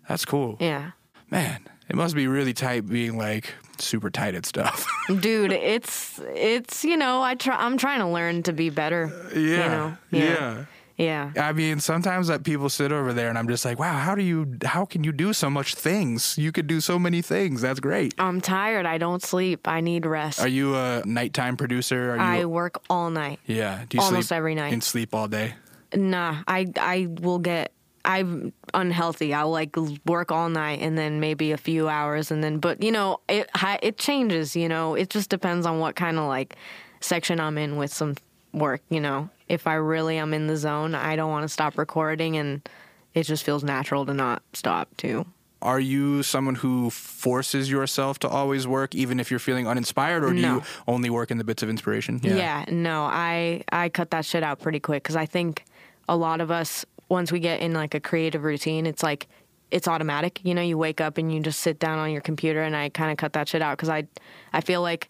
That's 0.08 0.26
cool, 0.26 0.58
Yeah. 0.60 0.92
man. 1.30 1.60
It 1.90 1.96
must 1.98 2.16
be 2.16 2.26
really 2.28 2.54
tight 2.54 2.88
being 2.88 3.18
like 3.18 3.54
super 3.78 4.10
tight 4.10 4.34
at 4.34 4.46
stuff. 4.46 4.88
Dude, 5.20 5.52
it's, 5.52 6.22
it's, 6.34 6.86
you 6.86 6.96
know, 6.96 7.22
I 7.22 7.36
try, 7.36 7.56
I'm 7.58 7.78
trying 7.78 8.00
to 8.00 8.08
learn 8.08 8.44
to 8.44 8.54
be 8.54 8.70
better. 8.70 9.12
yeah, 9.36 9.40
You 9.40 9.56
know? 9.58 9.98
yeah. 10.12 10.66
Yeah. 10.98 11.32
I 11.36 11.52
mean, 11.52 11.80
sometimes 11.80 12.28
that 12.28 12.44
people 12.44 12.70
sit 12.70 12.92
over 12.92 13.12
there 13.12 13.28
and 13.28 13.38
I'm 13.38 13.48
just 13.48 13.66
like, 13.66 13.80
wow, 13.80 13.98
how 13.98 14.14
do 14.14 14.22
you, 14.22 14.56
how 14.64 14.86
can 14.86 15.04
you 15.04 15.12
do 15.12 15.34
so 15.34 15.50
much 15.50 15.74
things? 15.76 16.38
You 16.38 16.52
could 16.52 16.68
do 16.68 16.80
so 16.80 17.00
many 17.00 17.22
things. 17.24 17.62
That's 17.62 17.80
great. 17.80 18.14
I'm 18.20 18.40
tired. 18.40 18.86
I 18.86 18.98
don't 19.00 19.22
sleep. 19.24 19.68
I 19.68 19.82
need 19.82 20.06
rest. 20.06 20.40
Are 20.40 20.48
you 20.48 20.76
a 20.76 21.02
nighttime 21.06 21.58
producer? 21.58 22.12
Are 22.12 22.18
you? 22.18 22.42
I 22.44 22.46
work 22.46 22.82
all 22.90 23.10
night. 23.10 23.40
yeah. 23.48 23.84
Do 23.90 23.98
you 23.98 24.04
almost 24.04 24.28
sleep 24.30 24.38
every 24.38 24.54
night. 24.56 24.72
and 24.74 24.84
sleep 24.84 25.14
all 25.16 25.28
day? 25.28 25.56
Nah, 25.94 26.44
I 26.48 26.68
I 26.80 27.08
will 27.22 27.40
get 27.40 27.72
I'm 28.04 28.52
unhealthy. 28.74 29.34
I'll 29.34 29.52
like 29.52 29.76
work 30.06 30.32
all 30.32 30.50
night 30.50 30.80
and 30.82 30.98
then 30.98 31.20
maybe 31.20 31.52
a 31.52 31.58
few 31.58 31.88
hours 31.88 32.32
and 32.32 32.44
then 32.44 32.58
but 32.58 32.82
you 32.82 32.92
know, 32.92 33.20
it 33.30 33.50
it 33.82 33.98
changes, 33.98 34.56
you 34.56 34.68
know. 34.70 34.96
It 34.96 35.10
just 35.10 35.30
depends 35.30 35.66
on 35.66 35.80
what 35.80 35.96
kind 35.96 36.18
of 36.18 36.28
like 36.28 36.56
section 37.00 37.40
I'm 37.40 37.58
in 37.58 37.76
with 37.78 37.94
some 37.94 38.16
work, 38.54 38.82
you 38.90 39.00
know. 39.00 39.30
If 39.50 39.68
I 39.68 39.76
really 39.76 40.18
am 40.18 40.34
in 40.34 40.48
the 40.48 40.58
zone, 40.58 40.96
I 40.96 41.16
don't 41.16 41.30
want 41.30 41.44
to 41.44 41.50
stop 41.50 41.78
recording 41.78 42.38
and 42.38 42.68
it 43.14 43.24
just 43.24 43.44
feels 43.44 43.64
natural 43.64 44.06
to 44.06 44.14
not 44.14 44.42
stop 44.54 44.88
too. 44.98 45.26
Are 45.62 45.80
you 45.80 46.24
someone 46.24 46.56
who 46.56 46.90
forces 46.90 47.70
yourself 47.70 48.18
to 48.20 48.28
always 48.28 48.66
work, 48.66 48.96
even 48.96 49.20
if 49.20 49.30
you're 49.30 49.40
feeling 49.40 49.68
uninspired, 49.68 50.24
or 50.24 50.34
do 50.34 50.42
No. 50.42 50.56
you 50.56 50.64
only 50.88 51.12
work 51.12 51.30
in 51.30 51.38
the 51.38 51.44
bits 51.44 51.62
of 51.62 51.70
inspiration? 51.70 52.20
Yeah. 52.24 52.36
Yeah. 52.36 52.66
no, 52.70 53.04
I 53.04 53.64
I 53.72 53.90
cut 53.90 54.10
that 54.10 54.26
shit 54.26 54.42
out 54.42 54.60
pretty 54.60 54.80
quick 54.80 55.04
because 55.04 55.16
I 55.18 55.28
think 55.28 55.66
a 56.12 56.16
lot 56.16 56.42
of 56.42 56.52
us 56.52 56.86
once 57.08 57.32
we 57.32 57.40
get 57.40 57.62
in 57.62 57.74
like 57.74 57.96
a 57.96 58.00
creative 58.00 58.44
routine, 58.44 58.86
it's 58.86 59.02
like 59.02 59.28
it's 59.72 59.88
automatic. 59.88 60.42
You 60.44 60.54
know, 60.54 60.62
you 60.62 60.78
wake 60.78 61.00
up 61.00 61.18
and 61.18 61.34
you 61.34 61.40
just 61.40 61.62
sit 61.62 61.80
down 61.80 61.98
on 62.00 62.12
your 62.12 62.22
computer, 62.22 62.62
and 62.62 62.76
I 62.76 62.90
kind 62.90 63.12
of 63.12 63.18
cut 63.18 63.34
that 63.34 63.48
shit 63.48 63.62
out 63.62 63.78
because 63.78 63.90
I 63.90 64.08
I 64.54 64.60
feel 64.62 64.82
like 64.82 65.10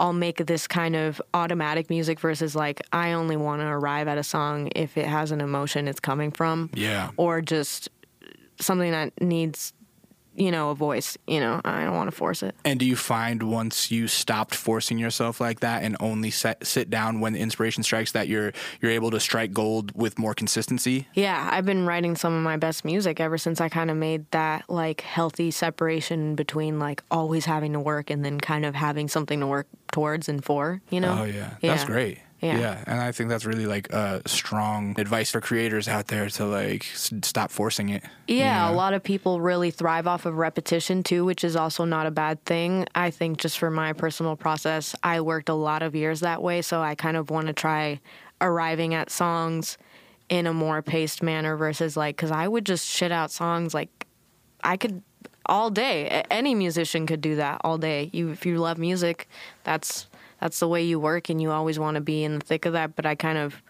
I'll 0.00 0.14
make 0.14 0.38
this 0.46 0.66
kind 0.66 0.96
of 0.96 1.20
automatic 1.34 1.90
music 1.90 2.18
versus 2.20 2.54
like 2.56 2.80
I 2.92 3.12
only 3.12 3.36
want 3.36 3.60
to 3.60 3.66
arrive 3.66 4.08
at 4.08 4.16
a 4.16 4.22
song 4.22 4.70
if 4.74 4.96
it 4.96 5.06
has 5.06 5.30
an 5.32 5.40
emotion 5.42 5.86
it's 5.88 6.00
coming 6.00 6.30
from, 6.30 6.70
Yeah. 6.74 7.10
or 7.18 7.40
just 7.42 7.90
something 8.60 8.90
that 8.90 9.12
needs 9.20 9.72
you 10.38 10.50
know 10.50 10.70
a 10.70 10.74
voice. 10.74 11.18
You 11.26 11.40
know, 11.40 11.60
I 11.64 11.84
don't 11.84 11.94
want 11.94 12.10
to 12.10 12.16
force 12.16 12.42
it. 12.42 12.54
And 12.64 12.78
do 12.78 12.86
you 12.86 12.96
find 12.96 13.42
once 13.42 13.90
you 13.90 14.08
stopped 14.08 14.54
forcing 14.54 14.98
yourself 14.98 15.40
like 15.40 15.60
that 15.60 15.82
and 15.82 15.96
only 16.00 16.30
set, 16.30 16.66
sit 16.66 16.90
down 16.90 17.20
when 17.20 17.34
inspiration 17.34 17.82
strikes 17.82 18.12
that 18.12 18.28
you're 18.28 18.52
you're 18.80 18.92
able 18.92 19.10
to 19.10 19.20
strike 19.20 19.52
gold 19.52 19.92
with 19.94 20.18
more 20.18 20.34
consistency? 20.34 21.06
Yeah, 21.14 21.48
I've 21.52 21.66
been 21.66 21.86
writing 21.86 22.16
some 22.16 22.34
of 22.34 22.42
my 22.42 22.56
best 22.56 22.84
music 22.84 23.20
ever 23.20 23.38
since 23.38 23.60
I 23.60 23.68
kind 23.68 23.90
of 23.90 23.96
made 23.96 24.30
that 24.30 24.68
like 24.68 25.00
healthy 25.00 25.50
separation 25.50 26.34
between 26.34 26.78
like 26.78 27.02
always 27.10 27.44
having 27.44 27.72
to 27.72 27.80
work 27.80 28.10
and 28.10 28.24
then 28.24 28.38
kind 28.40 28.64
of 28.64 28.74
having 28.74 29.08
something 29.08 29.40
to 29.40 29.46
work 29.46 29.66
towards 29.92 30.28
and 30.28 30.44
for, 30.44 30.80
you 30.90 31.00
know? 31.00 31.18
Oh 31.20 31.24
yeah, 31.24 31.54
yeah, 31.60 31.74
that's 31.74 31.84
great. 31.84 32.18
Yeah. 32.40 32.84
and 32.86 33.00
I 33.00 33.10
think 33.12 33.30
that's 33.30 33.44
really 33.44 33.66
like 33.66 33.92
uh, 33.92 34.20
strong 34.26 34.98
advice 34.98 35.30
for 35.30 35.40
creators 35.40 35.88
out 35.88 36.06
there 36.06 36.28
to 36.30 36.44
like 36.46 36.86
s- 36.92 37.12
stop 37.22 37.50
forcing 37.50 37.88
it. 37.88 38.04
Yeah, 38.28 38.68
you 38.68 38.74
a 38.74 38.76
lot 38.76 38.94
of 38.94 39.02
people 39.02 39.40
really 39.40 39.70
thrive 39.70 40.06
off 40.06 40.24
of 40.24 40.36
repetition 40.36 41.02
too, 41.02 41.24
which 41.24 41.42
is 41.42 41.56
also 41.56 41.84
not 41.84 42.06
a 42.06 42.10
bad 42.10 42.44
thing. 42.44 42.86
I 42.94 43.10
think 43.10 43.38
just 43.38 43.58
for 43.58 43.70
my 43.70 43.92
personal 43.92 44.36
process, 44.36 44.94
I 45.02 45.20
worked 45.20 45.48
a 45.48 45.54
lot 45.54 45.82
of 45.82 45.94
years 45.94 46.20
that 46.20 46.42
way, 46.42 46.62
so 46.62 46.80
I 46.80 46.94
kind 46.94 47.16
of 47.16 47.30
want 47.30 47.48
to 47.48 47.52
try 47.52 48.00
arriving 48.40 48.94
at 48.94 49.10
songs 49.10 49.76
in 50.28 50.46
a 50.46 50.52
more 50.52 50.80
paced 50.82 51.22
manner 51.22 51.56
versus 51.56 51.96
like 51.96 52.16
cuz 52.16 52.30
I 52.30 52.46
would 52.46 52.64
just 52.66 52.86
shit 52.86 53.10
out 53.10 53.30
songs 53.32 53.74
like 53.74 54.06
I 54.62 54.76
could 54.76 55.02
all 55.46 55.70
day. 55.70 56.22
Any 56.30 56.54
musician 56.54 57.06
could 57.06 57.20
do 57.22 57.36
that 57.36 57.60
all 57.64 57.78
day. 57.78 58.10
You 58.12 58.30
if 58.30 58.44
you 58.46 58.58
love 58.58 58.78
music, 58.78 59.28
that's 59.64 60.06
that's 60.40 60.60
the 60.60 60.68
way 60.68 60.82
you 60.82 61.00
work 61.00 61.28
and 61.28 61.40
you 61.40 61.50
always 61.50 61.78
want 61.78 61.96
to 61.96 62.00
be 62.00 62.24
in 62.24 62.38
the 62.38 62.44
thick 62.44 62.66
of 62.66 62.72
that, 62.74 62.96
but 62.96 63.06
I 63.06 63.14
kind 63.14 63.38
of 63.38 63.62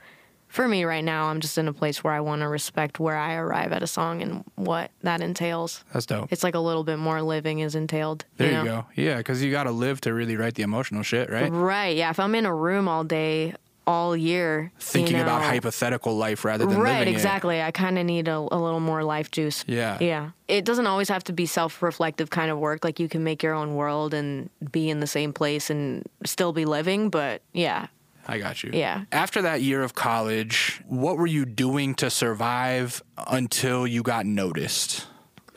for 0.48 0.66
me 0.66 0.84
right 0.84 1.04
now, 1.04 1.26
I'm 1.26 1.40
just 1.40 1.58
in 1.58 1.68
a 1.68 1.72
place 1.72 2.02
where 2.02 2.12
I 2.12 2.20
want 2.20 2.40
to 2.40 2.48
respect 2.48 2.98
where 2.98 3.16
I 3.16 3.34
arrive 3.34 3.72
at 3.72 3.82
a 3.82 3.86
song 3.86 4.22
and 4.22 4.44
what 4.56 4.90
that 5.02 5.20
entails. 5.20 5.84
That's 5.92 6.06
dope. 6.06 6.32
It's 6.32 6.42
like 6.42 6.54
a 6.54 6.60
little 6.60 6.84
bit 6.84 6.98
more 6.98 7.22
living 7.22 7.60
is 7.60 7.74
entailed. 7.74 8.24
There 8.38 8.48
you, 8.50 8.56
know? 8.56 8.64
go. 8.64 8.86
Yeah, 8.94 9.18
because 9.18 9.42
you 9.42 9.50
got 9.50 9.64
to 9.64 9.70
live 9.70 10.00
to 10.02 10.14
really 10.14 10.36
write 10.36 10.54
the 10.54 10.62
emotional 10.62 11.02
shit, 11.02 11.30
right? 11.30 11.52
Right. 11.52 11.96
Yeah. 11.96 12.10
If 12.10 12.18
I'm 12.18 12.34
in 12.34 12.46
a 12.46 12.54
room 12.54 12.88
all 12.88 13.04
day, 13.04 13.54
all 13.88 14.14
year, 14.14 14.70
you 14.74 14.80
Thinking 14.80 15.18
about 15.18 15.42
hypothetical 15.42 16.14
life 16.16 16.44
rather 16.44 16.66
than 16.66 16.78
Right, 16.78 16.98
living 16.98 17.14
it. 17.14 17.16
exactly. 17.16 17.62
I 17.62 17.70
kind 17.70 17.98
of 17.98 18.04
need 18.04 18.28
a, 18.28 18.36
a 18.36 18.58
little 18.60 18.80
more 18.80 19.02
life 19.02 19.30
juice. 19.30 19.64
Yeah. 19.66 19.96
Yeah. 20.00 20.30
It 20.46 20.66
doesn't 20.66 20.86
always 20.86 21.08
have 21.08 21.24
to 21.24 21.32
be 21.32 21.46
self 21.46 21.82
reflective 21.82 22.28
kind 22.28 22.50
of 22.50 22.58
work. 22.58 22.84
Like 22.84 23.00
you 23.00 23.08
can 23.08 23.24
make 23.24 23.42
your 23.42 23.54
own 23.54 23.74
world 23.76 24.12
and 24.12 24.50
be 24.70 24.90
in 24.90 25.00
the 25.00 25.06
same 25.06 25.32
place 25.32 25.70
and 25.70 26.04
still 26.24 26.52
be 26.52 26.66
living. 26.66 27.08
But 27.08 27.40
yeah. 27.54 27.86
I 28.26 28.36
got 28.38 28.62
you. 28.62 28.70
Yeah. 28.74 29.04
After 29.10 29.40
that 29.40 29.62
year 29.62 29.82
of 29.82 29.94
college, 29.94 30.82
what 30.86 31.16
were 31.16 31.26
you 31.26 31.46
doing 31.46 31.94
to 31.94 32.10
survive 32.10 33.02
until 33.26 33.86
you 33.86 34.02
got 34.02 34.26
noticed? 34.26 35.06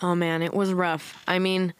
Oh 0.02 0.16
man, 0.16 0.42
it 0.42 0.54
was 0.54 0.72
rough. 0.74 1.22
I 1.28 1.38
mean, 1.40 1.74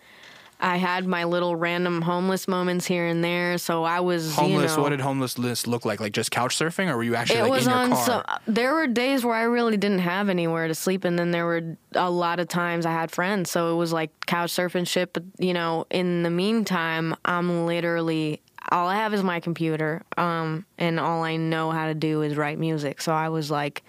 I 0.62 0.78
had 0.78 1.06
my 1.08 1.24
little 1.24 1.56
random 1.56 2.02
homeless 2.02 2.48
moments 2.48 2.86
here 2.86 3.08
and 3.08 3.24
there. 3.24 3.58
So 3.58 3.84
I 3.84 4.00
was 4.00 4.36
Homeless. 4.36 4.72
You 4.72 4.78
know, 4.78 4.84
what 4.84 4.90
did 4.90 5.02
homelessness 5.02 5.66
look 5.68 5.86
like? 5.86 6.00
Like 6.00 6.14
just 6.14 6.32
couch 6.32 6.56
surfing, 6.58 6.88
or 6.90 6.98
were 6.98 7.04
you 7.04 7.16
actually 7.16 7.40
it 7.40 7.44
like 7.44 7.52
was 7.52 7.66
in 7.66 7.72
your 7.72 7.80
on 7.80 7.90
car? 7.90 8.06
some 8.06 8.24
there 8.48 8.74
were 8.74 8.88
days 8.88 9.24
where 9.26 9.36
i 9.36 9.44
really 9.44 9.78
didn't 9.78 10.00
have 10.00 10.30
anywhere 10.30 10.68
to 10.68 10.76
sleep 10.76 11.04
and 11.04 11.18
then 11.18 11.32
there 11.32 11.46
were 11.46 11.78
a 11.94 12.10
lot 12.10 12.40
of 12.40 12.48
times 12.48 12.86
i 12.86 12.92
had 12.92 13.12
friends 13.12 13.50
so 13.50 13.74
it 13.74 13.76
was 13.76 13.92
like 13.94 14.12
couch 14.26 14.52
surfing 14.52 14.88
shit 14.88 15.14
but 15.14 15.24
you 15.40 15.54
know 15.54 15.86
in 15.90 16.24
the 16.24 16.30
meantime 16.30 17.16
i'm 17.26 17.66
literally 17.66 18.42
all 18.72 18.88
i 18.88 18.96
have 18.96 19.14
is 19.14 19.24
my 19.24 19.40
computer 19.40 20.04
um, 20.18 20.66
and 20.78 21.00
all 21.00 21.24
i 21.24 21.36
know 21.36 21.72
how 21.72 21.88
to 21.88 21.94
do 21.94 22.22
is 22.22 22.36
write 22.36 22.60
music 22.60 23.02
so 23.02 23.12
i 23.14 23.30
was 23.30 23.50
like 23.50 23.84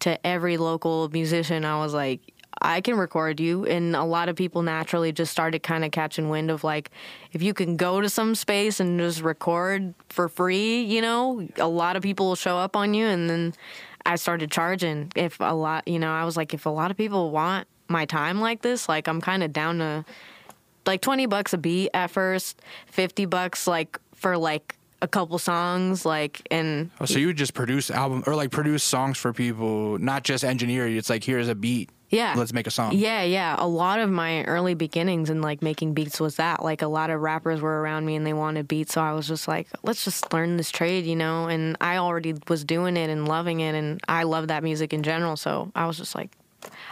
to 0.00 0.24
every 0.26 0.56
local 0.56 1.08
musician 1.10 1.64
i 1.64 1.78
was 1.78 1.94
like 1.94 2.20
I 2.60 2.80
can 2.80 2.96
record 2.96 3.40
you. 3.40 3.64
And 3.66 3.96
a 3.96 4.04
lot 4.04 4.28
of 4.28 4.36
people 4.36 4.62
naturally 4.62 5.12
just 5.12 5.32
started 5.32 5.62
kind 5.62 5.84
of 5.84 5.90
catching 5.90 6.28
wind 6.28 6.50
of 6.50 6.64
like, 6.64 6.90
if 7.32 7.42
you 7.42 7.54
can 7.54 7.76
go 7.76 8.00
to 8.00 8.08
some 8.08 8.34
space 8.34 8.80
and 8.80 8.98
just 9.00 9.22
record 9.22 9.94
for 10.08 10.28
free, 10.28 10.82
you 10.82 11.00
know, 11.00 11.46
a 11.56 11.68
lot 11.68 11.96
of 11.96 12.02
people 12.02 12.26
will 12.26 12.36
show 12.36 12.58
up 12.58 12.76
on 12.76 12.94
you. 12.94 13.06
And 13.06 13.28
then 13.28 13.54
I 14.04 14.16
started 14.16 14.50
charging. 14.50 15.12
If 15.16 15.38
a 15.40 15.54
lot, 15.54 15.86
you 15.88 15.98
know, 15.98 16.12
I 16.12 16.24
was 16.24 16.36
like, 16.36 16.54
if 16.54 16.66
a 16.66 16.70
lot 16.70 16.90
of 16.90 16.96
people 16.96 17.30
want 17.30 17.66
my 17.88 18.04
time 18.04 18.40
like 18.40 18.62
this, 18.62 18.88
like 18.88 19.08
I'm 19.08 19.20
kind 19.20 19.42
of 19.42 19.52
down 19.52 19.78
to 19.78 20.04
like 20.86 21.00
20 21.00 21.26
bucks 21.26 21.52
a 21.52 21.58
beat 21.58 21.90
at 21.94 22.10
first, 22.10 22.60
50 22.86 23.26
bucks 23.26 23.66
like 23.66 23.98
for 24.14 24.36
like 24.36 24.76
a 25.00 25.08
couple 25.08 25.36
songs, 25.38 26.06
like, 26.06 26.46
and 26.50 26.90
Oh, 27.00 27.04
so 27.06 27.18
you 27.18 27.26
would 27.26 27.36
just 27.36 27.54
produce 27.54 27.90
album 27.90 28.22
or 28.26 28.36
like 28.36 28.50
produce 28.50 28.84
songs 28.84 29.18
for 29.18 29.32
people, 29.32 29.98
not 29.98 30.22
just 30.22 30.44
engineer. 30.44 30.86
It's 30.86 31.10
like 31.10 31.24
here's 31.24 31.48
a 31.48 31.54
beat. 31.54 31.90
Yeah. 32.12 32.34
Let's 32.36 32.52
make 32.52 32.66
a 32.66 32.70
song. 32.70 32.92
Yeah, 32.94 33.22
yeah. 33.22 33.56
A 33.58 33.66
lot 33.66 33.98
of 33.98 34.10
my 34.10 34.44
early 34.44 34.74
beginnings 34.74 35.30
in 35.30 35.40
like 35.40 35.62
making 35.62 35.94
beats 35.94 36.20
was 36.20 36.36
that. 36.36 36.62
Like 36.62 36.82
a 36.82 36.86
lot 36.86 37.08
of 37.08 37.20
rappers 37.20 37.62
were 37.62 37.80
around 37.80 38.04
me 38.04 38.14
and 38.14 38.26
they 38.26 38.34
wanted 38.34 38.68
beats, 38.68 38.92
so 38.92 39.00
I 39.00 39.14
was 39.14 39.26
just 39.26 39.48
like, 39.48 39.66
let's 39.82 40.04
just 40.04 40.30
learn 40.32 40.58
this 40.58 40.70
trade, 40.70 41.06
you 41.06 41.16
know. 41.16 41.48
And 41.48 41.76
I 41.80 41.96
already 41.96 42.34
was 42.48 42.64
doing 42.64 42.98
it 42.98 43.08
and 43.08 43.26
loving 43.26 43.60
it, 43.60 43.74
and 43.74 43.98
I 44.06 44.24
love 44.24 44.48
that 44.48 44.62
music 44.62 44.92
in 44.92 45.02
general. 45.02 45.36
So 45.36 45.72
I 45.74 45.86
was 45.86 45.96
just 45.96 46.14
like, 46.14 46.30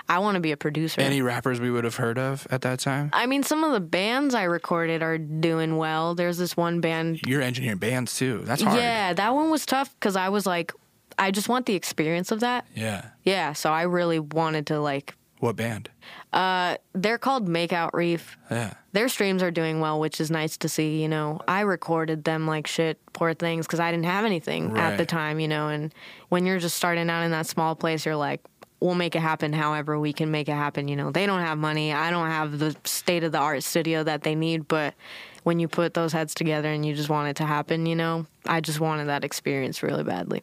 I 0.09 0.19
want 0.21 0.37
to 0.37 0.41
be 0.41 0.53
a 0.53 0.57
producer. 0.57 1.03
Any 1.03 1.23
rappers 1.23 1.61
we 1.61 1.71
would 1.71 1.85
have 1.85 1.97
heard 1.97 2.19
of 2.19 2.47
at 2.51 2.63
that 2.63 2.81
time? 2.81 3.11
I 3.13 3.27
mean, 3.27 3.43
some 3.43 3.63
of 3.63 3.73
the 3.73 3.81
bands 3.81 4.35
I 4.35 4.45
recorded 4.45 5.03
are 5.03 5.19
doing 5.19 5.77
well. 5.77 6.15
There's 6.15 6.39
this 6.39 6.57
one 6.57 6.81
band. 6.81 7.21
You're 7.27 7.43
engineering 7.43 7.79
bands 7.79 8.17
too. 8.17 8.41
That's 8.45 8.63
hard. 8.63 8.79
Yeah, 8.79 9.13
that 9.13 9.35
one 9.35 9.51
was 9.51 9.67
tough 9.67 9.95
because 10.01 10.17
I 10.17 10.31
was 10.31 10.47
like, 10.47 10.73
I 11.21 11.31
just 11.31 11.49
want 11.49 11.67
the 11.67 11.75
experience 11.75 12.33
of 12.33 12.41
that. 12.41 12.67
Yeah. 12.75 13.11
Yeah, 13.25 13.53
so 13.53 13.71
I 13.71 13.83
really 13.83 14.19
wanted 14.19 14.67
to 14.69 14.81
like 14.81 15.15
What 15.39 15.55
band? 15.57 15.91
Uh, 16.33 16.77
they're 16.95 17.19
called 17.19 17.47
Makeout 17.47 17.91
Reef. 17.93 18.37
Yeah. 18.51 18.75
Their 18.93 19.09
streams 19.09 19.43
are 19.43 19.51
doing 19.51 19.81
well, 19.81 20.01
which 20.01 20.21
is 20.21 20.31
nice 20.31 20.57
to 20.57 20.69
see. 20.69 21.01
You 21.03 21.09
know, 21.09 21.41
I 21.47 21.61
recorded 21.61 22.25
them 22.25 22.47
like 22.47 22.67
shit, 22.67 22.99
poor 23.13 23.35
things, 23.35 23.67
because 23.67 23.81
I 23.81 23.91
didn't 23.91 24.07
have 24.07 24.25
anything 24.25 24.77
at 24.77 24.97
the 24.97 25.07
time. 25.07 25.39
You 25.39 25.49
know, 25.49 25.69
and 25.69 25.95
when 26.31 26.47
you're 26.47 26.59
just 26.59 26.77
starting 26.77 27.09
out 27.11 27.23
in 27.23 27.31
that 27.33 27.47
small 27.47 27.77
place, 27.77 28.05
you're 28.07 28.17
like, 28.17 28.41
we'll 28.81 28.95
make 28.95 29.15
it 29.15 29.21
happen 29.21 29.53
however 29.53 30.01
we 30.01 30.13
can 30.13 30.31
make 30.31 30.49
it 30.49 30.55
happen. 30.55 30.89
You 30.89 30.97
know, 30.97 31.11
they 31.11 31.27
don't 31.27 31.43
have 31.43 31.59
money. 31.59 31.93
I 31.93 32.11
don't 32.11 32.29
have 32.29 32.59
the 32.59 32.75
state 32.85 33.25
of 33.25 33.33
the 33.33 33.39
art 33.39 33.63
studio 33.63 34.03
that 34.05 34.23
they 34.23 34.35
need, 34.35 34.67
but 34.69 34.95
when 35.43 35.61
you 35.61 35.69
put 35.69 35.93
those 35.95 36.13
heads 36.13 36.35
together 36.35 36.69
and 36.69 36.85
you 36.85 36.95
just 36.95 37.11
want 37.11 37.29
it 37.29 37.37
to 37.37 37.45
happen, 37.45 37.87
you 37.87 37.95
know, 37.95 38.27
I 38.47 38.61
just 38.61 38.81
wanted 38.81 39.07
that 39.09 39.23
experience 39.23 39.83
really 39.83 40.03
badly. 40.05 40.43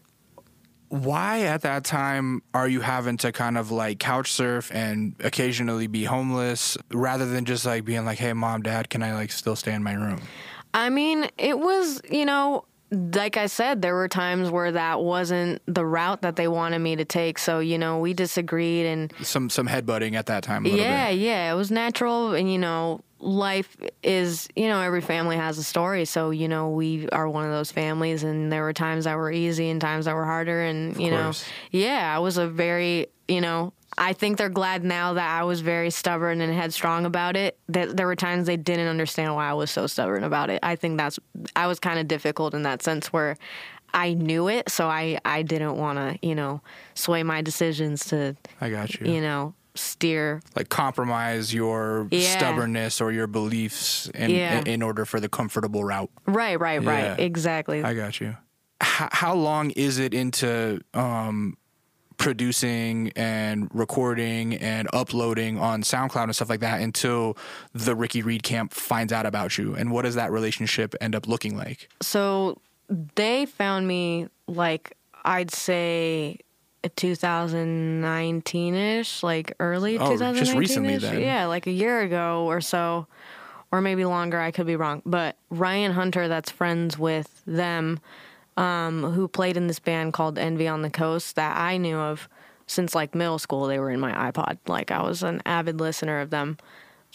Why 0.90 1.42
at 1.42 1.62
that 1.62 1.84
time 1.84 2.42
are 2.54 2.68
you 2.68 2.82
having 2.82 3.18
to 3.18 3.32
kind 3.32 3.58
of 3.58 3.72
like 3.72 4.00
couch 4.00 4.32
surf 4.32 4.72
and 4.74 5.16
occasionally 5.20 5.88
be 5.88 6.06
homeless 6.06 6.78
rather 6.92 7.26
than 7.26 7.46
just 7.46 7.66
like 7.66 7.84
being 7.84 8.06
like, 8.06 8.18
hey, 8.20 8.34
mom, 8.34 8.62
dad, 8.62 8.90
can 8.90 9.04
I 9.04 9.14
like 9.14 9.32
still 9.32 9.56
stay 9.56 9.74
in 9.74 9.84
my 9.84 9.94
room? 9.94 10.22
I 10.74 10.90
mean, 10.90 11.28
it 11.38 11.60
was, 11.60 12.02
you 12.10 12.26
know, 12.26 12.66
like 12.92 13.36
I 13.36 13.48
said, 13.48 13.82
there 13.82 13.96
were 13.96 14.08
times 14.08 14.50
where 14.50 14.72
that 14.72 15.02
wasn't 15.02 15.62
the 15.66 15.86
route 15.86 16.22
that 16.22 16.38
they 16.38 16.48
wanted 16.48 16.80
me 16.80 16.96
to 16.96 17.04
take. 17.04 17.38
So, 17.38 17.60
you 17.60 17.78
know, 17.78 18.00
we 18.00 18.14
disagreed 18.14 18.86
and 18.86 19.14
Some 19.22 19.50
some 19.50 19.68
headbutting 19.68 20.16
at 20.16 20.28
that 20.28 20.44
time. 20.44 20.66
A 20.66 20.70
yeah, 20.70 21.10
bit. 21.10 21.20
yeah, 21.20 21.52
it 21.52 21.56
was 21.56 21.70
natural. 21.70 22.34
And, 22.34 22.50
you 22.52 22.58
know, 22.58 23.02
life 23.20 23.76
is, 24.03 24.47
you 24.55 24.68
know, 24.68 24.82
every 24.82 25.01
family 25.01 25.36
has 25.38 25.57
a 25.57 25.63
story. 25.63 26.05
So, 26.05 26.30
you 26.30 26.47
know, 26.47 26.70
we 26.70 27.07
are 27.09 27.28
one 27.28 27.45
of 27.45 27.51
those 27.51 27.72
families. 27.72 28.24
And 28.24 28.51
there 28.51 28.63
were 28.63 28.74
times 28.74 29.05
that 29.05 29.15
were 29.18 29.32
easy 29.32 29.70
and 29.70 29.82
times 29.82 30.05
that 30.05 30.15
were 30.15 30.26
harder. 30.26 30.61
And, 30.61 30.95
you 30.97 31.11
know, 31.11 31.32
yeah, 31.72 32.15
I 32.15 32.20
was 32.20 32.38
a 32.38 32.47
very, 32.47 33.07
you 33.28 33.41
know, 33.41 33.74
I 33.97 34.13
think 34.13 34.38
they're 34.38 34.49
glad 34.49 34.84
now 34.84 35.13
that 35.13 35.39
I 35.39 35.43
was 35.43 35.61
very 35.61 35.89
stubborn 35.89 36.41
and 36.41 36.53
headstrong 36.53 37.05
about 37.05 37.36
it. 37.36 37.57
That 37.70 37.97
there 37.97 38.05
were 38.05 38.15
times 38.15 38.45
they 38.45 38.57
didn't 38.57 38.88
understand 38.88 39.34
why 39.34 39.49
I 39.49 39.53
was 39.53 39.72
so 39.72 39.88
stubborn 39.88 40.24
about 40.24 40.51
it. 40.51 40.59
I 40.61 40.76
think 40.76 40.97
that's 40.97 41.18
I 41.55 41.65
was 41.65 41.80
kind 41.80 41.97
of 41.99 42.07
difficult 42.07 42.53
in 42.53 42.61
that 42.63 42.84
sense 42.84 43.11
where 43.11 43.38
I 43.93 44.13
knew 44.13 44.49
it, 44.49 44.70
so 44.70 44.88
I 44.88 45.18
I 45.26 45.41
didn't 45.41 45.78
want 45.78 45.97
to, 45.97 46.20
you 46.22 46.36
know, 46.36 46.61
sway 46.93 47.24
my 47.24 47.41
decisions 47.41 48.05
to, 48.09 48.36
I 48.61 48.70
got 48.70 48.93
you. 48.93 49.11
you 49.11 49.22
know, 49.22 49.55
steer. 49.78 50.41
Like 50.55 50.69
compromise 50.69 51.53
your 51.53 52.07
Yeah. 52.11 52.38
stubbornness 52.38 52.99
or 53.01 53.11
your 53.11 53.28
beliefs 53.28 54.09
in, 54.13 54.32
Yeah. 54.32 54.59
in, 54.59 54.67
in 54.67 54.82
order 54.82 55.05
for 55.05 55.19
the 55.19 55.30
comfortable 55.30 55.84
route. 55.84 56.09
Right, 56.25 56.59
right, 56.59 56.82
Yeah. 56.82 57.09
right. 57.11 57.19
Exactly. 57.19 57.84
I 57.84 57.93
got 57.93 58.19
you. 58.19 58.30
H- 58.82 59.09
how 59.11 59.34
long 59.34 59.71
is 59.71 59.97
it 59.99 60.13
into 60.13 60.82
um, 60.93 61.57
producing 62.17 63.11
and 63.15 63.69
recording 63.73 64.55
and 64.55 64.88
uploading 64.93 65.59
on 65.59 65.84
SoundCloud 65.84 66.23
and 66.23 66.36
stuff 66.36 66.49
like 66.49 66.59
that 66.61 66.82
until 66.82 67.38
the 67.73 67.95
Ricky 67.95 68.21
Reed 68.23 68.43
camp 68.43 68.73
finds 68.73 69.13
out 69.13 69.25
about 69.25 69.57
you? 69.57 69.75
And 69.75 69.91
what 69.91 70.01
does 70.03 70.15
that 70.15 70.32
relationship 70.32 70.95
end 70.99 71.15
up 71.15 71.28
looking 71.28 71.55
like? 71.55 71.89
so 72.01 72.59
they 73.15 73.45
found 73.45 73.86
me 73.86 74.28
like 74.47 74.95
I'd 75.25 75.51
say 75.51 76.38
2019ish, 76.96 79.24
like 79.24 79.54
early 79.60 79.98
Oh, 79.98 80.12
2019ish. 80.12 80.36
just 80.38 80.54
recently 80.54 80.98
then. 80.98 81.22
Yeah, 81.22 81.46
like 81.46 81.68
a 81.68 81.72
year 81.72 82.02
ago 82.02 82.46
or 82.46 82.62
so, 82.62 83.08
or 83.72 83.82
maybe 83.82 84.06
longer. 84.06 84.40
I 84.40 84.52
could 84.52 84.68
be 84.68 84.76
wrong. 84.76 85.02
But 85.06 85.38
Ryan 85.50 85.94
Hunter, 85.94 86.28
that's 86.28 86.52
friends 86.52 86.98
with 86.98 87.42
them, 87.46 88.00
um, 88.56 89.04
who 89.14 89.28
played 89.28 89.58
in 89.58 89.68
this 89.68 89.80
band 89.80 90.14
called 90.14 90.38
Envy 90.38 90.68
on 90.68 90.82
the 90.82 90.90
Coast 90.90 91.36
that 91.36 91.58
I 91.58 91.78
knew 91.78 91.98
of 91.98 92.28
since 92.66 92.96
like 92.96 93.16
middle 93.16 93.40
school. 93.40 93.68
They 93.68 93.80
were 93.80 93.92
in 93.92 94.00
my 94.00 94.12
iPod. 94.32 94.58
Like 94.68 94.92
I 94.92 95.02
was 95.04 95.24
an 95.24 95.42
avid 95.46 95.80
listener 95.80 96.20
of 96.20 96.30
them. 96.30 96.58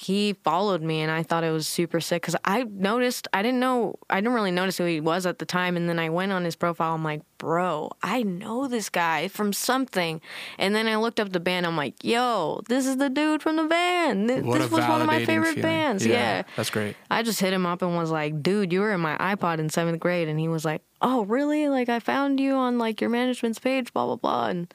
He 0.02 0.34
followed 0.44 0.82
me, 0.82 1.00
and 1.00 1.10
I 1.10 1.22
thought 1.22 1.44
it 1.44 1.50
was 1.52 1.66
super 1.68 2.00
sick 2.00 2.22
because 2.22 2.36
I 2.44 2.64
noticed 2.64 3.28
I 3.32 3.42
didn't 3.42 3.60
know 3.60 3.98
I 4.10 4.16
didn't 4.20 4.32
really 4.34 4.50
notice 4.50 4.78
who 4.78 4.84
he 4.84 5.00
was 5.00 5.26
at 5.26 5.38
the 5.38 5.46
time, 5.46 5.76
and 5.76 5.88
then 5.88 5.98
I 5.98 6.08
went 6.08 6.32
on 6.32 6.44
his 6.44 6.56
profile. 6.56 6.94
I'm 6.94 7.04
like, 7.04 7.22
bro, 7.38 7.90
I 8.02 8.22
know 8.22 8.66
this 8.68 8.88
guy 8.88 9.28
from 9.28 9.52
something, 9.52 10.20
and 10.58 10.74
then 10.74 10.88
I 10.88 10.96
looked 10.96 11.20
up 11.20 11.30
the 11.32 11.40
band. 11.40 11.66
I'm 11.66 11.76
like, 11.76 12.02
yo, 12.02 12.62
this 12.68 12.86
is 12.86 12.96
the 12.96 13.10
dude 13.10 13.42
from 13.42 13.56
the 13.56 13.64
band. 13.64 14.28
Th- 14.28 14.42
This 14.42 14.70
was 14.70 14.80
one 14.86 15.00
of 15.00 15.06
my 15.06 15.24
favorite 15.24 15.54
feeling. 15.54 15.62
bands. 15.62 16.04
yeah. 16.06 16.42
That's 16.56 16.70
great. 16.70 16.96
I 17.10 17.22
just 17.22 17.40
hit 17.40 17.52
him 17.52 17.66
up 17.66 17.82
and 17.82 17.96
was 17.96 18.10
like, 18.10 18.42
dude, 18.42 18.72
you 18.72 18.80
were 18.80 18.92
in 18.92 19.00
my 19.00 19.16
iPod 19.18 19.58
in 19.58 19.68
seventh 19.70 20.00
grade. 20.00 20.28
And 20.28 20.38
he 20.40 20.48
was 20.48 20.64
like, 20.64 20.82
oh, 21.00 21.24
really? 21.24 21.68
Like, 21.68 21.88
I 21.88 21.98
found 21.98 22.40
you 22.40 22.54
on 22.54 22.78
like 22.78 23.00
your 23.00 23.10
management's 23.10 23.58
page, 23.58 23.92
blah, 23.92 24.06
blah, 24.06 24.16
blah. 24.16 24.46
And 24.48 24.72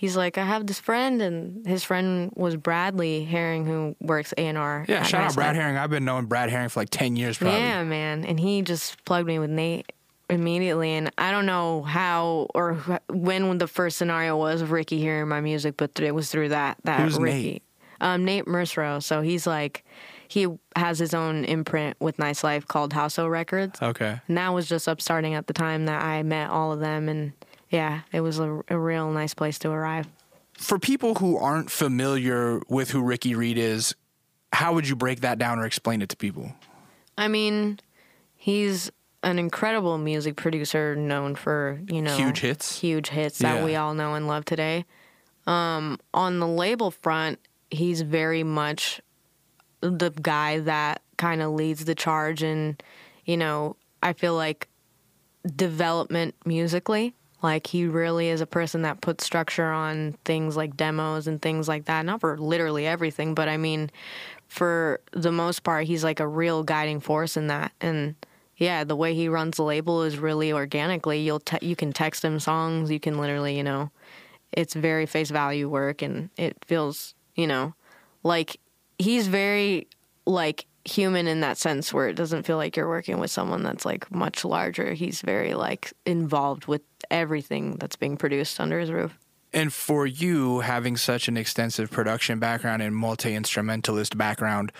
he's 0.00 0.16
like, 0.16 0.38
I 0.38 0.44
have 0.44 0.66
this 0.66 0.80
friend. 0.80 1.20
And 1.20 1.66
his 1.66 1.84
friend 1.84 2.32
was 2.34 2.56
Bradley 2.56 3.22
Herring, 3.22 3.66
who 3.66 3.94
works 4.00 4.32
A&R. 4.38 4.86
Yeah, 4.88 5.02
shout 5.02 5.24
out 5.24 5.34
Brad 5.34 5.56
Herring. 5.56 5.76
I've 5.76 5.90
been 5.90 6.06
knowing 6.06 6.24
Brad 6.24 6.48
Herring 6.48 6.70
for 6.70 6.80
like 6.80 6.88
10 6.88 7.16
years 7.16 7.36
probably. 7.36 7.60
Yeah, 7.60 7.84
man. 7.84 8.24
And 8.24 8.40
he 8.40 8.62
just 8.62 9.04
plugged 9.04 9.26
me 9.26 9.38
with 9.38 9.50
Nate 9.50 9.92
immediately. 10.30 10.92
And 10.92 11.10
I 11.18 11.30
don't 11.30 11.44
know 11.44 11.82
how 11.82 12.46
or 12.54 12.76
wh- 12.76 13.10
when 13.10 13.58
the 13.58 13.66
first 13.66 13.98
scenario 13.98 14.38
was 14.38 14.62
of 14.62 14.70
Ricky 14.70 14.98
hearing 14.98 15.28
my 15.28 15.42
music, 15.42 15.76
but 15.76 16.00
it 16.00 16.14
was 16.14 16.30
through 16.30 16.48
that. 16.48 16.78
That 16.84 17.00
Who's 17.00 17.18
Ricky. 17.18 17.42
Nate? 17.42 17.62
Um, 18.00 18.24
Nate 18.24 18.46
Mercereau. 18.46 19.02
So 19.02 19.20
he's 19.20 19.46
like, 19.46 19.84
he 20.28 20.46
has 20.76 20.98
his 20.98 21.12
own 21.12 21.44
imprint 21.44 21.98
with 22.00 22.18
Nice 22.18 22.42
Life 22.42 22.66
called 22.66 22.94
House 22.94 23.18
O 23.18 23.28
Records. 23.28 23.82
Okay. 23.82 24.18
And 24.28 24.38
that 24.38 24.48
was 24.54 24.66
just 24.66 24.88
upstarting 24.88 25.34
at 25.34 25.46
the 25.46 25.52
time 25.52 25.84
that 25.84 26.02
I 26.02 26.22
met 26.22 26.48
all 26.48 26.72
of 26.72 26.80
them. 26.80 27.06
And 27.10 27.32
yeah, 27.70 28.00
it 28.12 28.20
was 28.20 28.38
a, 28.38 28.60
a 28.68 28.78
real 28.78 29.10
nice 29.10 29.34
place 29.34 29.58
to 29.60 29.70
arrive. 29.70 30.06
For 30.54 30.78
people 30.78 31.14
who 31.14 31.38
aren't 31.38 31.70
familiar 31.70 32.60
with 32.68 32.90
who 32.90 33.00
Ricky 33.02 33.34
Reed 33.34 33.56
is, 33.56 33.94
how 34.52 34.74
would 34.74 34.88
you 34.88 34.96
break 34.96 35.20
that 35.20 35.38
down 35.38 35.58
or 35.58 35.64
explain 35.64 36.02
it 36.02 36.08
to 36.10 36.16
people? 36.16 36.52
I 37.16 37.28
mean, 37.28 37.78
he's 38.36 38.90
an 39.22 39.38
incredible 39.38 39.96
music 39.98 40.36
producer 40.36 40.96
known 40.96 41.34
for, 41.34 41.80
you 41.88 42.02
know, 42.02 42.16
Huge 42.16 42.40
hits? 42.40 42.80
Huge 42.80 43.08
hits 43.08 43.40
Yeah. 43.40 43.54
that 43.54 43.64
we 43.64 43.76
all 43.76 43.94
know 43.94 44.14
and 44.14 44.26
love 44.26 44.44
today. 44.44 44.84
Um, 45.46 45.98
on 46.12 46.40
the 46.40 46.46
label 46.46 46.90
front, 46.90 47.38
he's 47.70 48.00
very 48.02 48.42
much 48.42 49.00
the 49.80 50.10
guy 50.10 50.58
that 50.60 51.02
kind 51.16 51.40
of 51.42 51.52
leads 51.52 51.84
the 51.84 51.94
charge 51.94 52.42
and, 52.42 52.82
you 53.24 53.36
know, 53.36 53.76
I 54.02 54.12
feel 54.12 54.34
like 54.34 54.68
development 55.56 56.34
musically. 56.44 57.14
Like 57.42 57.66
he 57.66 57.86
really 57.86 58.28
is 58.28 58.40
a 58.40 58.46
person 58.46 58.82
that 58.82 59.00
puts 59.00 59.24
structure 59.24 59.70
on 59.70 60.16
things 60.24 60.56
like 60.56 60.76
demos 60.76 61.26
and 61.26 61.40
things 61.40 61.68
like 61.68 61.86
that. 61.86 62.04
Not 62.04 62.20
for 62.20 62.38
literally 62.38 62.86
everything, 62.86 63.34
but 63.34 63.48
I 63.48 63.56
mean, 63.56 63.90
for 64.48 65.00
the 65.12 65.32
most 65.32 65.62
part, 65.62 65.86
he's 65.86 66.04
like 66.04 66.20
a 66.20 66.28
real 66.28 66.62
guiding 66.62 67.00
force 67.00 67.36
in 67.36 67.46
that. 67.46 67.72
And 67.80 68.14
yeah, 68.56 68.84
the 68.84 68.96
way 68.96 69.14
he 69.14 69.28
runs 69.28 69.56
the 69.56 69.62
label 69.62 70.02
is 70.02 70.18
really 70.18 70.52
organically. 70.52 71.20
You'll 71.20 71.40
te- 71.40 71.64
you 71.66 71.74
can 71.74 71.92
text 71.92 72.24
him 72.24 72.38
songs. 72.38 72.90
You 72.90 73.00
can 73.00 73.18
literally, 73.18 73.56
you 73.56 73.62
know, 73.62 73.90
it's 74.52 74.74
very 74.74 75.06
face 75.06 75.30
value 75.30 75.68
work, 75.68 76.02
and 76.02 76.28
it 76.36 76.56
feels, 76.66 77.14
you 77.36 77.46
know, 77.46 77.74
like 78.22 78.58
he's 78.98 79.28
very 79.28 79.86
like 80.26 80.66
human 80.84 81.26
in 81.26 81.40
that 81.40 81.58
sense 81.58 81.92
where 81.92 82.08
it 82.08 82.14
doesn't 82.14 82.44
feel 82.44 82.56
like 82.56 82.76
you're 82.76 82.88
working 82.88 83.18
with 83.18 83.30
someone 83.30 83.62
that's 83.62 83.84
like 83.84 84.10
much 84.10 84.44
larger. 84.44 84.92
He's 84.92 85.20
very 85.20 85.54
like 85.54 85.92
involved 86.06 86.66
with 86.66 86.82
everything 87.10 87.76
that's 87.76 87.96
being 87.96 88.16
produced 88.16 88.60
under 88.60 88.80
his 88.80 88.90
roof. 88.90 89.16
And 89.52 89.72
for 89.72 90.06
you, 90.06 90.60
having 90.60 90.96
such 90.96 91.28
an 91.28 91.36
extensive 91.36 91.90
production 91.90 92.38
background 92.38 92.82
and 92.82 92.94
multi 92.94 93.34
instrumentalist 93.34 94.16
background, 94.16 94.72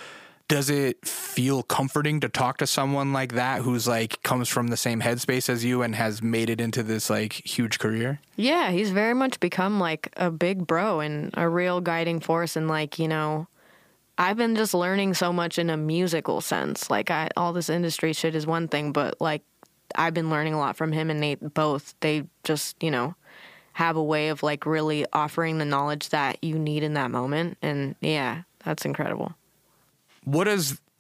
does 0.47 0.71
it 0.71 1.07
feel 1.07 1.63
comforting 1.63 2.19
to 2.21 2.29
talk 2.29 2.59
to 2.59 2.67
someone 2.67 3.13
like 3.13 3.35
that 3.35 3.63
who's 3.63 3.87
like 3.87 4.23
comes 4.23 4.49
from 4.49 4.69
the 4.69 4.77
same 4.77 5.01
headspace 5.01 5.49
as 5.49 5.65
you 5.65 5.83
and 5.83 5.95
has 5.95 6.23
made 6.23 6.51
it 6.51 6.61
into 6.61 6.83
this 6.83 7.09
like 7.11 7.33
huge 7.33 7.79
career? 7.79 8.21
Yeah, 8.37 8.71
he's 8.71 8.91
very 8.91 9.15
much 9.15 9.39
become 9.39 9.79
like 9.79 10.13
a 10.17 10.31
big 10.31 10.67
bro 10.67 11.01
and 11.01 11.31
a 11.35 11.49
real 11.49 11.81
guiding 11.81 12.21
force. 12.21 12.57
And 12.57 12.67
like, 12.67 12.99
you 12.99 13.07
know, 13.07 13.47
I've 14.21 14.37
been 14.37 14.55
just 14.55 14.75
learning 14.75 15.15
so 15.15 15.33
much 15.33 15.59
in 15.59 15.71
a 15.71 15.79
musical 15.79 16.43
sense. 16.43 16.91
Like, 16.91 17.11
I, 17.11 17.31
all 17.39 17.55
this 17.55 17.71
industry 17.71 18.13
shit 18.13 18.35
is 18.35 18.47
one 18.47 18.69
thing, 18.69 18.93
but 18.93 19.19
like, 19.19 19.43
I've 19.95 20.13
been 20.13 20.29
learning 20.29 20.53
a 20.53 20.59
lot 20.59 20.77
from 20.77 20.93
him 20.93 21.09
and 21.09 21.21
Nate 21.21 21.55
both. 21.55 21.95
They 22.01 22.25
just, 22.45 22.81
you 22.83 22.91
know, 22.91 23.15
have 23.73 23.97
a 23.97 24.03
way 24.03 24.29
of 24.29 24.43
like 24.43 24.67
really 24.67 25.07
offering 25.15 25.57
the 25.57 25.65
knowledge 25.65 26.11
that 26.11 26.37
you 26.45 26.59
need 26.59 26.83
in 26.83 26.93
that 26.95 27.11
moment. 27.11 27.57
And 27.63 27.95
yeah, 28.03 28.43
that's 28.63 28.85
incredible. 28.85 29.33
What 30.25 30.49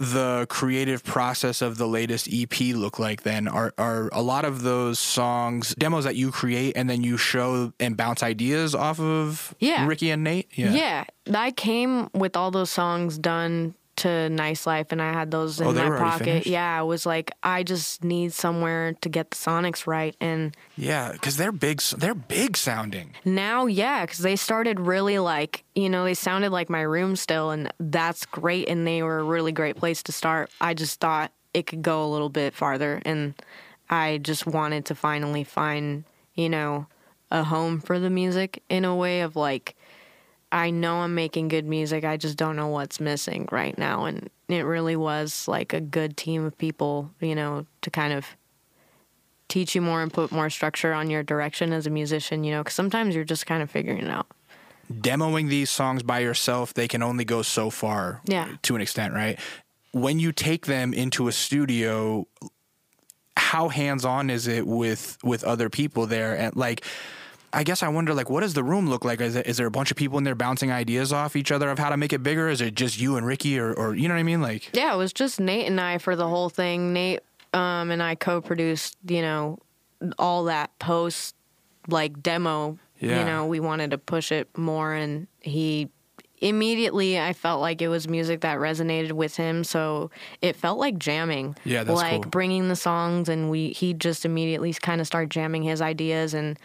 the 0.00 0.46
creative 0.48 1.04
process 1.04 1.60
of 1.60 1.76
the 1.76 1.86
latest 1.86 2.26
EP 2.32 2.58
look 2.74 2.98
like 2.98 3.22
then? 3.22 3.46
Are 3.46 3.72
are 3.76 4.08
a 4.12 4.22
lot 4.22 4.44
of 4.46 4.62
those 4.62 4.98
songs 4.98 5.74
demos 5.78 6.04
that 6.04 6.16
you 6.16 6.32
create 6.32 6.74
and 6.76 6.88
then 6.88 7.02
you 7.02 7.18
show 7.18 7.72
and 7.78 7.96
bounce 7.96 8.22
ideas 8.22 8.74
off 8.74 8.98
of 8.98 9.54
Yeah. 9.60 9.86
Ricky 9.86 10.10
and 10.10 10.24
Nate? 10.24 10.48
Yeah. 10.54 10.72
Yeah. 10.72 11.04
I 11.34 11.50
came 11.52 12.08
with 12.14 12.34
all 12.36 12.50
those 12.50 12.70
songs 12.70 13.18
done 13.18 13.74
to 13.96 14.30
Nice 14.30 14.66
Life 14.66 14.92
and 14.92 15.02
I 15.02 15.12
had 15.12 15.30
those 15.30 15.60
oh, 15.60 15.70
in 15.70 15.78
Oh, 15.78 15.90
my 15.90 15.98
pocket. 15.98 16.24
finished? 16.24 16.46
Yeah, 16.46 16.78
I 16.78 16.82
was 16.82 17.04
like, 17.04 17.32
I 17.42 17.62
just 17.62 18.02
need 18.02 18.32
somewhere 18.32 18.94
to 19.02 19.08
get 19.08 19.30
the 19.30 19.36
sonics 19.36 19.86
right. 19.86 20.16
And 20.20 20.56
Yeah, 20.76 21.12
because 21.12 21.36
they're 21.36 21.52
big. 21.52 21.80
They're 21.80 22.14
big 22.14 22.56
sounding. 22.56 23.14
now, 23.24 23.66
yeah, 23.66 24.04
because 24.06 24.20
they 24.20 24.36
started 24.36 24.80
really 24.80 25.18
like, 25.18 25.64
you 25.74 25.90
know, 25.90 26.04
they 26.04 26.14
sounded 26.14 26.50
like 26.50 26.70
my 26.70 26.80
room 26.80 27.14
still, 27.16 27.50
and 27.50 27.72
that's 27.78 28.24
great. 28.26 28.68
And 28.68 28.86
they 28.86 29.02
were 29.02 29.18
a 29.18 29.24
really 29.24 29.52
great 29.52 29.76
place 29.76 30.02
to 30.04 30.12
start. 30.12 30.50
I 30.60 30.72
just 30.74 31.00
thought 31.00 31.32
it 31.52 31.66
could 31.66 31.82
go 31.82 32.04
a 32.04 32.08
little 32.10 32.28
bit 32.30 32.54
farther. 32.54 33.02
And 33.04 33.34
I 33.90 34.18
just 34.18 34.46
wanted 34.46 34.84
to 34.86 34.94
finally 34.94 35.44
find, 35.44 36.04
you 36.34 36.48
know, 36.48 36.86
a 37.30 37.44
home 37.44 37.80
for 37.80 37.98
the 37.98 38.10
music 38.10 38.62
in 38.68 38.84
a 38.84 38.94
way 38.94 39.20
of 39.20 39.36
like, 39.36 39.76
I 40.52 40.70
know 40.70 40.96
I'm 40.96 41.14
making 41.14 41.48
good 41.48 41.64
music. 41.64 42.04
I 42.04 42.16
just 42.16 42.36
don't 42.36 42.56
know 42.56 42.68
what's 42.68 42.98
missing 42.98 43.48
right 43.52 43.76
now. 43.78 44.06
And 44.06 44.28
it 44.48 44.62
really 44.62 44.96
was 44.96 45.46
like 45.46 45.72
a 45.72 45.80
good 45.80 46.16
team 46.16 46.44
of 46.44 46.58
people, 46.58 47.10
you 47.20 47.34
know, 47.36 47.66
to 47.82 47.90
kind 47.90 48.12
of 48.12 48.26
teach 49.48 49.74
you 49.74 49.80
more 49.80 50.02
and 50.02 50.12
put 50.12 50.32
more 50.32 50.50
structure 50.50 50.92
on 50.92 51.08
your 51.08 51.22
direction 51.22 51.72
as 51.72 51.86
a 51.86 51.90
musician, 51.90 52.42
you 52.42 52.50
know, 52.50 52.62
because 52.62 52.74
sometimes 52.74 53.14
you're 53.14 53.24
just 53.24 53.46
kind 53.46 53.62
of 53.62 53.70
figuring 53.70 53.98
it 53.98 54.10
out. 54.10 54.26
Demoing 54.92 55.48
these 55.48 55.70
songs 55.70 56.02
by 56.02 56.18
yourself, 56.18 56.74
they 56.74 56.88
can 56.88 57.02
only 57.02 57.24
go 57.24 57.42
so 57.42 57.70
far. 57.70 58.20
Yeah. 58.24 58.48
To 58.62 58.74
an 58.74 58.82
extent, 58.82 59.14
right? 59.14 59.38
When 59.92 60.18
you 60.18 60.32
take 60.32 60.66
them 60.66 60.92
into 60.92 61.28
a 61.28 61.32
studio, 61.32 62.26
how 63.36 63.68
hands 63.68 64.04
on 64.04 64.30
is 64.30 64.48
it 64.48 64.66
with 64.66 65.16
with 65.22 65.44
other 65.44 65.70
people 65.70 66.06
there? 66.06 66.36
And 66.36 66.56
like. 66.56 66.84
I 67.52 67.64
guess 67.64 67.82
I 67.82 67.88
wonder, 67.88 68.14
like, 68.14 68.30
what 68.30 68.40
does 68.40 68.54
the 68.54 68.62
room 68.62 68.88
look 68.88 69.04
like? 69.04 69.20
Is, 69.20 69.34
it, 69.34 69.46
is 69.46 69.56
there 69.56 69.66
a 69.66 69.70
bunch 69.70 69.90
of 69.90 69.96
people 69.96 70.18
in 70.18 70.24
there 70.24 70.34
bouncing 70.34 70.70
ideas 70.70 71.12
off 71.12 71.34
each 71.34 71.50
other 71.50 71.68
of 71.68 71.78
how 71.78 71.90
to 71.90 71.96
make 71.96 72.12
it 72.12 72.22
bigger? 72.22 72.48
Is 72.48 72.60
it 72.60 72.74
just 72.74 73.00
you 73.00 73.16
and 73.16 73.26
Ricky, 73.26 73.58
or, 73.58 73.72
or 73.72 73.94
you 73.94 74.08
know 74.08 74.14
what 74.14 74.20
I 74.20 74.24
mean? 74.24 74.40
Like, 74.40 74.70
Yeah, 74.72 74.94
it 74.94 74.96
was 74.96 75.12
just 75.12 75.40
Nate 75.40 75.66
and 75.66 75.80
I 75.80 75.98
for 75.98 76.14
the 76.14 76.28
whole 76.28 76.48
thing. 76.48 76.92
Nate 76.92 77.20
um, 77.52 77.90
and 77.90 78.02
I 78.02 78.14
co-produced, 78.14 78.96
you 79.08 79.22
know, 79.22 79.58
all 80.18 80.44
that 80.44 80.76
post 80.78 81.34
like 81.88 82.22
demo. 82.22 82.78
Yeah. 82.98 83.20
You 83.20 83.24
know, 83.24 83.46
we 83.46 83.60
wanted 83.60 83.92
to 83.92 83.98
push 83.98 84.30
it 84.30 84.56
more, 84.56 84.92
and 84.92 85.26
he 85.40 85.88
immediately 86.40 87.18
I 87.18 87.32
felt 87.32 87.60
like 87.60 87.82
it 87.82 87.88
was 87.88 88.08
music 88.08 88.42
that 88.42 88.58
resonated 88.58 89.12
with 89.12 89.36
him, 89.36 89.64
so 89.64 90.10
it 90.42 90.54
felt 90.54 90.78
like 90.78 90.98
jamming. 90.98 91.56
Yeah, 91.64 91.84
that's 91.84 91.96
like 91.96 92.22
cool. 92.22 92.30
bringing 92.30 92.68
the 92.68 92.76
songs, 92.76 93.28
and 93.28 93.50
we 93.50 93.70
he 93.70 93.94
just 93.94 94.24
immediately 94.24 94.72
kind 94.74 95.00
of 95.00 95.06
started 95.06 95.30
jamming 95.30 95.62
his 95.62 95.80
ideas, 95.80 96.34
and 96.34 96.58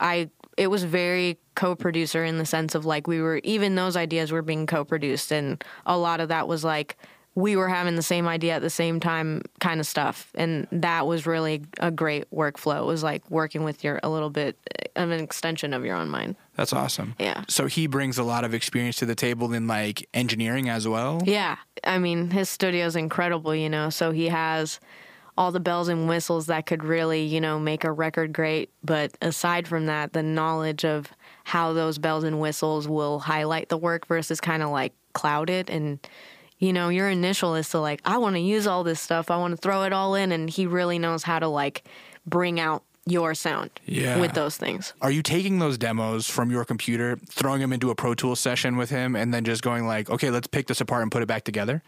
I 0.00 0.30
it 0.56 0.68
was 0.68 0.84
very 0.84 1.38
co-producer 1.54 2.24
in 2.24 2.38
the 2.38 2.46
sense 2.46 2.74
of 2.74 2.84
like 2.84 3.06
we 3.06 3.20
were 3.20 3.40
even 3.44 3.74
those 3.74 3.96
ideas 3.96 4.32
were 4.32 4.42
being 4.42 4.66
co-produced, 4.66 5.32
and 5.32 5.62
a 5.84 5.96
lot 5.96 6.20
of 6.20 6.28
that 6.28 6.48
was 6.48 6.64
like 6.64 6.96
we 7.36 7.54
were 7.54 7.68
having 7.68 7.96
the 7.96 8.02
same 8.02 8.26
idea 8.26 8.54
at 8.54 8.62
the 8.62 8.70
same 8.70 8.98
time 8.98 9.42
kind 9.60 9.78
of 9.78 9.86
stuff 9.86 10.32
and 10.34 10.66
that 10.72 11.06
was 11.06 11.26
really 11.26 11.62
a 11.78 11.90
great 11.90 12.28
workflow 12.30 12.80
it 12.80 12.86
was 12.86 13.02
like 13.02 13.30
working 13.30 13.62
with 13.62 13.84
your 13.84 14.00
a 14.02 14.08
little 14.08 14.30
bit 14.30 14.58
eh, 14.80 14.86
of 14.96 15.10
an 15.10 15.20
extension 15.20 15.72
of 15.72 15.84
your 15.84 15.94
own 15.94 16.08
mind 16.08 16.34
that's 16.56 16.72
awesome. 16.72 17.14
Yeah. 17.18 17.44
So 17.48 17.66
he 17.66 17.86
brings 17.86 18.16
a 18.16 18.22
lot 18.22 18.42
of 18.42 18.54
experience 18.54 18.96
to 18.96 19.04
the 19.04 19.14
table 19.14 19.52
in 19.52 19.66
like 19.66 20.08
engineering 20.14 20.70
as 20.70 20.88
well. 20.88 21.20
yeah 21.24 21.56
i 21.84 21.98
mean 21.98 22.30
his 22.30 22.48
studio's 22.48 22.96
incredible 22.96 23.54
you 23.54 23.68
know 23.68 23.90
so 23.90 24.10
he 24.10 24.28
has 24.28 24.80
all 25.38 25.52
the 25.52 25.60
bells 25.60 25.88
and 25.88 26.08
whistles 26.08 26.46
that 26.46 26.66
could 26.66 26.82
really 26.84 27.22
you 27.22 27.40
know 27.40 27.58
make 27.58 27.84
a 27.84 27.92
record 27.92 28.32
great. 28.32 28.70
But 28.82 29.16
aside 29.22 29.68
from 29.68 29.86
that 29.86 30.12
the 30.12 30.22
knowledge 30.22 30.84
of 30.84 31.08
how 31.44 31.72
those 31.72 31.98
bells 31.98 32.24
and 32.24 32.40
whistles 32.40 32.88
will 32.88 33.20
highlight 33.20 33.68
the 33.68 33.76
work 33.78 34.06
versus 34.06 34.40
kind 34.40 34.62
of 34.62 34.70
like 34.70 34.92
cloud 35.12 35.50
it. 35.50 35.70
And 35.70 35.98
you 36.58 36.72
know 36.72 36.88
your 36.88 37.08
initial 37.10 37.54
is 37.54 37.68
to 37.68 37.78
like 37.80 38.00
i 38.06 38.16
want 38.16 38.34
to 38.34 38.40
use 38.40 38.66
all 38.66 38.82
this 38.84 39.00
stuff. 39.00 39.30
I 39.30 39.36
want 39.36 39.52
to 39.52 39.56
throw 39.58 39.82
it 39.84 39.92
all 39.92 40.14
in. 40.14 40.32
And 40.32 40.48
he 40.48 40.66
really 40.66 40.98
knows 40.98 41.22
how 41.22 41.38
to 41.38 41.48
like 41.48 41.84
bring 42.26 42.58
out 42.58 42.82
your 43.08 43.34
sound 43.34 43.70
Yeah. 43.84 44.18
with 44.20 44.32
those 44.32 44.56
things. 44.56 44.92
Are 45.00 45.12
you 45.12 45.22
taking 45.22 45.60
those 45.60 45.78
demos 45.78 46.28
from 46.28 46.50
your 46.50 46.64
computer, 46.64 47.16
throwing 47.28 47.60
them 47.60 47.72
into 47.72 47.90
a 47.90 47.94
Pro 47.94 48.14
Tools 48.14 48.40
session 48.40 48.76
with 48.76 48.90
him, 48.90 49.14
and 49.14 49.32
then 49.32 49.44
just 49.44 49.62
going 49.62 49.86
like, 49.86 50.10
okay, 50.10 50.28
let's 50.30 50.48
pick 50.48 50.66
this 50.66 50.80
apart 50.80 51.02
and 51.02 51.12
put 51.12 51.22
it 51.22 51.26
back 51.26 51.44
together? 51.44 51.84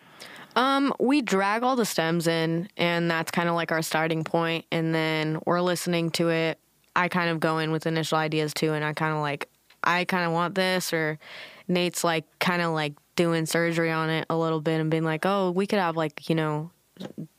Um, 0.59 0.92
we 0.98 1.22
drag 1.22 1.62
all 1.62 1.76
the 1.76 1.84
stems 1.84 2.26
in, 2.26 2.68
and 2.76 3.09
that's 3.09 3.30
kind 3.30 3.48
of 3.48 3.54
like 3.54 3.70
our 3.70 3.80
starting 3.80 4.24
point. 4.24 4.64
And 4.72 4.92
then 4.92 5.38
we're 5.46 5.61
listening 5.61 6.11
to 6.12 6.30
it. 6.30 6.59
I 6.96 7.06
kind 7.06 7.30
of 7.30 7.38
go 7.38 7.59
in 7.59 7.70
with 7.70 7.86
initial 7.86 8.18
ideas 8.18 8.52
too, 8.52 8.72
and 8.74 8.84
I 8.84 8.92
kind 8.92 9.14
of 9.14 9.20
like, 9.20 9.48
I 9.84 10.04
kind 10.04 10.26
of 10.26 10.32
want 10.32 10.56
this, 10.56 10.92
or 10.92 11.20
Nate's 11.68 12.02
like 12.02 12.24
kind 12.40 12.61
of 12.61 12.72
like 12.72 12.94
doing 13.14 13.46
surgery 13.46 13.92
on 13.92 14.11
it 14.11 14.26
a 14.28 14.36
little 14.36 14.61
bit 14.61 14.80
and 14.80 14.90
being 14.90 15.04
like, 15.04 15.24
oh, 15.24 15.52
we 15.52 15.64
could 15.64 15.78
have 15.78 15.96
like, 15.96 16.28
you 16.28 16.34
know, 16.34 16.72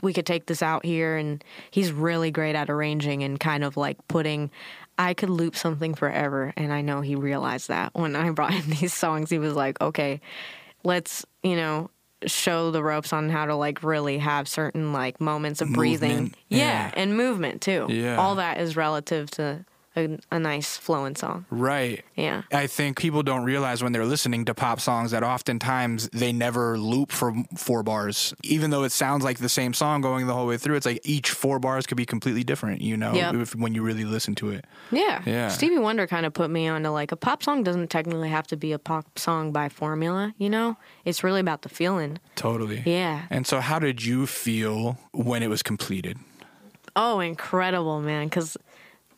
we 0.01 0.13
could 0.13 0.25
take 0.25 0.45
this 0.45 0.63
out 0.63 0.85
here. 0.85 1.17
And 1.17 1.43
he's 1.71 1.91
really 1.91 2.31
great 2.31 2.55
at 2.55 2.69
arranging 2.69 3.23
and 3.23 3.37
kind 3.37 3.65
of 3.65 3.75
like 3.75 3.97
putting, 4.07 4.49
I 4.97 5.13
could 5.13 5.29
loop 5.29 5.57
something 5.57 5.93
forever. 5.93 6.53
And 6.55 6.71
I 6.71 6.79
know 6.79 7.01
he 7.01 7.15
realized 7.15 7.67
that 7.67 7.93
when 7.95 8.15
I 8.15 8.29
brought 8.31 8.53
him 8.53 8.69
these 8.69 8.93
songs, 8.93 9.29
he 9.29 9.39
was 9.39 9.55
like, 9.55 9.81
okay, 9.81 10.21
let's, 10.85 11.25
you 11.43 11.57
know, 11.57 11.89
show 12.25 12.71
the 12.71 12.83
ropes 12.83 13.13
on 13.13 13.29
how 13.29 13.45
to 13.45 13.55
like 13.55 13.83
really 13.83 14.17
have 14.17 14.47
certain 14.47 14.91
like 14.91 15.21
moments 15.21 15.61
of 15.61 15.69
breathing. 15.69 16.33
Yeah, 16.49 16.57
yeah. 16.57 16.91
and 16.95 17.15
movement 17.15 17.61
too. 17.61 17.87
Yeah. 17.89 18.17
All 18.17 18.35
that 18.35 18.59
is 18.59 18.75
relative 18.75 19.31
to 19.31 19.65
a, 19.99 20.17
a 20.31 20.39
nice 20.39 20.77
flowing 20.77 21.15
song. 21.15 21.45
Right. 21.49 22.03
Yeah. 22.15 22.43
I 22.51 22.67
think 22.67 22.97
people 22.99 23.21
don't 23.23 23.43
realize 23.43 23.83
when 23.83 23.91
they're 23.91 24.05
listening 24.05 24.45
to 24.45 24.53
pop 24.55 24.79
songs 24.79 25.11
that 25.11 25.23
oftentimes 25.23 26.09
they 26.13 26.31
never 26.33 26.77
loop 26.77 27.11
for 27.11 27.33
four 27.57 27.83
bars. 27.83 28.33
Even 28.43 28.69
though 28.71 28.83
it 28.83 28.91
sounds 28.91 29.23
like 29.23 29.37
the 29.39 29.49
same 29.49 29.73
song 29.73 30.01
going 30.01 30.27
the 30.27 30.33
whole 30.33 30.47
way 30.47 30.57
through, 30.57 30.75
it's 30.75 30.85
like 30.85 31.01
each 31.03 31.31
four 31.31 31.59
bars 31.59 31.85
could 31.85 31.97
be 31.97 32.05
completely 32.05 32.43
different, 32.43 32.81
you 32.81 32.97
know, 32.97 33.13
Yep. 33.13 33.35
if, 33.35 33.55
when 33.55 33.75
you 33.75 33.83
really 33.83 34.05
listen 34.05 34.35
to 34.35 34.49
it. 34.51 34.65
Yeah. 34.91 35.21
Yeah. 35.25 35.49
Stevie 35.49 35.77
Wonder 35.77 36.07
kind 36.07 36.25
of 36.25 36.33
put 36.33 36.49
me 36.49 36.67
onto 36.67 36.89
like 36.89 37.11
a 37.11 37.15
pop 37.17 37.43
song 37.43 37.63
doesn't 37.63 37.89
technically 37.89 38.29
have 38.29 38.47
to 38.47 38.57
be 38.57 38.71
a 38.71 38.79
pop 38.79 39.19
song 39.19 39.51
by 39.51 39.69
formula, 39.69 40.33
you 40.37 40.49
know? 40.49 40.77
It's 41.05 41.23
really 41.23 41.39
about 41.41 41.61
the 41.63 41.69
feeling. 41.69 42.19
Totally. 42.35 42.83
Yeah. 42.85 43.25
And 43.29 43.45
so, 43.47 43.59
how 43.59 43.79
did 43.79 44.03
you 44.03 44.25
feel 44.27 44.97
when 45.11 45.43
it 45.43 45.47
was 45.49 45.61
completed? 45.63 46.17
Oh, 46.95 47.19
incredible, 47.19 48.01
man. 48.01 48.27
Because 48.27 48.57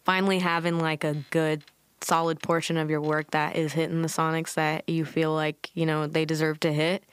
finally 0.03 0.39
having 0.39 0.79
like 0.79 1.03
a 1.03 1.15
good, 1.29 1.63
solid 2.01 2.41
portion 2.41 2.77
of 2.77 2.89
your 2.89 3.01
work 3.01 3.31
that 3.31 3.55
is 3.55 3.73
hitting 3.73 4.01
the 4.01 4.07
sonics 4.07 4.55
that 4.55 4.87
you 4.87 5.05
feel 5.05 5.33
like, 5.33 5.69
you 5.73 5.85
know, 5.85 6.07
they 6.07 6.25
deserve 6.25 6.59
to 6.61 6.71
hit, 6.71 7.03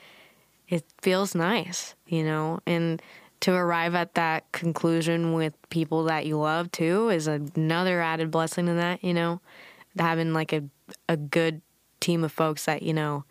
it 0.69 0.85
feels 1.01 1.35
nice, 1.35 1.95
you 2.07 2.23
know? 2.25 2.61
And 2.67 3.01
to 3.41 3.53
arrive 3.53 3.95
at 3.95 4.15
that 4.15 4.51
conclusion 4.53 5.33
with 5.33 5.55
people 5.71 6.05
that 6.05 6.27
you 6.27 6.39
love 6.39 6.71
too 6.73 7.09
is 7.09 7.27
another 7.27 8.01
added 8.01 8.31
blessing 8.31 8.67
to 8.67 8.75
that, 8.75 9.03
you 9.05 9.15
know? 9.15 9.41
Having 9.99 10.33
like 10.33 10.53
a, 10.53 10.65
a 11.09 11.17
good 11.17 11.61
team 12.01 12.25
of 12.25 12.33
folks 12.33 12.65
that, 12.67 12.83
you 12.83 12.93
know, 12.93 13.25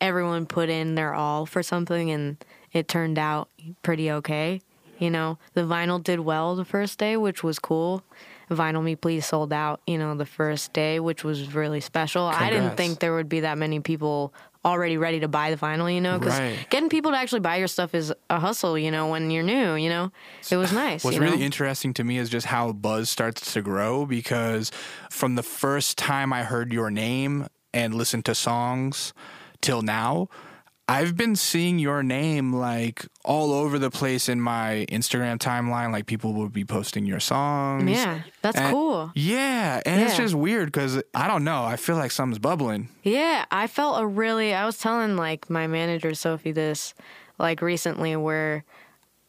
everyone 0.00 0.46
put 0.46 0.68
in 0.68 0.94
their 0.94 1.14
all 1.14 1.46
for 1.46 1.62
something 1.62 2.10
and 2.10 2.36
it 2.72 2.88
turned 2.88 3.18
out 3.18 3.48
pretty 3.82 4.10
okay. 4.10 4.60
You 4.98 5.10
know, 5.10 5.38
the 5.54 5.62
vinyl 5.62 6.02
did 6.02 6.20
well 6.20 6.56
the 6.56 6.64
first 6.64 6.98
day, 6.98 7.16
which 7.16 7.42
was 7.44 7.58
cool. 7.58 8.02
Vinyl 8.50 8.82
Me 8.82 8.96
Please 8.96 9.26
sold 9.26 9.52
out, 9.52 9.80
you 9.86 9.98
know, 9.98 10.14
the 10.14 10.26
first 10.26 10.72
day, 10.72 11.00
which 11.00 11.24
was 11.24 11.54
really 11.54 11.80
special. 11.80 12.24
I 12.24 12.50
didn't 12.50 12.76
think 12.76 13.00
there 13.00 13.14
would 13.14 13.28
be 13.28 13.40
that 13.40 13.58
many 13.58 13.80
people 13.80 14.32
already 14.64 14.96
ready 14.96 15.20
to 15.20 15.28
buy 15.28 15.50
the 15.50 15.56
vinyl, 15.56 15.92
you 15.92 16.00
know, 16.00 16.18
because 16.18 16.38
Right. 16.38 16.66
getting 16.68 16.88
people 16.88 17.12
to 17.12 17.16
actually 17.16 17.40
buy 17.40 17.56
your 17.56 17.68
stuff 17.68 17.94
is 17.94 18.12
a 18.28 18.40
hustle, 18.40 18.76
you 18.76 18.90
know, 18.90 19.08
when 19.08 19.30
you're 19.30 19.42
new, 19.42 19.74
you 19.74 19.88
know. 19.88 20.10
It 20.50 20.56
was 20.56 20.72
nice. 20.72 21.04
What's 21.04 21.14
you 21.16 21.20
know? 21.20 21.30
really 21.30 21.44
interesting 21.44 21.94
to 21.94 22.04
me 22.04 22.18
is 22.18 22.28
just 22.28 22.46
how 22.46 22.72
buzz 22.72 23.08
starts 23.08 23.52
to 23.54 23.62
grow 23.62 24.04
because 24.04 24.70
from 25.10 25.36
the 25.36 25.42
first 25.42 25.96
time 25.96 26.32
I 26.32 26.42
heard 26.42 26.72
your 26.72 26.90
name 26.90 27.46
and 27.72 27.94
listened 27.94 28.24
to 28.26 28.34
songs 28.34 29.12
till 29.60 29.82
now, 29.82 30.28
I've 30.90 31.16
been 31.18 31.36
seeing 31.36 31.78
your 31.78 32.02
name 32.02 32.54
like 32.54 33.06
all 33.22 33.52
over 33.52 33.78
the 33.78 33.90
place 33.90 34.26
in 34.28 34.40
my 34.40 34.86
Instagram 34.88 35.36
timeline. 35.38 35.92
Like 35.92 36.06
people 36.06 36.32
will 36.32 36.48
be 36.48 36.64
posting 36.64 37.04
your 37.04 37.20
songs. 37.20 37.90
Yeah, 37.90 38.22
that's 38.40 38.56
And- 38.56 38.72
cool. 38.72 39.12
Yeah, 39.14 39.82
and 39.84 40.00
it's 40.00 40.16
just 40.16 40.34
weird 40.34 40.72
because 40.72 41.02
I 41.14 41.28
don't 41.28 41.44
know. 41.44 41.62
I 41.62 41.76
feel 41.76 41.96
like 41.96 42.10
something's 42.10 42.38
bubbling. 42.38 42.88
Yeah, 43.02 43.44
I 43.50 43.66
felt 43.66 44.00
a 44.00 44.06
really. 44.06 44.54
I 44.54 44.64
was 44.64 44.78
telling 44.78 45.16
like 45.16 45.50
my 45.50 45.66
manager 45.66 46.14
Sophie 46.14 46.52
this, 46.52 46.94
like 47.38 47.60
recently, 47.60 48.16
where 48.16 48.64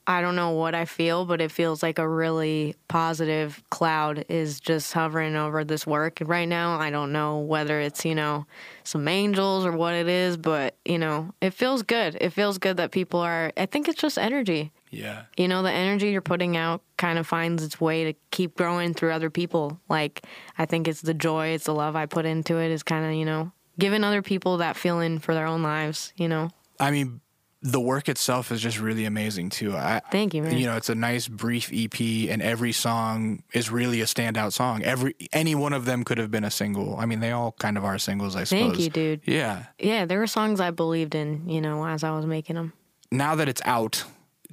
I 0.10 0.22
don't 0.22 0.36
know 0.36 0.50
what 0.50 0.74
I 0.74 0.86
feel, 0.86 1.24
but 1.26 1.40
it 1.40 1.52
feels 1.52 1.84
like 1.84 2.00
a 2.00 2.08
really 2.08 2.76
positive 2.88 3.62
cloud 3.70 4.26
is 4.28 4.60
just 4.60 4.92
hovering 4.92 5.36
over 5.36 5.64
this 5.64 5.86
work 5.86 6.18
right 6.26 6.48
now. 6.48 6.80
I 6.80 6.90
don't 6.90 7.12
know 7.12 7.38
whether 7.38 7.80
it's 7.80 8.04
you 8.04 8.16
know 8.16 8.48
some 8.84 9.08
angels 9.08 9.68
or 9.68 9.72
what 9.72 9.94
it 9.94 10.08
is, 10.08 10.36
but 10.36 10.76
you 10.84 10.98
know 10.98 11.32
it 11.42 11.52
feels 11.52 11.84
good. 11.84 12.18
It 12.20 12.32
feels 12.32 12.58
good 12.58 12.78
that 12.78 12.90
people 12.90 13.20
are. 13.20 13.54
I 13.56 13.68
think 13.68 13.88
it's 13.88 14.02
just 14.02 14.18
energy. 14.18 14.72
Yeah. 14.90 15.26
You 15.38 15.48
know, 15.48 15.62
the 15.62 15.72
energy 15.72 16.10
you're 16.10 16.22
putting 16.22 16.58
out 16.58 16.82
kind 16.98 17.20
of 17.20 17.28
finds 17.28 17.64
its 17.64 17.80
way 17.80 18.06
to 18.06 18.14
keep 18.32 18.56
growing 18.56 18.96
through 18.96 19.12
other 19.12 19.30
people. 19.30 19.80
Like, 19.88 20.26
I 20.58 20.66
think 20.66 20.88
it's 20.88 21.02
the 21.02 21.14
joy, 21.14 21.50
it's 21.50 21.66
the 21.66 21.76
love 21.76 21.96
I 21.96 22.08
put 22.08 22.26
into 22.26 22.58
it 22.58 22.72
is 22.72 22.82
kind 22.82 23.06
of, 23.06 23.14
you 23.14 23.26
know, 23.26 23.52
giving 23.78 24.04
other 24.04 24.24
people 24.24 24.58
that 24.58 24.76
feeling 24.76 25.20
for 25.20 25.36
their 25.36 25.46
own 25.46 25.62
lives, 25.62 26.12
you 26.16 26.28
know? 26.28 26.50
I 26.80 26.90
mean, 26.90 27.22
the 27.62 27.80
work 27.80 28.08
itself 28.08 28.52
is 28.52 28.62
just 28.62 28.80
really 28.80 29.06
amazing 29.06 29.50
too. 29.50 29.76
I, 29.76 30.02
Thank 30.12 30.34
you, 30.34 30.44
man. 30.44 30.58
You 30.58 30.68
know, 30.68 30.78
it's 30.78 30.90
a 30.90 30.96
nice 30.96 31.28
brief 31.28 31.70
EP, 31.74 32.00
and 32.30 32.42
every 32.42 32.72
song 32.72 33.44
is 33.54 33.70
really 33.70 34.02
a 34.02 34.06
standout 34.06 34.54
song. 34.54 34.82
Every 34.84 35.16
any 35.34 35.56
one 35.56 35.74
of 35.74 35.86
them 35.86 36.04
could 36.04 36.18
have 36.18 36.32
been 36.32 36.46
a 36.46 36.52
single. 36.52 36.98
I 36.98 37.06
mean, 37.06 37.20
they 37.20 37.32
all 37.32 37.54
kind 37.60 37.78
of 37.78 37.84
are 37.84 37.98
singles, 37.98 38.36
I 38.36 38.46
suppose. 38.46 38.62
Thank 38.62 38.80
you, 38.80 38.90
dude. 38.90 39.22
Yeah. 39.26 39.66
Yeah, 39.78 40.06
there 40.06 40.20
were 40.20 40.28
songs 40.28 40.60
I 40.60 40.72
believed 40.72 41.16
in, 41.16 41.50
you 41.50 41.60
know, 41.60 41.86
as 41.86 42.04
I 42.04 42.12
was 42.12 42.26
making 42.26 42.56
them. 42.56 42.74
Now 43.12 43.36
that 43.36 43.50
it's 43.50 43.62
out, 43.66 44.06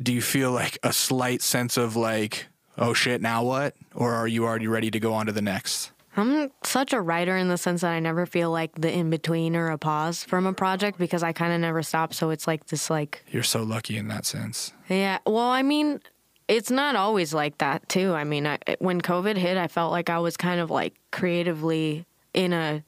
do 0.02 0.12
you 0.12 0.22
feel 0.22 0.50
like 0.50 0.78
a 0.82 0.92
slight 0.92 1.42
sense 1.42 1.76
of 1.76 1.94
like, 1.94 2.46
oh 2.76 2.92
shit, 2.92 3.20
now 3.20 3.44
what? 3.44 3.76
Or 3.94 4.14
are 4.14 4.26
you 4.26 4.44
already 4.44 4.66
ready 4.66 4.90
to 4.90 4.98
go 4.98 5.12
on 5.14 5.26
to 5.26 5.32
the 5.32 5.42
next? 5.42 5.92
I'm 6.16 6.50
such 6.64 6.92
a 6.92 7.00
writer 7.00 7.36
in 7.36 7.48
the 7.48 7.58
sense 7.58 7.82
that 7.82 7.90
I 7.92 8.00
never 8.00 8.26
feel 8.26 8.50
like 8.50 8.72
the 8.80 8.90
in 8.92 9.10
between 9.10 9.54
or 9.54 9.70
a 9.70 9.78
pause 9.78 10.24
from 10.24 10.46
a 10.46 10.52
project 10.52 10.98
because 10.98 11.22
I 11.22 11.32
kind 11.32 11.52
of 11.52 11.60
never 11.60 11.82
stop. 11.82 12.14
So 12.14 12.30
it's 12.30 12.46
like 12.46 12.66
this, 12.68 12.88
like, 12.90 13.22
You're 13.30 13.42
so 13.42 13.62
lucky 13.62 13.96
in 13.96 14.08
that 14.08 14.24
sense. 14.26 14.72
yeah. 14.88 15.18
Well, 15.26 15.50
I 15.50 15.62
mean, 15.62 16.00
it's 16.48 16.70
not 16.70 16.96
always 16.96 17.34
like 17.34 17.58
that 17.58 17.88
too. 17.88 18.12
I 18.14 18.24
mean, 18.24 18.46
I, 18.46 18.58
when 18.78 19.00
COVID 19.00 19.36
hit, 19.36 19.56
I 19.56 19.68
felt 19.68 19.90
like 19.92 20.08
I 20.08 20.18
was 20.18 20.36
kind 20.36 20.60
of 20.60 20.70
like 20.70 20.94
creatively 21.10 22.06
in 22.32 22.52
a 22.52 22.82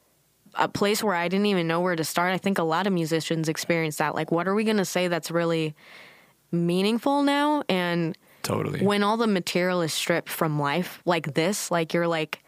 a 0.55 0.67
place 0.67 1.03
where 1.03 1.13
I 1.13 1.27
didn't 1.27 1.45
even 1.45 1.67
know 1.67 1.79
where 1.79 1.95
to 1.95 2.03
start. 2.03 2.33
I 2.33 2.39
think 2.39 2.57
a 2.57 2.63
lot 2.63 2.87
of 2.87 2.93
musicians 2.93 3.47
experience 3.47 3.97
that. 3.97 4.15
Like, 4.15 4.31
what 4.31 4.47
are 4.47 4.55
we 4.55 4.63
gonna 4.63 4.83
say 4.85 5.07
that's 5.07 5.29
really 5.29 5.75
meaningful 6.51 7.21
now? 7.23 7.63
And 7.69 8.17
Totally. 8.41 8.83
when 8.83 9.03
all 9.03 9.17
the 9.17 9.27
material 9.27 9.81
is 9.81 9.93
stripped 9.93 10.29
from 10.29 10.59
life 10.59 11.01
like 11.05 11.33
this 11.35 11.69
like 11.69 11.93
you're 11.93 12.07
like 12.07 12.41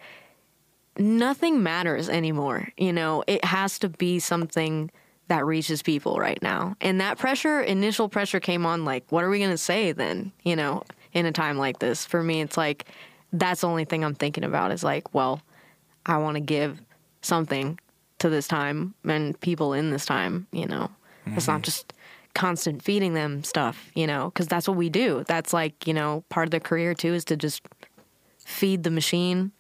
nothing 0.98 1.64
matters 1.64 2.10
anymore 2.10 2.68
you 2.78 2.94
know? 2.94 3.24
It 3.28 3.44
has 3.46 3.80
to 3.80 3.90
be 3.90 4.20
something 4.20 4.92
that 5.28 5.46
reaches 5.46 5.82
people 5.82 6.18
right 6.18 6.42
now. 6.42 6.76
And 6.82 7.00
that 7.00 7.18
pressure 7.18 7.62
initial 7.62 8.10
pressure 8.10 8.42
came 8.42 8.66
on 8.66 8.84
like 8.84 9.06
what 9.10 9.24
are 9.24 9.30
we 9.30 9.40
going 9.40 9.52
to 9.52 9.58
say 9.58 9.92
then 9.94 10.32
you 10.44 10.56
know 10.56 10.84
in 11.14 11.26
a 11.26 11.32
time 11.32 11.58
like 11.58 11.80
this? 11.80 12.06
For 12.06 12.22
me 12.22 12.42
it's 12.42 12.58
like 12.58 12.86
that's 13.34 13.62
the 13.62 13.68
only 13.68 13.86
thing 13.86 14.04
i'm 14.04 14.14
thinking 14.14 14.44
about 14.44 14.72
is 14.72 14.84
like 14.84 15.14
well 15.14 15.42
i 16.06 16.18
want 16.18 16.36
to 16.36 16.42
give 16.42 16.82
something 17.22 17.80
to 18.20 18.28
this 18.28 18.46
time 18.46 18.94
and 19.06 19.40
people 19.40 19.72
in 19.74 19.90
this 19.90 20.06
time 20.06 20.48
you 20.52 20.66
know? 20.66 20.90
It's 21.28 21.48
not 21.48 21.58
mm-hmm. 21.58 21.64
just 21.64 21.94
constant 22.34 22.82
feeding 22.82 23.14
them 23.14 23.44
stuff 23.44 23.90
you 23.96 24.08
know? 24.08 24.26
Because 24.26 24.48
that's 24.48 24.68
what 24.68 24.76
we 24.76 24.90
do. 24.90 25.24
That's 25.28 25.54
like 25.54 25.88
you 25.88 25.94
know 25.94 26.26
part 26.28 26.48
of 26.48 26.52
the 26.52 26.60
career 26.60 26.94
too 26.94 27.14
is 27.14 27.24
to 27.26 27.38
just 27.38 27.62
feed 28.38 28.84
the 28.84 28.92
machine. 28.92 29.52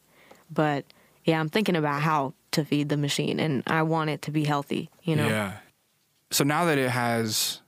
But 0.53 0.83
yeah 1.25 1.39
i'm 1.39 1.49
thinking 1.49 1.75
about 1.75 2.01
how 2.01 2.33
to 2.51 2.65
feed 2.65 2.89
the 2.89 2.97
machine 2.97 3.39
and 3.39 3.63
i 3.67 3.81
want 3.81 4.09
it 4.09 4.21
to 4.21 4.31
be 4.31 4.43
healthy 4.43 4.89
you 5.03 5.15
know 5.15 5.27
Yeah. 5.27 5.53
So 6.31 6.45
now 6.45 6.63
that 6.63 6.77
it 6.77 6.89
has, 6.89 7.61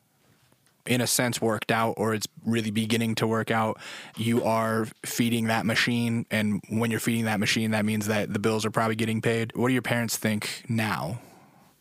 in 0.86 1.01
a 1.01 1.08
sense, 1.08 1.41
worked 1.41 1.70
out, 1.70 1.95
or 1.97 2.14
it's 2.14 2.28
really 2.45 2.72
beginning 2.72 3.16
to 3.16 3.28
work 3.28 3.51
out, 3.51 3.78
you 4.16 4.41
are 4.45 4.88
feeding 5.06 5.47
that 5.47 5.66
machine. 5.66 6.26
And 6.32 6.64
when 6.70 6.89
you're 6.89 7.01
feeding 7.01 7.26
that 7.26 7.41
machine, 7.41 7.72
that 7.72 7.84
means 7.84 8.08
that 8.08 8.32
the 8.32 8.39
bills 8.39 8.66
are 8.66 8.72
probably 8.72 8.95
getting 8.95 9.22
paid. 9.22 9.51
What 9.56 9.68
do 9.68 9.74
your 9.74 9.82
parents 9.82 10.16
think 10.16 10.64
now? 10.70 11.20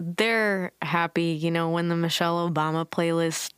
they're 0.00 0.72
happy 0.82 1.26
you 1.26 1.48
know 1.48 1.70
when 1.70 1.88
the 1.88 1.94
michelle 1.94 2.50
obama 2.50 2.84
playlist 2.84 3.52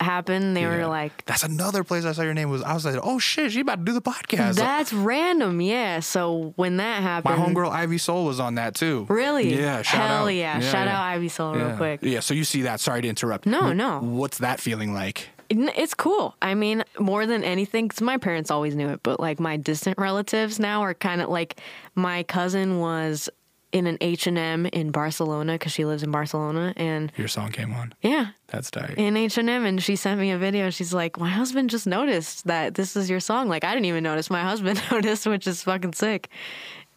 happened 0.00 0.56
they 0.56 0.62
Yeah. 0.62 0.76
were 0.78 0.86
like 0.86 1.24
That's 1.26 1.42
another 1.42 1.84
place 1.84 2.04
I 2.04 2.12
saw 2.12 2.22
your 2.22 2.34
name 2.34 2.50
was. 2.50 2.62
I 2.62 2.74
was 2.74 2.84
like, 2.84 2.98
oh 3.02 3.18
shit, 3.18 3.52
she 3.52 3.60
about 3.60 3.78
to 3.80 3.84
do 3.84 3.92
the 3.92 4.02
podcast. 4.02 4.54
that's 4.56 4.92
random 4.92 5.60
yeah 5.60 6.00
so 6.00 6.52
when 6.56 6.78
that 6.78 7.02
happened, 7.02 7.36
My 7.38 7.44
homegirl 7.46 7.70
Ivy 7.70 7.98
Sole 7.98 8.24
was 8.24 8.40
on 8.40 8.54
that 8.56 8.74
too. 8.74 9.06
really 9.08 9.54
Yeah. 9.54 9.82
Shout 9.82 10.00
hell 10.08 10.24
out. 10.24 10.28
yeah. 10.28 10.60
shout 10.60 10.88
out 10.88 11.02
ivy 11.02 11.28
sole 11.28 11.56
yeah. 11.56 11.68
real 11.68 11.76
quick 11.76 12.00
Yeah. 12.02 12.20
So 12.20 12.34
you 12.34 12.44
see 12.44 12.62
that? 12.62 12.80
Sorry 12.80 13.02
to 13.02 13.08
interrupt. 13.08 13.46
No, 13.46 13.70
Wh- 13.70 13.76
no. 13.76 14.00
What's 14.00 14.38
that 14.38 14.60
feeling 14.60 14.92
like? 14.94 15.28
It's 15.52 15.94
cool. 15.94 16.36
I 16.40 16.54
mean, 16.54 16.84
more 17.00 17.26
than 17.26 17.42
anything, 17.42 17.88
because 17.88 18.00
my 18.00 18.18
parents 18.18 18.52
always 18.52 18.76
knew 18.76 18.88
it, 18.90 19.00
but 19.02 19.18
like 19.18 19.40
my 19.40 19.56
distant 19.56 19.98
relatives 19.98 20.60
now 20.60 20.82
are 20.82 20.94
kind 20.94 21.20
of 21.20 21.28
like 21.28 21.58
my 21.96 22.22
cousin 22.22 22.78
was 22.78 23.28
in 23.72 23.86
an 23.86 23.98
H 24.00 24.26
and 24.26 24.36
M 24.38 24.66
in 24.66 24.90
Barcelona 24.90 25.52
because 25.54 25.72
she 25.72 25.84
lives 25.84 26.02
in 26.02 26.10
Barcelona, 26.10 26.72
and 26.76 27.12
Your 27.16 27.28
song 27.28 27.50
came 27.52 27.72
on. 27.72 27.94
yeah, 28.02 28.28
That's 28.48 28.70
tight. 28.70 28.94
in 28.96 29.16
H 29.16 29.38
and 29.38 29.48
M, 29.48 29.64
and 29.64 29.82
she 29.82 29.96
sent 29.96 30.20
me 30.20 30.30
a 30.32 30.38
video. 30.38 30.70
She's 30.70 30.92
like, 30.92 31.18
"My 31.18 31.30
husband 31.30 31.70
just 31.70 31.86
noticed 31.86 32.46
that 32.46 32.74
this 32.74 32.96
is 32.96 33.08
your 33.08 33.20
song." 33.20 33.48
Like 33.48 33.64
I 33.64 33.72
didn't 33.72 33.86
even 33.86 34.02
notice. 34.04 34.30
My 34.30 34.42
husband 34.42 34.82
noticed, 34.90 35.26
which 35.26 35.46
is 35.46 35.62
fucking 35.62 35.92
sick. 35.94 36.28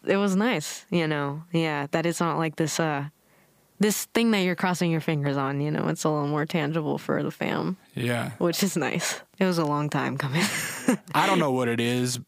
It 0.06 0.16
was 0.16 0.36
nice, 0.36 0.84
you 0.90 1.06
know. 1.06 1.42
Yeah, 1.52 1.86
that 1.92 2.06
it's 2.06 2.20
not 2.20 2.38
like 2.38 2.56
this. 2.56 2.78
uh 2.80 3.04
this 3.80 4.04
thing 4.14 4.30
that 4.30 4.38
you're 4.42 4.54
crossing 4.54 4.90
your 4.92 5.00
fingers 5.00 5.36
on, 5.36 5.60
you 5.60 5.68
know, 5.70 5.88
it's 5.88 6.04
a 6.04 6.08
little 6.08 6.28
more 6.28 6.46
tangible 6.46 6.96
for 6.96 7.22
the 7.24 7.30
fam 7.30 7.76
yeah. 7.96 8.30
which 8.38 8.62
is 8.62 8.76
nice. 8.76 9.20
It 9.38 9.46
was 9.46 9.58
a 9.58 9.64
long 9.64 9.90
time 9.90 10.16
coming. 10.16 10.44
I 11.14 11.26
don't 11.26 11.40
know 11.40 11.50
what 11.50 11.66
it 11.68 11.80
is. 11.80 12.20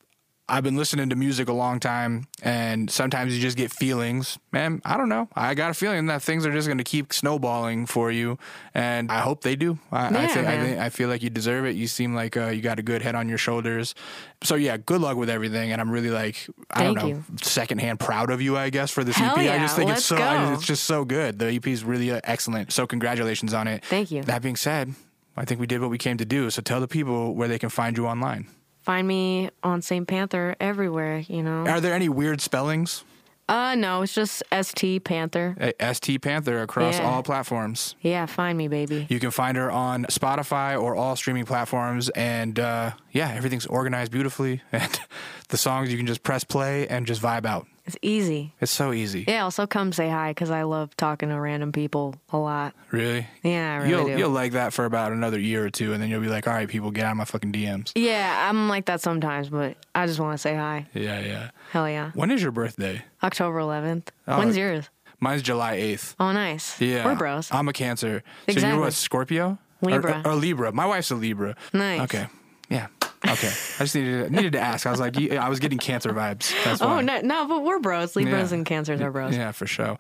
I've 0.49 0.63
been 0.63 0.77
listening 0.77 1.09
to 1.11 1.17
music 1.17 1.49
a 1.49 1.53
long 1.53 1.81
time, 1.81 2.29
and 2.41 2.89
sometimes 2.89 3.35
you 3.35 3.41
just 3.43 3.57
get 3.57 3.73
feelings. 3.73 4.39
Man, 4.53 4.81
I 4.85 4.97
don't 4.97 5.09
know. 5.09 5.29
I 5.35 5.55
got 5.55 5.73
a 5.73 5.75
feeling 5.75 6.07
that 6.07 6.23
things 6.23 6.47
are 6.47 6.53
just 6.53 6.69
going 6.69 6.79
to 6.79 6.85
keep 6.85 7.13
snowballing 7.13 7.87
for 7.87 8.13
you, 8.13 8.39
and 8.73 9.11
I 9.11 9.19
hope 9.21 9.41
they 9.43 9.57
do. 9.57 9.81
I, 9.91 10.07
I, 10.07 10.11
Yeah, 10.23 10.27
think, 10.29 10.47
I, 10.47 10.61
think, 10.65 10.79
I 10.79 10.89
feel 10.91 11.09
like 11.09 11.25
you 11.25 11.31
deserve 11.31 11.67
it. 11.67 11.75
You 11.75 11.89
seem 11.89 12.15
like 12.15 12.37
uh, 12.37 12.47
you 12.49 12.63
got 12.63 12.79
a 12.79 12.83
good 12.83 13.03
head 13.03 13.17
on 13.17 13.29
your 13.29 13.39
shoulders. 13.39 13.97
So 14.45 14.55
yeah, 14.55 14.77
good 14.77 15.01
luck 15.01 15.17
with 15.17 15.31
everything. 15.31 15.73
And 15.73 15.81
I'm 15.81 15.91
really 15.91 16.11
like, 16.11 16.49
I 16.71 16.85
Thank 16.85 16.99
don't 16.99 17.09
know, 17.09 17.15
you. 17.17 17.25
secondhand 17.43 17.99
proud 17.99 18.31
of 18.31 18.41
you, 18.41 18.57
I 18.57 18.71
guess, 18.71 18.93
for 18.93 19.03
this 19.03 19.17
Hell 19.17 19.33
EP. 19.37 19.51
I 19.51 19.59
just 19.59 19.75
think 19.75 19.91
it's 19.91 19.97
let's 19.97 20.05
so, 20.05 20.17
I- 20.17 20.53
it's 20.55 20.65
just 20.65 20.85
so 20.85 21.05
good. 21.05 21.41
The 21.41 21.47
EP 21.55 21.67
is 21.67 21.83
really 21.83 22.13
uh, 22.13 22.21
excellent. 22.23 22.73
So 22.73 22.87
congratulations 22.87 23.53
on 23.53 23.67
it. 23.67 23.85
Thank 23.85 24.13
you. 24.13 24.23
That 24.23 24.43
being 24.43 24.55
said, 24.57 24.95
I 25.37 25.45
think 25.45 25.59
we 25.61 25.67
did 25.67 25.81
what 25.81 25.91
we 25.91 25.99
came 25.99 26.19
to 26.19 26.25
do. 26.25 26.51
So 26.51 26.63
tell 26.63 26.79
the 26.81 26.87
people 26.87 27.35
where 27.35 27.49
they 27.49 27.59
can 27.59 27.69
find 27.69 27.97
you 27.97 28.07
online. 28.07 28.47
Find 28.87 29.09
me 29.09 29.51
on 29.65 29.83
St. 29.83 30.07
Panther 30.07 30.55
everywhere, 30.61 31.19
you 31.27 31.43
know. 31.43 31.67
Are 31.67 31.81
there 31.81 31.93
any 31.93 32.09
weird 32.09 32.41
spellings? 32.41 33.03
Uh 33.49 33.75
no, 33.75 34.03
it's 34.03 34.15
just 34.15 34.45
ST 34.53 35.03
Panther. 35.03 35.57
Uh, 35.61 35.93
ST 35.93 36.21
Panther 36.23 36.63
across 36.63 36.99
Yeah. 36.99 37.09
all 37.11 37.25
platforms. 37.25 37.97
Yeah, 38.01 38.27
find 38.27 38.57
me, 38.57 38.69
baby. 38.69 39.07
You 39.11 39.19
can 39.19 39.33
find 39.33 39.57
her 39.57 39.73
on 39.73 40.05
Spotify 40.05 40.81
or 40.81 40.95
all 40.95 41.17
streaming 41.17 41.47
platforms. 41.47 42.09
And 42.11 42.61
uh, 42.61 42.93
yeah, 43.11 43.31
everything's 43.33 43.67
organized 43.67 44.13
beautifully. 44.13 44.63
And 44.73 45.01
the 45.49 45.57
songs 45.57 45.91
you 45.91 45.97
can 45.97 46.07
just 46.07 46.23
press 46.23 46.45
play 46.45 46.87
and 46.87 47.07
just 47.07 47.21
vibe 47.21 47.45
out. 47.45 47.67
It's 47.87 47.97
easy. 48.03 48.53
It's 48.61 48.73
so 48.73 48.93
easy. 48.93 49.25
Yeah, 49.29 49.45
also 49.45 49.67
come 49.67 49.93
say 49.93 50.09
hi 50.09 50.31
because 50.31 50.51
I 50.51 50.65
love 50.65 50.97
talking 50.97 51.29
to 51.29 51.41
random 51.41 51.71
people 51.71 52.17
a 52.31 52.37
lot. 52.37 52.75
Really? 52.91 53.27
Yeah, 53.45 53.75
I 53.75 53.77
really 53.77 53.89
you'll, 53.91 54.07
do. 54.07 54.19
you'll 54.19 54.31
like 54.31 54.53
that 54.53 54.73
for 54.73 54.85
about 54.85 55.13
another 55.13 55.39
year 55.39 55.65
or 55.65 55.71
two. 55.71 55.93
And 55.93 56.03
then 56.03 56.11
you'll 56.11 56.21
be 56.21 56.29
like, 56.29 56.49
all 56.49 56.55
right, 56.55 56.69
people, 56.69 56.91
get 56.91 57.07
out 57.07 57.13
of 57.13 57.17
my 57.19 57.25
fucking 57.25 57.53
DMs. 57.53 57.93
Yeah, 57.95 58.49
I'm 58.51 58.69
like 58.69 58.87
that 58.87 59.01
sometimes, 59.01 59.49
but 59.49 59.77
I 59.95 60.07
just 60.07 60.19
want 60.19 60.35
to 60.35 60.39
say 60.39 60.57
hi. 60.57 60.87
Yeah, 60.95 61.21
yeah. 61.21 61.51
Hell 61.71 61.89
yeah. 61.89 62.11
When 62.15 62.31
is 62.33 62.43
your 62.43 62.53
birthday? 62.53 63.05
October 63.23 63.59
11th. 63.61 64.09
Oh, 64.27 64.39
When's 64.39 64.57
yours? 64.57 64.89
Mine's 65.21 65.43
July 65.43 65.77
8th. 65.79 66.15
Oh, 66.19 66.33
nice. 66.33 66.81
Yeah. 66.81 67.05
We're 67.05 67.15
bros. 67.15 67.49
I'm 67.53 67.69
a 67.69 67.73
Cancer. 67.73 68.23
Exactly. 68.49 68.71
So 68.71 68.77
you're 68.77 68.87
a 68.89 68.91
Scorpio? 68.91 69.59
Or- 69.83 69.91
Libra. 69.93 70.23
Or, 70.25 70.33
or 70.33 70.35
Libra. 70.35 70.73
My 70.73 70.87
wife's 70.87 71.11
a 71.11 71.15
Libra. 71.15 71.55
Nice. 71.73 72.01
Okay. 72.03 72.27
Yeah. 72.69 72.89
Okay. 73.29 73.49
I 73.49 73.79
just 73.85 73.95
needed 73.95 74.25
to, 74.29 74.31
needed 74.35 74.53
to 74.53 74.61
ask. 74.61 74.87
I 74.87 74.91
was 74.91 75.01
like, 75.01 75.17
I 75.17 75.49
was 75.49 75.59
getting 75.61 75.79
Cancer 75.79 76.11
vibes. 76.11 76.53
That's 76.65 76.81
Oh 76.81 77.01
no, 77.01 77.21
no, 77.21 77.47
but 77.49 77.63
we're 77.63 77.79
bros. 77.81 78.15
Libras 78.17 78.51
Yeah. 78.51 78.57
and 78.59 78.67
Cancers 78.67 79.01
are 79.01 79.11
bros. 79.11 79.37
Yeah, 79.37 79.53
for 79.53 79.67
sure. 79.67 79.97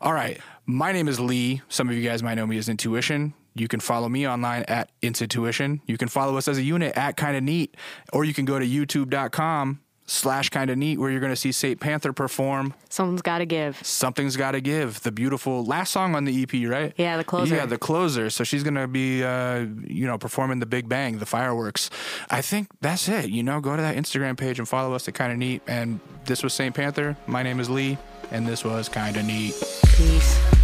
All 0.00 0.12
right. 0.12 0.38
My 0.66 0.92
name 0.92 1.08
is 1.08 1.18
Lee. 1.20 1.62
Some 1.68 1.88
of 1.88 1.94
you 1.96 2.02
guys 2.02 2.22
might 2.22 2.34
know 2.36 2.46
me 2.46 2.56
as 2.58 2.68
Intuition. 2.68 3.34
You 3.54 3.66
can 3.68 3.80
follow 3.80 4.08
me 4.08 4.26
online 4.28 4.62
at 4.68 4.90
Intuition. 5.02 5.80
You 5.86 5.98
can 5.98 6.08
follow 6.08 6.36
us 6.36 6.46
as 6.48 6.56
a 6.58 6.62
unit 6.62 6.96
at 6.96 7.16
Kinda 7.16 7.40
Neat, 7.40 7.76
or 8.12 8.24
you 8.24 8.32
can 8.32 8.44
go 8.44 8.58
to 8.58 8.64
youtube.com 8.66 9.80
slash 10.10 10.50
Kinda 10.50 10.74
Neat 10.76 10.98
where 10.98 11.10
you're 11.10 11.20
going 11.20 11.32
to 11.32 11.36
see 11.36 11.52
St. 11.52 11.78
Panther 11.78 12.12
perform 12.12 12.74
Someone's 12.88 13.22
got 13.22 13.38
to 13.38 13.46
give. 13.46 13.78
Something's 13.86 14.36
Gotta 14.36 14.60
Give, 14.60 15.00
the 15.02 15.12
beautiful 15.12 15.64
last 15.64 15.92
song 15.92 16.14
on 16.16 16.24
the 16.24 16.42
EP, 16.42 16.68
right? 16.68 16.92
Yeah, 16.96 17.16
the 17.16 17.24
closer. 17.24 17.54
Yeah, 17.54 17.66
the 17.66 17.78
closer. 17.78 18.30
So 18.30 18.42
she's 18.42 18.62
gonna 18.64 18.88
be, 18.88 19.22
uh, 19.22 19.66
you 19.86 20.06
know, 20.06 20.18
performing 20.18 20.58
the 20.58 20.66
Big 20.66 20.88
Bang, 20.88 21.18
the 21.18 21.26
fireworks. 21.26 21.88
I 22.30 22.40
think 22.42 22.68
that's 22.80 23.08
it. 23.08 23.30
You 23.30 23.42
know, 23.42 23.60
go 23.60 23.76
to 23.76 23.82
that 23.82 23.96
Instagram 23.96 24.36
page 24.36 24.58
and 24.58 24.68
follow 24.68 24.94
us 24.94 25.06
at 25.06 25.14
Kinda 25.14 25.36
Neat. 25.36 25.62
And 25.66 26.00
this 26.24 26.42
was 26.42 26.52
St. 26.52 26.74
Panther. 26.74 27.16
My 27.26 27.42
name 27.42 27.60
is 27.60 27.70
Lee, 27.70 27.96
and 28.32 28.46
this 28.46 28.64
was 28.64 28.88
Kinda 28.88 29.22
Neat. 29.22 29.54
Peace. 29.96 30.59